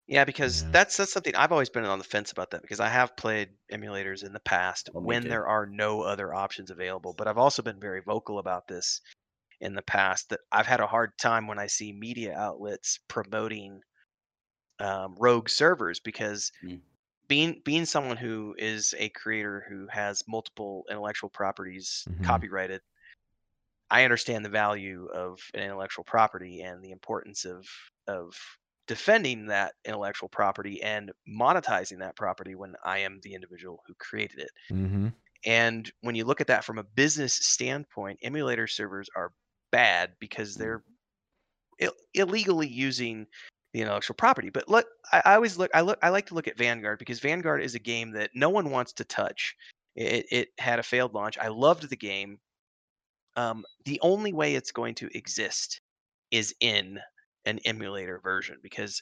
Yeah, 0.07 0.23
because 0.23 0.63
yeah. 0.63 0.69
that's 0.71 0.97
that's 0.97 1.11
something 1.11 1.35
I've 1.35 1.51
always 1.51 1.69
been 1.69 1.85
on 1.85 1.99
the 1.99 2.05
fence 2.05 2.31
about 2.31 2.51
that 2.51 2.61
because 2.61 2.79
I 2.79 2.89
have 2.89 3.17
played 3.17 3.49
emulators 3.71 4.25
in 4.25 4.33
the 4.33 4.39
past 4.39 4.89
oh, 4.95 5.01
when 5.01 5.27
there 5.27 5.47
are 5.47 5.65
no 5.65 6.01
other 6.01 6.33
options 6.33 6.71
available. 6.71 7.13
But 7.17 7.27
I've 7.27 7.37
also 7.37 7.61
been 7.61 7.79
very 7.79 8.01
vocal 8.01 8.39
about 8.39 8.67
this 8.67 9.01
in 9.59 9.73
the 9.73 9.81
past 9.81 10.29
that 10.29 10.39
I've 10.51 10.67
had 10.67 10.79
a 10.79 10.87
hard 10.87 11.17
time 11.17 11.47
when 11.47 11.59
I 11.59 11.67
see 11.67 11.91
media 11.91 12.37
outlets 12.37 12.99
promoting 13.07 13.81
um, 14.79 15.15
rogue 15.19 15.49
servers 15.49 15.99
because 15.99 16.51
mm 16.63 16.79
being 17.27 17.61
being 17.65 17.85
someone 17.85 18.17
who 18.17 18.55
is 18.57 18.95
a 18.97 19.09
creator 19.09 19.65
who 19.69 19.87
has 19.87 20.23
multiple 20.27 20.85
intellectual 20.89 21.29
properties 21.29 22.05
mm-hmm. 22.09 22.23
copyrighted 22.23 22.81
i 23.91 24.03
understand 24.03 24.43
the 24.43 24.49
value 24.49 25.07
of 25.13 25.39
an 25.53 25.61
intellectual 25.61 26.03
property 26.03 26.61
and 26.61 26.83
the 26.83 26.91
importance 26.91 27.45
of 27.45 27.65
of 28.07 28.35
defending 28.87 29.47
that 29.47 29.73
intellectual 29.85 30.29
property 30.29 30.81
and 30.81 31.11
monetizing 31.29 31.99
that 31.99 32.15
property 32.15 32.55
when 32.55 32.73
i 32.85 32.97
am 32.99 33.19
the 33.23 33.33
individual 33.33 33.83
who 33.87 33.93
created 33.99 34.39
it 34.39 34.49
mm-hmm. 34.71 35.07
and 35.45 35.91
when 36.01 36.15
you 36.15 36.25
look 36.25 36.41
at 36.41 36.47
that 36.47 36.63
from 36.63 36.77
a 36.77 36.83
business 36.83 37.33
standpoint 37.33 38.17
emulator 38.23 38.67
servers 38.67 39.09
are 39.15 39.31
bad 39.71 40.11
because 40.19 40.55
mm. 40.55 40.59
they're 40.59 40.83
Ill- 41.79 41.93
illegally 42.15 42.67
using 42.67 43.27
the 43.73 43.81
intellectual 43.81 44.15
property. 44.15 44.49
But 44.49 44.67
look, 44.67 44.87
I, 45.11 45.21
I, 45.25 45.35
always 45.35 45.57
look. 45.57 45.69
I 45.73 45.81
look. 45.81 45.99
I 46.01 46.09
like 46.09 46.25
to 46.27 46.33
look 46.33 46.47
at 46.47 46.57
Vanguard 46.57 46.97
because 46.97 47.19
Vanguard 47.19 47.61
is 47.61 47.75
a 47.75 47.79
game 47.79 48.11
that 48.13 48.31
no 48.33 48.49
one 48.49 48.71
wants 48.71 48.93
to 48.93 49.03
touch. 49.03 49.55
It, 49.95 50.25
it 50.31 50.47
had 50.57 50.79
a 50.79 50.83
failed 50.83 51.13
launch. 51.13 51.37
I 51.37 51.49
loved 51.49 51.89
the 51.89 51.95
game. 51.95 52.39
Um, 53.35 53.63
the 53.85 53.99
only 54.01 54.33
way 54.33 54.55
it's 54.55 54.71
going 54.71 54.95
to 54.95 55.15
exist 55.15 55.81
is 56.31 56.55
in 56.59 56.99
an 57.47 57.59
emulator 57.65 58.19
version 58.23 58.57
because 58.61 59.01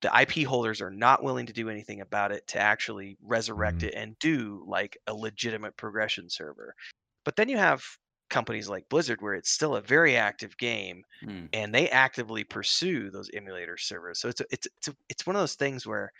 the 0.00 0.20
IP 0.20 0.46
holders 0.46 0.80
are 0.80 0.90
not 0.90 1.22
willing 1.22 1.46
to 1.46 1.52
do 1.52 1.68
anything 1.68 2.00
about 2.00 2.30
it 2.30 2.46
to 2.48 2.58
actually 2.58 3.16
resurrect 3.22 3.78
mm-hmm. 3.78 3.88
it 3.88 3.94
and 3.94 4.18
do 4.18 4.64
like 4.66 4.96
a 5.06 5.14
legitimate 5.14 5.76
progression 5.76 6.28
server. 6.28 6.74
But 7.24 7.36
then 7.36 7.48
you 7.48 7.56
have 7.56 7.82
companies 8.30 8.68
like 8.68 8.88
Blizzard, 8.88 9.20
where 9.20 9.34
it's 9.34 9.50
still 9.50 9.76
a 9.76 9.82
very 9.82 10.16
active 10.16 10.56
game, 10.58 11.02
mm. 11.24 11.48
and 11.52 11.74
they 11.74 11.88
actively 11.88 12.44
pursue 12.44 13.10
those 13.10 13.30
emulator 13.34 13.76
servers. 13.76 14.20
So 14.20 14.28
it's 14.28 14.40
a, 14.40 14.44
it's 14.50 14.66
it's 14.76 14.88
a, 14.88 14.94
it's 15.08 15.26
one 15.26 15.36
of 15.36 15.42
those 15.42 15.54
things 15.54 15.86
where 15.86 16.12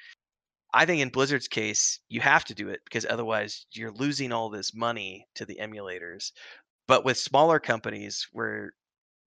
I 0.75 0.85
think 0.85 1.01
in 1.01 1.09
Blizzard's 1.09 1.49
case, 1.49 2.01
you 2.09 2.21
have 2.21 2.45
to 2.47 2.55
do 2.55 2.69
it 2.69 2.81
because 2.85 3.07
otherwise 3.09 3.67
you're 3.73 3.93
losing 3.93 4.33
all 4.33 4.51
this 4.51 4.75
money 4.75 5.27
to 5.35 5.45
the 5.45 5.59
emulators. 5.61 6.33
But 6.87 7.05
with 7.05 7.19
smaller 7.19 7.59
companies 7.59 8.27
where 8.33 8.73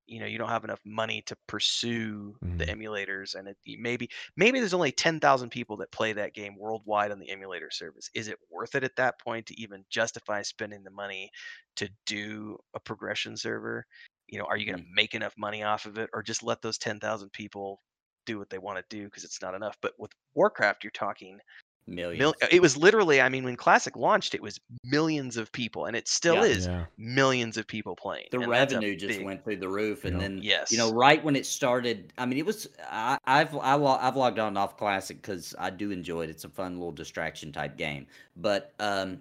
you 0.07 0.19
know 0.19 0.25
you 0.25 0.37
don't 0.37 0.49
have 0.49 0.63
enough 0.63 0.81
money 0.85 1.21
to 1.25 1.35
pursue 1.47 2.35
mm-hmm. 2.43 2.57
the 2.57 2.65
emulators 2.65 3.35
and 3.35 3.47
it, 3.47 3.57
maybe 3.79 4.09
maybe 4.35 4.59
there's 4.59 4.73
only 4.73 4.91
10,000 4.91 5.49
people 5.49 5.77
that 5.77 5.91
play 5.91 6.13
that 6.13 6.33
game 6.33 6.57
worldwide 6.57 7.11
on 7.11 7.19
the 7.19 7.29
emulator 7.29 7.69
service 7.71 8.09
is 8.13 8.27
it 8.27 8.37
worth 8.49 8.75
it 8.75 8.83
at 8.83 8.95
that 8.95 9.19
point 9.19 9.45
to 9.45 9.59
even 9.59 9.83
justify 9.89 10.41
spending 10.41 10.83
the 10.83 10.91
money 10.91 11.29
to 11.75 11.89
do 12.05 12.57
a 12.75 12.79
progression 12.79 13.37
server 13.37 13.85
you 14.27 14.39
know 14.39 14.45
are 14.45 14.57
you 14.57 14.65
going 14.65 14.77
to 14.77 14.83
mm-hmm. 14.83 14.95
make 14.95 15.13
enough 15.13 15.33
money 15.37 15.63
off 15.63 15.85
of 15.85 15.97
it 15.97 16.09
or 16.13 16.21
just 16.21 16.43
let 16.43 16.61
those 16.61 16.77
10,000 16.77 17.31
people 17.31 17.81
do 18.25 18.37
what 18.37 18.49
they 18.49 18.59
want 18.59 18.77
to 18.77 18.95
do 18.95 19.05
because 19.05 19.23
it's 19.23 19.41
not 19.41 19.55
enough 19.55 19.77
but 19.81 19.93
with 19.97 20.11
warcraft 20.35 20.83
you're 20.83 20.91
talking 20.91 21.39
Millions. 21.87 22.19
Mil- 22.19 22.35
it 22.51 22.61
was 22.61 22.77
literally, 22.77 23.21
I 23.21 23.29
mean, 23.29 23.43
when 23.43 23.55
Classic 23.55 23.95
launched, 23.95 24.35
it 24.35 24.41
was 24.41 24.59
millions 24.83 25.35
of 25.35 25.51
people, 25.51 25.85
and 25.85 25.95
it 25.95 26.07
still 26.07 26.35
yeah, 26.35 26.43
is 26.43 26.67
yeah. 26.67 26.85
millions 26.97 27.57
of 27.57 27.67
people 27.67 27.95
playing. 27.95 28.27
The 28.31 28.39
revenue 28.39 28.95
just 28.95 29.17
big... 29.17 29.25
went 29.25 29.43
through 29.43 29.57
the 29.57 29.67
roof, 29.67 30.05
and 30.05 30.21
then 30.21 30.39
yes, 30.41 30.71
you 30.71 30.77
know, 30.77 30.91
right 30.93 31.23
when 31.23 31.35
it 31.35 31.45
started, 31.45 32.13
I 32.17 32.25
mean, 32.25 32.37
it 32.37 32.45
was. 32.45 32.67
I, 32.89 33.17
I've 33.25 33.55
I, 33.57 33.71
have 33.71 34.15
logged 34.15 34.39
on 34.39 34.57
off 34.57 34.77
Classic 34.77 35.21
because 35.21 35.55
I 35.57 35.69
do 35.69 35.91
enjoy 35.91 36.23
it. 36.23 36.29
It's 36.29 36.43
a 36.43 36.49
fun 36.49 36.75
little 36.75 36.91
distraction 36.91 37.51
type 37.51 37.77
game. 37.77 38.05
But 38.37 38.73
um, 38.79 39.19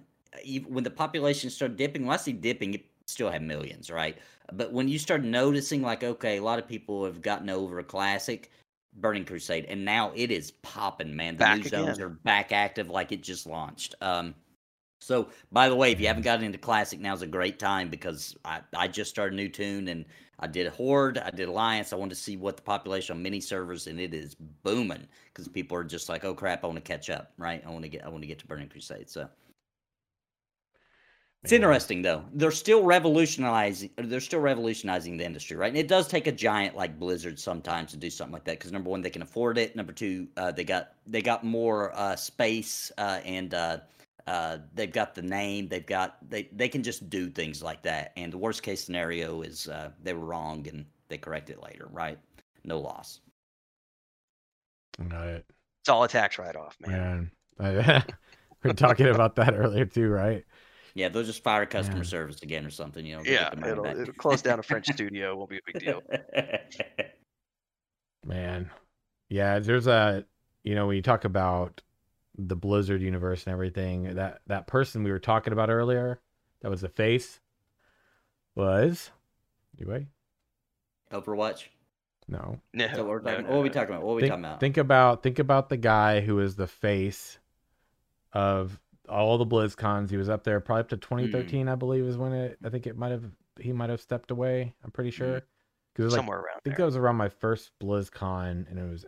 when 0.68 0.84
the 0.84 0.90
population 0.90 1.50
started 1.50 1.76
dipping, 1.76 2.06
when 2.06 2.14
I 2.14 2.18
see 2.18 2.32
dipping, 2.32 2.74
it 2.74 2.84
still 3.06 3.30
had 3.30 3.42
millions, 3.42 3.90
right? 3.90 4.16
But 4.52 4.72
when 4.72 4.88
you 4.88 4.98
start 4.98 5.24
noticing, 5.24 5.82
like, 5.82 6.04
okay, 6.04 6.38
a 6.38 6.42
lot 6.42 6.58
of 6.58 6.66
people 6.66 7.04
have 7.04 7.22
gotten 7.22 7.48
over 7.48 7.78
a 7.78 7.84
Classic 7.84 8.50
Burning 8.95 9.24
Crusade, 9.24 9.66
and 9.66 9.84
now 9.84 10.12
it 10.14 10.30
is 10.30 10.51
popping, 10.51 11.14
man. 11.14 11.34
The 11.34 11.38
back 11.38 11.61
new 11.61 11.66
again. 11.66 11.86
zones 11.86 12.01
are 12.01 12.09
back 12.09 12.53
active 12.53 12.91
like 12.91 13.12
it 13.12 13.22
just 13.22 13.47
launched. 13.47 13.95
Um, 14.01 14.34
so, 15.01 15.28
by 15.51 15.68
the 15.68 15.76
way, 15.76 15.93
if 15.93 16.01
you 16.01 16.07
haven't 16.07 16.22
gotten 16.22 16.45
into 16.45 16.59
Classic, 16.59 17.01
now's 17.01 17.22
a 17.22 17.26
great 17.26 17.59
time 17.59 17.88
because 17.88 18.36
I, 18.45 18.61
I 18.76 18.86
just 18.86 19.11
started 19.11 19.32
a 19.32 19.36
new 19.36 19.49
tune 19.49 19.88
and 19.88 20.05
I 20.38 20.47
did 20.47 20.66
a 20.66 20.70
Horde, 20.70 21.18
I 21.18 21.30
did 21.30 21.49
Alliance. 21.49 21.93
I 21.93 21.97
wanted 21.97 22.14
to 22.14 22.20
see 22.20 22.36
what 22.36 22.57
the 22.57 22.62
population 22.62 23.16
on 23.16 23.22
mini 23.22 23.41
servers, 23.41 23.86
and 23.86 23.99
it 23.99 24.12
is 24.12 24.34
booming 24.34 25.07
because 25.32 25.49
people 25.49 25.76
are 25.76 25.84
just 25.84 26.09
like, 26.09 26.24
"Oh 26.24 26.34
crap, 26.34 26.64
I 26.64 26.66
want 26.66 26.82
to 26.84 26.93
catch 26.93 27.09
up, 27.11 27.32
right? 27.38 27.62
I 27.66 27.70
want 27.70 27.82
to 27.84 27.88
get, 27.88 28.05
I 28.05 28.09
want 28.09 28.22
to 28.22 28.26
get 28.26 28.38
to 28.41 28.47
Burning 28.47 28.68
Crusade." 28.68 29.09
So, 29.09 29.28
it's 31.43 31.53
interesting 31.53 32.03
though. 32.03 32.24
They're 32.34 32.51
still 32.51 32.84
revolutionizing. 32.84 33.91
They're 33.97 34.20
still 34.20 34.41
revolutionizing 34.41 35.16
the 35.16 35.24
industry, 35.24 35.57
right? 35.57 35.68
And 35.68 35.78
it 35.78 35.88
does 35.88 36.07
take 36.07 36.26
a 36.26 36.32
giant 36.32 36.76
like 36.76 36.99
Blizzard 36.99 37.38
sometimes 37.38 37.93
to 37.93 37.97
do 37.97 38.11
something 38.11 38.32
like 38.32 38.45
that 38.45 38.59
because 38.59 38.72
number 38.72 38.91
one, 38.91 39.01
they 39.01 39.11
can 39.11 39.22
afford 39.22 39.57
it. 39.57 39.74
Number 39.74 39.93
two, 39.93 40.28
uh, 40.36 40.53
they 40.53 40.64
got 40.64 40.93
they 41.07 41.22
got 41.22 41.43
more 41.43 41.97
uh, 41.97 42.14
space 42.14 42.93
uh, 42.99 43.20
and 43.24 43.55
uh, 43.55 43.78
uh, 44.26 44.59
they've 44.74 44.93
got 44.93 45.14
the 45.14 45.22
name. 45.22 45.66
They've 45.68 45.86
got 45.86 46.18
they 46.28 46.49
they 46.53 46.68
can 46.68 46.82
just 46.82 47.09
do 47.09 47.30
things 47.30 47.62
like 47.62 47.82
that. 47.82 48.12
And 48.16 48.30
the 48.30 48.38
worst 48.38 48.62
case 48.62 48.84
scenario 48.84 49.41
is 49.41 49.66
uh, 49.66 49.93
they 50.03 50.12
were 50.12 50.26
wrong 50.26 50.68
and 50.68 50.84
they 51.09 51.16
correct 51.16 51.49
it 51.49 51.62
later, 51.62 51.88
right? 51.91 52.18
No 52.64 52.80
loss. 52.80 53.20
Right. 54.99 55.43
It's 55.80 55.88
all 55.88 56.05
a 56.05 56.09
tax 56.09 56.38
write 56.38 56.57
off, 56.57 56.76
man. 56.86 57.30
man. 57.59 58.05
we 58.62 58.70
are 58.70 58.74
talking 58.74 59.09
about 59.09 59.36
that 59.36 59.55
earlier 59.55 59.86
too, 59.86 60.09
right? 60.11 60.45
Yeah, 60.95 61.09
they'll 61.09 61.22
just 61.22 61.43
fire 61.43 61.66
customer 61.66 61.99
yeah. 61.99 62.05
service 62.05 62.43
again 62.43 62.66
or 62.66 62.70
something. 62.70 63.05
You 63.05 63.16
know. 63.16 63.22
Yeah, 63.24 63.51
it'll, 63.53 63.86
it'll 63.86 64.14
close 64.14 64.43
down 64.43 64.59
a 64.59 64.62
French 64.62 64.86
studio. 64.93 65.37
Won't 65.37 65.50
be 65.50 65.58
a 65.58 65.72
big 65.72 65.83
deal. 65.83 66.03
Man, 68.26 68.71
yeah. 69.29 69.58
There's 69.58 69.87
a 69.87 70.25
you 70.62 70.75
know 70.75 70.87
when 70.87 70.96
you 70.96 71.03
talk 71.03 71.25
about 71.25 71.83
the 72.37 72.57
Blizzard 72.57 73.03
universe 73.03 73.45
and 73.45 73.53
everything, 73.53 74.14
that 74.14 74.41
that 74.46 74.67
person 74.67 75.03
we 75.03 75.11
were 75.11 75.18
talking 75.18 75.53
about 75.53 75.71
earlier, 75.71 76.21
that 76.62 76.71
was 76.71 76.80
the 76.80 76.88
face, 76.88 77.41
was 78.54 79.11
anyway. 79.79 80.07
Overwatch. 81.12 81.67
No. 82.29 82.61
No. 82.72 82.88
So 82.95 83.04
what, 83.04 83.25
no, 83.25 83.41
no, 83.41 83.49
what 83.49 83.57
are 83.57 83.61
we 83.61 83.71
talking 83.71 83.95
about? 83.95 84.04
What 84.04 84.12
are 84.12 84.17
we 84.17 84.22
think, 84.22 84.30
talking 84.30 84.45
about? 84.45 84.61
Think 84.61 84.76
about 84.79 85.22
think 85.22 85.38
about 85.38 85.68
the 85.68 85.76
guy 85.76 86.21
who 86.21 86.38
is 86.38 86.54
the 86.54 86.68
face 86.68 87.38
of 88.33 88.79
all 89.11 89.38
the 89.38 89.46
BlizzCons. 89.46 90.11
He 90.11 90.16
was 90.16 90.28
up 90.28 90.45
there 90.45 90.61
probably 90.61 90.80
up 90.80 90.88
to 90.91 90.96
2013, 90.96 91.66
mm. 91.66 91.72
I 91.72 91.74
believe, 91.74 92.04
is 92.04 92.16
when 92.16 92.32
it. 92.32 92.58
I 92.64 92.68
think 92.68 92.87
it 92.87 92.96
might 92.96 93.12
have 93.12 93.24
he 93.58 93.72
might 93.72 93.91
have 93.91 94.00
stepped 94.00 94.30
away. 94.30 94.74
I'm 94.84 94.91
pretty 94.91 95.11
sure 95.11 95.42
because 95.95 96.14
somewhere 96.14 96.38
like, 96.38 96.46
around. 96.46 96.57
I 96.57 96.61
think 96.64 96.76
there. 96.76 96.84
it 96.84 96.87
was 96.87 96.96
around 96.96 97.16
my 97.16 97.28
first 97.28 97.72
BlizzCon, 97.82 98.70
and 98.70 98.78
it 98.78 98.88
was 98.88 99.04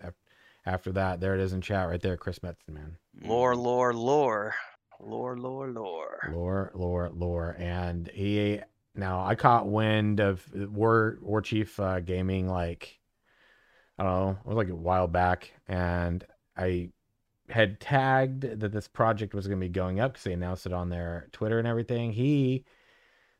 after 0.66 0.92
that. 0.92 1.20
There 1.20 1.34
it 1.34 1.40
is 1.40 1.52
in 1.52 1.60
chat 1.60 1.88
right 1.88 2.00
there, 2.00 2.16
Chris 2.16 2.40
Metzen, 2.40 2.70
man. 2.70 2.96
Lore, 3.22 3.56
lore, 3.56 3.94
lore, 3.94 4.54
lore, 5.00 5.38
lore, 5.38 5.70
lore, 5.70 6.30
lore, 6.30 6.72
lore, 6.74 7.10
lore, 7.14 7.56
and 7.58 8.08
he. 8.08 8.60
Now 8.94 9.24
I 9.24 9.36
caught 9.36 9.66
wind 9.66 10.20
of 10.20 10.46
War 10.54 11.18
War 11.22 11.40
Chief 11.40 11.80
uh, 11.80 12.00
Gaming 12.00 12.46
like 12.46 13.00
I 13.98 14.04
don't 14.04 14.12
know, 14.12 14.30
it 14.30 14.46
was 14.46 14.56
like 14.56 14.68
a 14.68 14.74
while 14.74 15.06
back, 15.06 15.52
and 15.68 16.24
I 16.56 16.90
had 17.52 17.80
tagged 17.80 18.42
that 18.60 18.72
this 18.72 18.88
project 18.88 19.34
was 19.34 19.46
going 19.46 19.60
to 19.60 19.66
be 19.66 19.72
going 19.72 20.00
up 20.00 20.14
because 20.14 20.24
they 20.24 20.32
announced 20.32 20.66
it 20.66 20.72
on 20.72 20.88
their 20.88 21.28
Twitter 21.32 21.58
and 21.58 21.68
everything. 21.68 22.12
He 22.12 22.64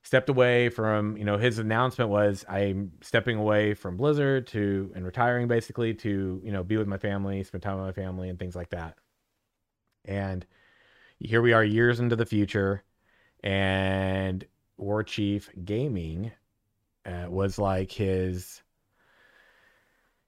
stepped 0.02 0.28
away 0.28 0.68
from, 0.68 1.16
you 1.16 1.24
know, 1.24 1.38
his 1.38 1.58
announcement 1.58 2.10
was 2.10 2.44
I'm 2.48 2.92
stepping 3.00 3.38
away 3.38 3.72
from 3.74 3.96
Blizzard 3.96 4.46
to 4.48 4.92
and 4.94 5.06
retiring 5.06 5.48
basically 5.48 5.94
to, 5.94 6.40
you 6.44 6.52
know, 6.52 6.62
be 6.62 6.76
with 6.76 6.88
my 6.88 6.98
family, 6.98 7.42
spend 7.42 7.62
time 7.62 7.76
with 7.76 7.86
my 7.86 7.92
family 7.92 8.28
and 8.28 8.38
things 8.38 8.54
like 8.54 8.70
that. 8.70 8.96
And 10.04 10.44
here 11.18 11.40
we 11.40 11.54
are 11.54 11.64
years 11.64 11.98
into 11.98 12.16
the 12.16 12.26
future 12.26 12.82
and 13.42 14.44
War 14.76 15.02
Chief 15.02 15.48
Gaming 15.64 16.32
uh, 17.06 17.26
was 17.28 17.58
like 17.58 17.92
his 17.92 18.62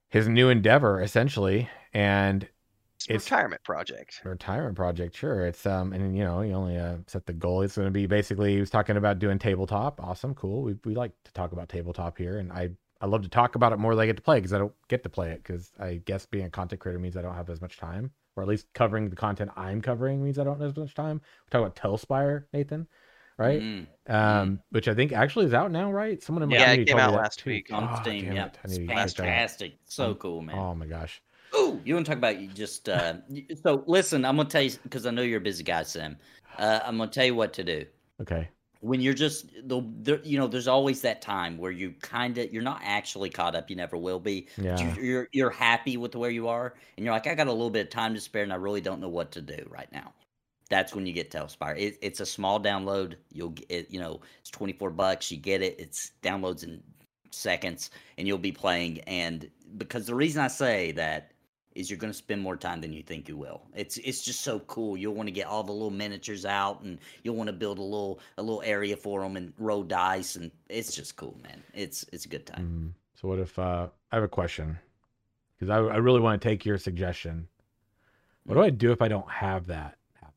his 0.09 0.27
new 0.28 0.48
endeavor 0.48 1.02
essentially 1.02 1.69
and 1.93 2.48
it's, 3.09 3.24
it's 3.24 3.31
retirement 3.31 3.62
project 3.64 4.20
retirement 4.24 4.76
project 4.76 5.16
sure 5.16 5.47
it's 5.47 5.66
um 5.66 5.93
and 5.93 6.16
you 6.16 6.24
know 6.24 6.40
he 6.40 6.52
only 6.52 6.76
uh, 6.76 6.97
set 7.06 7.26
the 7.26 7.32
goal 7.32 7.62
it's 7.62 7.76
going 7.76 7.86
to 7.86 7.93
be 7.93 8.06
basically 8.06 8.55
he 8.55 8.60
was 8.60 8.70
talking 8.70 8.97
about 8.97 9.18
doing 9.18 9.39
tabletop 9.39 10.01
awesome 10.02 10.35
cool 10.35 10.62
we, 10.62 10.74
we 10.85 10.94
like 10.94 11.12
to 11.24 11.32
talk 11.32 11.52
about 11.52 11.68
tabletop 11.68 12.16
here 12.16 12.39
and 12.39 12.52
i 12.52 12.68
i 13.01 13.06
love 13.06 13.22
to 13.22 13.28
talk 13.28 13.55
about 13.55 13.72
it 13.72 13.78
more 13.78 13.94
than 13.94 14.02
i 14.02 14.06
get 14.06 14.16
to 14.16 14.22
play 14.22 14.39
because 14.39 14.52
i 14.52 14.59
don't 14.59 14.74
get 14.89 15.02
to 15.02 15.09
play 15.09 15.31
it 15.31 15.43
because 15.43 15.72
i 15.81 16.01
guess 16.05 16.26
being 16.26 16.47
a 16.47 16.51
content 16.51 16.81
creator 16.81 16.98
means 16.98 17.16
i 17.16 17.22
don't 17.22 17.35
have 17.35 17.51
as 17.51 17.60
much 17.60 17.76
time 17.76 18.10
or 18.36 18.43
at 18.43 18.48
least 18.48 18.66
covering 18.74 19.09
the 19.09 19.16
content 19.16 19.51
i'm 19.56 19.81
covering 19.81 20.22
means 20.22 20.39
i 20.39 20.44
don't 20.44 20.60
have 20.60 20.70
as 20.70 20.76
much 20.76 20.94
time 20.94 21.20
we 21.47 21.51
talk 21.51 21.60
about 21.60 21.76
Talespire 21.76 22.44
nathan 22.52 22.86
right? 23.36 23.60
Mm. 23.60 23.86
Um, 24.09 24.60
which 24.70 24.89
I 24.89 24.94
think 24.94 25.12
actually 25.12 25.47
is 25.47 25.55
out 25.55 25.70
now, 25.70 25.90
right? 25.90 26.22
Someone 26.22 26.43
in 26.43 26.48
my 26.48 26.56
yeah, 26.56 26.72
it 26.72 26.86
came 26.86 26.98
out 26.98 27.14
last 27.14 27.44
week 27.44 27.72
on 27.72 27.89
oh, 27.90 28.01
Steam. 28.01 28.32
Yeah, 28.32 28.51
fantastic, 28.64 29.74
so 29.86 30.14
cool, 30.14 30.43
man. 30.43 30.56
Oh 30.56 30.74
my 30.74 30.86
gosh. 30.86 31.20
Oh, 31.55 31.81
you 31.85 31.94
want 31.94 32.06
to 32.06 32.10
talk 32.10 32.18
about 32.18 32.40
you 32.40 32.48
just 32.48 32.89
uh, 32.89 33.14
so 33.62 33.85
listen? 33.86 34.24
I'm 34.24 34.36
gonna 34.36 34.48
tell 34.48 34.62
you 34.62 34.72
because 34.82 35.06
I 35.06 35.10
know 35.10 35.22
you're 35.22 35.39
a 35.39 35.43
busy 35.43 35.62
guy, 35.62 35.85
Sam. 35.85 36.16
Uh, 36.59 36.81
I'm 36.85 36.98
gonna 36.98 37.10
tell 37.10 37.24
you 37.24 37.35
what 37.35 37.52
to 37.55 37.64
do. 37.64 37.85
Okay. 38.20 38.48
When 38.81 39.01
you're 39.01 39.14
just 39.14 39.51
the, 39.66 40.20
you 40.24 40.39
know, 40.39 40.47
there's 40.47 40.68
always 40.68 41.01
that 41.02 41.22
time 41.22 41.56
where 41.56 41.70
you 41.70 41.94
kind 42.02 42.36
of 42.36 42.52
you're 42.52 42.62
not 42.62 42.81
actually 42.85 43.31
caught 43.31 43.55
up. 43.55 43.70
You 43.70 43.76
never 43.76 43.97
will 43.97 44.20
be. 44.20 44.48
Yeah. 44.59 44.78
You, 44.78 45.02
you're 45.02 45.28
you're 45.32 45.51
happy 45.51 45.97
with 45.97 46.14
where 46.14 46.31
you 46.31 46.48
are, 46.48 46.74
and 46.97 47.05
you're 47.05 47.14
like, 47.14 47.26
I 47.26 47.35
got 47.35 47.47
a 47.47 47.52
little 47.52 47.70
bit 47.70 47.86
of 47.86 47.90
time 47.90 48.14
to 48.14 48.20
spare, 48.20 48.43
and 48.43 48.52
I 48.52 48.56
really 48.56 48.81
don't 48.81 49.01
know 49.01 49.09
what 49.09 49.31
to 49.32 49.40
do 49.40 49.64
right 49.70 49.90
now 49.93 50.12
that's 50.70 50.94
when 50.94 51.06
you 51.06 51.12
get 51.12 51.31
Talespire. 51.31 51.78
It, 51.78 51.98
it's 52.01 52.20
a 52.20 52.26
small 52.26 52.59
download. 52.59 53.16
You'll 53.32 53.51
get, 53.51 53.90
you 53.90 54.01
know, 54.01 54.20
it's 54.40 54.51
24 54.51 54.90
bucks. 54.90 55.31
You 55.31 55.36
get 55.36 55.62
it. 55.62 55.76
It's 55.78 56.12
downloads 56.22 56.64
in 56.64 56.82
seconds 57.31 57.90
and 58.16 58.26
you'll 58.26 58.39
be 58.39 58.52
playing. 58.52 59.01
And 59.01 59.51
because 59.76 60.06
the 60.06 60.14
reason 60.14 60.43
I 60.43 60.48
say 60.48 60.93
that 60.93 61.32
is 61.74 61.90
you're 61.90 61.98
going 61.98 62.12
to 62.12 62.16
spend 62.16 62.40
more 62.40 62.56
time 62.56 62.80
than 62.80 62.92
you 62.92 63.02
think 63.02 63.28
you 63.28 63.36
will. 63.36 63.62
It's 63.74 63.96
it's 63.98 64.22
just 64.22 64.42
so 64.42 64.60
cool. 64.60 64.96
You'll 64.96 65.14
want 65.14 65.26
to 65.26 65.32
get 65.32 65.46
all 65.46 65.62
the 65.62 65.72
little 65.72 65.90
miniatures 65.90 66.44
out 66.44 66.82
and 66.82 66.98
you'll 67.22 67.36
want 67.36 67.48
to 67.48 67.52
build 67.52 67.78
a 67.78 67.82
little 67.82 68.20
a 68.38 68.42
little 68.42 68.62
area 68.64 68.96
for 68.96 69.20
them 69.20 69.36
and 69.36 69.52
roll 69.59 69.82
dice 69.82 70.36
and 70.36 70.51
it's 70.68 70.94
just 70.94 71.16
cool, 71.16 71.36
man. 71.42 71.62
It's 71.74 72.05
it's 72.12 72.24
a 72.24 72.28
good 72.28 72.46
time. 72.46 72.94
Mm. 72.94 73.20
So 73.20 73.28
what 73.28 73.38
if 73.38 73.59
uh, 73.59 73.88
I 74.12 74.16
have 74.16 74.24
a 74.24 74.28
question? 74.28 74.78
Because 75.59 75.70
I 75.70 75.78
I 75.78 75.96
really 75.96 76.20
want 76.20 76.40
to 76.40 76.48
take 76.48 76.64
your 76.64 76.78
suggestion. 76.78 77.48
What 78.44 78.55
do 78.55 78.62
I 78.62 78.70
do 78.70 78.92
if 78.92 79.01
I 79.02 79.09
don't 79.09 79.28
have 79.30 79.66
that? 79.68 79.96
Happen? 80.20 80.34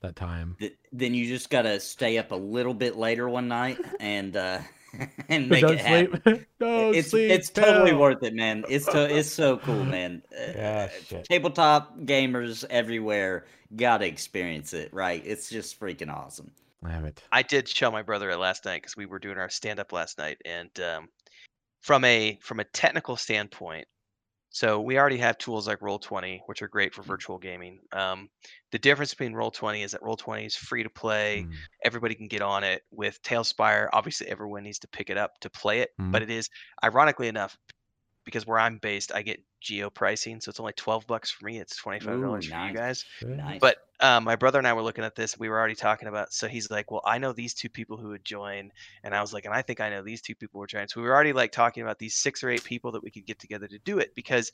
That 0.00 0.16
time. 0.16 0.56
then 0.92 1.14
you 1.14 1.28
just 1.28 1.48
got 1.48 1.62
to 1.62 1.78
stay 1.80 2.18
up 2.18 2.32
a 2.32 2.36
little 2.36 2.74
bit 2.74 2.96
later 2.96 3.28
one 3.28 3.48
night 3.48 3.78
and 4.00 4.36
uh 4.36 4.58
and 5.28 5.48
make 5.48 5.62
Don't 5.62 5.74
it 5.74 5.80
happen. 5.80 6.22
Sleep. 6.22 6.46
Don't 6.60 6.94
it's 6.94 7.10
sleep 7.10 7.30
it's 7.30 7.50
totally 7.50 7.92
worth 7.92 8.22
it, 8.22 8.34
man. 8.34 8.64
It's 8.68 8.86
to, 8.86 9.14
it's 9.14 9.30
so 9.30 9.56
cool, 9.64 9.84
man. 9.84 10.22
Uh, 10.32 10.52
yeah, 10.54 10.88
shit. 11.06 11.24
tabletop 11.24 11.98
gamers 12.00 12.64
everywhere 12.70 13.46
got 13.76 13.98
to 13.98 14.06
experience 14.06 14.74
it, 14.74 14.92
right? 14.92 15.22
It's 15.24 15.48
just 15.48 15.80
freaking 15.80 16.14
awesome. 16.14 16.50
I 16.84 16.90
have 16.90 17.04
it. 17.04 17.22
I 17.32 17.42
did 17.42 17.68
show 17.68 17.90
my 17.90 18.02
brother 18.02 18.30
it 18.30 18.38
last 18.38 18.64
night 18.64 18.82
because 18.82 18.96
we 18.96 19.06
were 19.06 19.18
doing 19.18 19.38
our 19.38 19.48
stand 19.48 19.78
up 19.78 19.92
last 19.92 20.18
night, 20.18 20.38
and 20.44 20.70
um, 20.80 21.08
from 21.80 22.04
a 22.04 22.38
from 22.42 22.60
a 22.60 22.64
technical 22.64 23.16
standpoint, 23.16 23.86
so 24.52 24.80
we 24.82 24.98
already 24.98 25.16
have 25.16 25.38
tools 25.38 25.66
like 25.66 25.80
Roll20, 25.80 26.40
which 26.44 26.60
are 26.60 26.68
great 26.68 26.94
for 26.94 27.02
mm. 27.02 27.06
virtual 27.06 27.38
gaming. 27.38 27.80
Um, 27.90 28.28
the 28.70 28.78
difference 28.78 29.14
between 29.14 29.32
Roll20 29.32 29.82
is 29.82 29.92
that 29.92 30.02
Roll20 30.02 30.46
is 30.46 30.54
free 30.54 30.82
to 30.82 30.90
play. 30.90 31.46
Mm. 31.48 31.54
Everybody 31.84 32.14
can 32.14 32.28
get 32.28 32.42
on 32.42 32.62
it. 32.62 32.82
With 32.90 33.20
Talespire, 33.22 33.88
obviously 33.94 34.28
everyone 34.28 34.62
needs 34.62 34.78
to 34.80 34.88
pick 34.88 35.08
it 35.08 35.16
up 35.16 35.38
to 35.40 35.50
play 35.50 35.80
it, 35.80 35.90
mm. 35.98 36.12
but 36.12 36.20
it 36.20 36.30
is, 36.30 36.50
ironically 36.84 37.28
enough, 37.28 37.56
because 38.24 38.46
where 38.46 38.58
I'm 38.58 38.76
based, 38.76 39.10
I 39.14 39.22
get 39.22 39.42
geo 39.60 39.88
pricing, 39.88 40.40
so 40.40 40.50
it's 40.50 40.60
only 40.60 40.74
twelve 40.74 41.06
bucks 41.06 41.30
for 41.30 41.46
me. 41.46 41.58
It's 41.58 41.76
twenty 41.76 42.00
five 42.00 42.20
dollars 42.20 42.46
for 42.46 42.66
you 42.66 42.74
guys. 42.74 43.04
Nice. 43.22 43.58
But 43.58 43.78
um, 44.02 44.24
my 44.24 44.36
brother 44.36 44.58
and 44.58 44.68
I 44.68 44.72
were 44.74 44.82
looking 44.82 45.04
at 45.04 45.14
this. 45.16 45.38
We 45.38 45.48
were 45.48 45.58
already 45.58 45.74
talking 45.76 46.08
about. 46.08 46.32
So 46.32 46.48
he's 46.48 46.70
like, 46.70 46.90
"Well, 46.90 47.02
I 47.06 47.18
know 47.18 47.32
these 47.32 47.54
two 47.54 47.68
people 47.70 47.96
who 47.96 48.08
would 48.08 48.24
join," 48.24 48.70
and 49.04 49.14
I 49.14 49.20
was 49.22 49.32
like, 49.32 49.44
"And 49.46 49.54
I 49.54 49.62
think 49.62 49.80
I 49.80 49.90
know 49.90 50.02
these 50.02 50.22
two 50.22 50.34
people 50.34 50.58
who 50.58 50.60
would 50.62 50.70
join." 50.70 50.88
So 50.88 51.00
we 51.00 51.06
were 51.08 51.14
already 51.14 51.32
like 51.32 51.52
talking 51.52 51.82
about 51.82 51.98
these 51.98 52.16
six 52.16 52.42
or 52.44 52.50
eight 52.50 52.64
people 52.64 52.92
that 52.92 53.02
we 53.02 53.10
could 53.10 53.26
get 53.26 53.38
together 53.40 53.68
to 53.68 53.78
do 53.80 53.98
it 53.98 54.14
because 54.16 54.52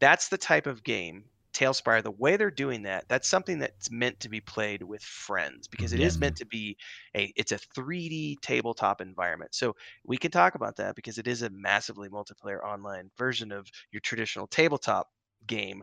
that's 0.00 0.28
the 0.28 0.38
type 0.38 0.66
of 0.66 0.82
game 0.84 1.24
Talespire, 1.52 2.00
the 2.00 2.12
way 2.12 2.36
they're 2.36 2.48
doing 2.50 2.82
that, 2.84 3.06
that's 3.08 3.28
something 3.28 3.58
that's 3.58 3.90
meant 3.90 4.20
to 4.20 4.28
be 4.28 4.40
played 4.40 4.84
with 4.84 5.02
friends 5.02 5.66
because 5.66 5.92
it 5.92 6.00
is 6.00 6.16
meant 6.20 6.36
to 6.36 6.46
be 6.46 6.76
a 7.16 7.32
it's 7.36 7.50
a 7.50 7.58
3D 7.58 8.38
tabletop 8.40 9.00
environment. 9.00 9.52
So 9.54 9.74
we 10.04 10.16
can 10.16 10.30
talk 10.30 10.54
about 10.54 10.76
that 10.76 10.94
because 10.94 11.18
it 11.18 11.26
is 11.26 11.42
a 11.42 11.50
massively 11.50 12.08
multiplayer 12.08 12.62
online 12.64 13.10
version 13.18 13.50
of 13.50 13.68
your 13.90 14.00
traditional 14.00 14.46
tabletop 14.46 15.08
game. 15.48 15.82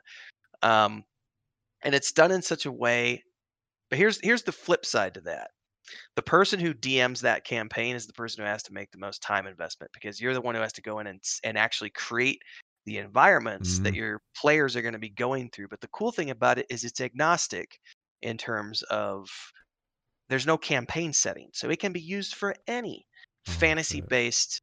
Um, 0.63 1.03
and 1.87 1.95
it's 1.95 2.11
done 2.11 2.31
in 2.31 2.43
such 2.43 2.67
a 2.67 2.71
way 2.71 3.23
but 3.89 3.99
here's 3.99 4.19
here's 4.21 4.43
the 4.43 4.51
flip 4.51 4.85
side 4.85 5.13
to 5.15 5.21
that. 5.21 5.51
The 6.15 6.21
person 6.21 6.59
who 6.59 6.73
DMs 6.73 7.21
that 7.21 7.45
campaign 7.45 7.95
is 7.95 8.05
the 8.05 8.13
person 8.13 8.43
who 8.43 8.49
has 8.49 8.63
to 8.63 8.73
make 8.73 8.91
the 8.91 8.97
most 8.97 9.21
time 9.21 9.47
investment 9.47 9.91
because 9.93 10.19
you're 10.19 10.33
the 10.33 10.41
one 10.41 10.55
who 10.55 10.61
has 10.61 10.73
to 10.73 10.81
go 10.81 10.99
in 10.99 11.07
and 11.07 11.21
and 11.43 11.57
actually 11.57 11.91
create 11.91 12.41
the 12.85 12.97
environments 12.97 13.75
mm-hmm. 13.75 13.83
that 13.83 13.93
your 13.93 14.21
players 14.35 14.75
are 14.75 14.81
going 14.81 14.93
to 14.93 14.99
be 14.99 15.09
going 15.09 15.49
through. 15.49 15.67
But 15.69 15.81
the 15.81 15.89
cool 15.89 16.11
thing 16.11 16.29
about 16.29 16.57
it 16.57 16.65
is 16.69 16.83
it's 16.83 17.01
agnostic 17.01 17.79
in 18.21 18.37
terms 18.37 18.81
of 18.83 19.29
there's 20.29 20.47
no 20.47 20.57
campaign 20.57 21.13
setting. 21.13 21.49
So 21.53 21.69
it 21.69 21.79
can 21.79 21.93
be 21.93 22.01
used 22.01 22.35
for 22.35 22.53
any 22.67 23.05
oh, 23.47 23.51
fantasy 23.53 24.01
based 24.01 24.61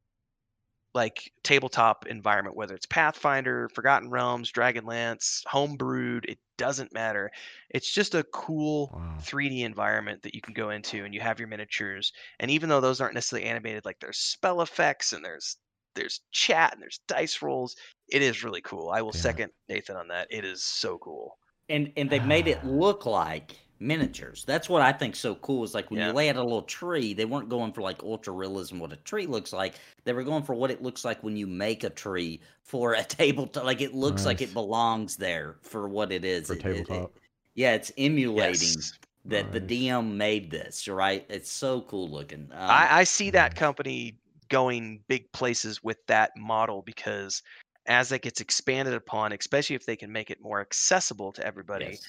like 0.95 1.31
tabletop 1.43 2.07
environment, 2.07 2.55
whether 2.55 2.73
it's 2.73 2.85
Pathfinder, 2.85 3.69
Forgotten 3.75 4.09
Realms, 4.09 4.51
Dragonlance, 4.51 5.43
Homebrewed, 5.45 6.25
it 6.25 6.39
doesn't 6.57 6.93
matter. 6.93 7.29
It's 7.69 7.93
just 7.93 8.15
a 8.15 8.23
cool 8.33 8.91
wow. 8.93 9.17
3D 9.19 9.61
environment 9.63 10.23
that 10.23 10.33
you 10.33 10.41
can 10.41 10.53
go 10.53 10.69
into 10.69 11.03
and 11.03 11.13
you 11.13 11.19
have 11.19 11.37
your 11.37 11.49
miniatures. 11.49 12.13
And 12.39 12.49
even 12.49 12.69
though 12.69 12.79
those 12.79 13.01
aren't 13.01 13.13
necessarily 13.13 13.47
animated, 13.47 13.83
like 13.83 13.99
there's 13.99 14.17
spell 14.17 14.61
effects 14.61 15.11
and 15.13 15.23
there's 15.23 15.57
there's 15.95 16.21
chat 16.31 16.73
and 16.73 16.81
there's 16.81 16.99
dice 17.07 17.41
rolls. 17.41 17.75
It 18.09 18.21
is 18.21 18.43
really 18.43 18.61
cool. 18.61 18.89
I 18.89 19.01
will 19.01 19.11
yeah. 19.13 19.21
second 19.21 19.51
Nathan 19.69 19.97
on 19.97 20.07
that. 20.07 20.27
It 20.29 20.45
is 20.45 20.63
so 20.63 20.97
cool. 20.97 21.37
And 21.67 21.91
and 21.97 22.09
they've 22.09 22.25
made 22.25 22.47
it 22.47 22.63
look 22.65 23.05
like 23.05 23.55
miniatures. 23.79 24.43
That's 24.45 24.69
what 24.69 24.81
I 24.81 24.91
think 24.91 25.15
so 25.15 25.35
cool 25.35 25.63
is 25.63 25.73
like 25.73 25.89
when 25.91 25.99
yeah. 25.99 26.07
you 26.07 26.13
lay 26.13 26.29
out 26.29 26.35
a 26.35 26.43
little 26.43 26.61
tree, 26.61 27.13
they 27.13 27.25
weren't 27.25 27.49
going 27.49 27.73
for 27.73 27.81
like 27.81 28.03
ultra 28.03 28.33
realism 28.33 28.79
what 28.79 28.93
a 28.93 28.97
tree 28.97 29.25
looks 29.25 29.53
like. 29.53 29.75
They 30.03 30.13
were 30.13 30.23
going 30.23 30.43
for 30.43 30.55
what 30.55 30.71
it 30.71 30.81
looks 30.81 31.05
like 31.05 31.23
when 31.23 31.35
you 31.35 31.47
make 31.47 31.83
a 31.83 31.89
tree 31.89 32.41
for 32.61 32.93
a 32.93 33.03
tabletop. 33.03 33.65
Like 33.65 33.81
it 33.81 33.93
looks 33.93 34.21
nice. 34.21 34.25
like 34.25 34.41
it 34.41 34.53
belongs 34.53 35.15
there 35.15 35.57
for 35.61 35.87
what 35.87 36.11
it 36.11 36.25
is. 36.25 36.47
For 36.47 36.53
it, 36.53 36.61
tabletop. 36.61 36.97
It, 36.97 37.03
it, 37.03 37.21
yeah, 37.55 37.73
it's 37.73 37.91
emulating 37.97 38.61
yes. 38.61 38.93
that 39.25 39.51
nice. 39.51 39.61
the 39.61 39.89
DM 39.89 40.13
made 40.13 40.51
this, 40.51 40.87
right? 40.87 41.25
It's 41.29 41.51
so 41.51 41.81
cool 41.81 42.09
looking. 42.09 42.49
Um, 42.53 42.69
I, 42.69 42.99
I 42.99 43.03
see 43.03 43.29
that 43.31 43.55
company 43.55 44.17
going 44.49 45.01
big 45.07 45.31
places 45.31 45.83
with 45.83 45.97
that 46.07 46.31
model 46.37 46.81
because 46.83 47.41
as 47.87 48.11
it 48.11 48.21
gets 48.21 48.41
expanded 48.41 48.93
upon, 48.93 49.31
especially 49.31 49.75
if 49.75 49.85
they 49.85 49.95
can 49.95 50.11
make 50.11 50.29
it 50.31 50.41
more 50.41 50.61
accessible 50.61 51.31
to 51.33 51.45
everybody, 51.45 51.85
yes. 51.85 52.07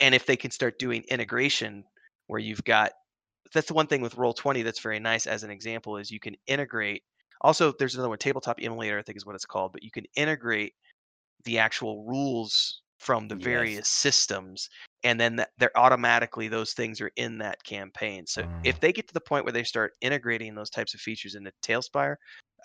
And 0.00 0.14
if 0.14 0.26
they 0.26 0.36
can 0.36 0.50
start 0.50 0.78
doing 0.78 1.02
integration 1.08 1.84
where 2.26 2.40
you've 2.40 2.64
got 2.64 2.92
that's 3.54 3.68
the 3.68 3.74
one 3.74 3.86
thing 3.86 4.02
with 4.02 4.16
Roll20 4.16 4.62
that's 4.64 4.80
very 4.80 5.00
nice 5.00 5.26
as 5.26 5.42
an 5.42 5.50
example 5.50 5.96
is 5.96 6.10
you 6.10 6.20
can 6.20 6.36
integrate 6.46 7.02
also 7.40 7.72
there's 7.78 7.94
another 7.94 8.08
one 8.08 8.18
tabletop 8.18 8.58
emulator 8.62 8.98
i 8.98 9.02
think 9.02 9.16
is 9.16 9.26
what 9.26 9.34
it's 9.34 9.44
called 9.44 9.72
but 9.72 9.82
you 9.82 9.90
can 9.90 10.04
integrate 10.16 10.74
the 11.44 11.58
actual 11.58 12.04
rules 12.04 12.82
from 12.98 13.28
the 13.28 13.36
various 13.36 13.76
yes. 13.76 13.88
systems 13.88 14.68
and 15.04 15.20
then 15.20 15.36
that 15.36 15.50
they're 15.58 15.76
automatically 15.76 16.48
those 16.48 16.72
things 16.72 17.00
are 17.00 17.12
in 17.16 17.38
that 17.38 17.62
campaign 17.62 18.26
so 18.26 18.42
mm. 18.42 18.60
if 18.64 18.80
they 18.80 18.92
get 18.92 19.06
to 19.06 19.14
the 19.14 19.20
point 19.20 19.44
where 19.44 19.52
they 19.52 19.62
start 19.62 19.92
integrating 20.00 20.54
those 20.54 20.70
types 20.70 20.94
of 20.94 21.00
features 21.00 21.36
into 21.36 21.52
Talespire 21.62 22.16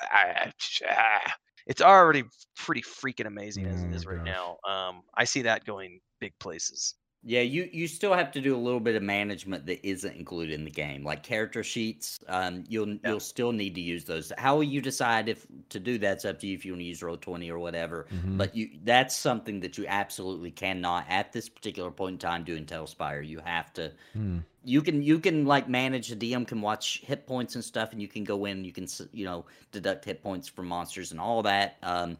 I, 0.01 0.51
ah, 0.89 1.33
it's 1.67 1.81
already 1.81 2.23
pretty 2.57 2.81
freaking 2.81 3.27
amazing 3.27 3.67
as 3.67 3.83
it 3.83 3.93
is 3.93 4.05
right 4.05 4.23
now 4.23 4.57
um, 4.67 5.01
i 5.15 5.23
see 5.23 5.43
that 5.43 5.65
going 5.65 5.99
big 6.19 6.33
places 6.39 6.95
Yeah, 7.25 7.39
you 7.39 7.69
you 7.71 7.87
still 7.87 8.13
have 8.13 8.31
to 8.33 8.41
do 8.41 8.53
a 8.53 8.57
little 8.59 8.81
bit 8.81 8.95
of 8.95 9.01
management 9.03 9.65
that 9.67 9.85
isn't 9.87 10.13
included 10.15 10.53
in 10.55 10.65
the 10.65 10.69
game, 10.71 11.05
like 11.05 11.23
character 11.23 11.63
sheets. 11.63 12.19
Um, 12.27 12.65
you'll 12.67 12.89
Yeah. 12.89 12.97
you'll 13.05 13.19
still 13.21 13.53
need 13.53 13.75
to 13.75 13.81
use 13.81 14.03
those. 14.03 14.33
How 14.37 14.55
will 14.55 14.63
you 14.63 14.81
decide 14.81 15.29
if 15.29 15.47
to 15.69 15.79
do 15.79 15.97
that's 15.97 16.25
up 16.25 16.39
to 16.41 16.47
you 16.47 16.53
if 16.55 16.65
you 16.65 16.73
want 16.73 16.81
to 16.81 16.85
use 16.85 17.01
roll 17.01 17.15
twenty 17.15 17.49
or 17.49 17.59
whatever. 17.59 18.07
Mhm. 18.13 18.37
But 18.37 18.53
you 18.55 18.71
that's 18.83 19.15
something 19.15 19.61
that 19.61 19.77
you 19.77 19.85
absolutely 19.87 20.51
cannot 20.51 21.05
at 21.07 21.31
this 21.31 21.47
particular 21.47 21.91
point 21.91 22.13
in 22.15 22.17
time 22.19 22.43
do 22.43 22.55
in 22.55 22.65
Talespire. 22.65 23.25
You 23.25 23.39
have 23.39 23.71
to 23.73 23.93
Hmm. 24.11 24.39
you 24.65 24.81
can 24.81 25.01
you 25.01 25.17
can 25.19 25.45
like 25.45 25.69
manage 25.69 26.09
the 26.09 26.15
DM 26.17 26.45
can 26.45 26.59
watch 26.59 26.99
hit 27.05 27.25
points 27.25 27.55
and 27.55 27.63
stuff, 27.63 27.93
and 27.93 28.01
you 28.01 28.09
can 28.09 28.25
go 28.25 28.43
in 28.43 28.65
you 28.65 28.73
can 28.73 28.85
you 29.13 29.23
know 29.23 29.45
deduct 29.71 30.03
hit 30.03 30.21
points 30.21 30.49
from 30.49 30.67
monsters 30.67 31.11
and 31.11 31.21
all 31.21 31.41
that. 31.43 31.77
Um, 31.83 32.17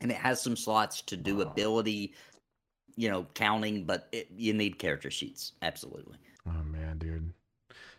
and 0.00 0.10
it 0.10 0.16
has 0.16 0.40
some 0.40 0.56
slots 0.56 1.02
to 1.02 1.16
do 1.18 1.42
ability, 1.42 2.14
you 2.98 3.08
know, 3.08 3.26
counting, 3.34 3.84
but 3.84 4.08
it, 4.12 4.28
you 4.34 4.52
need 4.52 4.78
character 4.78 5.10
sheets. 5.10 5.52
Absolutely. 5.62 6.16
Oh 6.46 6.62
man, 6.64 6.98
dude. 6.98 7.32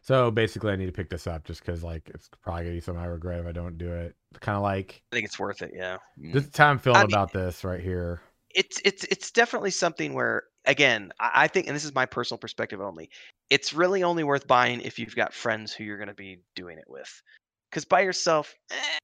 So 0.02 0.30
basically, 0.30 0.72
I 0.72 0.76
need 0.76 0.88
to 0.88 0.92
pick 0.92 1.10
this 1.10 1.26
up 1.28 1.46
just 1.46 1.66
because 1.66 1.84
like 1.84 2.10
it's 2.14 2.30
probably 2.42 2.64
gonna 2.64 2.76
be 2.76 2.82
something 2.82 3.04
I 3.04 3.08
regret 3.08 3.40
if 3.40 3.48
I 3.48 3.52
don't 3.52 3.78
do 3.78 3.92
it. 3.92 4.16
Kind 4.42 4.56
of 4.58 4.64
like 4.64 5.02
I 5.12 5.16
think 5.16 5.26
it's 5.26 5.40
worth 5.40 5.62
it. 5.62 5.72
Yeah. 5.74 5.98
Mm. 6.20 6.34
this 6.34 6.46
is 6.46 6.56
how 6.56 6.68
I'm 6.68 6.80
feeling 6.80 6.98
I 6.98 7.04
mean- 7.04 7.14
about 7.14 7.32
this 7.34 7.64
right 7.64 7.80
here. 7.82 8.22
it's 8.56 8.82
it's 8.84 9.04
it's 9.06 9.32
definitely 9.32 9.72
something 9.72 10.14
where 10.14 10.44
again 10.66 11.12
I, 11.20 11.32
I 11.44 11.48
think 11.48 11.68
and 11.68 11.76
this 11.76 11.86
is 11.86 11.94
my 11.94 12.06
personal 12.06 12.40
perspective 12.40 12.82
only 12.82 13.10
it's 13.50 13.74
really 13.74 14.04
only 14.04 14.24
worth 14.24 14.48
buying 14.48 14.82
if 14.82 14.98
you've 15.00 15.16
got 15.16 15.34
friends 15.34 15.72
who 15.72 15.84
you're 15.84 15.98
going 15.98 16.10
to 16.10 16.16
be 16.16 16.40
doing 16.56 16.78
it 16.80 16.86
with 16.88 17.22
because 17.70 17.86
by 17.86 18.02
yourself 18.02 18.56
eh, 18.72 18.98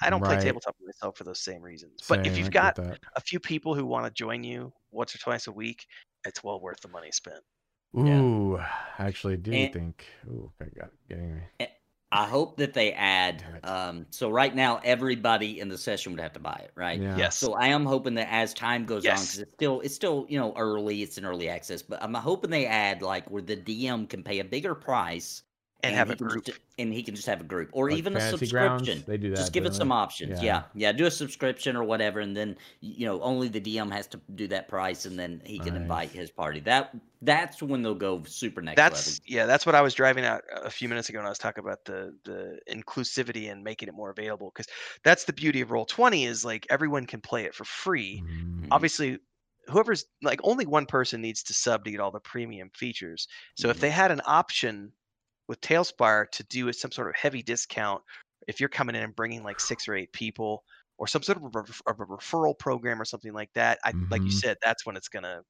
i 0.00 0.08
don't 0.08 0.22
play 0.22 0.40
tabletop 0.40 0.76
myself 0.80 1.16
for 1.16 1.24
those 1.24 1.40
same 1.40 1.60
reasons 1.60 2.02
but 2.08 2.24
if 2.24 2.38
you've 2.38 2.52
get 2.52 2.76
got 2.76 2.96
a 3.16 3.20
few 3.20 3.40
people 3.40 3.74
who 3.74 3.84
want 3.84 4.06
to 4.06 4.12
join 4.12 4.44
you 4.44 4.72
once 4.94 5.14
or 5.14 5.18
twice 5.18 5.46
a 5.46 5.52
week 5.52 5.86
it's 6.24 6.42
well 6.44 6.60
worth 6.60 6.80
the 6.80 6.88
money 6.88 7.10
spent 7.12 7.40
Yeah. 7.94 8.20
Ooh, 8.20 8.56
I 8.58 9.06
actually 9.06 9.36
do 9.36 9.52
And- 9.52 9.72
think. 9.72 10.04
Ooh, 10.26 10.50
I 10.60 10.64
got 10.78 10.90
getting 11.08 11.36
me. 11.36 11.66
I 12.12 12.26
hope 12.26 12.56
that 12.58 12.74
they 12.74 12.92
add. 12.92 13.42
Um, 13.64 14.06
so 14.10 14.30
right 14.30 14.54
now, 14.54 14.80
everybody 14.84 15.58
in 15.58 15.68
the 15.68 15.76
session 15.76 16.12
would 16.12 16.20
have 16.20 16.32
to 16.34 16.38
buy 16.38 16.60
it, 16.64 16.70
right? 16.76 17.00
Yeah. 17.00 17.16
yes 17.16 17.36
So 17.36 17.54
I 17.54 17.66
am 17.68 17.84
hoping 17.84 18.14
that 18.14 18.28
as 18.32 18.54
time 18.54 18.84
goes 18.84 19.04
on, 19.04 19.14
because 19.14 19.38
it's 19.40 19.52
still 19.52 19.80
it's 19.80 19.94
still 19.96 20.24
you 20.28 20.38
know 20.38 20.52
early, 20.56 21.02
it's 21.02 21.18
an 21.18 21.24
early 21.24 21.48
access, 21.48 21.82
but 21.82 22.00
I'm 22.02 22.14
hoping 22.14 22.50
they 22.50 22.66
add 22.66 23.02
like 23.02 23.28
where 23.30 23.42
the 23.42 23.56
DM 23.56 24.08
can 24.08 24.22
pay 24.22 24.38
a 24.38 24.44
bigger 24.44 24.76
price 24.76 25.42
and 25.88 25.96
have 25.96 26.08
he 26.08 26.14
a 26.14 26.16
group 26.16 26.44
just, 26.44 26.58
and 26.78 26.92
he 26.92 27.02
can 27.02 27.14
just 27.14 27.26
have 27.26 27.40
a 27.40 27.44
group 27.44 27.70
or 27.72 27.88
Like 27.90 27.98
even 27.98 28.16
a 28.16 28.20
Fantasy 28.20 28.46
Grounds, 28.48 28.86
subscription. 28.86 29.04
they 29.10 29.16
do 29.18 29.30
that. 29.30 29.36
just 29.36 29.52
give 29.52 29.64
it 29.64 29.68
don't 29.70 29.76
some 29.76 29.92
options. 29.92 30.40
Yeah. 30.42 30.62
Yeah. 30.74 30.88
yeah, 30.88 30.92
do 30.92 31.06
a 31.06 31.10
subscription 31.10 31.76
or 31.76 31.84
whatever, 31.84 32.20
and 32.20 32.36
then 32.36 32.56
you 32.80 33.06
know 33.06 33.20
only 33.22 33.48
the 33.48 33.60
DM 33.60 33.90
has 33.92 34.06
to 34.08 34.20
do 34.34 34.46
that 34.48 34.68
price, 34.68 35.04
and 35.06 35.18
then 35.18 35.40
he 35.44 35.58
can 35.58 35.76
invite 35.76 36.10
his 36.10 36.30
party. 36.30 36.60
That 36.60 36.94
that's 37.22 37.62
when 37.62 37.82
they'll 37.82 37.94
go 37.94 38.22
super 38.24 38.60
next 38.60 38.76
that's 38.76 39.06
level. 39.06 39.20
yeah 39.26 39.46
that's 39.46 39.64
what 39.64 39.74
i 39.74 39.80
was 39.80 39.94
driving 39.94 40.24
at 40.24 40.42
a 40.62 40.68
few 40.68 40.90
minutes 40.90 41.08
ago 41.08 41.18
when 41.20 41.24
i 41.24 41.30
was 41.30 41.38
talking 41.38 41.64
about 41.64 41.82
the 41.86 42.14
the 42.24 42.58
inclusivity 42.70 43.50
and 43.50 43.64
making 43.64 43.88
it 43.88 43.94
more 43.94 44.10
available 44.10 44.52
because 44.54 44.70
that's 45.04 45.24
the 45.24 45.32
beauty 45.32 45.62
of 45.62 45.70
roll 45.70 45.86
20 45.86 46.26
is 46.26 46.44
like 46.44 46.66
everyone 46.68 47.06
can 47.06 47.22
play 47.22 47.44
it 47.44 47.54
for 47.54 47.64
free 47.64 48.22
Mhm. 48.26 48.60
Mhm. 48.64 48.68
obviously 48.70 49.18
whoever's 49.68 50.04
like 50.22 50.38
only 50.44 50.66
one 50.66 50.84
person 50.84 51.22
needs 51.22 51.42
to 51.44 51.54
sub 51.54 51.82
to 51.86 51.90
get 51.90 51.98
all 52.00 52.10
the 52.10 52.20
premium 52.20 52.68
features 52.74 53.26
so 53.56 53.70
if 53.70 53.78
Mhm. 53.78 53.80
they 53.80 53.90
had 53.90 54.10
an 54.10 54.20
option 54.26 54.92
with 55.48 55.60
talespire 55.60 56.30
to 56.30 56.44
do 56.44 56.72
some 56.72 56.90
sort 56.92 57.08
of 57.08 57.16
heavy 57.16 57.42
discount 57.42 58.02
if 58.48 58.60
you're 58.60 58.68
coming 58.68 58.94
in 58.96 59.02
and 59.02 59.16
bringing 59.16 59.42
like 59.42 59.60
six 59.60 59.88
or 59.88 59.94
eight 59.94 60.12
people 60.12 60.64
or 60.98 61.06
some 61.06 61.22
sort 61.22 61.38
of 61.38 61.44
a, 61.56 61.90
of 61.90 62.00
a 62.00 62.06
referral 62.06 62.58
program 62.58 63.00
or 63.00 63.04
something 63.04 63.32
like 63.32 63.52
that 63.54 63.78
I, 63.84 63.94
like 64.10 64.24
you 64.26 64.32
Mhm. 64.32 64.44
said 64.44 64.56
that's 64.62 64.86
when 64.86 64.96
it's 64.96 65.08
gonna 65.08 65.42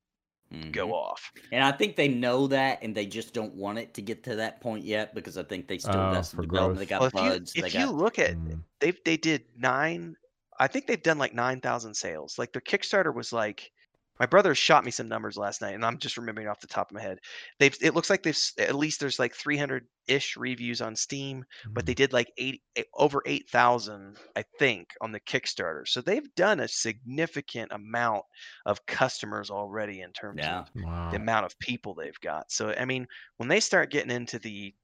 Mhm. 0.51 0.75
go 0.75 0.95
off 0.95 1.33
And 1.53 1.65
I 1.65 1.73
think 1.73 1.97
they 1.97 2.09
know 2.09 2.47
that, 2.49 2.83
and 2.83 2.95
they 2.97 3.07
just 3.07 3.35
don't 3.35 3.55
want 3.55 3.79
it 3.79 3.95
to 3.95 4.03
get 4.03 4.25
to 4.25 4.37
that 4.37 4.61
point 4.61 4.85
yet 4.85 5.15
because 5.15 5.39
I 5.39 5.45
think 5.45 5.69
they 5.69 5.79
still 5.79 6.07
Oh, 6.07 6.07
got 6.07 6.27
some 6.27 6.41
for 6.43 6.43
development. 6.43 6.81
They 6.81 6.87
got 6.87 6.99
well, 6.99 7.09
if 7.09 7.21
you 7.21 7.39
if 7.55 7.75
you 7.75 7.91
look 7.91 8.19
at 8.19 8.37
Mm. 8.37 8.65
they 8.81 8.93
they 9.05 9.16
did 9.16 9.45
nine 9.57 10.16
i 10.59 10.66
think 10.66 10.87
they've 10.87 11.03
done 11.03 11.19
like 11.19 11.35
9000 11.35 11.95
sales 11.95 12.39
like 12.39 12.53
their 12.53 12.62
kickstarter 12.62 13.15
was 13.15 13.33
like 13.33 13.71
my 14.20 14.27
brother 14.27 14.55
shot 14.55 14.85
me 14.85 14.91
some 14.91 15.09
numbers 15.09 15.36
last 15.36 15.61
night 15.61 15.74
and 15.74 15.85
i'm 15.85 15.99
just 15.99 16.16
remembering 16.16 16.49
off 16.49 16.61
the 16.61 16.66
top 16.66 16.91
of 16.91 16.95
my 16.95 17.01
head 17.03 17.19
they've 17.59 17.77
it 17.82 17.95
looks 17.95 18.11
like 18.11 18.23
they've 18.23 18.39
at 18.59 18.74
least 18.74 19.01
there's 19.01 19.19
like 19.19 19.35
300 19.35 19.86
ish 20.09 20.36
reviews 20.36 20.81
on 20.81 20.95
steam 20.97 21.45
but 21.74 21.86
they 21.86 21.95
Mm. 21.95 21.95
did 21.95 22.12
like 22.12 22.32
eight 22.39 22.62
eh, 22.77 22.82
over 22.95 23.23
8000 23.27 24.16
i 24.36 24.45
think 24.59 24.91
on 25.01 25.12
the 25.12 25.20
kickstarter 25.20 25.86
so 25.86 26.01
they've 26.01 26.35
done 26.35 26.61
a 26.61 26.69
significant 26.69 27.73
amount 27.73 28.24
of 28.66 28.85
customers 28.86 29.51
already 29.51 30.01
in 30.01 30.12
terms 30.12 30.47
Yeah. 30.47 30.66
of 30.69 30.69
Wow. 30.74 31.11
the 31.11 31.16
amount 31.16 31.47
of 31.47 31.59
people 31.59 31.95
they've 31.95 32.20
got 32.20 32.51
so 32.51 32.74
i 32.78 32.85
mean 32.85 33.07
when 33.36 33.49
they 33.49 33.61
start 33.61 33.91
getting 33.91 34.11
into 34.11 34.39
the 34.39 34.74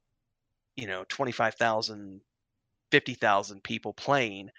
you 0.77 0.86
know 0.86 1.05
25000 1.05 2.20
50,000 2.90 3.62
people 3.62 3.94
playing, 3.94 4.51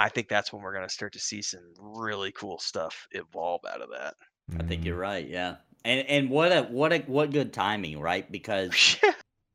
I 0.00 0.08
think 0.08 0.28
that's 0.28 0.50
when 0.50 0.62
we're 0.62 0.72
going 0.72 0.88
to 0.88 0.92
start 0.92 1.12
to 1.12 1.18
see 1.18 1.42
some 1.42 1.60
really 1.78 2.32
cool 2.32 2.58
stuff 2.58 3.06
evolve 3.12 3.60
out 3.70 3.82
of 3.82 3.90
that. 3.90 4.14
I 4.58 4.62
think 4.62 4.84
you're 4.84 4.96
right. 4.96 5.28
Yeah. 5.28 5.56
And 5.84 6.06
and 6.08 6.30
what 6.30 6.52
a 6.52 6.62
what 6.62 6.92
a 6.92 6.98
what 7.00 7.30
good 7.30 7.52
timing, 7.52 8.00
right? 8.00 8.30
Because 8.32 8.96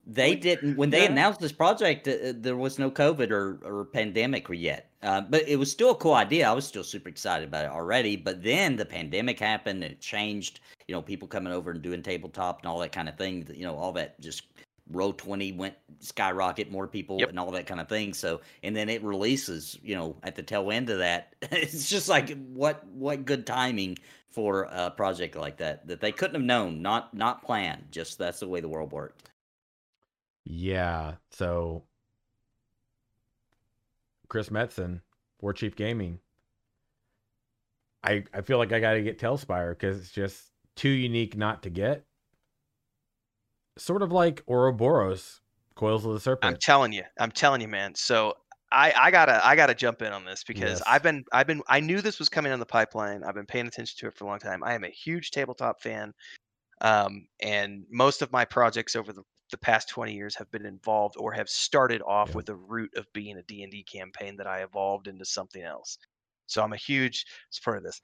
they 0.08 0.36
didn't 0.36 0.78
when 0.78 0.92
they 0.92 1.04
yeah. 1.04 1.12
announced 1.12 1.40
this 1.40 1.52
project. 1.52 2.08
Uh, 2.08 2.34
there 2.36 2.56
was 2.56 2.78
no 2.78 2.92
COVID 2.92 3.32
or 3.32 3.60
or 3.64 3.86
pandemic 3.86 4.48
yet, 4.52 4.92
uh, 5.02 5.22
but 5.22 5.48
it 5.48 5.58
was 5.58 5.72
still 5.72 5.92
a 5.92 5.96
cool 5.96 6.14
idea. 6.14 6.48
I 6.48 6.54
was 6.54 6.68
still 6.68 6.84
super 6.84 7.10
excited 7.10 7.48
about 7.48 7.66
it 7.66 7.72
already. 7.72 8.16
But 8.16 8.44
then 8.44 8.76
the 8.76 8.86
pandemic 8.86 9.40
happened 9.40 9.84
and 9.84 9.94
it 9.94 10.00
changed. 10.00 10.60
You 10.88 10.94
know, 10.94 11.02
people 11.02 11.28
coming 11.28 11.54
over 11.54 11.72
and 11.72 11.82
doing 11.82 12.04
tabletop 12.04 12.62
and 12.62 12.70
all 12.70 12.78
that 12.80 12.92
kind 12.92 13.10
of 13.10 13.18
thing. 13.18 13.48
You 13.52 13.64
know, 13.64 13.76
all 13.76 13.92
that 13.94 14.20
just 14.22 14.44
roll 14.92 15.14
20 15.14 15.52
went 15.54 15.76
skyrocket 16.00 16.72
more 16.72 16.88
people 16.88 17.20
Yep. 17.20 17.30
and 17.30 17.40
all 17.40 17.52
that 17.52 17.66
kind 17.68 17.80
of 17.82 17.90
thing 17.90 18.14
so 18.14 18.42
and 18.64 18.76
then 18.76 18.90
it 18.90 19.04
releases 19.04 19.78
you 19.82 19.96
know 19.96 20.16
at 20.24 20.36
the 20.36 20.44
tail 20.44 20.72
end 20.72 20.90
of 20.90 21.00
that 21.00 21.34
it's 21.52 21.90
just 21.90 22.08
like 22.10 22.38
what 22.54 22.86
what 22.88 23.26
good 23.26 23.48
timing 23.48 23.98
for 24.30 24.64
a 24.72 24.92
project 24.92 25.36
like 25.36 25.58
that 25.58 25.88
that 25.88 26.02
they 26.02 26.12
couldn't 26.12 26.36
have 26.36 26.44
known 26.44 26.82
not 26.82 27.14
not 27.14 27.44
planned 27.44 27.84
just 27.92 28.18
that's 28.18 28.40
the 28.40 28.48
way 28.48 28.60
the 28.60 28.70
world 28.70 28.92
worked 28.92 29.30
Yeah. 30.46 31.16
So 31.32 31.84
Chris 34.28 34.50
Metzen, 34.50 35.02
War 35.42 35.54
Chief 35.54 35.76
Gaming. 35.76 36.20
I 38.04 38.24
I 38.34 38.42
feel 38.42 38.58
like 38.58 38.72
I 38.72 38.80
got 38.80 38.94
to 38.94 39.02
get 39.02 39.20
Talespire 39.20 39.72
because 39.72 40.00
it's 40.00 40.12
just 40.12 40.52
too 40.76 40.90
unique 40.90 41.36
not 41.38 41.64
to 41.64 41.70
get. 41.70 42.06
Sort 43.78 44.02
of 44.02 44.12
like 44.12 44.46
Auroboros, 44.46 45.42
Coils 45.76 46.06
of 46.06 46.14
the 46.14 46.20
Serpent. 46.20 46.54
I'm 46.54 46.58
telling 46.62 46.94
you, 46.94 47.04
I'm 47.20 47.32
telling 47.32 47.62
you, 47.62 47.68
man. 47.68 47.94
So 47.96 48.34
I, 48.72 48.94
I 48.96 49.12
gotta, 49.12 49.46
I 49.46 49.56
gotta 49.56 49.76
jump 49.76 50.02
in 50.02 50.14
on 50.14 50.24
this 50.24 50.44
because 50.44 50.80
Yes. 50.80 50.84
I've 50.88 51.04
been, 51.04 51.26
I've 51.34 51.48
been, 51.48 51.62
I 51.68 51.82
knew 51.82 52.02
this 52.02 52.18
was 52.18 52.30
coming 52.30 52.52
on 52.54 52.60
the 52.60 52.66
pipeline. 52.66 53.24
I've 53.24 53.36
been 53.36 53.46
paying 53.46 53.68
attention 53.68 53.96
to 54.00 54.08
it 54.08 54.16
for 54.16 54.24
a 54.24 54.28
long 54.28 54.40
time. 54.40 54.64
I 54.64 54.74
am 54.76 54.84
a 54.86 54.90
huge 54.90 55.32
tabletop 55.32 55.82
fan, 55.82 56.14
um, 56.82 57.28
and 57.42 57.84
most 57.92 58.22
of 58.22 58.32
my 58.32 58.46
projects 58.46 58.96
over 58.96 59.12
the, 59.12 59.24
the 59.52 59.58
past 59.58 59.90
20 59.90 60.14
years 60.14 60.36
have 60.36 60.50
been 60.52 60.66
involved 60.66 61.16
or 61.18 61.34
have 61.34 61.50
started 61.50 62.02
off 62.02 62.30
Yeah. 62.30 62.36
with 62.38 62.46
the 62.46 62.56
root 62.56 62.92
of 62.96 63.06
being 63.14 63.38
a 63.38 63.44
D&D 63.44 63.84
campaign 63.84 64.38
that 64.38 64.48
I 64.48 64.64
evolved 64.64 65.08
into 65.08 65.26
something 65.26 65.62
else. 65.62 65.98
So 66.48 66.64
I'm 66.64 66.74
a 66.74 66.78
huge 66.78 67.26
supporter 67.50 67.80
of 67.80 67.84
this. 67.84 68.00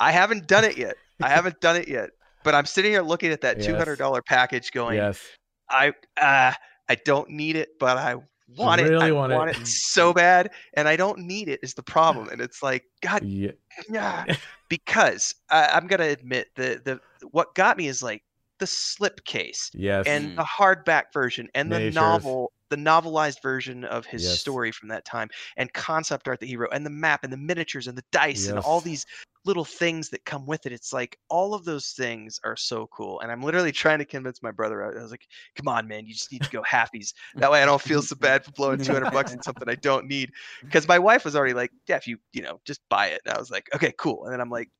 I 0.00 0.10
haven't 0.12 0.46
done 0.46 0.64
it 0.64 0.76
yet. 0.76 0.96
I 1.22 1.28
haven't 1.30 1.60
done 1.60 1.76
it 1.76 1.88
yet. 1.88 2.10
But 2.46 2.54
I'm 2.54 2.64
sitting 2.64 2.92
here 2.92 3.02
looking 3.02 3.32
at 3.32 3.40
that 3.40 3.60
Yes. 3.60 3.88
$200 3.98 4.24
package 4.24 4.70
going, 4.70 4.94
yes. 4.98 5.20
I 5.68 5.88
uh, 6.16 6.52
I 6.88 6.94
don't 7.04 7.28
need 7.28 7.56
it, 7.56 7.70
but 7.80 7.98
I 7.98 8.14
want 8.56 8.80
it. 8.80 8.84
really 8.84 9.08
I 9.08 9.10
want 9.10 9.32
want, 9.32 9.50
it. 9.50 9.56
it. 9.56 9.66
so 9.66 10.12
bad, 10.14 10.52
and 10.74 10.86
I 10.86 10.94
don't 10.94 11.18
need 11.18 11.48
it 11.48 11.58
is 11.64 11.74
the 11.74 11.82
problem. 11.82 12.28
And 12.28 12.40
it's 12.40 12.62
like 12.62 12.84
God, 13.02 13.24
Yeah. 13.24 13.50
yeah, 13.90 14.26
because 14.68 15.34
I, 15.50 15.70
I'm 15.72 15.88
gonna 15.88 16.04
admit 16.04 16.46
the 16.54 16.80
the 16.84 17.00
what 17.32 17.52
got 17.56 17.76
me 17.76 17.88
is 17.88 18.00
like 18.00 18.22
the 18.60 18.66
slipcase 18.66 19.70
Yes. 19.74 20.06
and 20.06 20.30
Mm. 20.30 20.36
the 20.36 20.44
hardback 20.44 21.12
version 21.12 21.48
and 21.56 21.72
the 21.72 21.78
Miniatures. 21.80 21.96
novel 21.96 22.52
the 22.70 22.76
novelized 22.76 23.42
version 23.42 23.84
of 23.84 24.06
his 24.06 24.24
Yes. 24.24 24.40
story 24.40 24.72
from 24.72 24.88
that 24.88 25.04
time 25.04 25.28
and 25.56 25.72
concept 25.72 26.28
art 26.28 26.40
that 26.40 26.46
he 26.46 26.56
wrote 26.56 26.70
and 26.72 26.84
the 26.86 26.90
map 26.90 27.24
and 27.24 27.32
the 27.32 27.36
miniatures 27.36 27.86
and 27.86 27.96
the 27.96 28.04
dice 28.12 28.48
and 28.48 28.58
all 28.58 28.80
these 28.80 29.06
little 29.44 29.64
things 29.64 30.10
that 30.10 30.24
come 30.24 30.44
with 30.46 30.66
it. 30.66 30.72
It's 30.72 30.92
like 30.92 31.18
all 31.28 31.54
of 31.54 31.64
those 31.64 31.90
things 31.90 32.40
are 32.44 32.56
so 32.56 32.86
cool 32.88 33.20
and 33.20 33.30
i'm 33.30 33.42
literally 33.42 33.72
trying 33.72 33.98
to 33.98 34.04
convince 34.04 34.42
my 34.42 34.50
brother 34.50 34.82
i 34.84 35.02
was 35.02 35.10
like 35.10 35.26
come 35.54 35.68
on 35.68 35.86
man 35.86 36.06
you 36.06 36.12
just 36.14 36.32
need 36.32 36.42
to 36.42 36.50
go 36.50 36.62
halfies 36.62 37.12
that 37.36 37.50
way 37.50 37.62
i 37.62 37.66
don't 37.66 37.80
feel 37.80 38.02
so 38.02 38.16
bad 38.16 38.44
for 38.44 38.50
blowing 38.52 38.78
200 38.78 39.06
bucks 39.12 39.32
on 39.32 39.42
something 39.42 39.68
i 39.68 39.74
don't 39.76 40.06
need. 40.06 40.30
Because 40.62 40.88
my 40.88 40.98
wife 40.98 41.24
was 41.24 41.36
already 41.36 41.54
like 41.54 41.70
yeah 41.88 41.96
if 41.96 42.06
you 42.06 42.18
you 42.32 42.42
know 42.42 42.60
just 42.64 42.80
buy 42.88 43.08
it. 43.08 43.20
And 43.24 43.34
i 43.34 43.38
was 43.38 43.50
like 43.50 43.66
okay 43.74 43.92
cool. 43.98 44.24
And 44.24 44.32
then 44.32 44.40
i'm 44.40 44.50
like 44.50 44.70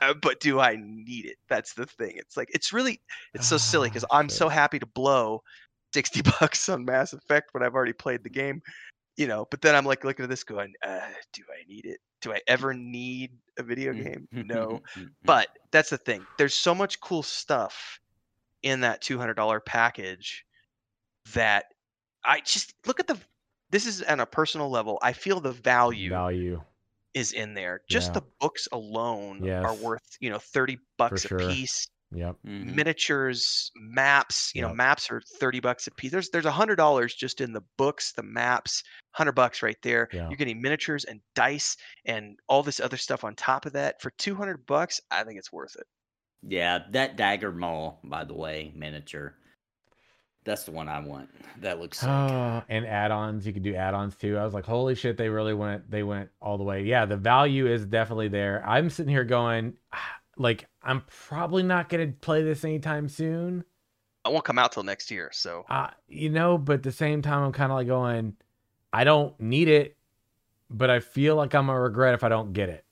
uh, 0.00 0.14
but 0.14 0.38
do 0.40 0.60
I 0.60 0.76
need 0.80 1.26
it? 1.26 1.36
That's 1.48 1.74
the 1.74 1.86
thing. 1.86 2.12
It's 2.14 2.36
like 2.36 2.50
it's 2.54 2.72
really 2.72 3.00
it's 3.34 3.46
so 3.46 3.56
silly 3.58 3.88
because 3.88 4.04
I'm 4.10 4.28
so 4.28 4.48
happy 4.48 4.78
to 4.78 4.86
blow 4.86 5.42
sixty 5.98 6.22
bucks 6.40 6.68
on 6.68 6.84
Mass 6.84 7.12
Effect 7.12 7.52
when 7.52 7.62
I've 7.64 7.74
already 7.74 7.92
played 7.92 8.22
the 8.22 8.30
game. 8.30 8.62
you 9.16 9.26
know, 9.26 9.48
but 9.50 9.60
then 9.60 9.74
I'm 9.74 9.84
like 9.84 10.04
looking 10.04 10.22
at 10.22 10.28
this 10.30 10.44
going, 10.44 10.72
uh, 10.86 11.00
do 11.32 11.42
I 11.50 11.66
need 11.68 11.84
it? 11.86 11.98
Do 12.22 12.32
I 12.32 12.40
ever 12.46 12.72
need 12.72 13.32
a 13.58 13.64
video 13.64 13.92
Mm. 13.92 14.04
game? 14.04 14.28
No. 14.32 14.80
But 15.24 15.48
that's 15.72 15.90
the 15.90 15.98
thing. 15.98 16.24
There's 16.36 16.54
so 16.54 16.72
much 16.72 17.00
cool 17.00 17.24
stuff 17.24 17.98
in 18.62 18.80
that 18.82 19.02
$200 19.02 19.60
package 19.66 20.44
that 21.34 21.64
I 22.24 22.40
just 22.40 22.74
look 22.86 23.00
at 23.00 23.08
the 23.08 23.18
this 23.70 23.86
is 23.86 24.02
on 24.02 24.20
a 24.20 24.26
personal 24.26 24.70
level. 24.70 24.98
I 25.02 25.12
feel 25.12 25.40
the 25.40 25.52
value 25.52 26.10
Value. 26.10 26.62
is 27.14 27.32
in 27.32 27.54
there. 27.54 27.80
Just 27.88 28.10
Yeah. 28.10 28.20
the 28.20 28.26
books 28.40 28.68
alone 28.72 29.40
are 29.66 29.74
worth, 29.74 30.16
you 30.20 30.30
know, 30.30 30.38
30 30.38 30.78
bucks 30.96 31.22
sure. 31.26 31.38
a 31.38 31.48
piece. 31.48 31.88
Yep. 32.10 32.36
Mhm. 32.46 32.74
Miniatures, 32.74 33.70
maps, 33.76 34.50
you 34.54 34.62
know, 34.62 34.72
maps 34.72 35.10
are 35.10 35.20
30 35.38 35.60
bucks 35.60 35.86
a 35.86 35.90
piece. 35.90 36.10
There's 36.10 36.30
there's 36.30 36.46
a 36.46 36.50
hundred 36.50 36.76
dollars 36.76 37.14
just 37.14 37.40
in 37.42 37.52
the 37.52 37.60
books, 37.76 38.12
the 38.12 38.22
maps, 38.22 38.82
hundred 39.12 39.32
bucks 39.32 39.62
right 39.62 39.76
there. 39.82 40.08
Yeah. 40.12 40.28
You're 40.28 40.38
getting 40.38 40.62
miniatures 40.62 41.04
and 41.04 41.20
dice 41.34 41.76
and 42.06 42.38
all 42.48 42.62
this 42.62 42.80
other 42.80 42.96
stuff 42.96 43.24
on 43.24 43.34
top 43.34 43.66
of 43.66 43.74
that. 43.74 44.00
For 44.00 44.10
200 44.16 44.64
bucks, 44.64 45.00
I 45.10 45.22
think 45.24 45.38
it's 45.38 45.52
worth 45.52 45.76
it. 45.76 45.86
Yeah, 46.42 46.78
that 46.92 47.16
Dagger 47.16 47.52
Mall, 47.52 48.00
by 48.04 48.24
the 48.24 48.34
way, 48.34 48.72
miniature. 48.74 49.34
That's 50.44 50.64
the 50.64 50.70
one 50.70 50.88
I 50.88 51.00
want. 51.00 51.28
That 51.60 51.78
looks 51.78 51.98
sick. 51.98 52.08
Oh, 52.08 52.62
and 52.70 52.86
add-ons. 52.86 53.46
You 53.46 53.52
can 53.52 53.62
do 53.62 53.74
add-ons 53.74 54.16
too. 54.16 54.38
I 54.38 54.44
was 54.44 54.54
like, 54.54 54.64
holy 54.64 54.94
shit, 54.94 55.18
they 55.18 55.28
really 55.28 55.52
went. 55.52 55.90
They 55.90 56.02
went 56.04 56.30
all 56.40 56.56
the 56.56 56.64
way. 56.64 56.84
Yeah, 56.84 57.04
the 57.04 57.18
value 57.18 57.66
is 57.66 57.84
definitely 57.84 58.28
there. 58.28 58.64
I'm 58.66 58.88
sitting 58.88 59.12
here 59.12 59.24
going, 59.24 59.74
like, 60.38 60.66
I'm 60.82 61.02
probably 61.08 61.62
not 61.62 61.88
gonna 61.88 62.08
play 62.08 62.42
this 62.42 62.64
anytime 62.64 63.08
soon. 63.08 63.64
I 64.24 64.30
won't 64.30 64.44
come 64.44 64.58
out 64.58 64.72
till 64.72 64.82
next 64.82 65.10
year, 65.10 65.30
so 65.32 65.64
Uh, 65.68 65.90
you 66.06 66.30
know, 66.30 66.58
but 66.58 66.74
at 66.74 66.82
the 66.82 66.92
same 66.92 67.22
time, 67.22 67.42
I'm 67.42 67.52
kind 67.52 67.72
of 67.72 67.76
like 67.76 67.86
going, 67.86 68.36
I 68.92 69.04
don't 69.04 69.38
need 69.40 69.68
it, 69.68 69.96
but 70.70 70.90
I 70.90 71.00
feel 71.00 71.36
like 71.36 71.54
I'm 71.54 71.66
gonna 71.66 71.80
regret 71.80 72.14
if 72.14 72.24
I 72.24 72.28
don't 72.28 72.52
get 72.52 72.68
it. 72.68 72.84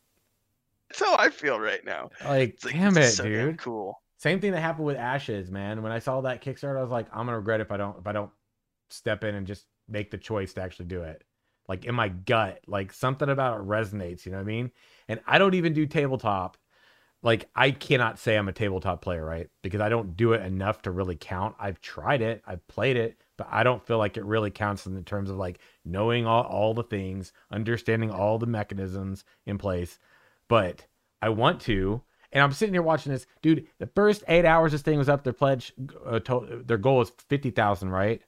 that's 0.89 1.01
how 1.01 1.17
I 1.19 1.31
feel 1.31 1.59
right 1.59 1.85
now. 1.85 2.11
Like, 2.25 2.59
like, 2.65 2.75
damn 2.75 2.97
it, 2.97 3.11
so 3.11 3.25
dude. 3.25 3.59
Cool. 3.59 4.01
Same 4.19 4.41
thing 4.41 4.53
that 4.53 4.61
happened 4.61 4.87
with 4.87 4.97
Ashes, 4.97 5.51
man. 5.51 5.83
When 5.83 5.93
I 5.93 5.99
saw 5.99 6.23
that 6.23 6.43
Kickstarter, 6.43 6.79
I 6.79 6.83
was 6.83 6.91
like, 6.91 7.07
I'm 7.13 7.27
gonna 7.27 7.37
regret 7.39 7.61
if 7.61 7.71
I 7.71 7.77
don't 7.77 7.99
if 7.99 8.07
I 8.07 8.13
don't 8.13 8.31
step 8.89 9.25
in 9.25 9.35
and 9.35 9.47
just 9.47 9.67
make 9.89 10.11
the 10.11 10.19
choice 10.19 10.55
to 10.55 10.63
actually 10.63 10.87
do 10.87 11.03
it. 11.03 11.23
Like 11.69 11.85
in 11.85 11.95
my 11.95 12.09
gut, 12.09 12.61
like 12.67 12.93
something 12.93 13.29
about 13.29 13.61
it 13.61 13.67
resonates. 13.67 14.25
You 14.25 14.33
know 14.33 14.39
what 14.39 14.45
I 14.45 14.47
mean? 14.47 14.71
And 15.09 15.21
I 15.27 15.39
don't 15.39 15.55
even 15.55 15.73
do 15.75 15.87
tabletop. 15.87 16.57
Like 17.23 17.49
I 17.57 17.71
cannot 17.73 18.19
say 18.19 18.37
I'm 18.37 18.49
a 18.49 18.53
tabletop 18.53 19.03
player, 19.03 19.25
right? 19.25 19.49
Because 19.63 19.81
I 19.81 19.89
don't 19.89 20.17
do 20.17 20.33
it 20.35 20.43
enough 20.43 20.83
to 20.83 20.91
really 20.91 21.17
count. 21.17 21.57
I've 21.59 21.81
tried 21.81 22.23
it, 22.23 22.43
I've 22.47 22.67
played 22.69 22.97
it, 22.97 23.19
but 23.37 23.49
I 23.51 23.63
don't 23.65 23.85
feel 23.85 23.99
like 23.99 24.17
it 24.17 24.25
really 24.25 24.51
counts 24.51 24.87
in 24.87 24.95
the 24.95 25.03
terms 25.03 25.31
of 25.31 25.37
like 25.37 25.59
knowing 25.85 26.27
all, 26.27 26.45
all 26.45 26.75
the 26.75 26.83
things, 26.85 27.33
understanding 27.51 28.11
all 28.11 28.39
the 28.39 28.47
mechanisms 28.47 29.25
in 29.45 29.59
place. 29.59 29.99
But 30.49 30.87
I 31.21 31.31
want 31.31 31.61
to, 31.63 32.03
and 32.33 32.43
I'm 32.45 32.53
sitting 32.53 32.75
here 32.75 32.83
watching 32.83 33.13
this, 33.13 33.27
dude. 33.43 33.67
The 33.79 33.87
first 33.89 34.23
eight 34.29 34.45
hours 34.45 34.73
this 34.73 34.83
thing 34.83 34.99
was 34.99 35.09
up, 35.09 35.25
their 35.25 35.33
pledge, 35.33 35.73
uh, 36.05 36.21
to, 36.21 36.63
their 36.65 36.79
goal 36.79 36.99
was 36.99 37.13
fifty 37.29 37.51
thousand, 37.51 37.91
right? 37.91 38.23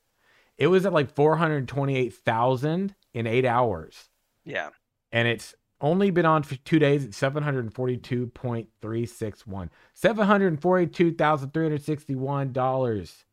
It 0.56 0.66
was 0.66 0.86
at 0.86 0.93
like 0.93 1.15
four 1.15 1.36
hundred 1.36 1.69
twenty-eight 1.69 2.15
thousand 2.15 2.94
in 3.15 3.27
eight 3.28 3.44
hours, 3.44 4.09
Yeah. 4.44 4.70
and 5.12 5.28
it's 5.28 5.55
only 5.81 6.11
been 6.11 6.27
on 6.27 6.43
for 6.43 6.57
two 6.57 6.79
days. 6.79 7.05
It's 7.05 7.17
seven 7.17 7.43
hundred 7.43 7.73
forty-two 7.75 8.29
point 8.29 8.69
three 8.81 9.07
six 9.07 9.47
one, 9.47 9.71
seven 9.95 10.27
hundred 10.27 10.61
forty-two 10.61 11.15
thousand 11.15 11.53
three 11.53 11.65
hundred 11.65 11.83
sixty-one 11.83 12.53
dollars. 12.53 13.25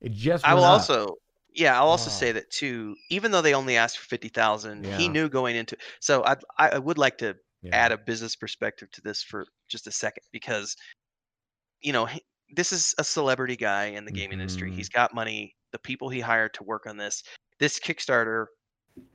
It 0.00 0.12
just. 0.12 0.46
I 0.46 0.54
will 0.54 0.64
up. 0.64 0.72
also 0.72 1.16
yeah, 1.54 1.76
I'll 1.80 1.88
also 1.88 2.10
Wow. 2.10 2.16
say 2.16 2.32
that 2.32 2.50
too. 2.50 2.94
Even 3.08 3.30
though 3.30 3.40
they 3.40 3.54
only 3.54 3.76
asked 3.76 3.98
for 3.98 4.06
fifty 4.06 4.28
thousand, 4.28 4.84
he 4.84 5.08
knew 5.08 5.28
going 5.28 5.56
into. 5.56 5.76
So 6.00 6.22
I 6.24 6.36
I 6.58 6.78
would 6.78 6.98
like 6.98 7.16
to 7.18 7.34
Yeah. 7.62 7.70
add 7.74 7.92
a 7.92 7.98
business 7.98 8.36
perspective 8.36 8.90
to 8.92 9.00
this 9.00 9.22
for 9.22 9.46
just 9.68 9.86
a 9.86 9.90
second 9.90 10.22
because, 10.32 10.76
you 11.80 11.92
know, 11.92 12.04
he, 12.04 12.20
this 12.54 12.72
is 12.72 12.94
a 12.98 13.04
celebrity 13.04 13.56
guy 13.56 13.86
in 13.86 14.04
the 14.04 14.12
gaming 14.12 14.38
industry. 14.40 14.70
Mhm. 14.70 14.74
He's 14.74 14.90
got 14.90 15.14
money. 15.14 15.56
The 15.72 15.78
people 15.78 16.10
he 16.10 16.20
hired 16.20 16.52
to 16.54 16.62
work 16.62 16.86
on 16.86 16.98
this, 16.98 17.22
this 17.58 17.80
Kickstarter 17.80 18.46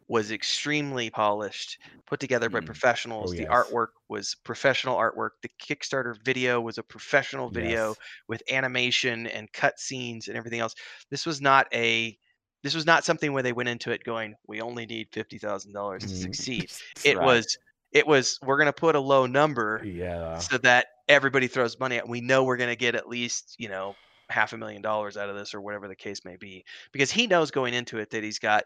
was 0.08 0.32
extremely 0.32 1.10
polished, 1.10 1.78
put 2.06 2.20
together 2.20 2.50
by 2.50 2.60
Mm. 2.60 2.66
professionals. 2.66 3.32
Oh, 3.32 3.36
the 3.36 3.44
yes. 3.44 3.50
artwork 3.50 3.88
was 4.10 4.36
professional 4.44 4.98
artwork. 4.98 5.32
The 5.42 5.50
Kickstarter 5.62 6.16
video 6.24 6.60
was 6.60 6.78
a 6.78 6.84
professional 6.84 7.50
video 7.50 7.90
Yes. 7.90 7.98
with 8.28 8.44
animation 8.52 9.28
and 9.28 9.52
cut 9.54 9.80
scenes 9.80 10.28
and 10.28 10.36
everything 10.38 10.60
else. 10.60 10.76
This 11.10 11.26
was 11.26 11.42
not 11.42 11.68
a 11.74 12.18
this 12.64 12.76
was 12.76 12.86
not 12.86 13.04
something 13.04 13.34
where 13.34 13.42
they 13.42 13.54
went 13.54 13.70
into 13.70 13.90
it 13.92 14.04
going, 14.04 14.36
we 14.48 14.62
only 14.62 14.86
need 14.86 15.08
fifty 15.12 15.38
thousand 15.40 15.74
dollars 15.74 16.06
to 16.06 16.14
Mm. 16.14 16.22
succeed. 16.22 16.72
It 17.06 17.18
right. 17.18 17.26
was 17.26 17.58
it 17.92 18.06
was 18.06 18.38
we're 18.44 18.58
gonna 18.58 18.74
put 18.74 18.96
a 18.96 19.00
low 19.00 19.26
number 19.26 19.82
Yeah. 19.86 20.38
so 20.40 20.58
that 20.60 20.88
everybody 21.08 21.48
throws 21.48 21.80
money 21.80 21.98
at. 21.98 22.08
We 22.08 22.22
know 22.22 22.44
we're 22.44 22.58
gonna 22.58 22.76
get 22.76 22.96
at 22.96 23.08
least 23.08 23.56
you 23.58 23.70
know 23.70 23.96
half 24.30 24.54
a 24.54 24.58
million 24.58 24.82
dollars 24.82 25.18
out 25.18 25.30
of 25.30 25.36
this 25.36 25.54
or 25.54 25.62
whatever 25.62 25.88
the 25.88 25.96
case 25.96 26.24
may 26.26 26.36
be 26.38 26.66
because 26.92 27.12
he 27.12 27.28
knows 27.28 27.50
going 27.52 27.74
into 27.74 27.98
it 27.98 28.10
that 28.12 28.24
he's 28.24 28.40
got 28.40 28.64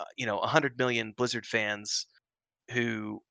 uh, 0.00 0.04
you 0.16 0.26
know 0.26 0.36
100 0.38 0.78
million 0.78 1.12
blizzard 1.16 1.46
fans 1.46 2.06
who 2.70 3.22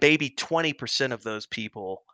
maybe 0.00 0.30
20% 0.30 1.12
of 1.12 1.22
those 1.22 1.46
people 1.46 2.04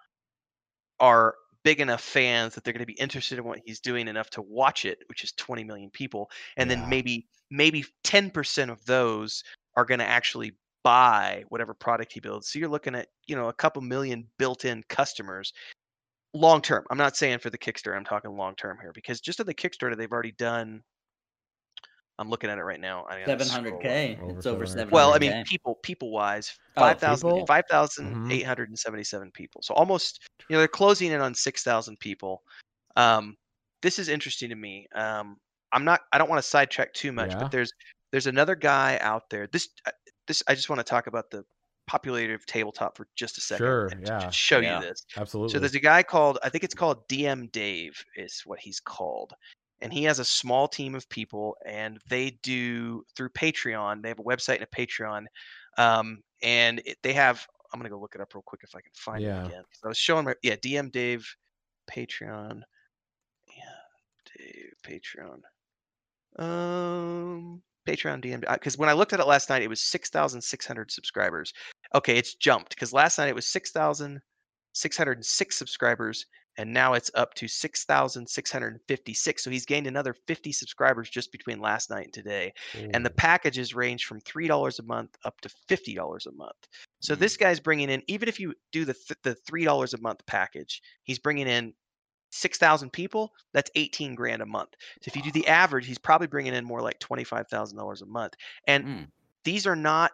are 1.00 1.34
big 1.64 1.80
enough 1.80 2.00
fans 2.00 2.54
that 2.54 2.64
they're 2.64 2.72
going 2.72 2.80
to 2.80 2.86
be 2.86 2.94
interested 2.94 3.38
in 3.38 3.44
what 3.44 3.60
he's 3.64 3.80
doing 3.80 4.08
enough 4.08 4.30
to 4.30 4.42
watch 4.42 4.84
it 4.84 4.98
which 5.08 5.24
is 5.24 5.32
20 5.32 5.64
million 5.64 5.90
people 5.90 6.30
and 6.56 6.70
Yeah. 6.70 6.76
then 6.76 6.88
maybe 6.88 7.28
maybe 7.50 7.84
10% 8.04 8.70
of 8.70 8.84
those 8.84 9.42
are 9.76 9.84
going 9.84 10.00
to 10.00 10.06
actually 10.08 10.52
buy 10.84 11.44
whatever 11.48 11.74
product 11.74 12.12
he 12.12 12.20
builds 12.20 12.48
so 12.48 12.58
you're 12.58 12.68
looking 12.68 12.94
at 12.94 13.08
you 13.26 13.36
know 13.36 13.48
a 13.48 13.52
couple 13.52 13.82
million 13.82 14.26
built-in 14.38 14.82
customers 14.88 15.52
long 16.34 16.62
term 16.62 16.84
i'm 16.90 16.98
not 16.98 17.16
saying 17.16 17.38
for 17.38 17.50
the 17.50 17.58
kickstarter 17.58 17.96
i'm 17.96 18.04
talking 18.04 18.36
long 18.36 18.54
term 18.54 18.78
here 18.80 18.92
because 18.94 19.20
just 19.20 19.40
on 19.40 19.46
the 19.46 19.54
kickstarter 19.54 19.96
they've 19.96 20.12
already 20.12 20.32
done 20.32 20.82
i'm 22.18 22.28
looking 22.28 22.50
at 22.50 22.58
it 22.58 22.62
right 22.62 22.80
now 22.80 23.06
Seven 23.26 23.48
hundred 23.48 23.80
k. 23.80 24.18
It's 24.28 24.46
over 24.46 24.64
700K. 24.64 24.68
seven. 24.68 24.90
Well, 24.90 25.14
I 25.14 25.18
mean, 25.18 25.44
people 25.44 25.76
people 25.82 26.10
wise, 26.10 26.56
Oh, 26.76 26.80
5,000 26.80 27.28
people? 27.30 27.46
5,877 27.46 29.30
people. 29.32 29.62
So 29.62 29.74
almost, 29.74 30.20
you 30.48 30.54
know, 30.54 30.58
they're 30.58 30.68
closing 30.68 31.10
in 31.12 31.20
on 31.20 31.34
6,000 31.34 31.98
people. 31.98 32.42
Um, 32.96 33.36
this 33.82 33.98
is 33.98 34.08
interesting 34.08 34.48
to 34.50 34.54
me. 34.56 34.86
Um, 34.94 35.36
I'm 35.72 35.84
not, 35.84 36.00
I 36.12 36.18
don't 36.18 36.28
want 36.30 36.42
to 36.42 36.48
sidetrack 36.48 36.92
too 36.94 37.12
much, 37.12 37.30
Yeah. 37.32 37.38
but 37.38 37.50
there's 37.50 37.72
there's 38.10 38.26
another 38.26 38.54
guy 38.54 38.98
out 39.02 39.28
there. 39.30 39.46
This 39.52 39.68
uh, 39.86 39.90
this 40.26 40.42
I 40.48 40.54
just 40.54 40.68
want 40.70 40.78
to 40.80 40.84
talk 40.84 41.06
about 41.08 41.30
the 41.30 41.44
popularity 41.86 42.32
of 42.34 42.44
tabletop 42.46 42.96
for 42.96 43.06
just 43.16 43.36
a 43.38 43.40
second. 43.40 43.66
Sure, 43.66 43.86
and 43.88 44.06
to 44.06 44.12
yeah. 44.12 44.30
Show 44.30 44.60
Yeah. 44.60 44.80
you 44.80 44.86
this. 44.88 45.04
Absolutely. 45.16 45.52
So 45.52 45.58
there's 45.58 45.74
a 45.74 45.80
guy 45.80 46.02
called 46.02 46.38
I 46.42 46.48
think 46.48 46.64
it's 46.64 46.74
called 46.74 47.06
DM 47.08 47.52
Dave 47.52 48.02
is 48.16 48.42
what 48.46 48.58
he's 48.60 48.80
called. 48.80 49.34
And 49.80 49.92
he 49.92 50.04
has 50.04 50.18
a 50.18 50.24
small 50.24 50.66
team 50.66 50.94
of 50.94 51.08
people 51.08 51.56
and 51.64 52.00
they 52.08 52.38
do 52.42 53.04
through 53.16 53.30
Patreon. 53.30 54.02
They 54.02 54.08
have 54.08 54.18
a 54.18 54.24
website 54.24 54.56
and 54.56 54.64
a 54.64 54.66
Patreon. 54.66 55.26
Um, 55.76 56.22
and 56.42 56.80
it, 56.84 56.98
they 57.02 57.12
have 57.12 57.46
I'm 57.72 57.78
gonna 57.78 57.90
go 57.90 58.00
look 58.00 58.14
it 58.14 58.20
up 58.20 58.34
real 58.34 58.42
quick 58.42 58.62
if 58.64 58.74
I 58.74 58.80
can 58.80 58.92
find 58.94 59.22
Yeah. 59.22 59.44
it 59.44 59.48
again. 59.48 59.64
So 59.72 59.80
I 59.86 59.88
was 59.88 59.98
showing 59.98 60.24
my 60.24 60.34
yeah, 60.42 60.56
DM 60.56 60.90
Dave 60.90 61.26
Patreon. 61.90 62.62
Yeah, 63.56 64.36
Dave 64.36 64.74
Patreon. 64.84 65.40
Um 66.38 67.62
Patreon 67.86 68.22
DM 68.22 68.40
because 68.52 68.76
when 68.76 68.88
I 68.88 68.92
looked 68.92 69.12
at 69.12 69.20
it 69.20 69.26
last 69.26 69.48
night, 69.48 69.62
it 69.62 69.68
was 69.68 69.80
six 69.80 70.10
thousand 70.10 70.42
six 70.42 70.66
hundred 70.66 70.90
subscribers. 70.90 71.52
Okay, 71.94 72.16
it's 72.18 72.34
jumped 72.34 72.70
because 72.70 72.92
last 72.92 73.18
night 73.18 73.28
it 73.28 73.34
was 73.34 73.46
six 73.46 73.70
thousand 73.70 74.20
six 74.72 74.96
hundred 74.96 75.24
six 75.24 75.56
subscribers, 75.56 76.26
and 76.58 76.72
now 76.72 76.92
it's 76.92 77.10
up 77.14 77.32
to 77.34 77.48
six 77.48 77.84
thousand 77.84 78.28
six 78.28 78.50
hundred 78.52 78.80
fifty-six. 78.86 79.42
So 79.42 79.50
he's 79.50 79.64
gained 79.64 79.86
another 79.86 80.14
fifty 80.26 80.52
subscribers 80.52 81.08
just 81.08 81.32
between 81.32 81.60
last 81.60 81.88
night 81.88 82.04
and 82.04 82.12
today. 82.12 82.52
And 82.92 83.06
the 83.06 83.10
packages 83.10 83.74
range 83.74 84.04
from 84.04 84.20
three 84.20 84.48
dollars 84.48 84.78
a 84.78 84.82
month 84.82 85.16
up 85.24 85.40
to 85.42 85.48
fifty 85.68 85.94
dollars 85.94 86.26
a 86.26 86.32
month. 86.32 86.68
So 87.00 87.14
Mm. 87.14 87.20
this 87.20 87.36
guy's 87.36 87.60
bringing 87.60 87.88
in, 87.88 88.02
even 88.08 88.28
if 88.28 88.38
you 88.38 88.54
do 88.72 88.84
the 88.84 88.94
th- 88.94 89.18
the 89.22 89.34
three 89.34 89.64
dollars 89.64 89.94
a 89.94 90.00
month 90.00 90.26
package, 90.26 90.82
he's 91.04 91.18
bringing 91.18 91.46
in 91.46 91.72
six 92.30 92.58
thousand 92.58 92.92
people. 92.92 93.32
That's 93.54 93.70
eighteen 93.76 94.14
grand 94.14 94.42
a 94.42 94.46
month. 94.46 94.70
So 95.00 95.08
if 95.08 95.16
you 95.16 95.22
do 95.22 95.32
the 95.32 95.46
average, 95.48 95.86
he's 95.86 95.98
probably 95.98 96.26
bringing 96.26 96.54
in 96.54 96.64
more 96.64 96.82
like 96.82 96.98
twenty 96.98 97.24
five 97.24 97.48
thousand 97.48 97.78
dollars 97.78 98.02
a 98.02 98.06
month. 98.06 98.34
And 98.66 98.84
Mm. 98.84 99.06
these 99.44 99.66
are 99.66 99.76
not. 99.76 100.10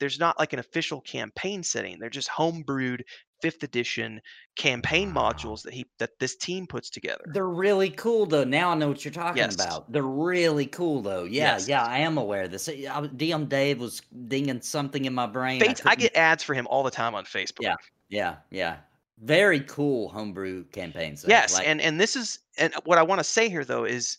There's 0.00 0.18
not 0.18 0.38
like 0.38 0.52
an 0.52 0.58
official 0.58 1.00
campaign 1.00 1.62
setting. 1.62 1.98
They're 1.98 2.10
just 2.10 2.28
homebrewed 2.28 3.02
fifth 3.42 3.62
edition 3.64 4.20
campaign 4.56 5.12
Wow. 5.12 5.32
modules 5.32 5.62
that 5.64 5.74
he 5.74 5.84
that 5.98 6.18
this 6.20 6.36
team 6.36 6.66
puts 6.66 6.88
together. 6.88 7.24
They're 7.34 7.48
really 7.48 7.90
cool 7.90 8.24
though. 8.24 8.44
Now 8.44 8.70
I 8.70 8.74
know 8.76 8.88
what 8.88 9.04
you're 9.04 9.12
talking 9.12 9.38
Yes. 9.42 9.54
about. 9.56 9.90
They're 9.92 10.02
really 10.02 10.66
cool 10.66 11.02
though. 11.02 11.24
Yeah, 11.24 11.52
Yes. 11.54 11.68
yeah, 11.68 11.84
I 11.84 11.98
am 11.98 12.16
aware 12.16 12.44
of 12.44 12.50
this. 12.52 12.68
I- 12.68 12.86
I- 12.90 13.08
DM 13.08 13.46
Dave 13.48 13.80
was 13.80 14.00
dinging 14.28 14.62
something 14.62 15.04
in 15.04 15.12
my 15.12 15.26
brain. 15.26 15.60
Fates, 15.60 15.80
I 15.84 15.90
couldn't- 15.90 16.00
get 16.14 16.16
ads 16.16 16.42
for 16.42 16.54
him 16.54 16.66
all 16.68 16.82
the 16.82 16.90
time 16.90 17.14
on 17.14 17.24
Facebook. 17.24 17.62
Yeah. 17.62 17.76
Yeah, 18.08 18.36
yeah. 18.50 18.76
Very 19.18 19.60
cool 19.60 20.08
homebrew 20.08 20.64
campaigns. 20.64 21.22
though. 21.22 21.28
Yes, 21.28 21.54
Like, 21.54 21.66
and 21.66 21.80
and 21.80 22.00
this 22.00 22.16
is 22.16 22.38
and 22.56 22.72
what 22.84 22.98
I 22.98 23.02
want 23.02 23.18
to 23.20 23.24
say 23.24 23.48
here 23.48 23.64
though 23.64 23.84
is 23.84 24.18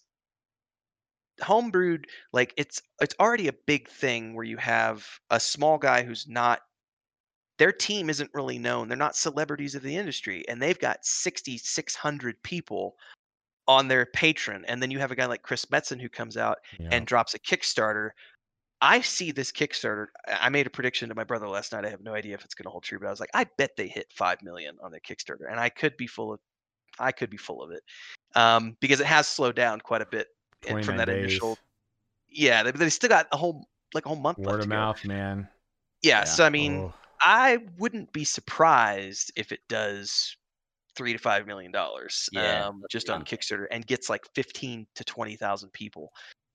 homebrewed 1.42 2.06
like 2.32 2.54
it's 2.58 2.82
it's 3.02 3.16
already 3.20 3.48
a 3.48 3.54
big 3.54 3.90
thing 3.90 4.34
where 4.36 4.46
you 4.46 4.58
have 4.58 5.06
a 5.32 5.40
small 5.40 5.78
guy 5.78 6.04
who's 6.04 6.28
not 6.28 6.62
their 7.60 7.72
team 7.72 8.10
isn't 8.10 8.32
really 8.34 8.58
known. 8.58 8.88
They're 8.88 8.98
not 8.98 9.16
celebrities 9.16 9.76
of 9.76 9.84
the 9.84 9.96
industry, 9.96 10.44
and 10.48 10.62
they've 10.62 10.80
got 10.80 11.06
6,600 11.06 12.42
people 12.44 12.96
on 13.68 13.88
their 13.88 14.06
Patreon. 14.16 14.64
And 14.68 14.82
then 14.82 14.92
you 14.92 15.00
have 15.00 15.12
a 15.12 15.16
guy 15.16 15.26
like 15.26 15.42
Chris 15.44 15.66
Metzen 15.66 16.02
who 16.02 16.10
comes 16.10 16.36
out 16.36 16.58
Yeah. 16.80 16.90
and 16.92 17.06
drops 17.08 17.34
a 17.34 17.40
Kickstarter. 17.40 18.10
I 18.82 19.00
see 19.00 19.32
this 19.32 19.52
Kickstarter. 19.52 20.08
I 20.28 20.50
made 20.50 20.68
a 20.68 20.70
prediction 20.70 21.08
to 21.10 21.16
my 21.16 21.24
brother 21.24 21.48
last 21.48 21.72
night. 21.72 21.86
I 21.86 21.90
have 21.90 22.02
no 22.02 22.14
idea 22.14 22.34
if 22.34 22.44
it's 22.44 22.54
going 22.56 22.66
to 22.66 22.70
hold 22.72 22.84
true, 22.84 23.00
but 23.00 23.08
I 23.08 23.12
was 23.12 23.22
like, 23.22 23.30
I 23.34 23.46
bet 23.58 23.78
they 23.78 23.88
hit 23.88 24.08
five 24.14 24.42
million 24.44 24.76
on 24.84 24.92
their 24.92 25.00
Kickstarter, 25.00 25.50
and 25.50 25.60
I 25.60 25.70
could 25.70 25.96
be 25.96 26.08
full 26.08 26.34
of, 26.34 26.40
I 27.00 27.14
could 27.14 27.30
be 27.30 27.38
full 27.38 27.62
of 27.64 27.72
it, 27.72 27.84
um, 28.36 28.76
because 28.82 29.00
it 29.00 29.06
has 29.06 29.28
slowed 29.28 29.56
down 29.56 29.80
quite 29.80 30.02
a 30.02 30.06
bit 30.08 30.28
from 30.62 30.98
that 30.98 31.06
days. 31.06 31.20
initial. 31.20 31.58
Yeah, 32.30 32.64
they, 32.64 32.72
they 32.72 32.90
still 32.90 33.10
got 33.10 33.28
a 33.32 33.38
whole 33.38 33.68
like 33.94 34.06
a 34.06 34.10
whole 34.10 34.18
month 34.20 34.40
Word 34.40 34.60
of 34.62 34.68
mouth, 34.68 35.06
man. 35.06 35.48
Yeah, 36.02 36.20
Yeah. 36.20 36.24
so 36.26 36.44
I 36.46 36.50
mean, 36.50 36.78
Oh, 36.80 36.94
I 37.24 37.60
wouldn't 37.78 38.12
be 38.12 38.26
surprised 38.26 39.32
if 39.36 39.52
it 39.52 39.62
does 39.70 40.36
three 40.96 41.14
to 41.14 41.20
five 41.20 41.48
million 41.48 41.72
dollars 41.72 42.30
Yeah, 42.32 42.68
um, 42.68 42.82
just 42.92 43.10
on. 43.10 43.24
Kickstarter 43.24 43.66
and 43.72 43.86
gets 43.88 44.10
like 44.10 44.26
fifteen 44.36 44.86
to 44.96 45.04
twenty 45.04 45.36
thousand 45.36 45.72
people. 45.74 46.12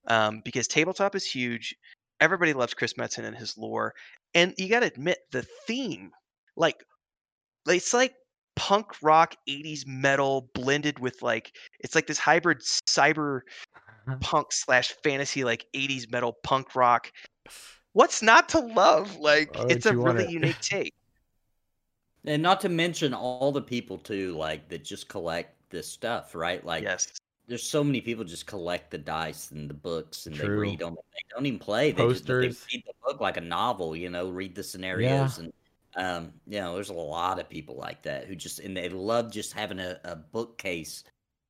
Um, 0.07 0.41
because 0.45 0.67
tabletop 0.67 1.15
is 1.15 1.25
huge. 1.25 1.75
Everybody 2.21 2.53
loves 2.53 2.73
Chris 2.73 2.93
Metzen 2.93 3.25
and 3.25 3.35
his 3.35 3.57
lore, 3.57 3.93
and 4.33 4.53
you 4.57 4.69
got 4.69 4.81
to 4.81 4.87
admit 4.87 5.19
the 5.31 5.43
theme, 5.67 6.11
like, 6.55 6.83
it's 7.67 7.93
like 7.93 8.13
punk 8.55 8.87
rock 9.01 9.35
'80s 9.47 9.87
metal 9.87 10.49
blended 10.53 10.99
with 10.99 11.21
like 11.21 11.51
it's 11.79 11.95
like 11.95 12.07
this 12.07 12.19
hybrid 12.19 12.59
cyber 12.89 13.41
punk 14.21 14.47
slash 14.51 14.93
fantasy 15.03 15.43
like 15.43 15.65
80s 15.75 16.11
metal 16.11 16.37
punk 16.43 16.75
rock. 16.75 17.11
What's 17.93 18.21
not 18.21 18.49
to 18.49 18.59
love? 18.59 19.17
Like 19.17 19.55
Why 19.55 19.65
it's 19.69 19.85
a 19.85 19.95
really 19.95 20.25
it? 20.25 20.29
unique 20.31 20.59
take. 20.59 20.93
And 22.25 22.43
not 22.43 22.61
to 22.61 22.69
mention 22.69 23.13
all 23.13 23.51
the 23.51 23.61
people 23.61 23.97
too, 23.97 24.35
like 24.35 24.67
that 24.69 24.83
just 24.83 25.07
collect 25.07 25.55
this 25.69 25.87
stuff, 25.87 26.35
right? 26.35 26.63
Like, 26.65 26.83
yes. 26.83 27.07
there's 27.47 27.63
so 27.63 27.83
many 27.83 28.01
people 28.01 28.23
just 28.23 28.45
collect 28.45 28.91
the 28.91 28.97
dice 28.97 29.51
and 29.51 29.69
the 29.69 29.73
books 29.73 30.25
and 30.25 30.35
they 30.35 30.47
read 30.49 30.79
them. 30.79 30.95
They 30.95 31.23
don't 31.33 31.45
even 31.45 31.59
play. 31.59 31.91
They 31.91 32.07
just 32.07 32.25
they 32.25 32.33
read 32.33 32.53
the 32.85 32.93
book 33.03 33.21
like 33.21 33.37
a 33.37 33.41
novel, 33.41 33.95
you 33.95 34.09
know, 34.09 34.29
read 34.29 34.53
the 34.53 34.63
scenarios 34.63 35.37
and 35.39 35.53
um, 35.95 36.31
you 36.47 36.59
know, 36.59 36.75
there's 36.75 36.89
a 36.89 36.93
lot 36.93 37.39
of 37.39 37.49
people 37.49 37.75
like 37.75 38.03
that 38.03 38.25
who 38.25 38.35
just 38.35 38.59
and 38.59 38.77
they 38.77 38.89
love 38.89 39.31
just 39.31 39.53
having 39.53 39.79
a, 39.79 39.99
a 40.03 40.15
bookcase 40.15 41.03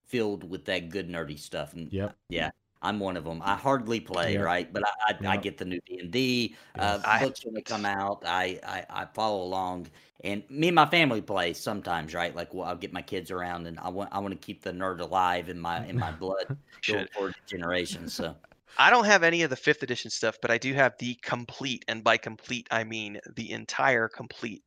filled 0.07 0.49
with 0.49 0.65
that 0.65 0.89
good 0.89 1.09
nerdy 1.09 1.37
stuff. 1.37 1.73
And 1.73 1.91
Yep. 1.91 2.15
yeah, 2.29 2.51
I'm 2.81 2.99
one 2.99 3.17
of 3.17 3.23
them. 3.25 3.41
I 3.43 3.55
hardly 3.55 3.99
play, 3.99 4.37
Yep. 4.37 4.39
right? 4.39 4.71
But 4.71 4.83
I, 4.87 5.13
I, 5.25 5.33
I 5.33 5.37
get 5.37 5.57
the 5.57 5.65
new 5.65 5.79
D 5.85 5.99
and 5.99 6.11
D 6.11 6.55
uh, 6.77 6.99
books 6.99 7.43
when 7.45 7.53
they 7.53 7.61
come 7.61 7.85
out. 7.85 8.23
I, 8.25 8.59
I 8.63 8.85
I 9.01 9.05
follow 9.05 9.43
along, 9.43 9.87
and 10.23 10.49
me 10.49 10.69
and 10.69 10.75
my 10.75 10.85
family 10.85 11.21
play 11.21 11.53
sometimes, 11.53 12.13
right? 12.13 12.33
Like 12.35 12.53
well, 12.53 12.67
I'll 12.67 12.75
get 12.77 12.93
my 12.93 13.01
kids 13.01 13.31
around, 13.31 13.67
and 13.67 13.79
I 13.79 13.89
want 13.89 14.09
I 14.13 14.19
want 14.19 14.33
to 14.33 14.39
keep 14.45 14.61
the 14.63 14.71
nerd 14.71 14.99
alive 15.01 15.49
in 15.49 15.59
my 15.59 15.85
in 15.85 15.97
my 15.97 16.11
blood 16.11 16.45
going 16.87 17.07
forward 17.13 17.35
generations. 17.47 18.13
So 18.13 18.35
I 18.77 18.89
don't 18.89 19.05
have 19.05 19.23
any 19.23 19.41
of 19.43 19.49
the 19.49 19.55
fifth 19.55 19.83
edition 19.83 20.09
stuff, 20.09 20.37
but 20.41 20.51
I 20.51 20.57
do 20.57 20.73
have 20.73 20.95
the 20.97 21.15
complete, 21.21 21.85
and 21.87 22.03
by 22.03 22.17
complete 22.17 22.67
I 22.71 22.83
mean 22.83 23.19
the 23.35 23.51
entire 23.51 24.07
complete 24.07 24.63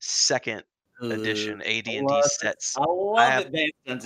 second 0.00 0.64
edition 1.00 1.62
AD 1.62 1.86
and 1.88 2.08
D 2.08 2.14
sets. 2.40 2.76
I 3.18 3.24
have- 3.30 3.44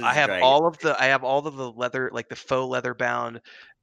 I 0.04 0.12
have 0.14 0.28
all 0.42 0.66
of 0.66 0.78
the 0.78 1.00
I 1.00 1.06
have 1.06 1.24
all 1.24 1.46
of 1.46 1.56
the 1.56 1.70
leather 1.72 2.10
like 2.12 2.28
the 2.28 2.36
faux 2.36 2.68
leather 2.70 2.94
bound 2.94 3.40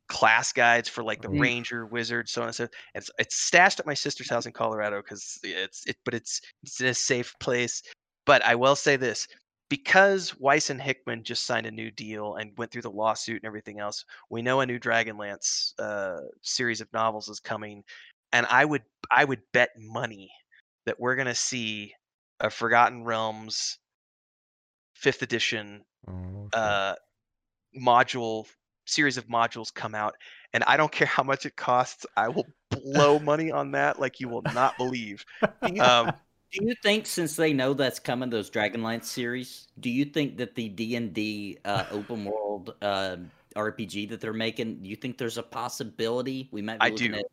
class 0.09 0.51
guides 0.51 0.89
for 0.89 1.03
like 1.03 1.21
the 1.21 1.29
Mm. 1.29 1.39
ranger 1.39 1.85
wizard 1.85 2.27
so 2.27 2.41
on 2.41 2.47
and 2.47 2.55
so 2.55 2.67
it's 2.95 3.09
it's 3.17 3.37
stashed 3.37 3.79
at 3.79 3.85
my 3.85 3.93
sister's 3.93 4.29
house 4.29 4.45
in 4.45 4.51
colorado 4.51 5.01
because 5.01 5.39
it's 5.41 5.87
it 5.87 5.95
but 6.03 6.13
it's 6.13 6.41
it's 6.63 6.81
in 6.81 6.87
a 6.87 6.93
safe 6.93 7.33
place 7.39 7.81
but 8.25 8.43
i 8.43 8.53
will 8.53 8.75
say 8.75 8.97
this 8.97 9.25
because 9.69 10.31
weis 10.31 10.69
and 10.69 10.81
hickman 10.81 11.23
just 11.23 11.45
signed 11.45 11.65
a 11.65 11.71
new 11.71 11.89
deal 11.91 12.35
and 12.35 12.51
went 12.57 12.69
through 12.71 12.81
the 12.81 12.91
lawsuit 12.91 13.37
and 13.41 13.45
everything 13.47 13.79
else 13.79 14.03
we 14.29 14.41
know 14.41 14.59
a 14.59 14.65
new 14.65 14.77
dragonlance 14.77 15.71
uh, 15.79 16.19
series 16.41 16.81
of 16.81 16.91
novels 16.91 17.29
is 17.29 17.39
coming 17.39 17.81
and 18.33 18.45
i 18.49 18.65
would 18.65 18.83
i 19.11 19.23
would 19.23 19.39
bet 19.53 19.69
money 19.77 20.29
that 20.85 20.99
we're 20.99 21.15
going 21.15 21.25
to 21.25 21.33
see 21.35 21.93
a 22.41 22.49
forgotten 22.49 23.03
realms 23.03 23.77
fifth 24.95 25.21
edition 25.21 25.83
Oh, 26.07 26.49
shit. 26.53 26.61
uh, 26.61 26.95
module 27.79 28.45
series 28.85 29.17
of 29.17 29.27
modules 29.27 29.73
come 29.73 29.95
out 29.95 30.15
and 30.53 30.63
i 30.65 30.75
don't 30.75 30.91
care 30.91 31.07
how 31.07 31.23
much 31.23 31.45
it 31.45 31.55
costs 31.55 32.05
i 32.17 32.27
will 32.27 32.47
blow 32.69 33.19
money 33.31 33.51
on 33.51 33.71
that 33.71 33.99
like 33.99 34.19
you 34.19 34.27
will 34.27 34.41
not 34.53 34.75
believe 34.77 35.23
Do 35.63 35.73
you, 35.73 35.81
um, 35.81 36.11
do 36.51 36.65
you 36.65 36.75
think 36.83 37.05
since 37.05 37.35
they 37.37 37.53
know 37.53 37.73
that's 37.73 37.99
coming, 37.99 38.29
those 38.29 38.49
Dragonlance 38.49 39.05
series, 39.05 39.67
do 39.79 39.89
you 39.89 40.03
think 40.03 40.37
that 40.37 40.55
the 40.55 40.67
D 40.67 40.95
and 40.97 41.13
D 41.13 41.57
uh, 41.63 41.85
open 41.91 42.25
world 42.25 42.75
uh, 42.81 43.17
RPG 43.55 44.09
that 44.09 44.19
they're 44.19 44.33
making, 44.33 44.81
do 44.81 44.89
you 44.89 44.97
think 44.97 45.17
there's 45.17 45.37
a 45.37 45.43
possibility 45.43 46.49
we 46.51 46.61
might? 46.61 46.79
Be 46.79 46.85
I 46.85 46.89
looking 46.89 47.11
do. 47.13 47.19
At, 47.19 47.25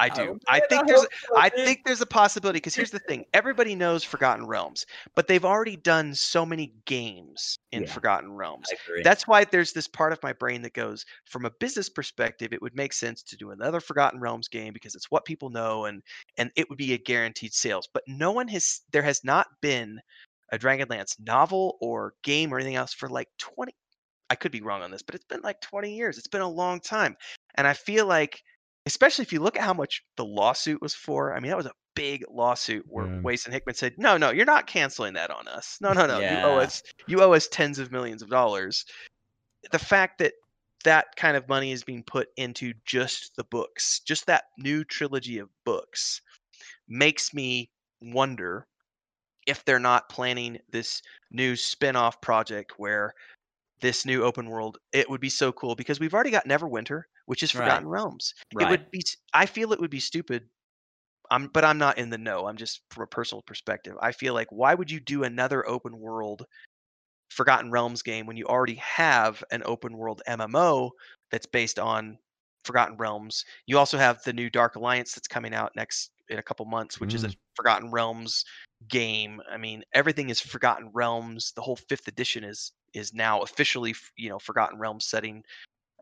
i 0.00 0.08
Oh, 0.08 0.16
do. 0.16 0.38
I 0.48 0.60
man, 0.60 0.68
think 0.68 0.86
there's 0.88 1.02
so, 1.02 1.06
i 1.36 1.48
think 1.48 1.80
there's 1.84 2.00
a 2.00 2.06
possibility 2.06 2.56
because 2.58 2.74
here's 2.74 2.90
the 2.90 2.98
thing 3.00 3.24
everybody 3.34 3.74
knows 3.74 4.02
forgotten 4.04 4.46
realms 4.46 4.86
but 5.14 5.26
they've 5.26 5.44
already 5.44 5.76
done 5.76 6.14
so 6.14 6.44
many 6.46 6.74
games 6.86 7.58
in 7.72 7.82
Yeah. 7.82 7.92
forgotten 7.94 8.32
realms. 8.32 8.68
I 8.70 8.76
agree. 8.84 9.02
that's 9.04 9.26
why 9.28 9.44
there's 9.44 9.72
this 9.72 9.88
part 9.88 10.12
of 10.12 10.22
my 10.22 10.32
brain 10.32 10.62
that 10.62 10.74
goes 10.74 11.04
from 11.26 11.44
a 11.44 11.50
business 11.50 11.88
perspective 11.88 12.52
it 12.52 12.62
would 12.62 12.74
make 12.76 12.92
sense 12.92 13.22
to 13.24 13.36
do 13.36 13.50
another 13.50 13.80
forgotten 13.80 14.20
realms 14.20 14.48
game 14.48 14.72
because 14.72 14.94
it's 14.94 15.10
what 15.10 15.24
people 15.24 15.50
know 15.50 15.84
and 15.86 16.02
and 16.38 16.50
it 16.56 16.68
would 16.68 16.78
be 16.78 16.92
a 16.94 16.98
guaranteed 16.98 17.52
sales. 17.54 17.88
But 17.92 18.04
no 18.08 18.32
one 18.32 18.48
has 18.48 18.80
there 18.92 19.02
has 19.02 19.22
not 19.24 19.46
been 19.60 20.00
a 20.52 20.58
dragonlance 20.58 21.18
novel 21.20 21.76
or 21.80 22.14
game 22.22 22.52
or 22.52 22.58
anything 22.58 22.76
else 22.76 22.92
for 22.92 23.08
like 23.08 23.28
20 23.38 23.72
i 24.30 24.34
could 24.34 24.52
be 24.52 24.62
wrong 24.62 24.82
on 24.82 24.90
this 24.90 25.02
but 25.02 25.14
it's 25.14 25.24
been 25.26 25.40
like 25.42 25.60
20 25.60 25.94
years. 25.94 26.18
It's 26.18 26.26
been 26.28 26.40
a 26.42 26.48
long 26.48 26.80
time. 26.80 27.16
And 27.56 27.66
i 27.66 27.72
feel 27.74 28.06
like 28.06 28.42
especially 28.86 29.22
if 29.22 29.32
you 29.32 29.40
look 29.40 29.56
at 29.56 29.62
how 29.62 29.74
much 29.74 30.02
the 30.16 30.24
lawsuit 30.24 30.80
was 30.80 30.94
for 30.94 31.34
i 31.34 31.40
mean 31.40 31.50
that 31.50 31.56
was 31.56 31.66
a 31.66 31.72
big 31.94 32.24
lawsuit 32.30 32.84
where 32.88 33.06
Yeah. 33.06 33.20
Weis 33.20 33.44
and 33.44 33.52
Hickman 33.52 33.74
said, 33.74 33.94
"No, 33.98 34.16
no, 34.16 34.30
you're 34.30 34.46
not 34.46 34.66
canceling 34.66 35.12
that 35.14 35.30
on 35.30 35.46
us. 35.48 35.76
No, 35.80 35.92
no, 35.92 36.06
no. 36.06 36.18
You 36.20 36.38
owe 36.46 36.58
us 36.58 36.82
you 37.06 37.20
owe 37.20 37.32
us 37.32 37.48
tens 37.48 37.78
of 37.78 37.92
millions 37.92 38.22
of 38.22 38.30
dollars." 38.30 38.86
The 39.70 39.78
fact 39.78 40.18
that 40.18 40.32
that 40.84 41.14
kind 41.16 41.36
of 41.36 41.48
money 41.48 41.72
is 41.72 41.84
being 41.84 42.02
put 42.04 42.28
into 42.36 42.72
just 42.86 43.36
the 43.36 43.44
books, 43.44 44.00
just 44.00 44.24
that 44.26 44.44
new 44.56 44.82
trilogy 44.84 45.38
of 45.38 45.50
books, 45.64 46.22
makes 46.88 47.34
me 47.34 47.70
wonder 48.00 48.66
if 49.46 49.64
they're 49.64 49.78
not 49.78 50.08
planning 50.08 50.58
this 50.70 51.02
new 51.30 51.54
spin-off 51.56 52.20
project 52.22 52.78
where 52.78 53.12
this 53.80 54.06
new 54.06 54.22
open 54.22 54.48
world 54.48 54.78
it 54.92 55.10
would 55.10 55.20
be 55.20 55.28
so 55.28 55.52
cool 55.52 55.74
because 55.74 56.00
we've 56.00 56.14
already 56.14 56.30
got 56.30 56.46
Neverwinter, 56.46 57.02
which 57.30 57.44
is 57.44 57.52
Right. 57.52 57.58
Forgotten 57.60 57.86
Realms. 57.88 58.34
right. 58.54 58.64
It 58.64 58.70
would 58.70 58.90
be 58.90 59.04
I 59.32 59.46
feel 59.46 59.72
it 59.72 59.78
would 59.78 59.88
be 59.88 60.00
stupid. 60.00 60.48
I'm 61.30 61.46
but 61.48 61.64
I'm 61.64 61.78
not 61.78 61.96
in 61.98 62.10
the 62.10 62.18
know. 62.18 62.46
I'm 62.48 62.56
just 62.56 62.82
from 62.90 63.04
a 63.04 63.06
personal 63.06 63.42
perspective. 63.42 63.96
I 64.02 64.10
feel 64.10 64.34
like 64.34 64.48
why 64.50 64.74
would 64.74 64.90
you 64.90 64.98
do 64.98 65.22
another 65.22 65.64
open 65.68 66.00
world 66.00 66.44
Forgotten 67.30 67.70
Realms 67.70 68.02
game 68.02 68.26
when 68.26 68.36
you 68.36 68.46
already 68.46 68.74
have 68.74 69.44
an 69.52 69.62
open 69.64 69.96
world 69.96 70.22
MMO 70.26 70.90
that's 71.30 71.46
based 71.46 71.78
on 71.78 72.18
Forgotten 72.64 72.96
Realms? 72.96 73.44
You 73.66 73.78
also 73.78 73.96
have 73.96 74.20
the 74.24 74.32
new 74.32 74.50
Dark 74.50 74.74
Alliance 74.76 75.14
that's 75.14 75.28
coming 75.28 75.54
out 75.54 75.76
next 75.76 76.10
in 76.30 76.40
a 76.40 76.42
couple 76.42 76.66
months, 76.66 77.00
which 77.00 77.14
is 77.14 77.22
a 77.24 77.30
Forgotten 77.54 77.92
Realms 77.92 78.44
game. 78.88 79.40
I 79.48 79.56
mean, 79.56 79.84
everything 79.94 80.30
is 80.30 80.40
Forgotten 80.40 80.90
Realms. 80.94 81.52
The 81.54 81.62
whole 81.62 81.76
fifth 81.76 82.08
edition 82.08 82.42
is 82.42 82.72
is 82.92 83.14
now 83.14 83.42
officially, 83.42 83.94
you 84.16 84.28
know, 84.30 84.40
Forgotten 84.40 84.80
Realms 84.80 85.06
setting. 85.06 85.44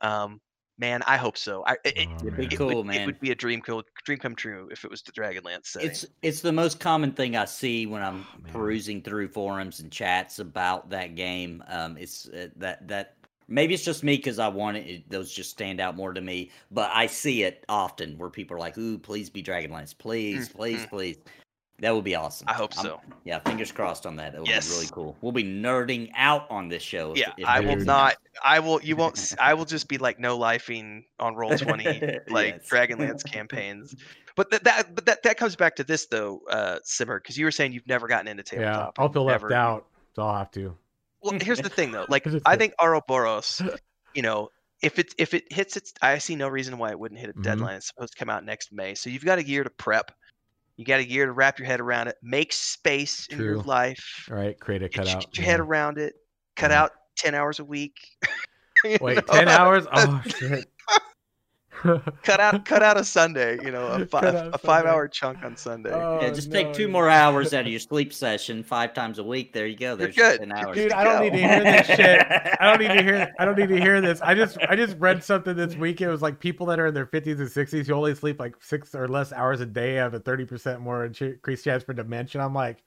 Um, 0.03 0.41
man, 0.79 1.03
I 1.07 1.17
hope 1.17 1.37
so. 1.37 1.65
I, 1.67 1.73
it, 1.85 1.97
it- 1.97 2.09
Oh, 2.09 2.27
It'd 2.27 2.37
be 2.37 2.45
it 2.47 2.57
cool, 2.57 2.77
would, 2.79 2.87
man. 2.87 3.03
It 3.03 3.07
would 3.07 3.21
be 3.21 3.31
a 3.31 3.35
dream 3.35 3.61
co- 3.61 3.83
dream 4.05 4.19
come 4.19 4.35
true 4.35 4.69
if 4.71 4.85
it 4.85 4.91
was 4.91 5.03
the 5.03 5.13
Dragonlance 5.13 5.67
setting. 5.67 5.91
It's 5.91 6.07
it's 6.23 6.41
the 6.41 6.53
most 6.53 6.81
common 6.81 7.13
thing 7.13 7.37
I 7.37 7.45
see 7.45 7.87
when 7.87 8.03
I'm 8.03 8.27
Oh, 8.49 8.51
perusing 8.53 9.03
through 9.03 9.29
forums 9.29 9.81
and 9.81 9.91
chats 9.93 10.39
about 10.39 10.91
that 10.91 11.15
game. 11.15 11.63
Um, 11.69 11.97
it's 11.97 12.29
uh, 12.29 12.49
that 12.57 12.87
that 12.89 13.17
maybe 13.49 13.75
it's 13.75 13.85
just 13.85 14.03
me 14.05 14.17
because 14.17 14.39
I 14.39 14.49
want 14.49 14.77
it, 14.79 14.87
it. 14.89 15.11
Those 15.11 15.33
just 15.33 15.51
stand 15.51 15.81
out 15.81 15.97
more 15.97 16.13
to 16.13 16.21
me. 16.21 16.51
But 16.71 16.91
I 16.95 17.07
see 17.07 17.43
it 17.43 17.65
often 17.69 18.17
where 18.19 18.31
people 18.31 18.57
are 18.57 18.61
like, 18.61 18.77
"Ooh, 18.79 18.99
please 18.99 19.31
be 19.31 19.43
Dragonlance, 19.43 19.97
please, 19.97 20.49
Mm, 20.49 20.55
please, 20.55 20.87
please." 20.87 21.17
That 21.81 21.95
would 21.95 22.03
be 22.05 22.17
awesome. 22.17 22.49
I 22.49 22.55
hope 22.55 22.73
I'm- 22.77 22.85
so. 22.87 23.01
yeah, 23.25 23.39
fingers 23.39 23.71
crossed 23.71 24.05
on 24.05 24.17
that. 24.17 24.33
That 24.33 24.41
would 24.41 24.49
Yes. 24.49 24.69
be 24.69 24.75
really 24.75 24.89
cool. 24.93 25.17
We'll 25.21 25.31
be 25.33 25.45
nerding 25.45 26.11
out 26.17 26.51
on 26.51 26.69
this 26.69 26.83
show. 26.83 27.15
Yeah, 27.15 27.33
if 27.39 27.47
I 27.47 27.61
will 27.61 27.79
is 27.79 27.87
not. 27.87 28.17
I 28.43 28.59
will. 28.59 28.83
You 28.83 28.97
won't. 28.97 29.35
I 29.41 29.55
will 29.55 29.65
just 29.65 29.87
be 29.89 29.97
like 29.99 30.19
no 30.19 30.37
lifing 30.39 31.05
on 31.21 31.37
roll 31.37 31.57
twenty 31.57 31.85
like 32.29 32.55
Yes. 32.57 32.69
Dragonlance 32.69 33.25
campaigns. 33.25 33.95
But 34.35 34.51
that 34.51 34.65
that 34.65 34.95
but 34.95 35.07
that 35.07 35.23
that 35.23 35.37
comes 35.37 35.55
back 35.57 35.77
to 35.77 35.85
this 35.85 36.07
though, 36.07 36.41
uh, 36.51 36.79
Simmer, 36.83 37.21
because 37.21 37.39
you 37.39 37.45
were 37.45 37.51
saying 37.53 37.73
you've 37.73 37.87
never 37.87 38.09
gotten 38.09 38.27
into 38.29 38.43
tabletop. 38.43 38.67
yeah, 38.67 38.73
tabletop. 38.73 38.99
I'll 38.99 39.05
and 39.07 39.15
feel 39.15 39.25
left 39.25 39.43
never- 39.45 39.55
out, 39.55 39.87
so 40.17 40.23
I'll 40.23 40.39
have 40.39 40.51
to. 40.53 40.77
Well, 41.23 41.39
here's 41.41 41.61
the 41.61 41.69
thing 41.69 41.93
though. 41.93 42.07
Like 42.09 42.27
I 42.27 42.31
thing. 42.31 42.59
think 42.59 42.75
Auroboros, 42.81 43.79
you 44.15 44.23
know, 44.23 44.49
if 44.83 44.99
it 44.99 45.15
if 45.19 45.33
it 45.35 45.53
hits 45.53 45.77
its, 45.77 45.93
I 46.03 46.19
see 46.19 46.35
no 46.37 46.49
reason 46.49 46.79
why 46.79 46.91
it 46.91 46.99
wouldn't 46.99 47.21
hit 47.21 47.31
a 47.31 47.35
Mhm. 47.35 47.43
deadline. 47.43 47.77
It's 47.77 47.89
supposed 47.89 48.13
to 48.15 48.19
come 48.19 48.31
out 48.31 48.45
next 48.45 48.73
May, 48.73 48.95
so 48.95 49.11
you've 49.11 49.25
got 49.25 49.39
a 49.39 49.47
year 49.47 49.63
to 49.65 49.71
prep. 49.71 50.11
You 50.79 50.85
got 50.85 51.01
a 51.01 51.09
year 51.09 51.27
to 51.27 51.33
wrap 51.33 51.59
your 51.59 51.67
head 51.67 51.81
around 51.81 52.07
it. 52.07 52.15
Make 52.23 52.53
space 52.53 53.27
in 53.27 53.39
your 53.41 53.57
life. 53.57 54.29
All 54.31 54.37
right, 54.37 54.59
create 54.59 54.85
a 54.85 54.89
cutout. 54.89 55.23
get 55.23 55.37
your 55.37 55.45
head 55.45 55.59
around 55.59 55.99
it. 55.99 56.15
Cut 56.55 56.71
Yeah. 56.71 56.85
out 56.85 56.93
ten 57.17 57.35
hours 57.35 57.59
a 57.59 57.65
week. 57.65 57.97
Wait, 59.01 59.17
know? 59.17 59.21
ten 59.35 59.49
hours? 59.49 59.87
Oh 59.93 60.23
shit. 60.25 60.71
cut 62.23 62.41
out 62.41 62.65
cut 62.65 62.83
out 62.83 62.97
a 62.99 63.05
Sunday. 63.05 63.59
You 63.63 63.71
know, 63.71 63.87
a, 63.89 64.07
fi- 64.07 64.21
Cut 64.21 64.51
a 64.53 64.59
five 64.59 64.85
hour 64.87 65.09
chunk 65.09 65.45
on 65.45 65.57
Sunday. 65.57 65.91
Oh, 65.93 66.21
yeah, 66.21 66.31
just 66.31 66.49
no, 66.49 66.55
take 66.55 66.73
two 66.73 66.85
dude. 66.85 66.93
more 66.93 67.09
hours 67.09 67.55
out 67.55 67.63
of 67.63 67.69
your 67.69 67.81
sleep 67.81 68.13
session 68.13 68.63
five 68.63 68.95
times 68.95 69.19
a 69.19 69.25
week. 69.25 69.53
There 69.53 69.67
you 69.67 69.77
go. 69.77 69.97
You're 69.97 70.09
good. 70.09 70.41
ten 70.41 70.53
hours. 70.53 70.77
Dude, 70.77 70.91
to 70.91 70.99
I 70.99 71.05
don't 71.05 71.19
go. 71.19 71.23
need 71.25 71.31
to 71.33 71.39
hear 71.39 71.63
this 71.65 71.87
shit. 71.87 72.27
I 72.61 72.67
don't 72.69 72.81
need 72.81 72.97
to 72.97 73.03
hear. 73.03 73.33
I 73.39 73.45
don't 73.45 73.59
need 73.59 73.69
to 73.69 73.81
hear 73.81 74.01
this. 74.01 74.21
I 74.23 74.35
just, 74.35 74.59
I 74.69 74.77
just 74.77 74.97
read 74.99 75.23
something 75.23 75.57
this 75.57 75.77
week. 75.77 76.01
It 76.01 76.09
was 76.09 76.23
like 76.23 76.41
people 76.41 76.67
that 76.67 76.81
are 76.81 76.87
in 76.89 76.95
their 76.95 77.07
fifties 77.07 77.41
and 77.41 77.51
sixties 77.51 77.87
who 77.87 77.95
only 77.95 78.15
sleep 78.15 78.41
like 78.41 78.57
six 78.61 78.95
or 78.95 79.09
less 79.09 79.33
hours 79.33 79.61
a 79.61 79.67
day 79.67 79.95
have 79.95 80.15
a 80.15 80.21
thirty 80.21 80.45
percent 80.45 80.81
more 80.81 81.05
increased 81.05 81.65
chance 81.65 81.83
for 81.85 81.93
dementia. 81.95 82.43
I'm 82.43 82.55
like, 82.55 82.83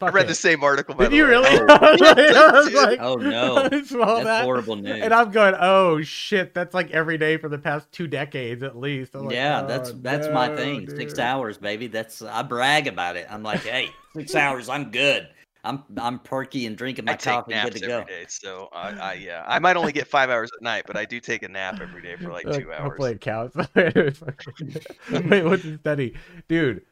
I 0.00 0.10
read 0.10 0.26
it. 0.26 0.28
the 0.28 0.34
same 0.34 0.62
article. 0.62 0.94
By 0.94 1.04
Did 1.04 1.12
the 1.12 1.16
you 1.16 1.24
way. 1.24 1.30
really? 1.30 1.48
Oh. 1.58 1.66
I 1.80 1.90
was 1.92 2.00
like, 2.00 2.18
I 2.18 2.52
was 2.52 2.66
Dude. 2.66 2.74
like- 2.74 3.00
Oh, 3.00 3.14
no. 3.16 3.56
I 3.72 3.82
saw 3.82 4.14
That's 4.14 4.24
that. 4.24 4.44
horrible 4.44 4.76
news. 4.76 5.00
And 5.02 5.12
I'm 5.12 5.30
going, 5.30 5.54
oh 5.58 6.00
shit, 6.02 6.54
that's 6.54 6.74
like 6.74 6.90
every 6.92 7.18
day 7.18 7.36
for 7.36 7.48
the 7.48 7.58
past 7.58 7.90
two 7.92 8.06
decades 8.06 8.62
at 8.62 8.76
least. 8.76 9.14
I'm 9.14 9.24
like, 9.24 9.34
yeah, 9.34 9.62
oh, 9.62 9.66
that's 9.66 9.92
that's 9.92 10.28
my 10.28 10.48
no, 10.48 10.56
thing. 10.56 10.88
Six 10.88 11.18
hours, 11.18 11.58
baby. 11.58 11.86
That's 11.88 12.22
I 12.22 12.42
brag 12.42 12.86
about 12.86 13.16
it. 13.16 13.26
I'm 13.30 13.42
like, 13.42 13.60
hey, 13.62 13.90
six 14.14 14.34
hours, 14.34 14.68
I'm 14.68 14.90
good. 14.90 15.28
I'm 15.64 15.82
I'm 16.00 16.20
perky 16.20 16.66
and 16.66 16.76
drinking 16.76 17.04
my 17.04 17.12
I 17.12 17.16
take 17.16 17.32
coffee 17.34 17.52
and 17.52 17.64
naps 17.64 17.74
good 17.80 17.86
to 17.88 17.92
every 17.92 18.04
go. 18.04 18.08
day, 18.08 18.24
so 18.28 18.68
I, 18.72 18.90
I 18.90 19.12
yeah, 19.14 19.44
I 19.46 19.58
might 19.58 19.76
only 19.76 19.90
get 19.92 20.06
five 20.06 20.30
hours 20.30 20.50
at 20.56 20.62
night, 20.62 20.84
but 20.86 20.96
I 20.96 21.04
do 21.04 21.18
take 21.18 21.42
a 21.42 21.48
nap 21.48 21.80
every 21.82 22.00
day 22.00 22.14
for 22.16 22.30
like 22.30 22.44
two 22.44 22.72
hours. 22.72 22.80
Hopefully 22.82 23.12
it 23.12 23.20
counts. 23.20 23.56
Wait, 23.74 25.44
what's 25.44 25.62
the 25.64 25.78
study? 25.80 26.14
Dude, 26.46 26.82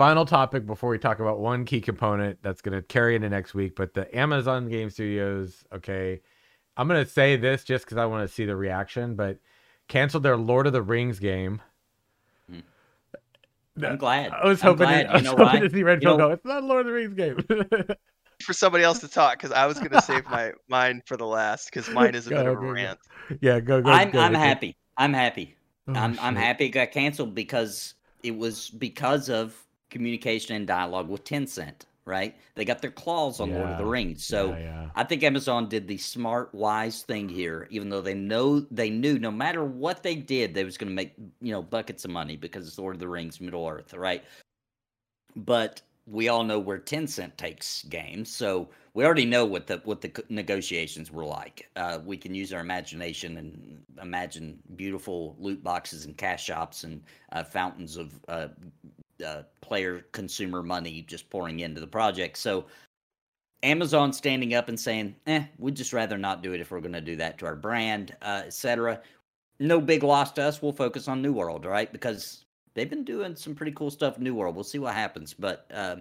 final 0.00 0.24
topic 0.24 0.64
before 0.64 0.88
we 0.88 0.98
talk 0.98 1.20
about 1.20 1.40
one 1.40 1.66
key 1.66 1.78
component 1.78 2.42
that's 2.42 2.62
going 2.62 2.72
to 2.72 2.80
carry 2.80 3.14
into 3.14 3.28
next 3.28 3.52
week. 3.52 3.76
But 3.76 3.92
the 3.92 4.16
Amazon 4.18 4.66
Game 4.70 4.88
Studios, 4.88 5.62
okay, 5.74 6.22
I'm 6.74 6.88
going 6.88 7.04
to 7.04 7.10
say 7.10 7.36
this 7.36 7.64
just 7.64 7.84
because 7.84 7.98
I 7.98 8.06
want 8.06 8.26
to 8.26 8.34
see 8.34 8.46
the 8.46 8.56
reaction, 8.56 9.14
but 9.14 9.36
canceled 9.88 10.22
their 10.22 10.38
Lord 10.38 10.66
of 10.66 10.72
the 10.72 10.80
Rings 10.80 11.18
game. 11.18 11.60
I'm 13.82 13.98
glad. 13.98 14.32
I 14.32 14.46
was 14.46 14.62
hoping, 14.62 14.86
glad. 14.86 15.02
to, 15.02 15.10
I 15.10 15.12
was 15.12 15.22
you 15.22 15.24
know 15.26 15.30
hoping 15.36 15.60
why? 15.60 15.68
to 15.68 15.70
see 15.70 15.82
Red 15.82 16.02
You 16.02 16.08
know- 16.08 16.16
Pill 16.16 16.28
go, 16.28 16.32
it's 16.32 16.44
not 16.46 16.64
Lord 16.64 16.80
of 16.80 16.86
the 16.86 16.92
Rings 16.92 17.12
game. 17.14 17.36
For 18.46 18.54
somebody 18.54 18.84
else 18.84 19.00
to 19.00 19.08
talk, 19.08 19.34
because 19.36 19.52
I 19.52 19.66
was 19.66 19.78
gonna 19.78 20.00
save 20.00 20.24
my 20.30 20.52
mine 20.68 21.02
for 21.04 21.18
the 21.18 21.26
last, 21.26 21.66
because 21.66 21.90
mine 21.90 22.14
is 22.14 22.26
a 22.26 22.30
Go, 22.30 22.36
bit 22.36 22.46
of 22.46 22.52
a 22.52 22.54
go, 22.56 22.62
go. 22.62 22.72
rant. 22.72 22.98
yeah, 23.42 23.60
go, 23.60 23.82
go. 23.82 23.90
I'm 23.90 24.10
go, 24.10 24.18
I'm 24.18 24.32
Ricky. 24.32 24.42
happy. 24.42 24.76
I'm 24.96 25.12
happy. 25.12 25.56
Oh, 25.88 25.92
I'm 25.92 26.18
I'm 26.18 26.36
happy 26.36 26.64
it 26.64 26.70
got 26.70 26.90
canceled 26.90 27.34
because 27.34 27.92
it 28.22 28.34
was 28.34 28.70
because 28.70 29.28
of 29.28 29.54
communication 29.90 30.56
and 30.56 30.66
dialogue 30.66 31.08
with 31.08 31.24
Tencent, 31.24 31.82
right? 32.04 32.36
They 32.54 32.64
got 32.64 32.80
their 32.80 32.90
claws 32.90 33.40
on 33.40 33.52
Lord 33.52 33.68
of 33.68 33.78
the 33.78 33.84
Rings. 33.84 34.24
So 34.24 34.50
yeah, 34.50 34.58
yeah. 34.58 34.90
I 34.94 35.04
think 35.04 35.22
Amazon 35.22 35.68
did 35.68 35.86
the 35.86 35.98
smart, 35.98 36.54
wise 36.54 37.02
thing 37.02 37.28
here, 37.28 37.68
even 37.70 37.88
though 37.88 38.00
they 38.00 38.14
know 38.14 38.60
they 38.70 38.90
knew 38.90 39.18
no 39.18 39.30
matter 39.30 39.64
what 39.64 40.02
they 40.02 40.14
did, 40.14 40.54
they 40.54 40.64
was 40.64 40.78
going 40.78 40.90
to 40.90 40.94
make 40.94 41.14
you 41.40 41.52
know 41.52 41.62
buckets 41.62 42.04
of 42.04 42.10
money 42.10 42.36
because 42.36 42.66
it's 42.66 42.78
Lord 42.78 42.96
of 42.96 43.00
the 43.00 43.08
Rings, 43.08 43.40
Middle 43.40 43.68
Earth, 43.68 43.94
right? 43.94 44.24
But 45.36 45.82
we 46.06 46.28
all 46.28 46.42
know 46.42 46.58
where 46.58 46.78
Tencent 46.78 47.36
takes 47.36 47.84
games, 47.84 48.30
so 48.30 48.68
we 48.94 49.04
already 49.04 49.24
know 49.24 49.44
what 49.44 49.66
the 49.66 49.80
what 49.84 50.00
the 50.00 50.24
negotiations 50.28 51.10
were 51.10 51.24
like. 51.24 51.68
Uh, 51.76 52.00
we 52.04 52.16
can 52.16 52.34
use 52.34 52.52
our 52.52 52.60
imagination 52.60 53.36
and 53.36 53.80
imagine 54.02 54.58
beautiful 54.76 55.36
loot 55.38 55.62
boxes 55.62 56.06
and 56.06 56.16
cash 56.16 56.44
shops 56.44 56.84
and 56.84 57.02
uh, 57.32 57.44
fountains 57.44 57.96
of 57.96 58.18
uh, 58.28 58.48
uh, 59.22 59.42
player 59.60 60.06
consumer 60.12 60.62
money 60.62 61.02
just 61.02 61.30
pouring 61.30 61.60
into 61.60 61.80
the 61.80 61.86
project. 61.86 62.38
So 62.38 62.66
Amazon 63.62 64.12
standing 64.12 64.54
up 64.54 64.68
and 64.68 64.78
saying, 64.78 65.14
"Eh, 65.26 65.44
we'd 65.58 65.76
just 65.76 65.92
rather 65.92 66.18
not 66.18 66.42
do 66.42 66.52
it 66.52 66.60
if 66.60 66.70
we're 66.70 66.80
going 66.80 66.92
to 66.92 67.00
do 67.00 67.16
that 67.16 67.38
to 67.38 67.46
our 67.46 67.56
brand, 67.56 68.16
uh, 68.22 68.42
etc." 68.46 69.00
No 69.58 69.80
big 69.80 70.02
loss 70.02 70.32
to 70.32 70.42
us. 70.42 70.62
We'll 70.62 70.72
focus 70.72 71.08
on 71.08 71.20
New 71.20 71.32
World, 71.32 71.66
right? 71.66 71.92
Because 71.92 72.46
they've 72.74 72.88
been 72.88 73.04
doing 73.04 73.36
some 73.36 73.54
pretty 73.54 73.72
cool 73.72 73.90
stuff 73.90 74.16
in 74.16 74.24
New 74.24 74.34
World. 74.34 74.54
We'll 74.54 74.64
see 74.64 74.78
what 74.78 74.94
happens, 74.94 75.34
but 75.34 75.66
uh, 75.74 75.96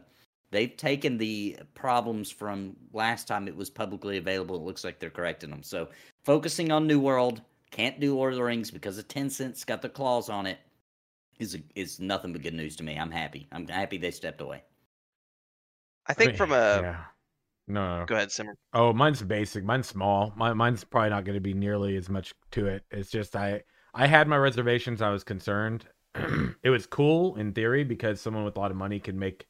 they've 0.52 0.76
taken 0.78 1.18
the 1.18 1.58
problems 1.76 2.32
from 2.32 2.76
last 2.94 3.28
time 3.28 3.48
it 3.48 3.56
was 3.56 3.70
publicly 3.70 4.18
available. 4.18 4.56
It 4.56 4.64
looks 4.64 4.84
like 4.84 5.00
they're 5.00 5.10
correcting 5.10 5.50
them. 5.50 5.64
So 5.64 5.90
focusing 6.24 6.72
on 6.72 6.88
New 6.88 7.00
World, 7.00 7.42
can't 7.72 8.00
do 8.00 8.16
Lord 8.16 8.34
of 8.34 8.38
the 8.38 8.44
Rings 8.44 8.72
because 8.72 8.98
of 8.98 9.08
Tencent's 9.08 9.64
got 9.64 9.82
the 9.82 9.90
claws 9.90 10.30
on 10.30 10.46
it. 10.46 10.60
Is 11.40 11.58
is 11.76 12.00
nothing 12.00 12.34
but 12.34 12.42
good 12.42 12.54
news 12.54 12.76
to 12.78 12.84
me. 12.84 12.98
I'm 12.98 13.12
happy. 13.12 13.48
I'm 13.52 13.68
happy 13.68 13.98
they 13.98 14.12
stepped 14.12 14.42
away. 14.42 14.64
I 16.06 16.14
think 16.14 16.32
mean, 16.32 16.38
from 16.38 16.52
a 16.52 16.82
yeah. 16.82 17.04
No, 17.70 18.00
no. 18.00 18.06
go 18.06 18.16
ahead, 18.16 18.30
Simurgh. 18.30 18.56
Oh, 18.74 18.92
mine's 18.92 19.22
basic. 19.22 19.64
Mine's 19.64 19.88
small. 19.88 20.34
My, 20.36 20.54
mine's 20.54 20.84
probably 20.84 21.12
not 21.12 21.24
going 21.24 21.36
to 21.36 21.42
be 21.42 21.54
nearly 21.54 21.96
as 21.98 22.10
much 22.10 22.34
to 22.52 22.66
it. 22.66 22.84
It's 22.92 23.12
just 23.12 23.36
I 23.36 23.62
I 23.94 24.08
had 24.08 24.28
my 24.28 24.38
reservations. 24.38 25.02
I 25.02 25.12
was 25.12 25.24
concerned. 25.24 25.86
it 26.64 26.70
was 26.70 26.88
cool 26.88 27.36
in 27.36 27.54
theory 27.54 27.84
because 27.84 28.20
someone 28.20 28.44
with 28.44 28.58
a 28.58 28.60
lot 28.60 28.72
of 28.72 28.78
money 28.78 29.00
can 29.00 29.18
make 29.18 29.48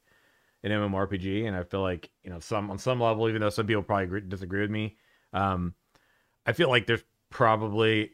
an 0.62 0.70
MMORPG, 0.70 1.46
and 1.46 1.56
I 1.56 1.64
feel 1.64 1.80
like 1.80 2.10
you 2.22 2.30
know 2.30 2.38
some 2.40 2.70
on 2.70 2.78
some 2.78 3.00
level, 3.00 3.28
even 3.28 3.40
though 3.40 3.50
some 3.50 3.66
people 3.66 3.82
probably 3.82 4.04
agree, 4.04 4.20
disagree 4.20 4.60
with 4.60 4.70
me, 4.70 4.98
um, 5.32 5.74
I 6.44 6.52
feel 6.52 6.68
like 6.68 6.86
there's 6.86 7.04
probably 7.30 8.10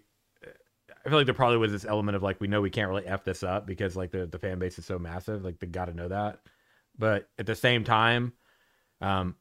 I 1.07 1.09
feel 1.09 1.19
like 1.19 1.27
there 1.27 1.35
probably 1.35 1.59
was 1.59 1.71
this 1.71 1.85
element 1.85 2.17
of 2.17 2.23
like 2.25 2.41
we 2.41 2.49
know 2.49 2.61
we 2.61 2.71
can't 2.71 2.89
really 2.89 3.07
f 3.07 3.23
this 3.23 3.45
up 3.45 3.65
because 3.65 3.97
like 3.97 4.11
the 4.11 4.27
the 4.27 4.41
fan 4.41 4.59
base 4.59 4.79
is 4.79 4.85
so 4.85 4.99
massive, 4.99 5.45
like 5.45 5.61
they 5.61 5.69
got 5.69 5.85
to 5.85 5.95
know 5.95 6.09
that. 6.09 6.41
But 6.99 7.29
at 7.39 7.47
the 7.47 7.55
same 7.55 7.85
time, 7.85 8.33
um, 9.01 9.37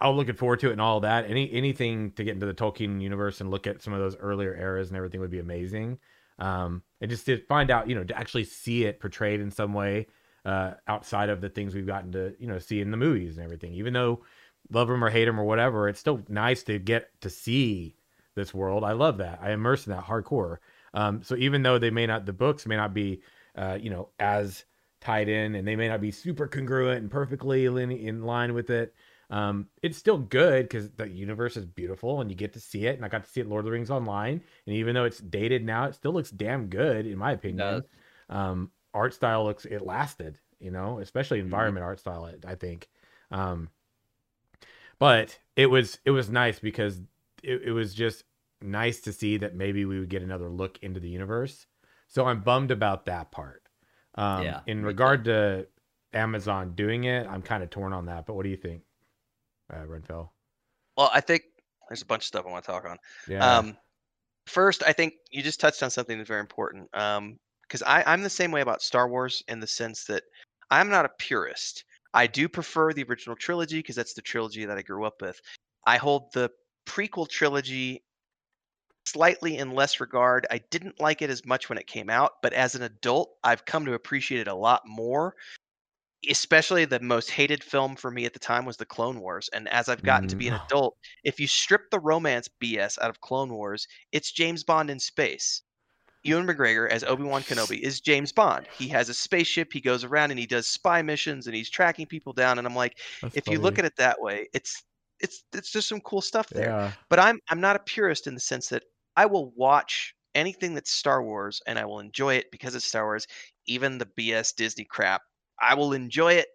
I'm 0.00 0.16
looking 0.16 0.34
forward 0.34 0.60
to 0.60 0.70
it 0.70 0.72
and 0.72 0.80
all 0.80 1.00
that. 1.00 1.30
Any 1.30 1.52
anything 1.52 2.10
to 2.12 2.24
get 2.24 2.34
into 2.34 2.46
the 2.46 2.54
Tolkien 2.54 3.00
universe 3.00 3.40
and 3.40 3.50
look 3.50 3.68
at 3.68 3.80
some 3.80 3.92
of 3.92 4.00
those 4.00 4.16
earlier 4.16 4.56
eras 4.56 4.88
and 4.88 4.96
everything 4.96 5.20
would 5.20 5.30
be 5.30 5.38
amazing. 5.38 5.98
Um, 6.40 6.82
and 7.00 7.08
just 7.08 7.26
to 7.26 7.38
find 7.46 7.70
out, 7.70 7.88
you 7.88 7.94
know, 7.94 8.02
to 8.02 8.18
actually 8.18 8.44
see 8.44 8.84
it 8.84 8.98
portrayed 8.98 9.40
in 9.40 9.52
some 9.52 9.72
way 9.72 10.08
uh, 10.44 10.72
outside 10.88 11.28
of 11.28 11.40
the 11.40 11.48
things 11.48 11.76
we've 11.76 11.86
gotten 11.86 12.10
to, 12.12 12.34
you 12.40 12.48
know, 12.48 12.58
see 12.58 12.80
in 12.80 12.90
the 12.90 12.96
movies 12.96 13.36
and 13.36 13.44
everything. 13.44 13.72
Even 13.74 13.92
though 13.92 14.24
love 14.70 14.88
them 14.88 15.04
or 15.04 15.10
hate 15.10 15.26
them 15.26 15.38
or 15.38 15.44
whatever, 15.44 15.88
it's 15.88 16.00
still 16.00 16.22
nice 16.28 16.64
to 16.64 16.80
get 16.80 17.08
to 17.20 17.30
see 17.30 17.94
this 18.34 18.52
world. 18.52 18.82
I 18.82 18.92
love 18.92 19.18
that. 19.18 19.38
I 19.40 19.52
immerse 19.52 19.86
in 19.86 19.92
that 19.92 20.04
hardcore. 20.04 20.56
Um, 20.94 21.22
so 21.22 21.36
even 21.36 21.62
though 21.62 21.78
they 21.78 21.90
may 21.90 22.06
not, 22.06 22.24
the 22.24 22.32
books 22.32 22.66
may 22.66 22.76
not 22.76 22.94
be, 22.94 23.20
uh, 23.56 23.76
you 23.80 23.90
know, 23.90 24.08
as 24.18 24.64
tied 25.00 25.28
in 25.28 25.54
and 25.54 25.68
they 25.68 25.76
may 25.76 25.88
not 25.88 26.00
be 26.00 26.10
super 26.10 26.46
congruent 26.46 27.02
and 27.02 27.10
perfectly 27.10 27.66
in, 27.66 27.78
in 27.90 28.22
line 28.22 28.54
with 28.54 28.70
it 28.70 28.94
um, 29.30 29.68
it's 29.82 29.98
still 29.98 30.18
good 30.18 30.64
because 30.64 30.90
the 30.90 31.08
universe 31.08 31.56
is 31.56 31.64
beautiful 31.64 32.20
and 32.20 32.30
you 32.30 32.36
get 32.36 32.52
to 32.54 32.60
see 32.60 32.86
it. 32.86 32.96
And 32.96 33.04
I 33.04 33.08
got 33.08 33.24
to 33.24 33.30
see 33.30 33.40
it 33.40 33.48
Lord 33.48 33.60
of 33.60 33.64
the 33.66 33.72
Rings 33.72 33.90
online, 33.90 34.42
and 34.66 34.76
even 34.76 34.94
though 34.94 35.04
it's 35.04 35.18
dated 35.18 35.64
now, 35.64 35.84
it 35.86 35.94
still 35.94 36.12
looks 36.12 36.30
damn 36.30 36.66
good 36.68 37.06
in 37.06 37.18
my 37.18 37.32
opinion. 37.32 37.84
Um, 38.28 38.70
art 38.92 39.14
style 39.14 39.44
looks 39.44 39.64
it 39.64 39.82
lasted, 39.82 40.38
you 40.60 40.70
know, 40.70 40.98
especially 41.00 41.38
Mhm. 41.40 41.44
environment 41.44 41.84
art 41.84 42.00
style. 42.00 42.24
I- 42.26 42.52
I 42.52 42.54
think, 42.54 42.88
um, 43.30 43.70
but 44.98 45.38
it 45.56 45.66
was 45.66 45.98
it 46.04 46.10
was 46.10 46.30
nice 46.30 46.58
because 46.58 47.00
it, 47.42 47.62
it 47.62 47.72
was 47.72 47.94
just 47.94 48.24
nice 48.64 49.00
to 49.02 49.12
see 49.12 49.36
that 49.38 49.54
maybe 49.54 49.84
we 49.84 50.00
would 50.00 50.08
get 50.08 50.22
another 50.22 50.48
look 50.48 50.78
into 50.82 51.00
the 51.00 51.08
universe. 51.08 51.66
So 52.08 52.26
I'm 52.26 52.40
bummed 52.40 52.70
about 52.70 53.06
that 53.06 53.30
part. 53.30 53.62
Um, 54.16 54.44
Yeah, 54.44 54.60
in 54.66 54.78
me 54.78 54.82
too. 54.82 54.86
regard 54.86 55.24
to 55.24 55.66
Amazon 56.12 56.74
doing 56.74 57.04
it, 57.04 57.26
I'm 57.26 57.42
kind 57.42 57.62
of 57.62 57.70
torn 57.70 57.92
on 57.92 58.06
that. 58.06 58.26
But 58.26 58.34
what 58.34 58.44
do 58.44 58.48
you 58.48 58.56
think, 58.56 58.82
uh, 59.72 59.84
Renfail? 59.84 60.30
Well, 60.96 61.10
I 61.12 61.20
think 61.20 61.42
there's 61.88 62.02
a 62.02 62.06
bunch 62.06 62.22
of 62.22 62.26
stuff 62.26 62.46
I 62.46 62.50
want 62.50 62.64
to 62.64 62.70
talk 62.70 62.84
on. 62.84 62.98
Yeah. 63.28 63.58
Um, 63.58 63.76
first, 64.46 64.82
I 64.86 64.92
think 64.92 65.14
you 65.30 65.42
just 65.42 65.60
touched 65.60 65.82
on 65.82 65.90
something 65.90 66.16
that's 66.18 66.28
very 66.28 66.40
important. 66.40 66.88
Um, 66.94 67.38
because 67.62 67.82
I 67.82 68.04
I'm 68.06 68.22
the 68.22 68.30
same 68.30 68.50
way 68.50 68.60
about 68.60 68.82
Star 68.82 69.08
Wars 69.08 69.42
in 69.48 69.58
the 69.58 69.66
sense 69.66 70.04
that 70.04 70.22
I'm 70.70 70.90
not 70.90 71.06
a 71.06 71.10
purist. 71.18 71.84
I 72.12 72.26
do 72.26 72.48
prefer 72.48 72.92
the 72.92 73.04
original 73.04 73.36
trilogy 73.36 73.78
because 73.78 73.96
that's 73.96 74.12
the 74.12 74.22
trilogy 74.22 74.64
that 74.66 74.78
I 74.78 74.82
grew 74.82 75.04
up 75.04 75.20
with. 75.20 75.40
I 75.86 75.96
hold 75.96 76.32
the 76.32 76.50
prequel 76.86 77.26
trilogy 77.28 78.04
slightly 79.06 79.56
in 79.58 79.72
less 79.72 80.00
regard. 80.00 80.46
I 80.50 80.58
didn't 80.58 81.00
like 81.00 81.22
it 81.22 81.30
as 81.30 81.44
much 81.46 81.68
when 81.68 81.78
it 81.78 81.86
came 81.86 82.10
out, 82.10 82.32
but 82.42 82.52
as 82.52 82.74
an 82.74 82.82
adult, 82.82 83.36
I've 83.44 83.64
come 83.64 83.84
to 83.86 83.94
appreciate 83.94 84.40
it 84.40 84.48
a 84.48 84.54
lot 84.54 84.82
more. 84.86 85.36
Especially 86.28 86.84
the 86.86 87.00
most 87.00 87.30
hated 87.30 87.62
film 87.62 87.96
for 87.96 88.10
me 88.10 88.24
at 88.24 88.32
the 88.32 88.38
time 88.38 88.64
was 88.64 88.78
the 88.78 88.86
Clone 88.86 89.20
Wars. 89.20 89.48
And 89.52 89.68
as 89.68 89.88
I've 89.88 90.02
gotten 90.02 90.28
to 90.28 90.36
Mm. 90.36 90.38
be 90.38 90.48
an 90.48 90.54
adult, 90.54 90.96
if 91.22 91.38
you 91.38 91.46
strip 91.46 91.90
the 91.90 92.00
romance 92.00 92.48
BS 92.48 92.98
out 92.98 93.10
of 93.10 93.20
Clone 93.20 93.52
Wars, 93.52 93.86
it's 94.10 94.32
James 94.32 94.64
Bond 94.64 94.90
in 94.90 95.00
space. 95.00 95.62
Ewan 96.24 96.46
McGregor 96.46 96.88
as 96.90 97.04
Obi 97.04 97.22
Wan 97.24 97.44
Kenobi 97.44 97.80
is 97.80 98.00
James 98.00 98.32
Bond. 98.32 98.68
He 98.72 98.88
has 98.88 99.08
a 99.08 99.14
spaceship. 99.14 99.72
He 99.72 99.80
goes 99.80 100.02
around 100.04 100.30
and 100.32 100.40
he 100.40 100.46
does 100.46 100.66
spy 100.66 101.02
missions 101.02 101.46
and 101.46 101.54
he's 101.54 101.70
tracking 101.70 102.06
people 102.06 102.32
down. 102.32 102.58
And 102.58 102.66
I'm 102.66 102.74
like, 102.74 102.98
That's 103.22 103.36
if 103.36 103.50
you 103.50 103.60
look 103.60 103.78
at 103.78 103.84
it 103.84 103.96
that 103.96 104.20
way, 104.20 104.48
it's 104.54 104.82
it's 105.20 105.44
it's 105.54 105.70
just 105.70 105.88
some 105.88 106.00
cool 106.00 106.20
stuff 106.22 106.52
there. 106.54 106.76
yeah, 106.76 106.92
But 107.10 107.20
I'm 107.20 107.40
I'm 107.48 107.60
not 107.60 107.76
a 107.76 107.80
purist 107.80 108.26
in 108.26 108.34
the 108.34 108.40
sense 108.40 108.68
that 108.70 108.82
I 109.16 109.26
will 109.26 109.50
watch 109.52 110.14
anything 110.34 110.74
that's 110.74 110.90
Star 110.92 111.22
Wars 111.22 111.60
and 111.66 111.78
I 111.78 111.84
will 111.84 112.00
enjoy 112.00 112.34
it 112.34 112.50
because 112.50 112.74
it's 112.74 112.84
Star 112.86 113.04
Wars, 113.04 113.26
even 113.66 113.98
the 113.98 114.06
BS 114.06 114.52
Disney 114.52 114.84
crap. 114.84 115.22
I 115.60 115.74
will 115.74 115.92
enjoy 115.92 116.34
it 116.34 116.48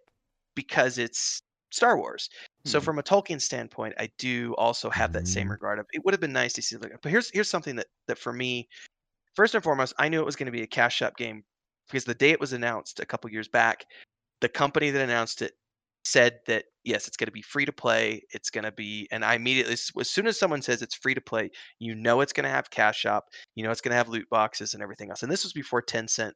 because 0.54 0.98
it's 0.98 1.42
Star 1.72 1.96
Wars. 1.98 2.28
So 2.66 2.80
Mhm. 2.80 2.80
from 2.80 2.98
a 2.98 3.02
Tolkien 3.02 3.40
standpoint, 3.40 3.94
I 3.98 4.10
do 4.18 4.54
also 4.56 4.90
have 4.90 5.12
that 5.12 5.26
same 5.28 5.50
Mhm. 5.50 5.52
regard 5.52 5.78
of 5.78 5.86
it 5.92 6.04
would 6.04 6.14
have 6.14 6.20
been 6.20 6.32
nice 6.32 6.52
to 6.54 6.62
see 6.62 6.76
like 6.76 6.92
but 7.02 7.10
here's 7.10 7.30
here's 7.30 7.50
something 7.50 7.76
that 7.76 7.88
that 8.06 8.18
for 8.18 8.32
me 8.32 8.68
first 9.34 9.54
and 9.54 9.64
foremost, 9.64 9.94
I 9.98 10.08
knew 10.08 10.20
it 10.20 10.26
was 10.26 10.36
going 10.36 10.46
to 10.46 10.52
be 10.52 10.62
a 10.62 10.66
cash 10.66 10.96
shop 10.96 11.16
game 11.16 11.44
because 11.88 12.04
the 12.04 12.14
day 12.14 12.30
it 12.30 12.40
was 12.40 12.52
announced 12.52 13.00
a 13.00 13.06
couple 13.06 13.30
years 13.30 13.48
back, 13.48 13.86
the 14.40 14.48
company 14.48 14.90
that 14.90 15.02
announced 15.02 15.42
it 15.42 15.54
said 16.04 16.40
that 16.46 16.64
yes, 16.84 17.06
it's 17.06 17.16
going 17.16 17.26
to 17.26 17.32
be 17.32 17.42
free 17.42 17.64
to 17.66 17.72
play. 17.72 18.22
It's 18.30 18.50
going 18.50 18.64
to 18.64 18.72
be, 18.72 19.06
and 19.12 19.24
I 19.24 19.34
immediately, 19.34 19.74
as 19.74 20.10
soon 20.10 20.26
as 20.26 20.38
someone 20.38 20.62
says 20.62 20.82
it's 20.82 20.94
free 20.94 21.14
to 21.14 21.20
play, 21.20 21.50
you 21.78 21.94
know 21.94 22.20
it's 22.20 22.32
going 22.32 22.44
to 22.44 22.50
have 22.50 22.70
cash 22.70 22.98
shop, 23.00 23.26
you 23.54 23.64
know 23.64 23.70
it's 23.70 23.80
going 23.80 23.92
to 23.92 23.96
have 23.96 24.08
loot 24.08 24.28
boxes 24.30 24.74
and 24.74 24.82
everything 24.82 25.10
else. 25.10 25.22
And 25.22 25.30
this 25.32 25.44
was 25.44 25.52
before 25.52 25.82
Tencent 25.82 26.32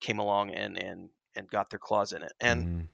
came 0.00 0.18
along 0.18 0.50
and 0.54 0.76
and 0.82 1.10
and 1.36 1.48
got 1.50 1.70
their 1.70 1.78
claws 1.78 2.12
in 2.12 2.22
it. 2.22 2.32
And 2.40 2.66
Mhm. 2.66 2.88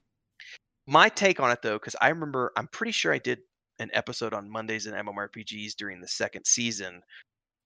my 0.86 1.09
take 1.09 1.40
on 1.40 1.51
it 1.51 1.62
though, 1.62 1.78
because 1.78 1.97
I 2.01 2.09
remember, 2.09 2.53
I'm 2.57 2.69
pretty 2.69 2.93
sure 2.93 3.12
I 3.12 3.19
did 3.19 3.40
an 3.78 3.90
episode 3.93 4.35
on 4.35 4.51
Mondays 4.51 4.86
and 4.86 4.97
MMORPGs 4.97 5.74
during 5.77 6.01
the 6.01 6.09
second 6.09 6.47
season 6.47 7.03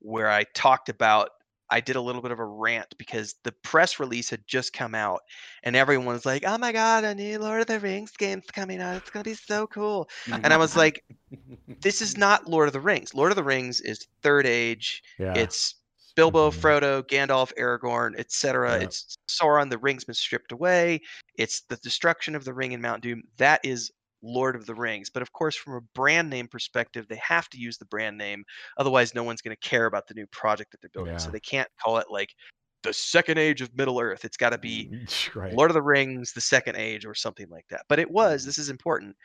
where 0.00 0.30
I 0.30 0.44
talked 0.54 0.88
about 0.90 1.30
I 1.70 1.80
did 1.80 1.96
a 1.96 2.00
little 2.00 2.22
bit 2.22 2.30
of 2.30 2.38
a 2.38 2.44
rant 2.44 2.94
because 2.98 3.34
the 3.42 3.52
press 3.62 3.98
release 3.98 4.30
had 4.30 4.46
just 4.46 4.72
come 4.72 4.94
out 4.94 5.20
and 5.64 5.74
everyone 5.74 6.06
was 6.06 6.26
like, 6.26 6.44
"Oh 6.46 6.58
my 6.58 6.72
god, 6.72 7.04
a 7.04 7.14
new 7.14 7.38
Lord 7.38 7.60
of 7.60 7.66
the 7.66 7.80
Rings 7.80 8.12
game's 8.16 8.46
coming 8.52 8.80
out. 8.80 8.96
It's 8.96 9.10
going 9.10 9.24
to 9.24 9.30
be 9.30 9.34
so 9.34 9.66
cool." 9.66 10.08
And 10.30 10.52
I 10.52 10.56
was 10.56 10.76
like, 10.76 11.02
"This 11.80 12.00
is 12.00 12.16
not 12.16 12.48
Lord 12.48 12.68
of 12.68 12.72
the 12.72 12.80
Rings. 12.80 13.14
Lord 13.14 13.32
of 13.32 13.36
the 13.36 13.44
Rings 13.44 13.80
is 13.80 14.06
Third 14.22 14.46
Age. 14.46 15.02
Yeah. 15.18 15.34
It's 15.34 15.74
Bilbo, 16.14 16.50
Mhm. 16.50 16.60
Frodo, 16.60 17.02
Gandalf, 17.02 17.52
Aragorn, 17.58 18.18
etc. 18.18 18.78
Yeah. 18.78 18.84
It's 18.84 19.18
Sauron. 19.28 19.68
The 19.68 19.78
ring's 19.78 20.04
been 20.04 20.14
stripped 20.14 20.50
away. 20.52 21.00
It's 21.36 21.60
the 21.68 21.76
destruction 21.76 22.34
of 22.34 22.44
the 22.44 22.54
ring 22.54 22.72
in 22.72 22.80
Mount 22.80 23.02
Doom. 23.02 23.22
That 23.36 23.60
is 23.64 23.92
Lord 24.26 24.56
of 24.56 24.66
the 24.66 24.74
Rings. 24.74 25.08
But 25.10 25.22
of 25.22 25.32
course, 25.32 25.56
from 25.56 25.74
a 25.74 25.80
brand 25.94 26.28
name 26.28 26.48
perspective, 26.48 27.06
they 27.08 27.16
have 27.22 27.48
to 27.50 27.58
use 27.58 27.78
the 27.78 27.84
brand 27.86 28.18
name. 28.18 28.44
Otherwise, 28.78 29.14
no 29.14 29.22
one's 29.22 29.40
going 29.42 29.56
to 29.56 29.68
care 29.68 29.86
about 29.86 30.06
the 30.08 30.14
new 30.14 30.26
project 30.26 30.72
that 30.72 30.80
they're 30.80 30.90
building. 30.90 31.14
So 31.18 31.30
they 31.30 31.40
can't 31.40 31.68
call 31.82 31.98
it 31.98 32.06
like 32.10 32.34
the 32.82 32.92
Second 32.92 33.38
Age 33.38 33.62
of 33.62 33.74
Middle 33.76 34.00
Earth. 34.00 34.24
It's 34.24 34.36
got 34.36 34.50
to 34.50 34.58
be 34.58 34.90
right. 35.34 35.52
Lord 35.54 35.70
of 35.70 35.74
the 35.74 35.82
Rings, 35.82 36.32
the 36.32 36.40
Second 36.40 36.76
Age, 36.76 37.04
or 37.06 37.14
something 37.14 37.48
like 37.48 37.66
that. 37.70 37.84
But 37.88 37.98
it 37.98 38.10
was. 38.10 38.42
Mhm. 38.42 38.46
This 38.46 38.58
is 38.58 38.68
important. 38.70 39.16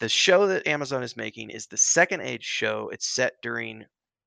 The 0.00 0.08
show 0.08 0.46
that 0.46 0.66
Amazon 0.66 1.02
is 1.02 1.16
making 1.16 1.50
is 1.50 1.66
the 1.66 1.76
Second 1.76 2.20
Age 2.22 2.44
show. 2.44 2.88
It's 2.92 3.06
set 3.14 3.34
during 3.42 3.84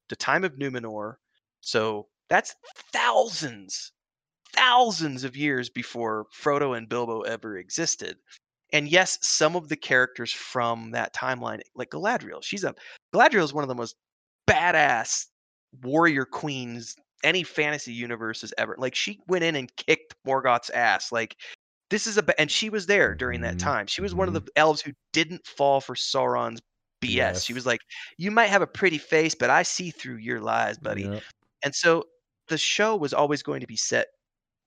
the 0.09 0.15
time 0.15 0.43
of 0.43 0.53
Numenor. 0.55 1.15
So 1.61 2.07
that's 2.29 2.55
thousands, 2.91 3.91
thousands 4.53 5.23
of 5.23 5.35
years 5.35 5.69
before 5.69 6.25
Frodo 6.33 6.77
and 6.77 6.89
Bilbo 6.89 7.21
ever 7.21 7.57
existed. 7.57 8.17
And 8.71 8.87
yes, 8.87 9.17
some 9.21 9.55
of 9.55 9.69
the 9.69 9.75
characters 9.77 10.31
from 10.31 10.91
that 10.91 11.13
timeline, 11.13 11.61
like 11.75 11.89
Galadriel, 11.89 12.43
she's 12.43 12.63
a 12.63 12.75
Galadriel 13.13 13.43
is 13.43 13.53
one 13.53 13.63
of 13.63 13.67
the 13.67 13.75
most 13.75 13.95
badass 14.49 15.25
warrior 15.83 16.25
queens 16.25 16.95
any 17.23 17.43
fantasy 17.43 17.93
universe 17.93 18.41
has 18.41 18.53
ever. 18.57 18.75
Like 18.77 18.95
she 18.95 19.19
went 19.27 19.43
in 19.43 19.55
and 19.55 19.75
kicked 19.75 20.15
Morgoth's 20.25 20.69
ass. 20.69 21.11
Like 21.11 21.35
this 21.89 22.07
is 22.07 22.17
a 22.17 22.39
and 22.39 22.51
she 22.51 22.69
was 22.69 22.85
there 22.85 23.15
during 23.15 23.41
that 23.41 23.57
Mhm, 23.57 23.59
time. 23.59 23.87
She 23.87 24.01
was 24.01 24.13
one 24.15 24.27
of 24.27 24.33
the 24.33 24.43
elves 24.55 24.81
who 24.81 24.91
didn't 25.13 25.45
fall 25.47 25.81
for 25.81 25.95
Sauron's 25.95 26.61
BS. 27.01 27.43
She 27.43 27.53
was 27.53 27.65
like, 27.65 27.81
"You 28.17 28.31
might 28.31 28.47
have 28.47 28.61
a 28.61 28.67
pretty 28.67 28.97
face, 28.99 29.35
but 29.35 29.49
I 29.49 29.63
see 29.63 29.91
through 29.91 30.17
your 30.17 30.41
lies, 30.41 30.77
buddy." 30.77 31.11
Yep. 31.11 31.25
And 31.63 31.73
so 31.75 32.05
the 32.49 32.57
show 32.57 32.95
was 32.95 33.13
always 33.13 33.43
going 33.43 33.61
to 33.61 33.67
be 33.67 33.77
set 33.77 34.07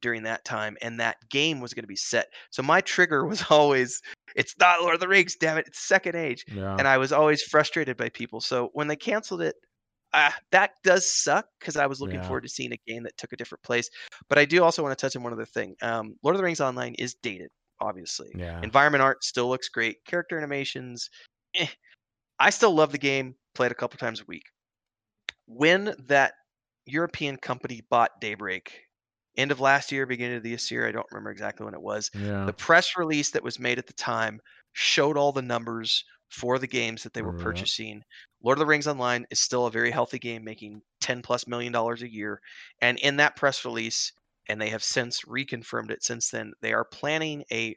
during 0.03 0.23
that 0.25 0.45
time, 0.45 0.77
and 0.83 1.01
that 1.01 1.17
game 1.31 1.61
was 1.61 1.73
going 1.73 1.85
to 1.85 1.89
be 1.89 1.97
set. 1.97 2.27
So 2.51 2.63
my 2.63 2.81
trigger 2.83 3.25
was 3.27 3.43
always, 3.51 4.01
"It's 4.37 4.55
not 4.59 4.81
Lord 4.83 4.95
of 4.95 5.01
the 5.01 5.09
Rings, 5.09 5.37
damn 5.37 5.57
it! 5.59 5.67
It's 5.69 5.87
Second 5.87 6.17
Age." 6.17 6.45
Yeah. 6.49 6.77
and 6.77 6.87
I 6.87 6.99
was 6.99 7.13
always 7.13 7.43
frustrated 7.43 7.97
by 7.97 8.11
people. 8.11 8.41
So 8.41 8.71
when 8.75 8.89
they 8.89 8.97
canceled 8.97 9.43
it, 9.43 9.55
uh, 10.13 10.31
that 10.51 10.73
does 10.85 11.11
suck 11.11 11.47
because 11.59 11.77
I 11.77 11.87
was 11.87 12.01
looking 12.01 12.21
Yeah. 12.21 12.27
forward 12.27 12.43
to 12.43 12.49
seeing 12.51 12.73
a 12.73 12.79
game 12.87 13.03
that 13.05 13.17
took 13.17 13.33
a 13.33 13.37
different 13.37 13.63
place. 13.63 13.89
But 14.29 14.39
I 14.39 14.45
do 14.45 14.63
also 14.63 14.83
want 14.83 14.97
to 14.99 15.01
touch 15.01 15.17
on 15.17 15.23
one 15.23 15.33
other 15.33 15.47
thing. 15.47 15.75
Um, 15.81 16.17
Lord 16.23 16.37
of 16.37 16.39
the 16.39 16.45
Rings 16.45 16.61
Online 16.61 16.95
is 16.99 17.15
dated, 17.23 17.49
obviously. 17.81 18.31
yeah. 18.35 18.61
Environment 18.63 19.01
art 19.03 19.25
still 19.25 19.49
looks 19.49 19.69
great. 19.71 19.97
Character 20.07 20.37
animations, 20.37 21.09
eh. 21.55 21.67
I 22.39 22.51
still 22.51 22.75
love 22.75 22.93
the 22.93 22.99
game. 22.99 23.37
Played 23.55 23.73
a 23.73 23.75
couple 23.77 23.99
times 23.99 24.21
a 24.21 24.25
week. 24.27 24.43
When 25.47 25.95
that 26.09 26.35
European 26.87 27.37
company 27.37 27.83
bought 27.91 28.11
Daybreak, 28.21 28.73
end 29.37 29.51
of 29.51 29.61
last 29.61 29.91
year, 29.93 30.07
beginning 30.07 30.37
of 30.37 30.43
this 30.43 30.71
year, 30.71 30.87
I 30.87 30.93
don't 30.93 31.07
remember 31.11 31.31
exactly 31.31 31.65
when 31.65 31.75
it 31.75 31.83
was. 31.83 32.11
yeah. 32.15 32.45
The 32.45 32.53
press 32.53 32.97
release 32.97 33.31
that 33.31 33.43
was 33.43 33.59
made 33.59 33.79
at 33.79 33.87
the 33.87 33.93
time 33.95 34.41
showed 34.73 35.17
all 35.17 35.33
the 35.33 35.43
numbers 35.43 36.05
for 36.31 36.59
the 36.59 36.67
games 36.67 37.03
that 37.03 37.13
they 37.13 37.23
were 37.23 37.33
purchasing. 37.35 38.03
Lord 38.43 38.57
of 38.57 38.61
the 38.61 38.67
Rings 38.67 38.87
Online 38.87 39.27
is 39.31 39.39
still 39.41 39.67
a 39.67 39.71
very 39.71 39.91
healthy 39.91 40.19
game, 40.19 40.45
making 40.45 40.81
10 41.01 41.23
plus 41.23 41.47
million 41.47 41.73
dollars 41.73 42.03
a 42.03 42.11
year. 42.11 42.41
And 42.81 42.99
in 42.99 43.17
that 43.17 43.37
press 43.37 43.65
release, 43.65 44.13
and 44.49 44.61
they 44.61 44.71
have 44.71 44.83
since 44.83 45.23
reconfirmed 45.23 45.91
it 45.91 46.03
since 46.03 46.31
then, 46.31 46.53
they 46.63 46.73
are 46.73 46.85
planning 46.85 47.45
a 47.53 47.77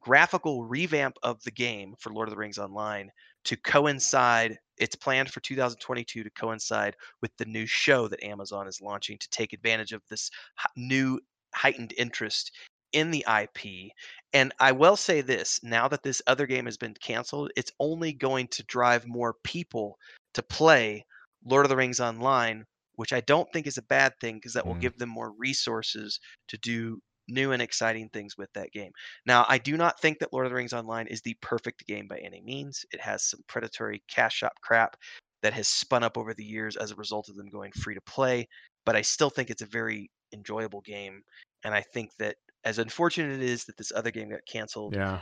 graphical 0.00 0.64
revamp 0.64 1.16
of 1.22 1.42
the 1.42 1.50
game 1.50 1.94
for 1.98 2.12
Lord 2.12 2.28
of 2.28 2.32
the 2.32 2.38
Rings 2.38 2.58
Online 2.58 3.10
to 3.44 3.56
coincide. 3.56 4.58
It's 4.80 4.96
planned 4.96 5.30
for 5.30 5.40
2022 5.40 6.24
to 6.24 6.30
coincide 6.30 6.96
with 7.20 7.36
the 7.36 7.44
new 7.44 7.66
show 7.66 8.08
that 8.08 8.24
Amazon 8.24 8.66
is 8.66 8.80
launching 8.80 9.18
to 9.18 9.30
take 9.30 9.52
advantage 9.52 9.92
of 9.92 10.02
this 10.08 10.30
new 10.76 11.20
heightened 11.54 11.92
interest 11.96 12.52
in 12.92 13.10
the 13.10 13.24
IP. 13.28 13.92
And 14.32 14.52
I 14.58 14.72
will 14.72 14.96
say 14.96 15.20
this 15.20 15.60
now 15.62 15.86
that 15.88 16.02
this 16.02 16.22
other 16.26 16.46
game 16.46 16.64
has 16.64 16.76
been 16.76 16.94
canceled, 16.94 17.52
it's 17.56 17.72
only 17.78 18.12
going 18.12 18.48
to 18.48 18.64
drive 18.64 19.06
more 19.06 19.34
people 19.44 19.98
to 20.34 20.42
play 20.42 21.04
Lord 21.44 21.64
of 21.66 21.70
the 21.70 21.76
Rings 21.76 22.00
Online, 22.00 22.64
which 22.96 23.12
I 23.12 23.20
don't 23.20 23.50
think 23.52 23.66
is 23.66 23.78
a 23.78 23.82
bad 23.82 24.12
thing 24.20 24.36
because 24.36 24.54
that 24.54 24.66
will 24.66 24.74
Mm. 24.74 24.80
give 24.80 24.98
them 24.98 25.08
more 25.08 25.32
resources 25.32 26.18
to 26.48 26.58
do 26.58 27.00
new 27.30 27.52
and 27.52 27.62
exciting 27.62 28.08
things 28.08 28.36
with 28.36 28.52
that 28.54 28.72
game. 28.72 28.90
Now, 29.26 29.46
I 29.48 29.58
do 29.58 29.76
not 29.76 30.00
think 30.00 30.18
that 30.18 30.32
Lord 30.32 30.46
of 30.46 30.50
the 30.50 30.56
Rings 30.56 30.72
Online 30.72 31.06
is 31.06 31.20
the 31.22 31.36
perfect 31.40 31.86
game 31.86 32.06
by 32.08 32.18
any 32.18 32.40
means. 32.42 32.84
It 32.92 33.00
has 33.00 33.24
some 33.24 33.40
predatory 33.46 34.02
cash 34.08 34.36
shop 34.36 34.52
crap 34.62 34.96
that 35.42 35.52
has 35.54 35.68
spun 35.68 36.02
up 36.02 36.18
over 36.18 36.34
the 36.34 36.44
years 36.44 36.76
as 36.76 36.90
a 36.90 36.96
result 36.96 37.28
of 37.28 37.36
them 37.36 37.48
going 37.48 37.72
free 37.72 37.94
to 37.94 38.00
play, 38.02 38.46
but 38.84 38.96
I 38.96 39.02
still 39.02 39.30
think 39.30 39.50
it's 39.50 39.62
a 39.62 39.66
very 39.66 40.10
enjoyable 40.32 40.82
game. 40.82 41.22
And 41.64 41.74
I 41.74 41.82
think 41.94 42.10
that 42.18 42.36
as 42.64 42.78
unfortunate 42.78 43.32
it 43.32 43.42
is 43.42 43.64
that 43.64 43.76
this 43.76 43.92
other 43.94 44.10
game 44.10 44.30
got 44.30 44.40
canceled, 44.46 44.94
Yeah. 44.94 45.20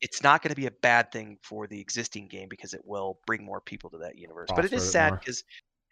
it's 0.00 0.22
not 0.22 0.42
going 0.42 0.50
to 0.50 0.56
be 0.56 0.66
a 0.66 0.72
bad 0.82 1.12
thing 1.12 1.36
for 1.42 1.66
the 1.66 1.80
existing 1.80 2.28
game 2.28 2.48
because 2.48 2.72
it 2.72 2.80
will 2.84 3.18
bring 3.26 3.44
more 3.44 3.60
people 3.60 3.90
to 3.90 3.98
that 3.98 4.16
universe. 4.16 4.48
But 4.54 4.64
it 4.64 4.72
is 4.72 4.90
sad 4.90 5.18
because 5.18 5.44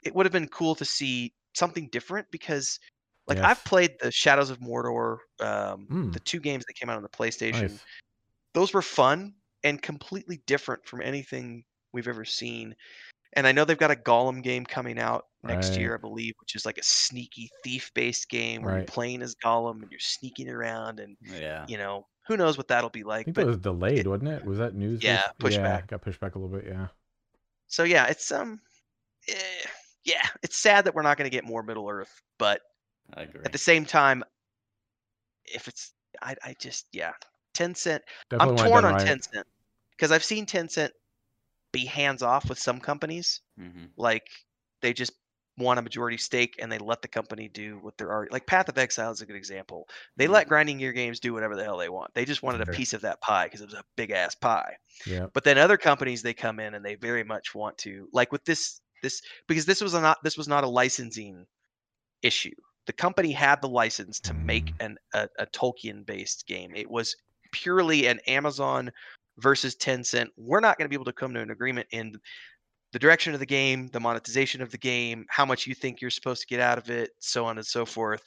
it 0.05 0.15
would 0.15 0.25
have 0.27 0.33
been 0.33 0.49
cool 0.49 0.75
to 0.77 0.85
see 0.85 1.35
something 1.55 1.89
different 1.91 2.27
because 2.31 2.79
like 3.29 3.39
Yes. 3.39 3.47
I've 3.47 3.65
played 3.65 3.97
the 4.01 4.11
Shadows 4.13 4.51
of 4.51 4.59
Mordor, 4.61 5.19
um, 5.41 5.87
Mm. 5.91 6.13
the 6.13 6.21
two 6.21 6.41
games 6.41 6.65
that 6.67 6.75
came 6.75 6.89
out 6.89 6.97
on 6.97 7.03
the 7.03 7.09
PlayStation. 7.09 7.63
Nice. 7.71 7.85
Those 8.55 8.73
were 8.73 8.83
fun 8.83 9.35
and 9.65 9.83
completely 9.83 10.43
different 10.47 10.87
from 10.87 11.03
anything 11.03 11.65
we've 11.93 12.09
ever 12.09 12.25
seen. 12.25 12.75
And 13.33 13.47
I 13.47 13.53
know 13.53 13.65
they've 13.65 13.77
got 13.77 13.91
a 13.91 13.97
Gollum 13.97 14.43
game 14.43 14.65
coming 14.65 14.99
out 14.99 15.27
next 15.43 15.71
Right. 15.71 15.81
year, 15.81 15.95
I 15.95 15.99
believe, 15.99 16.35
which 16.41 16.55
is 16.55 16.65
like 16.65 16.79
a 16.79 16.83
sneaky 16.83 17.51
thief-based 17.63 18.29
game 18.31 18.63
where 18.63 18.73
Right. 18.75 18.79
you're 18.81 18.87
playing 18.87 19.23
as 19.23 19.35
Gollum 19.35 19.83
and 19.83 19.91
you're 19.91 20.01
sneaking 20.01 20.49
around, 20.49 21.01
and 21.01 21.17
Yeah. 21.21 21.67
you 21.69 21.77
know 21.79 22.07
who 22.27 22.37
knows 22.37 22.57
what 22.57 22.67
that'll 22.69 22.91
be 22.91 23.05
like. 23.05 23.21
I 23.21 23.25
think 23.25 23.35
But 23.37 23.41
that 23.43 23.47
was 23.49 23.59
delayed, 23.59 24.07
wasn't 24.07 24.31
it? 24.31 24.45
Was 24.45 24.59
that 24.59 24.75
news? 24.75 25.03
Yeah, 25.03 25.29
pushed 25.39 25.59
yeah, 25.59 25.63
back. 25.63 25.89
Got 25.89 26.03
pushed 26.03 26.19
back 26.21 26.35
a 26.35 26.39
little 26.39 26.57
bit. 26.57 26.67
Yeah. 26.67 26.89
so 27.69 27.83
yeah, 27.85 28.07
it's 28.07 28.31
um, 28.33 28.61
eh, 29.29 29.35
yeah, 30.05 30.23
it's 30.43 30.57
sad 30.57 30.85
that 30.87 30.95
we're 30.95 31.03
not 31.03 31.19
going 31.19 31.29
to 31.29 31.35
get 31.37 31.45
more 31.45 31.63
Middle 31.63 31.89
Earth, 31.89 32.23
but 32.39 32.63
I 33.15 33.23
agree. 33.23 33.47
at 33.47 33.53
the 33.53 33.59
same 33.59 33.87
time, 33.87 34.25
if 35.45 35.69
it's, 35.69 35.95
I, 36.23 36.37
I 36.43 36.55
just 36.59 36.87
yeah, 36.93 37.13
Tencent. 37.55 38.01
Definitely 38.31 38.39
I'm 38.39 38.71
torn 38.71 38.85
on 38.85 38.95
right. 38.95 38.97
Tencent 38.97 39.45
because 39.93 40.13
I've 40.13 40.25
seen 40.25 40.47
Tencent 40.47 40.91
be 41.73 41.87
hands 41.87 42.23
off 42.23 42.49
with 42.49 42.59
some 42.59 42.81
companies. 42.81 43.43
hmm 43.57 43.87
Like 43.97 44.29
they 44.83 44.93
just 44.95 45.13
want 45.59 45.79
a 45.79 45.83
majority 45.83 46.19
stake 46.19 46.57
and 46.61 46.73
they 46.73 46.79
let 46.79 47.03
the 47.03 47.09
company 47.09 47.49
do 47.49 47.79
what 47.81 47.99
they're 47.99 48.13
already 48.13 48.33
like. 48.33 48.47
Path 48.47 48.69
of 48.71 48.79
Exile 48.79 49.13
is 49.13 49.23
a 49.23 49.27
good 49.27 49.37
example. 49.37 49.89
They 50.17 50.27
Mhm. 50.27 50.33
let 50.33 50.49
Grinding 50.49 50.79
Gear 50.79 50.93
Games 50.95 51.21
do 51.21 51.35
whatever 51.35 51.57
the 51.57 51.65
hell 51.65 51.79
they 51.79 51.91
want. 51.91 52.15
They 52.15 52.25
just 52.27 52.43
wanted 52.43 52.63
a 52.63 52.67
piece 52.67 52.93
of 52.95 53.03
that 53.03 53.21
pie 53.23 53.47
because 53.47 53.63
it 53.63 53.67
was 53.67 53.75
a 53.75 53.85
big 53.97 54.13
ass 54.13 54.35
pie. 54.37 54.77
Yeah. 55.05 55.29
But 55.35 55.45
then 55.45 55.59
other 55.59 55.79
companies 55.79 56.23
they 56.23 56.35
come 56.35 56.61
in 56.61 56.75
and 56.75 56.85
they 56.85 56.97
very 56.97 57.25
much 57.25 57.55
want 57.55 57.79
to 57.81 58.09
like 58.13 58.33
with 58.33 58.45
this 58.47 58.81
this 59.03 59.23
because 59.49 59.67
this 59.67 59.81
was 59.83 59.95
a 59.95 60.01
not 60.03 60.19
this 60.25 60.39
was 60.39 60.49
not 60.49 60.65
a 60.65 60.69
licensing 60.69 61.47
issue. 62.23 62.55
The 62.87 62.93
company 62.93 63.33
had 63.33 63.61
the 63.61 63.69
license 63.69 64.21
to 64.21 64.35
make 64.35 64.67
Mm. 64.67 64.85
an 64.85 64.99
a, 65.15 65.29
a 65.39 65.47
Tolkien 65.47 66.05
based 66.07 66.47
game. 66.47 66.73
It 66.75 66.91
was 66.91 67.17
purely 67.53 68.07
an 68.07 68.21
Amazon 68.27 68.91
versus 69.39 69.77
Tencent. 69.77 70.29
We're 70.37 70.61
not 70.61 70.79
going 70.79 70.87
to 70.87 70.89
be 70.89 70.97
able 70.97 71.05
to 71.07 71.13
come 71.13 71.35
to 71.35 71.41
an 71.41 71.51
agreement 71.51 71.89
in 71.91 72.17
the 72.93 72.99
direction 72.99 73.35
of 73.35 73.41
the 73.41 73.47
game, 73.47 73.89
the 73.89 74.01
monetization 74.01 74.63
of 74.63 74.71
the 74.71 74.79
game, 74.79 75.27
how 75.29 75.45
much 75.45 75.67
you 75.67 75.75
think 75.75 76.01
you're 76.01 76.11
supposed 76.11 76.41
to 76.41 76.47
get 76.47 76.61
out 76.61 76.79
of 76.79 76.89
it, 76.91 77.11
so 77.19 77.45
on 77.45 77.59
and 77.59 77.67
so 77.67 77.85
forth. 77.85 78.23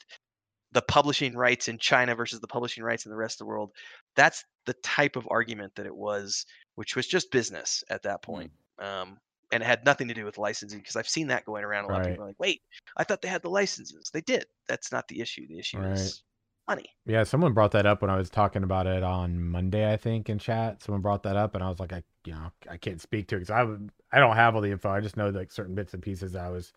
The 0.72 0.82
publishing 0.82 1.34
rights 1.34 1.66
in 1.66 1.78
China 1.78 2.14
versus 2.14 2.40
the 2.40 2.46
publishing 2.46 2.84
rights 2.84 3.04
in 3.04 3.10
the 3.10 3.16
rest 3.16 3.40
of 3.40 3.46
the 3.46 3.48
world. 3.48 3.70
That's 4.14 4.44
the 4.66 4.74
type 4.84 5.16
of 5.16 5.26
argument 5.30 5.74
that 5.76 5.86
it 5.86 5.96
was, 5.96 6.44
which 6.76 6.94
was 6.94 7.06
just 7.08 7.32
business 7.32 7.82
at 7.90 8.02
that 8.02 8.22
point. 8.22 8.52
Um, 8.78 9.18
and 9.52 9.62
it 9.62 9.66
had 9.66 9.84
nothing 9.84 10.08
to 10.08 10.14
do 10.14 10.24
with 10.24 10.38
licensing 10.38 10.78
because 10.78 10.96
I've 10.96 11.08
seen 11.08 11.28
that 11.28 11.44
going 11.44 11.64
around. 11.64 11.84
A 11.84 11.88
lot 11.88 12.02
of 12.02 12.06
people 12.08 12.24
are 12.24 12.28
like, 12.28 12.38
wait, 12.38 12.62
I 12.96 13.04
thought 13.04 13.22
they 13.22 13.28
had 13.28 13.42
the 13.42 13.50
licenses. 13.50 14.10
They 14.12 14.20
did. 14.20 14.46
That's 14.68 14.92
not 14.92 15.08
the 15.08 15.20
issue. 15.20 15.46
The 15.48 15.58
issue 15.58 15.78
Right. 15.78 15.92
is 15.92 16.22
money. 16.68 16.90
Yeah, 17.06 17.24
someone 17.24 17.52
brought 17.52 17.72
that 17.72 17.86
up 17.86 18.02
when 18.02 18.10
I 18.10 18.16
was 18.16 18.30
talking 18.30 18.62
about 18.62 18.86
it 18.86 19.02
on 19.02 19.42
Monday, 19.42 19.92
I 19.92 19.96
think, 19.96 20.28
in 20.28 20.38
chat. 20.38 20.82
Someone 20.82 21.02
brought 21.02 21.24
that 21.24 21.36
up, 21.36 21.54
and 21.54 21.64
I 21.64 21.68
was 21.68 21.80
like, 21.80 21.92
I, 21.92 22.02
you 22.24 22.32
know, 22.32 22.52
I 22.70 22.76
can't 22.76 23.00
speak 23.00 23.26
to 23.28 23.36
it 23.36 23.40
because 23.40 23.50
I, 23.50 23.64
would- 23.64 23.90
I 24.12 24.18
don't 24.20 24.36
have 24.36 24.54
all 24.54 24.60
the 24.60 24.70
info. 24.70 24.90
I 24.90 25.00
just 25.00 25.16
know 25.16 25.30
like 25.30 25.50
certain 25.50 25.74
bits 25.74 25.94
and 25.94 26.02
pieces 26.02 26.36
I 26.36 26.48
was 26.48 26.72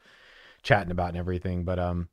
chatting 0.63 0.91
about 0.91 1.09
and 1.09 1.17
everything. 1.17 1.63
But 1.63 1.77
um, 1.79 2.09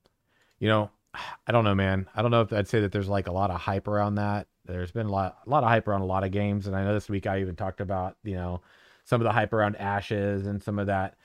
you 0.58 0.68
know, 0.68 0.90
I 1.46 1.52
don't 1.52 1.64
know, 1.64 1.74
man. 1.74 2.06
I 2.14 2.22
don't 2.22 2.30
know 2.30 2.42
if 2.42 2.52
I'd 2.52 2.68
say 2.68 2.80
that 2.80 2.92
there's 2.92 3.08
like 3.08 3.28
a 3.28 3.32
lot 3.32 3.50
of 3.50 3.60
hype 3.60 3.88
around 3.88 4.16
that. 4.16 4.46
There's 4.66 4.92
been 4.92 5.06
a 5.06 5.10
lot, 5.10 5.38
a 5.46 5.50
lot 5.50 5.64
of 5.64 5.70
hype 5.70 5.88
around 5.88 6.02
a 6.02 6.06
lot 6.06 6.22
of 6.22 6.30
games, 6.30 6.66
and 6.66 6.76
I 6.76 6.84
know 6.84 6.92
this 6.94 7.08
week 7.08 7.26
I 7.26 7.40
even 7.40 7.56
talked 7.56 7.80
about, 7.80 8.16
you 8.22 8.34
know, 8.34 8.60
some 9.04 9.20
of 9.20 9.24
the 9.24 9.32
hype 9.32 9.52
around 9.52 9.76
Ashes 9.76 10.46
and 10.46 10.62
some 10.62 10.78
of 10.78 10.86
that 10.86 11.16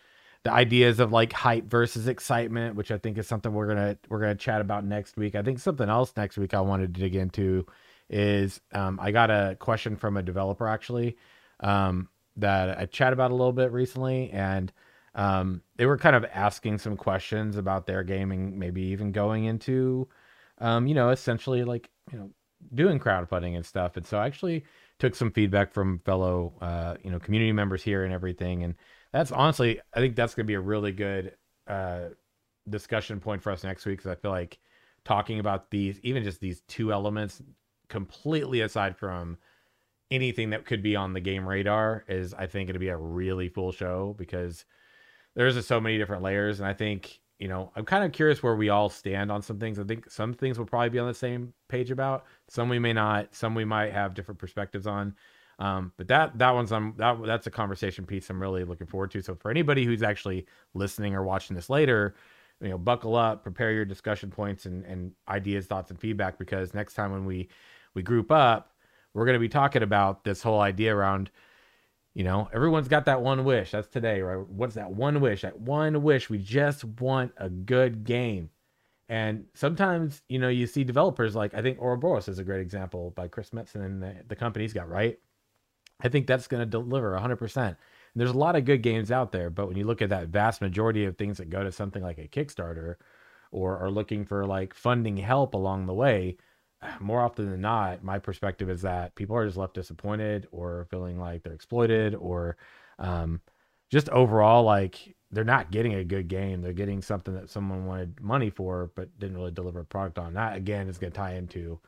the 0.46 0.54
ideas 0.54 1.00
of 1.00 1.12
like 1.12 1.34
hype 1.34 1.66
versus 1.66 2.08
excitement, 2.08 2.76
which 2.76 2.92
I 2.92 3.00
think 3.00 3.18
is 3.18 3.28
something 3.28 3.52
we're 3.52 3.68
gonna 3.68 3.98
we're 4.10 4.20
gonna 4.20 4.36
chat 4.36 4.62
about 4.62 4.86
next 4.86 5.18
week. 5.18 5.34
I 5.34 5.42
think 5.42 5.58
something 5.58 5.90
else 5.90 6.14
next 6.16 6.38
week 6.38 6.54
I 6.54 6.62
wanted 6.62 6.94
to 6.94 7.02
dig 7.02 7.16
into 7.16 7.66
is 8.12 8.62
um, 8.72 9.00
I 9.02 9.10
got 9.10 9.32
a 9.32 9.58
question 9.60 9.96
from 9.96 10.18
a 10.18 10.22
developer 10.22 10.68
actually 10.68 11.18
um, 11.62 12.10
that 12.38 12.78
I 12.78 12.86
chat 12.86 13.12
about 13.12 13.32
a 13.32 13.34
little 13.34 13.54
bit 13.54 13.72
recently, 13.72 14.30
and 14.30 14.72
um, 15.16 15.64
they 15.78 15.88
were 15.88 15.98
kind 15.98 16.16
of 16.16 16.24
asking 16.32 16.78
some 16.78 16.96
questions 16.96 17.58
about 17.58 17.88
their 17.88 18.04
gaming, 18.04 18.60
maybe 18.60 18.84
even 18.84 19.12
going 19.12 19.46
into, 19.46 20.08
um, 20.60 20.86
you 20.86 20.94
know, 20.94 21.10
essentially 21.10 21.64
like 21.64 21.90
you 22.12 22.20
know 22.20 22.30
doing 22.72 23.00
crowdfunding 23.00 23.56
and 23.56 23.66
stuff. 23.66 23.98
And 23.98 24.06
so 24.06 24.20
actually 24.20 24.64
took 25.06 25.16
some 25.16 25.32
feedback 25.32 25.72
from 25.72 26.00
fellow 26.00 26.54
uh, 26.62 26.96
you 27.04 27.12
know 27.12 27.20
community 27.20 27.52
members 27.52 27.84
here 27.84 28.04
and 28.04 28.14
everything, 28.14 28.64
and 28.64 28.74
that's 29.14 29.32
honestly 29.32 29.80
I 29.94 30.00
think 30.00 30.16
that's 30.16 30.34
gonna 30.34 30.46
be 30.46 30.56
a 30.56 30.60
really 30.60 30.92
good 30.92 31.36
uh, 31.68 32.10
discussion 32.68 33.20
point 33.20 33.44
for 33.44 33.52
us 33.52 33.64
next 33.64 33.86
week 33.86 34.00
because 34.00 34.12
I 34.12 34.16
feel 34.16 34.32
like 34.32 34.58
talking 35.04 35.40
about 35.40 35.70
these 35.70 36.00
even 36.02 36.24
just 36.24 36.40
these 36.40 36.62
two 36.68 36.92
elements 36.92 37.42
completely 37.88 38.62
aside 38.62 38.98
from 38.98 39.38
anything 40.10 40.50
that 40.50 40.66
could 40.66 40.82
be 40.82 40.96
on 40.96 41.14
the 41.14 41.20
game 41.20 41.48
radar 41.48 42.04
is 42.08 42.34
I 42.34 42.48
think 42.48 42.70
it'll 42.70 42.80
be 42.80 42.88
a 42.88 42.98
really 42.98 43.50
full 43.50 43.72
show 43.72 44.16
because 44.18 44.66
there's 45.36 45.54
just 45.54 45.68
so 45.68 45.80
many 45.80 46.00
different 46.00 46.24
layers 46.24 46.60
and 46.60 46.68
I 46.68 46.74
think 46.74 47.20
you 47.40 47.48
know 47.48 47.72
I'm 47.76 47.86
kind 47.86 48.04
of 48.04 48.12
curious 48.12 48.42
where 48.42 48.56
we 48.56 48.70
all 48.70 48.90
stand 48.90 49.32
on 49.32 49.42
some 49.42 49.60
things. 49.60 49.80
I 49.80 49.84
think 49.84 50.10
some 50.10 50.34
things 50.34 50.58
we'll 50.58 50.68
probably 50.68 50.90
be 50.90 51.00
on 51.00 51.08
the 51.08 51.14
same 51.14 51.54
page 51.68 51.92
about. 51.92 52.26
Some 52.48 52.70
we 52.70 52.80
may 52.80 52.94
not. 52.94 53.34
Some 53.36 53.56
we 53.56 53.66
might 53.66 53.92
have 53.94 54.14
different 54.14 54.40
perspectives 54.40 54.88
on. 54.88 55.16
Um, 55.60 55.94
but 55.98 56.08
that 56.10 56.38
that 56.38 56.52
one's 56.52 56.72
I'm 56.72 56.96
that 56.98 57.18
that's 57.26 57.48
a 57.48 57.52
conversation 57.52 58.06
piece 58.06 58.30
I'm 58.30 58.42
really 58.42 58.64
looking 58.64 58.88
forward 58.88 59.12
to. 59.12 59.22
So 59.22 59.36
for 59.36 59.52
anybody 59.52 59.86
who's 59.86 60.04
actually 60.04 60.46
listening 60.74 61.16
or 61.16 61.24
watching 61.24 61.56
this 61.56 61.70
later, 61.70 62.16
you 62.62 62.70
know, 62.70 62.78
buckle 62.78 63.16
up, 63.16 63.44
prepare 63.44 63.72
your 63.72 63.86
discussion 63.86 64.30
points 64.30 64.66
and 64.66 64.84
and 64.86 65.14
ideas, 65.30 65.66
thoughts, 65.66 65.92
and 65.92 66.00
feedback 66.00 66.38
because 66.38 66.74
next 66.74 66.94
time 66.94 67.12
when 67.12 67.26
we 67.26 67.48
we 67.94 68.02
group 68.02 68.32
up, 68.32 68.74
we're 69.14 69.26
going 69.26 69.36
to 69.36 69.40
be 69.40 69.50
talking 69.50 69.84
about 69.84 70.24
this 70.26 70.42
whole 70.42 70.60
idea 70.60 70.94
around, 70.96 71.32
you 72.16 72.24
know, 72.24 72.50
everyone's 72.54 72.88
got 72.88 73.06
that 73.06 73.22
one 73.22 73.44
wish. 73.44 73.72
That's 73.72 73.90
today, 73.90 74.22
right? 74.22 74.48
What's 74.48 74.76
that 74.76 74.90
one 74.90 75.20
wish? 75.20 75.42
That 75.42 75.60
one 75.60 76.02
wish. 76.02 76.30
We 76.30 76.38
just 76.38 76.86
want 76.86 77.34
a 77.38 77.50
good 77.50 78.06
game. 78.06 78.50
And 79.10 79.46
sometimes, 79.54 80.24
you 80.30 80.40
know, 80.40 80.48
you 80.48 80.66
see 80.66 80.84
developers 80.86 81.36
like 81.36 81.54
I 81.54 81.62
think 81.62 81.78
Auroboros 81.78 82.30
is 82.30 82.40
a 82.40 82.44
great 82.44 82.62
example 82.62 83.12
by 83.12 83.28
Chris 83.28 83.52
Metzen 83.52 83.86
and 83.86 84.02
the, 84.02 84.16
the 84.30 84.36
company 84.36 84.64
he's 84.64 84.74
got, 84.74 84.90
right? 84.90 85.20
I 86.02 86.10
think 86.10 86.26
that's 86.26 86.48
going 86.48 86.62
to 86.62 86.66
deliver 86.66 87.12
100%. 87.12 87.58
And 87.58 87.76
there's 88.16 88.32
a 88.32 88.38
lot 88.38 88.56
of 88.56 88.66
good 88.66 88.82
games 88.82 89.12
out 89.12 89.34
there, 89.34 89.50
but 89.50 89.68
when 89.68 89.78
you 89.78 89.86
look 89.86 90.02
at 90.02 90.10
that 90.10 90.30
vast 90.30 90.62
majority 90.62 91.06
of 91.06 91.18
things 91.18 91.38
that 91.38 91.50
go 91.50 91.64
to 91.64 91.72
something 91.72 92.02
like 92.02 92.18
a 92.18 92.28
Kickstarter 92.28 92.96
or 93.52 93.78
are 93.78 93.92
looking 93.92 94.26
for 94.26 94.46
like 94.46 94.74
funding 94.74 95.18
help 95.18 95.54
along 95.54 95.86
the 95.86 95.94
way, 95.94 96.38
more 97.00 97.22
often 97.22 97.50
than 97.50 97.62
not, 97.62 98.04
my 98.04 98.20
perspective 98.20 98.70
is 98.70 98.82
that 98.82 99.16
people 99.16 99.36
are 99.36 99.46
just 99.46 99.58
left 99.58 99.74
disappointed 99.74 100.48
or 100.52 100.88
feeling 100.90 101.20
like 101.20 101.44
they're 101.44 101.54
exploited 101.54 102.16
or 102.16 102.58
um, 103.00 103.42
just 103.92 104.10
overall 104.10 104.64
like 104.64 105.16
they're 105.32 105.44
not 105.44 105.72
getting 105.72 105.96
a 105.96 106.04
good 106.04 106.28
game. 106.28 106.62
They're 106.62 106.74
getting 106.74 107.02
something 107.02 107.34
that 107.36 107.50
someone 107.50 107.86
wanted 107.86 108.22
money 108.22 108.50
for 108.50 108.92
but 108.96 109.18
didn't 109.20 109.38
really 109.38 109.52
deliver 109.52 109.82
a 109.82 109.86
product 109.86 110.18
on. 110.18 110.34
That 110.34 110.56
again 110.56 110.88
is 110.88 110.98
going 110.98 111.12
to 111.12 111.18
tie 111.18 111.36
into 111.36 111.80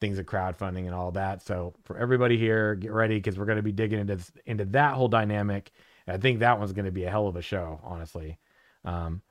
things 0.00 0.18
of 0.18 0.26
crowdfunding 0.26 0.86
and 0.86 0.94
all 0.94 1.10
that. 1.12 1.42
So 1.42 1.74
for 1.84 1.96
everybody 1.98 2.36
here, 2.36 2.74
get 2.74 2.92
ready 2.92 3.16
because 3.16 3.38
we're 3.38 3.46
going 3.46 3.56
to 3.56 3.62
be 3.62 3.72
digging 3.72 4.00
into 4.00 4.18
into 4.44 4.64
that 4.66 4.94
whole 4.94 5.08
dynamic. 5.08 5.72
And 6.06 6.16
I 6.16 6.20
think 6.20 6.40
that 6.40 6.58
one's 6.58 6.72
going 6.72 6.84
to 6.84 6.92
be 6.92 7.04
a 7.04 7.10
hell 7.10 7.26
of 7.26 7.36
a 7.36 7.42
show, 7.42 7.80
honestly. 7.82 8.38
Um, 8.84 9.22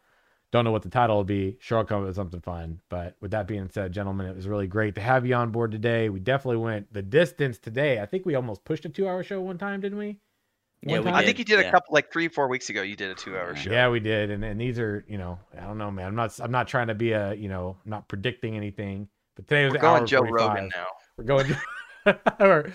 don't 0.55 0.63
know 0.63 0.71
what 0.71 0.83
the 0.83 0.89
title 0.89 1.17
will 1.17 1.23
be. 1.23 1.57
Sure, 1.59 1.79
I'll 1.79 1.85
come 1.85 2.01
up 2.01 2.07
with 2.07 2.15
something 2.15 2.39
fun. 2.39 2.79
But 2.89 3.17
with 3.19 3.31
that 3.31 3.47
being 3.47 3.69
said, 3.69 3.91
gentlemen, 3.91 4.27
it 4.27 4.35
was 4.35 4.47
really 4.47 4.67
great 4.67 4.95
to 4.95 5.01
have 5.01 5.25
you 5.25 5.35
on 5.35 5.51
board 5.51 5.71
today. 5.71 6.09
We 6.09 6.19
definitely 6.19 6.57
went 6.57 6.93
the 6.93 7.01
distance 7.01 7.57
today. 7.57 7.99
I 7.99 8.05
think 8.05 8.25
we 8.25 8.35
almost 8.35 8.63
pushed 8.63 8.85
a 8.85 8.89
two-hour 8.89 9.23
show 9.23 9.41
one 9.41 9.57
time, 9.57 9.81
didn't 9.81 9.97
we? 9.97 10.17
Yeah, 10.81 10.93
One 10.93 11.05
we 11.05 11.11
time? 11.11 11.15
I 11.15 11.25
think 11.25 11.39
you 11.39 11.45
did 11.45 11.59
yeah. 11.59 11.67
a 11.67 11.71
couple 11.71 11.93
like 11.93 12.11
three, 12.11 12.27
four 12.27 12.47
weeks 12.47 12.69
ago. 12.69 12.83
You 12.83 12.95
did 12.95 13.11
a 13.11 13.15
two-hour 13.15 13.55
show. 13.55 13.71
Yeah, 13.71 13.89
we 13.89 13.99
did, 13.99 14.29
and 14.29 14.43
and 14.45 14.59
these 14.59 14.79
are 14.79 15.03
you 15.07 15.17
know 15.17 15.39
I 15.57 15.61
don't 15.61 15.77
know, 15.77 15.91
man. 15.91 16.07
I'm 16.07 16.15
not 16.15 16.39
I'm 16.39 16.51
not 16.51 16.67
trying 16.67 16.87
to 16.87 16.95
be 16.95 17.11
a 17.11 17.33
you 17.33 17.49
know 17.49 17.77
not 17.85 18.07
predicting 18.07 18.55
anything. 18.55 19.07
But 19.35 19.47
today 19.47 19.65
was 19.65 19.73
We're 19.73 19.79
an 19.79 19.85
hour 19.85 19.97
going 19.97 20.07
Joe 20.07 20.19
45. 20.19 20.47
Rogan 20.47 20.71
now. 20.75 20.85
We're 21.17 21.23
going 21.23 21.55
or, 22.39 22.71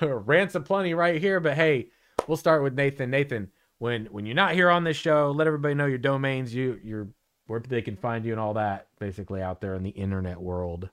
or 0.00 0.18
rants 0.20 0.54
aplenty 0.54 0.94
right 0.94 1.20
here. 1.20 1.40
But 1.40 1.54
hey, 1.54 1.88
we'll 2.28 2.36
start 2.36 2.62
with 2.62 2.74
Nathan. 2.74 3.10
Nathan, 3.10 3.50
when 3.78 4.06
when 4.06 4.26
you're 4.26 4.34
not 4.34 4.52
here 4.52 4.70
on 4.70 4.84
this 4.84 4.96
show, 4.96 5.32
let 5.34 5.46
everybody 5.46 5.74
know 5.74 5.86
your 5.86 5.98
domains, 5.98 6.54
you 6.54 6.78
your 6.84 7.08
where 7.46 7.60
they 7.60 7.82
can 7.82 7.96
find 7.96 8.24
you 8.24 8.32
and 8.32 8.40
all 8.40 8.54
that, 8.54 8.88
basically 8.98 9.42
out 9.42 9.60
there 9.60 9.74
in 9.74 9.82
the 9.82 9.90
internet 9.90 10.40
world. 10.40 10.88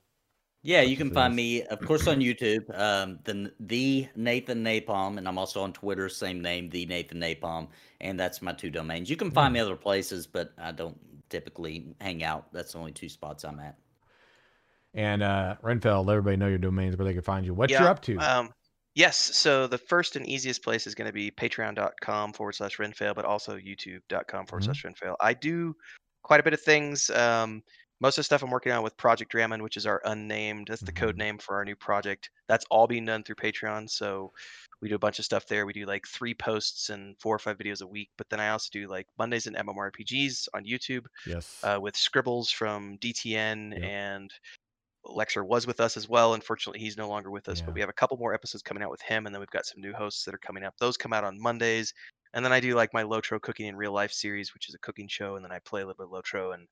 Yeah, 0.64 0.82
you 0.82 0.96
can 0.96 1.10
find 1.10 1.34
me, 1.34 1.64
of 1.64 1.80
course, 1.80 2.06
on 2.06 2.20
YouTube. 2.20 2.62
Um, 2.78 3.18
the 3.24 3.52
the 3.58 4.06
Nathan 4.14 4.62
Napalm, 4.62 5.18
and 5.18 5.26
I'm 5.26 5.36
also 5.36 5.60
on 5.62 5.72
Twitter, 5.72 6.08
same 6.08 6.40
name, 6.40 6.68
the 6.68 6.86
Nathan 6.86 7.18
Napalm, 7.18 7.66
and 8.00 8.18
that's 8.20 8.40
my 8.40 8.52
two 8.52 8.70
domains. 8.70 9.10
You 9.10 9.16
can 9.16 9.32
find 9.32 9.54
me 9.54 9.58
other 9.60 9.74
places, 9.74 10.26
but 10.28 10.52
I 10.58 10.70
don't 10.70 10.96
typically 11.30 11.96
hang 12.00 12.22
out. 12.22 12.52
That's 12.52 12.74
the 12.74 12.78
only 12.78 12.92
two 12.92 13.08
spots 13.08 13.42
I'm 13.44 13.58
at. 13.58 13.76
And 14.94 15.22
uh 15.22 15.56
Renfail, 15.62 16.04
let 16.06 16.16
everybody 16.16 16.36
know 16.36 16.48
your 16.48 16.58
domains 16.58 16.96
where 16.96 17.06
they 17.06 17.14
can 17.14 17.22
find 17.22 17.44
you. 17.46 17.54
What 17.54 17.70
Yeah, 17.70 17.80
you're 17.80 17.88
up 17.90 18.02
to. 18.02 18.18
Um, 18.18 18.50
yes. 18.94 19.16
So 19.16 19.66
the 19.66 19.78
first 19.78 20.16
and 20.16 20.26
easiest 20.28 20.62
place 20.62 20.86
is 20.86 20.94
going 20.94 21.06
to 21.08 21.12
be 21.12 21.30
patreon.com 21.30 22.34
forward 22.34 22.54
slash 22.54 22.76
renfail, 22.76 23.14
but 23.14 23.24
also 23.24 23.56
youtube.com 23.56 24.46
forward 24.46 24.62
Mhm. 24.62 24.66
slash 24.66 24.84
renfail. 24.84 25.16
I 25.20 25.32
do 25.34 25.74
quite 26.22 26.40
a 26.40 26.42
bit 26.42 26.52
of 26.54 26.60
things. 26.60 27.10
Um, 27.10 27.62
most 28.00 28.18
of 28.18 28.22
the 28.22 28.24
stuff 28.24 28.42
I'm 28.42 28.50
working 28.50 28.72
on 28.72 28.82
with 28.82 28.96
Project 28.96 29.32
Drammond, 29.32 29.62
which 29.62 29.76
is 29.76 29.86
our 29.86 30.02
unnamed, 30.06 30.66
that's 30.68 30.82
the 30.82 30.90
code 30.92 31.14
Mhm. 31.14 31.18
name 31.18 31.38
for 31.38 31.54
our 31.54 31.64
new 31.64 31.76
project. 31.76 32.30
That's 32.48 32.64
all 32.68 32.88
being 32.88 33.04
done 33.04 33.22
through 33.22 33.36
Patreon. 33.36 33.88
So 33.88 34.32
we 34.80 34.88
do 34.88 34.96
a 34.96 34.98
bunch 34.98 35.20
of 35.20 35.24
stuff 35.24 35.46
there. 35.46 35.66
We 35.66 35.72
do 35.72 35.86
like 35.86 36.04
three 36.08 36.34
posts 36.34 36.90
and 36.90 37.16
four 37.20 37.32
or 37.36 37.38
five 37.38 37.58
videos 37.58 37.80
a 37.80 37.86
week. 37.86 38.10
But 38.18 38.28
then 38.28 38.40
I 38.40 38.48
also 38.48 38.70
do 38.72 38.88
like 38.88 39.06
Mondays 39.18 39.46
and 39.46 39.56
MMORPGs 39.56 40.48
on 40.52 40.64
YouTube 40.64 41.06
yes. 41.26 41.60
uh, 41.62 41.78
with 41.80 41.96
Scribbles 41.96 42.50
from 42.50 42.98
DTN 42.98 43.70
Yep. 43.72 43.82
and 43.84 44.32
Lexer 45.06 45.46
was 45.46 45.66
with 45.66 45.80
us 45.80 45.96
as 45.96 46.08
well. 46.08 46.34
Unfortunately, 46.34 46.80
he's 46.80 46.96
no 46.96 47.08
longer 47.08 47.30
with 47.30 47.48
us, 47.48 47.60
Yeah. 47.60 47.66
but 47.66 47.74
we 47.74 47.80
have 47.80 47.90
a 47.90 47.92
couple 47.92 48.16
more 48.16 48.34
episodes 48.34 48.62
coming 48.62 48.82
out 48.82 48.90
with 48.90 49.00
him, 49.02 49.26
and 49.26 49.34
then 49.34 49.40
we've 49.40 49.50
got 49.50 49.66
some 49.66 49.80
new 49.80 49.92
hosts 49.92 50.24
that 50.24 50.34
are 50.34 50.38
coming 50.38 50.64
up. 50.64 50.74
Those 50.78 50.96
come 50.96 51.12
out 51.12 51.24
on 51.24 51.40
Mondays, 51.40 51.92
and 52.34 52.44
then 52.44 52.52
I 52.52 52.60
do 52.60 52.74
like 52.74 52.94
my 52.94 53.02
Lotro 53.02 53.40
Cooking 53.40 53.66
in 53.66 53.76
Real 53.76 53.92
Life 53.92 54.12
series, 54.12 54.54
which 54.54 54.68
is 54.68 54.74
a 54.74 54.78
cooking 54.78 55.08
show, 55.08 55.36
and 55.36 55.44
then 55.44 55.52
I 55.52 55.58
play 55.60 55.82
a 55.82 55.86
little 55.86 56.06
bit 56.06 56.16
of 56.16 56.24
Lotro 56.24 56.54
and 56.54 56.66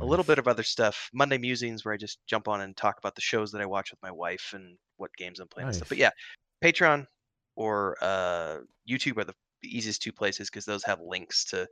a 0.00 0.04
little 0.04 0.24
bit 0.24 0.38
of 0.38 0.48
other 0.48 0.62
stuff. 0.62 1.10
Monday 1.12 1.38
Musings, 1.38 1.84
where 1.84 1.94
I 1.94 1.96
just 1.96 2.18
jump 2.26 2.48
on 2.48 2.62
and 2.62 2.76
talk 2.76 2.98
about 2.98 3.14
the 3.14 3.20
shows 3.20 3.52
that 3.52 3.60
I 3.60 3.66
watch 3.66 3.90
with 3.90 4.02
my 4.02 4.10
wife 4.10 4.52
and 4.54 4.76
what 4.96 5.10
games 5.16 5.40
I'm 5.40 5.48
playing 5.48 5.68
and 5.68 5.76
stuff. 5.76 5.88
But 5.88 5.98
yeah, 5.98 6.10
Patreon 6.64 7.06
or 7.56 7.96
uh, 8.00 8.58
YouTube 8.88 9.18
are 9.18 9.24
the 9.24 9.34
easiest 9.64 10.02
two 10.02 10.12
places 10.12 10.48
because 10.48 10.64
those 10.64 10.84
have 10.84 11.00
links 11.00 11.44
to 11.46 11.68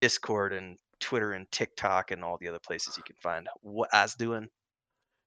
Discord 0.00 0.52
and 0.52 0.76
Twitter 1.00 1.32
and 1.32 1.50
TikTok 1.50 2.10
and 2.10 2.22
all 2.22 2.38
the 2.38 2.48
other 2.48 2.58
places 2.58 2.96
you 2.96 3.02
can 3.02 3.16
find 3.20 3.48
what 3.62 3.88
As 3.92 4.14
doing. 4.14 4.48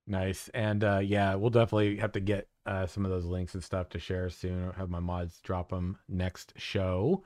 Nice. 0.07 0.49
And 0.53 0.83
uh, 0.83 1.01
yeah, 1.03 1.35
we'll 1.35 1.49
definitely 1.49 1.97
have 1.97 2.13
to 2.13 2.21
get 2.21 2.47
uh, 2.65 2.85
some 2.85 3.03
of 3.03 3.11
those 3.11 3.25
links 3.25 3.53
and 3.55 3.63
stuff 3.63 3.89
to 3.89 3.99
share 3.99 4.29
soon. 4.29 4.65
I'll 4.65 4.71
have 4.73 4.89
my 4.89 5.01
mods 5.01 5.39
drop 5.41 5.69
them 5.69 5.97
next 6.07 6.53
show. 6.55 7.23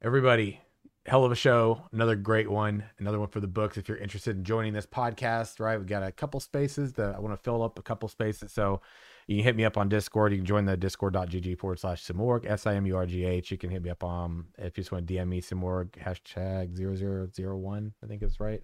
Everybody, 0.00 0.60
hell 1.06 1.24
of 1.24 1.32
a 1.32 1.34
show. 1.34 1.82
Another 1.92 2.14
great 2.14 2.48
one. 2.48 2.84
Another 3.00 3.18
one 3.18 3.26
for 3.26 3.40
the 3.40 3.48
books. 3.48 3.76
If 3.76 3.88
you're 3.88 3.98
interested 3.98 4.36
in 4.36 4.44
joining 4.44 4.72
this 4.72 4.86
podcast, 4.86 5.58
right? 5.58 5.76
We've 5.76 5.88
got 5.88 6.04
a 6.04 6.12
couple 6.12 6.38
spaces 6.38 6.92
that 6.92 7.16
I 7.16 7.18
want 7.18 7.36
to 7.36 7.42
fill 7.42 7.64
up 7.64 7.80
a 7.80 7.82
couple 7.82 8.08
spaces. 8.08 8.52
So 8.52 8.80
you 9.26 9.38
can 9.38 9.44
hit 9.44 9.56
me 9.56 9.64
up 9.64 9.76
on 9.76 9.88
Discord. 9.88 10.30
You 10.30 10.38
can 10.38 10.46
join 10.46 10.66
the 10.66 10.76
discord.gg 10.76 11.58
forward 11.58 11.80
slash 11.80 12.04
Simurgh, 12.04 12.46
S 12.46 12.64
I 12.64 12.76
M 12.76 12.86
U 12.86 12.96
R 12.96 13.06
G 13.06 13.24
H. 13.24 13.50
You 13.50 13.58
can 13.58 13.70
hit 13.70 13.82
me 13.82 13.90
up 13.90 14.04
on, 14.04 14.44
if 14.56 14.78
you 14.78 14.84
just 14.84 14.92
want 14.92 15.04
to 15.04 15.14
DM 15.14 15.26
me, 15.26 15.40
Simurgh, 15.40 15.90
hashtag 15.90 16.76
0001, 16.76 17.92
I 18.00 18.06
think 18.06 18.22
it's 18.22 18.38
right. 18.38 18.62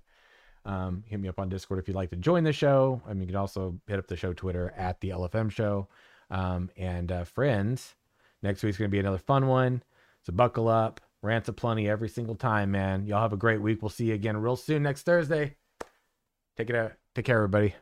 Um, 0.65 1.03
hit 1.05 1.19
me 1.19 1.29
up 1.29 1.41
on 1.41 1.49
Discord 1.49 1.81
if 1.81 1.89
you'd 1.89 1.97
like 1.97 2.11
to 2.11 2.17
join 2.17 2.45
the 2.45 2.53
show. 2.53 3.03
I 3.09 3.13
mean, 3.13 3.23
you 3.23 3.27
can 3.27 3.37
also 3.37 3.81
hit 3.89 3.99
up 3.99 4.07
the 4.07 4.17
show 4.17 4.35
Twitter 4.35 4.73
at 4.77 5.01
the 5.01 5.11
LFM 5.11 5.51
show. 5.51 5.89
Um, 6.31 6.71
and 6.77 7.11
uh, 7.11 7.25
friends, 7.25 7.97
next 8.41 8.63
week's 8.63 8.79
going 8.79 8.89
to 8.89 8.95
be 8.95 9.01
another 9.01 9.19
fun 9.19 9.49
one. 9.49 9.83
So 10.23 10.33
buckle 10.33 10.69
up, 10.69 11.01
rants 11.25 11.49
aplenty 11.49 11.89
every 11.89 12.09
single 12.09 12.35
time, 12.35 12.71
man. 12.71 13.07
Y'all 13.07 13.23
have 13.23 13.33
a 13.33 13.37
great 13.37 13.61
week. 13.61 13.83
We'll 13.83 13.89
see 13.89 14.07
you 14.07 14.15
again 14.15 14.37
real 14.37 14.57
soon 14.57 14.83
next 14.83 15.03
Thursday. 15.03 15.57
Take 16.57 16.71
it 16.71 16.77
out. 16.77 16.93
Take 17.15 17.25
care, 17.25 17.37
everybody. 17.37 17.75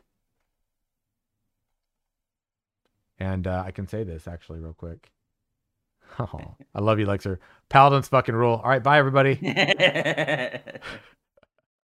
And 3.19 3.45
uh, 3.45 3.63
I 3.65 3.71
can 3.71 3.87
say 3.87 4.03
this 4.03 4.27
actually 4.27 4.59
real 4.59 4.73
quick. 4.73 5.11
Oh, 6.19 6.55
I 6.75 6.79
love 6.79 6.99
you, 6.99 7.07
Lexer. 7.07 7.39
Paladins 7.69 8.07
fucking 8.07 8.35
rule. 8.35 8.61
All 8.63 8.69
right, 8.69 8.83
bye, 8.83 8.99
everybody. 8.99 9.39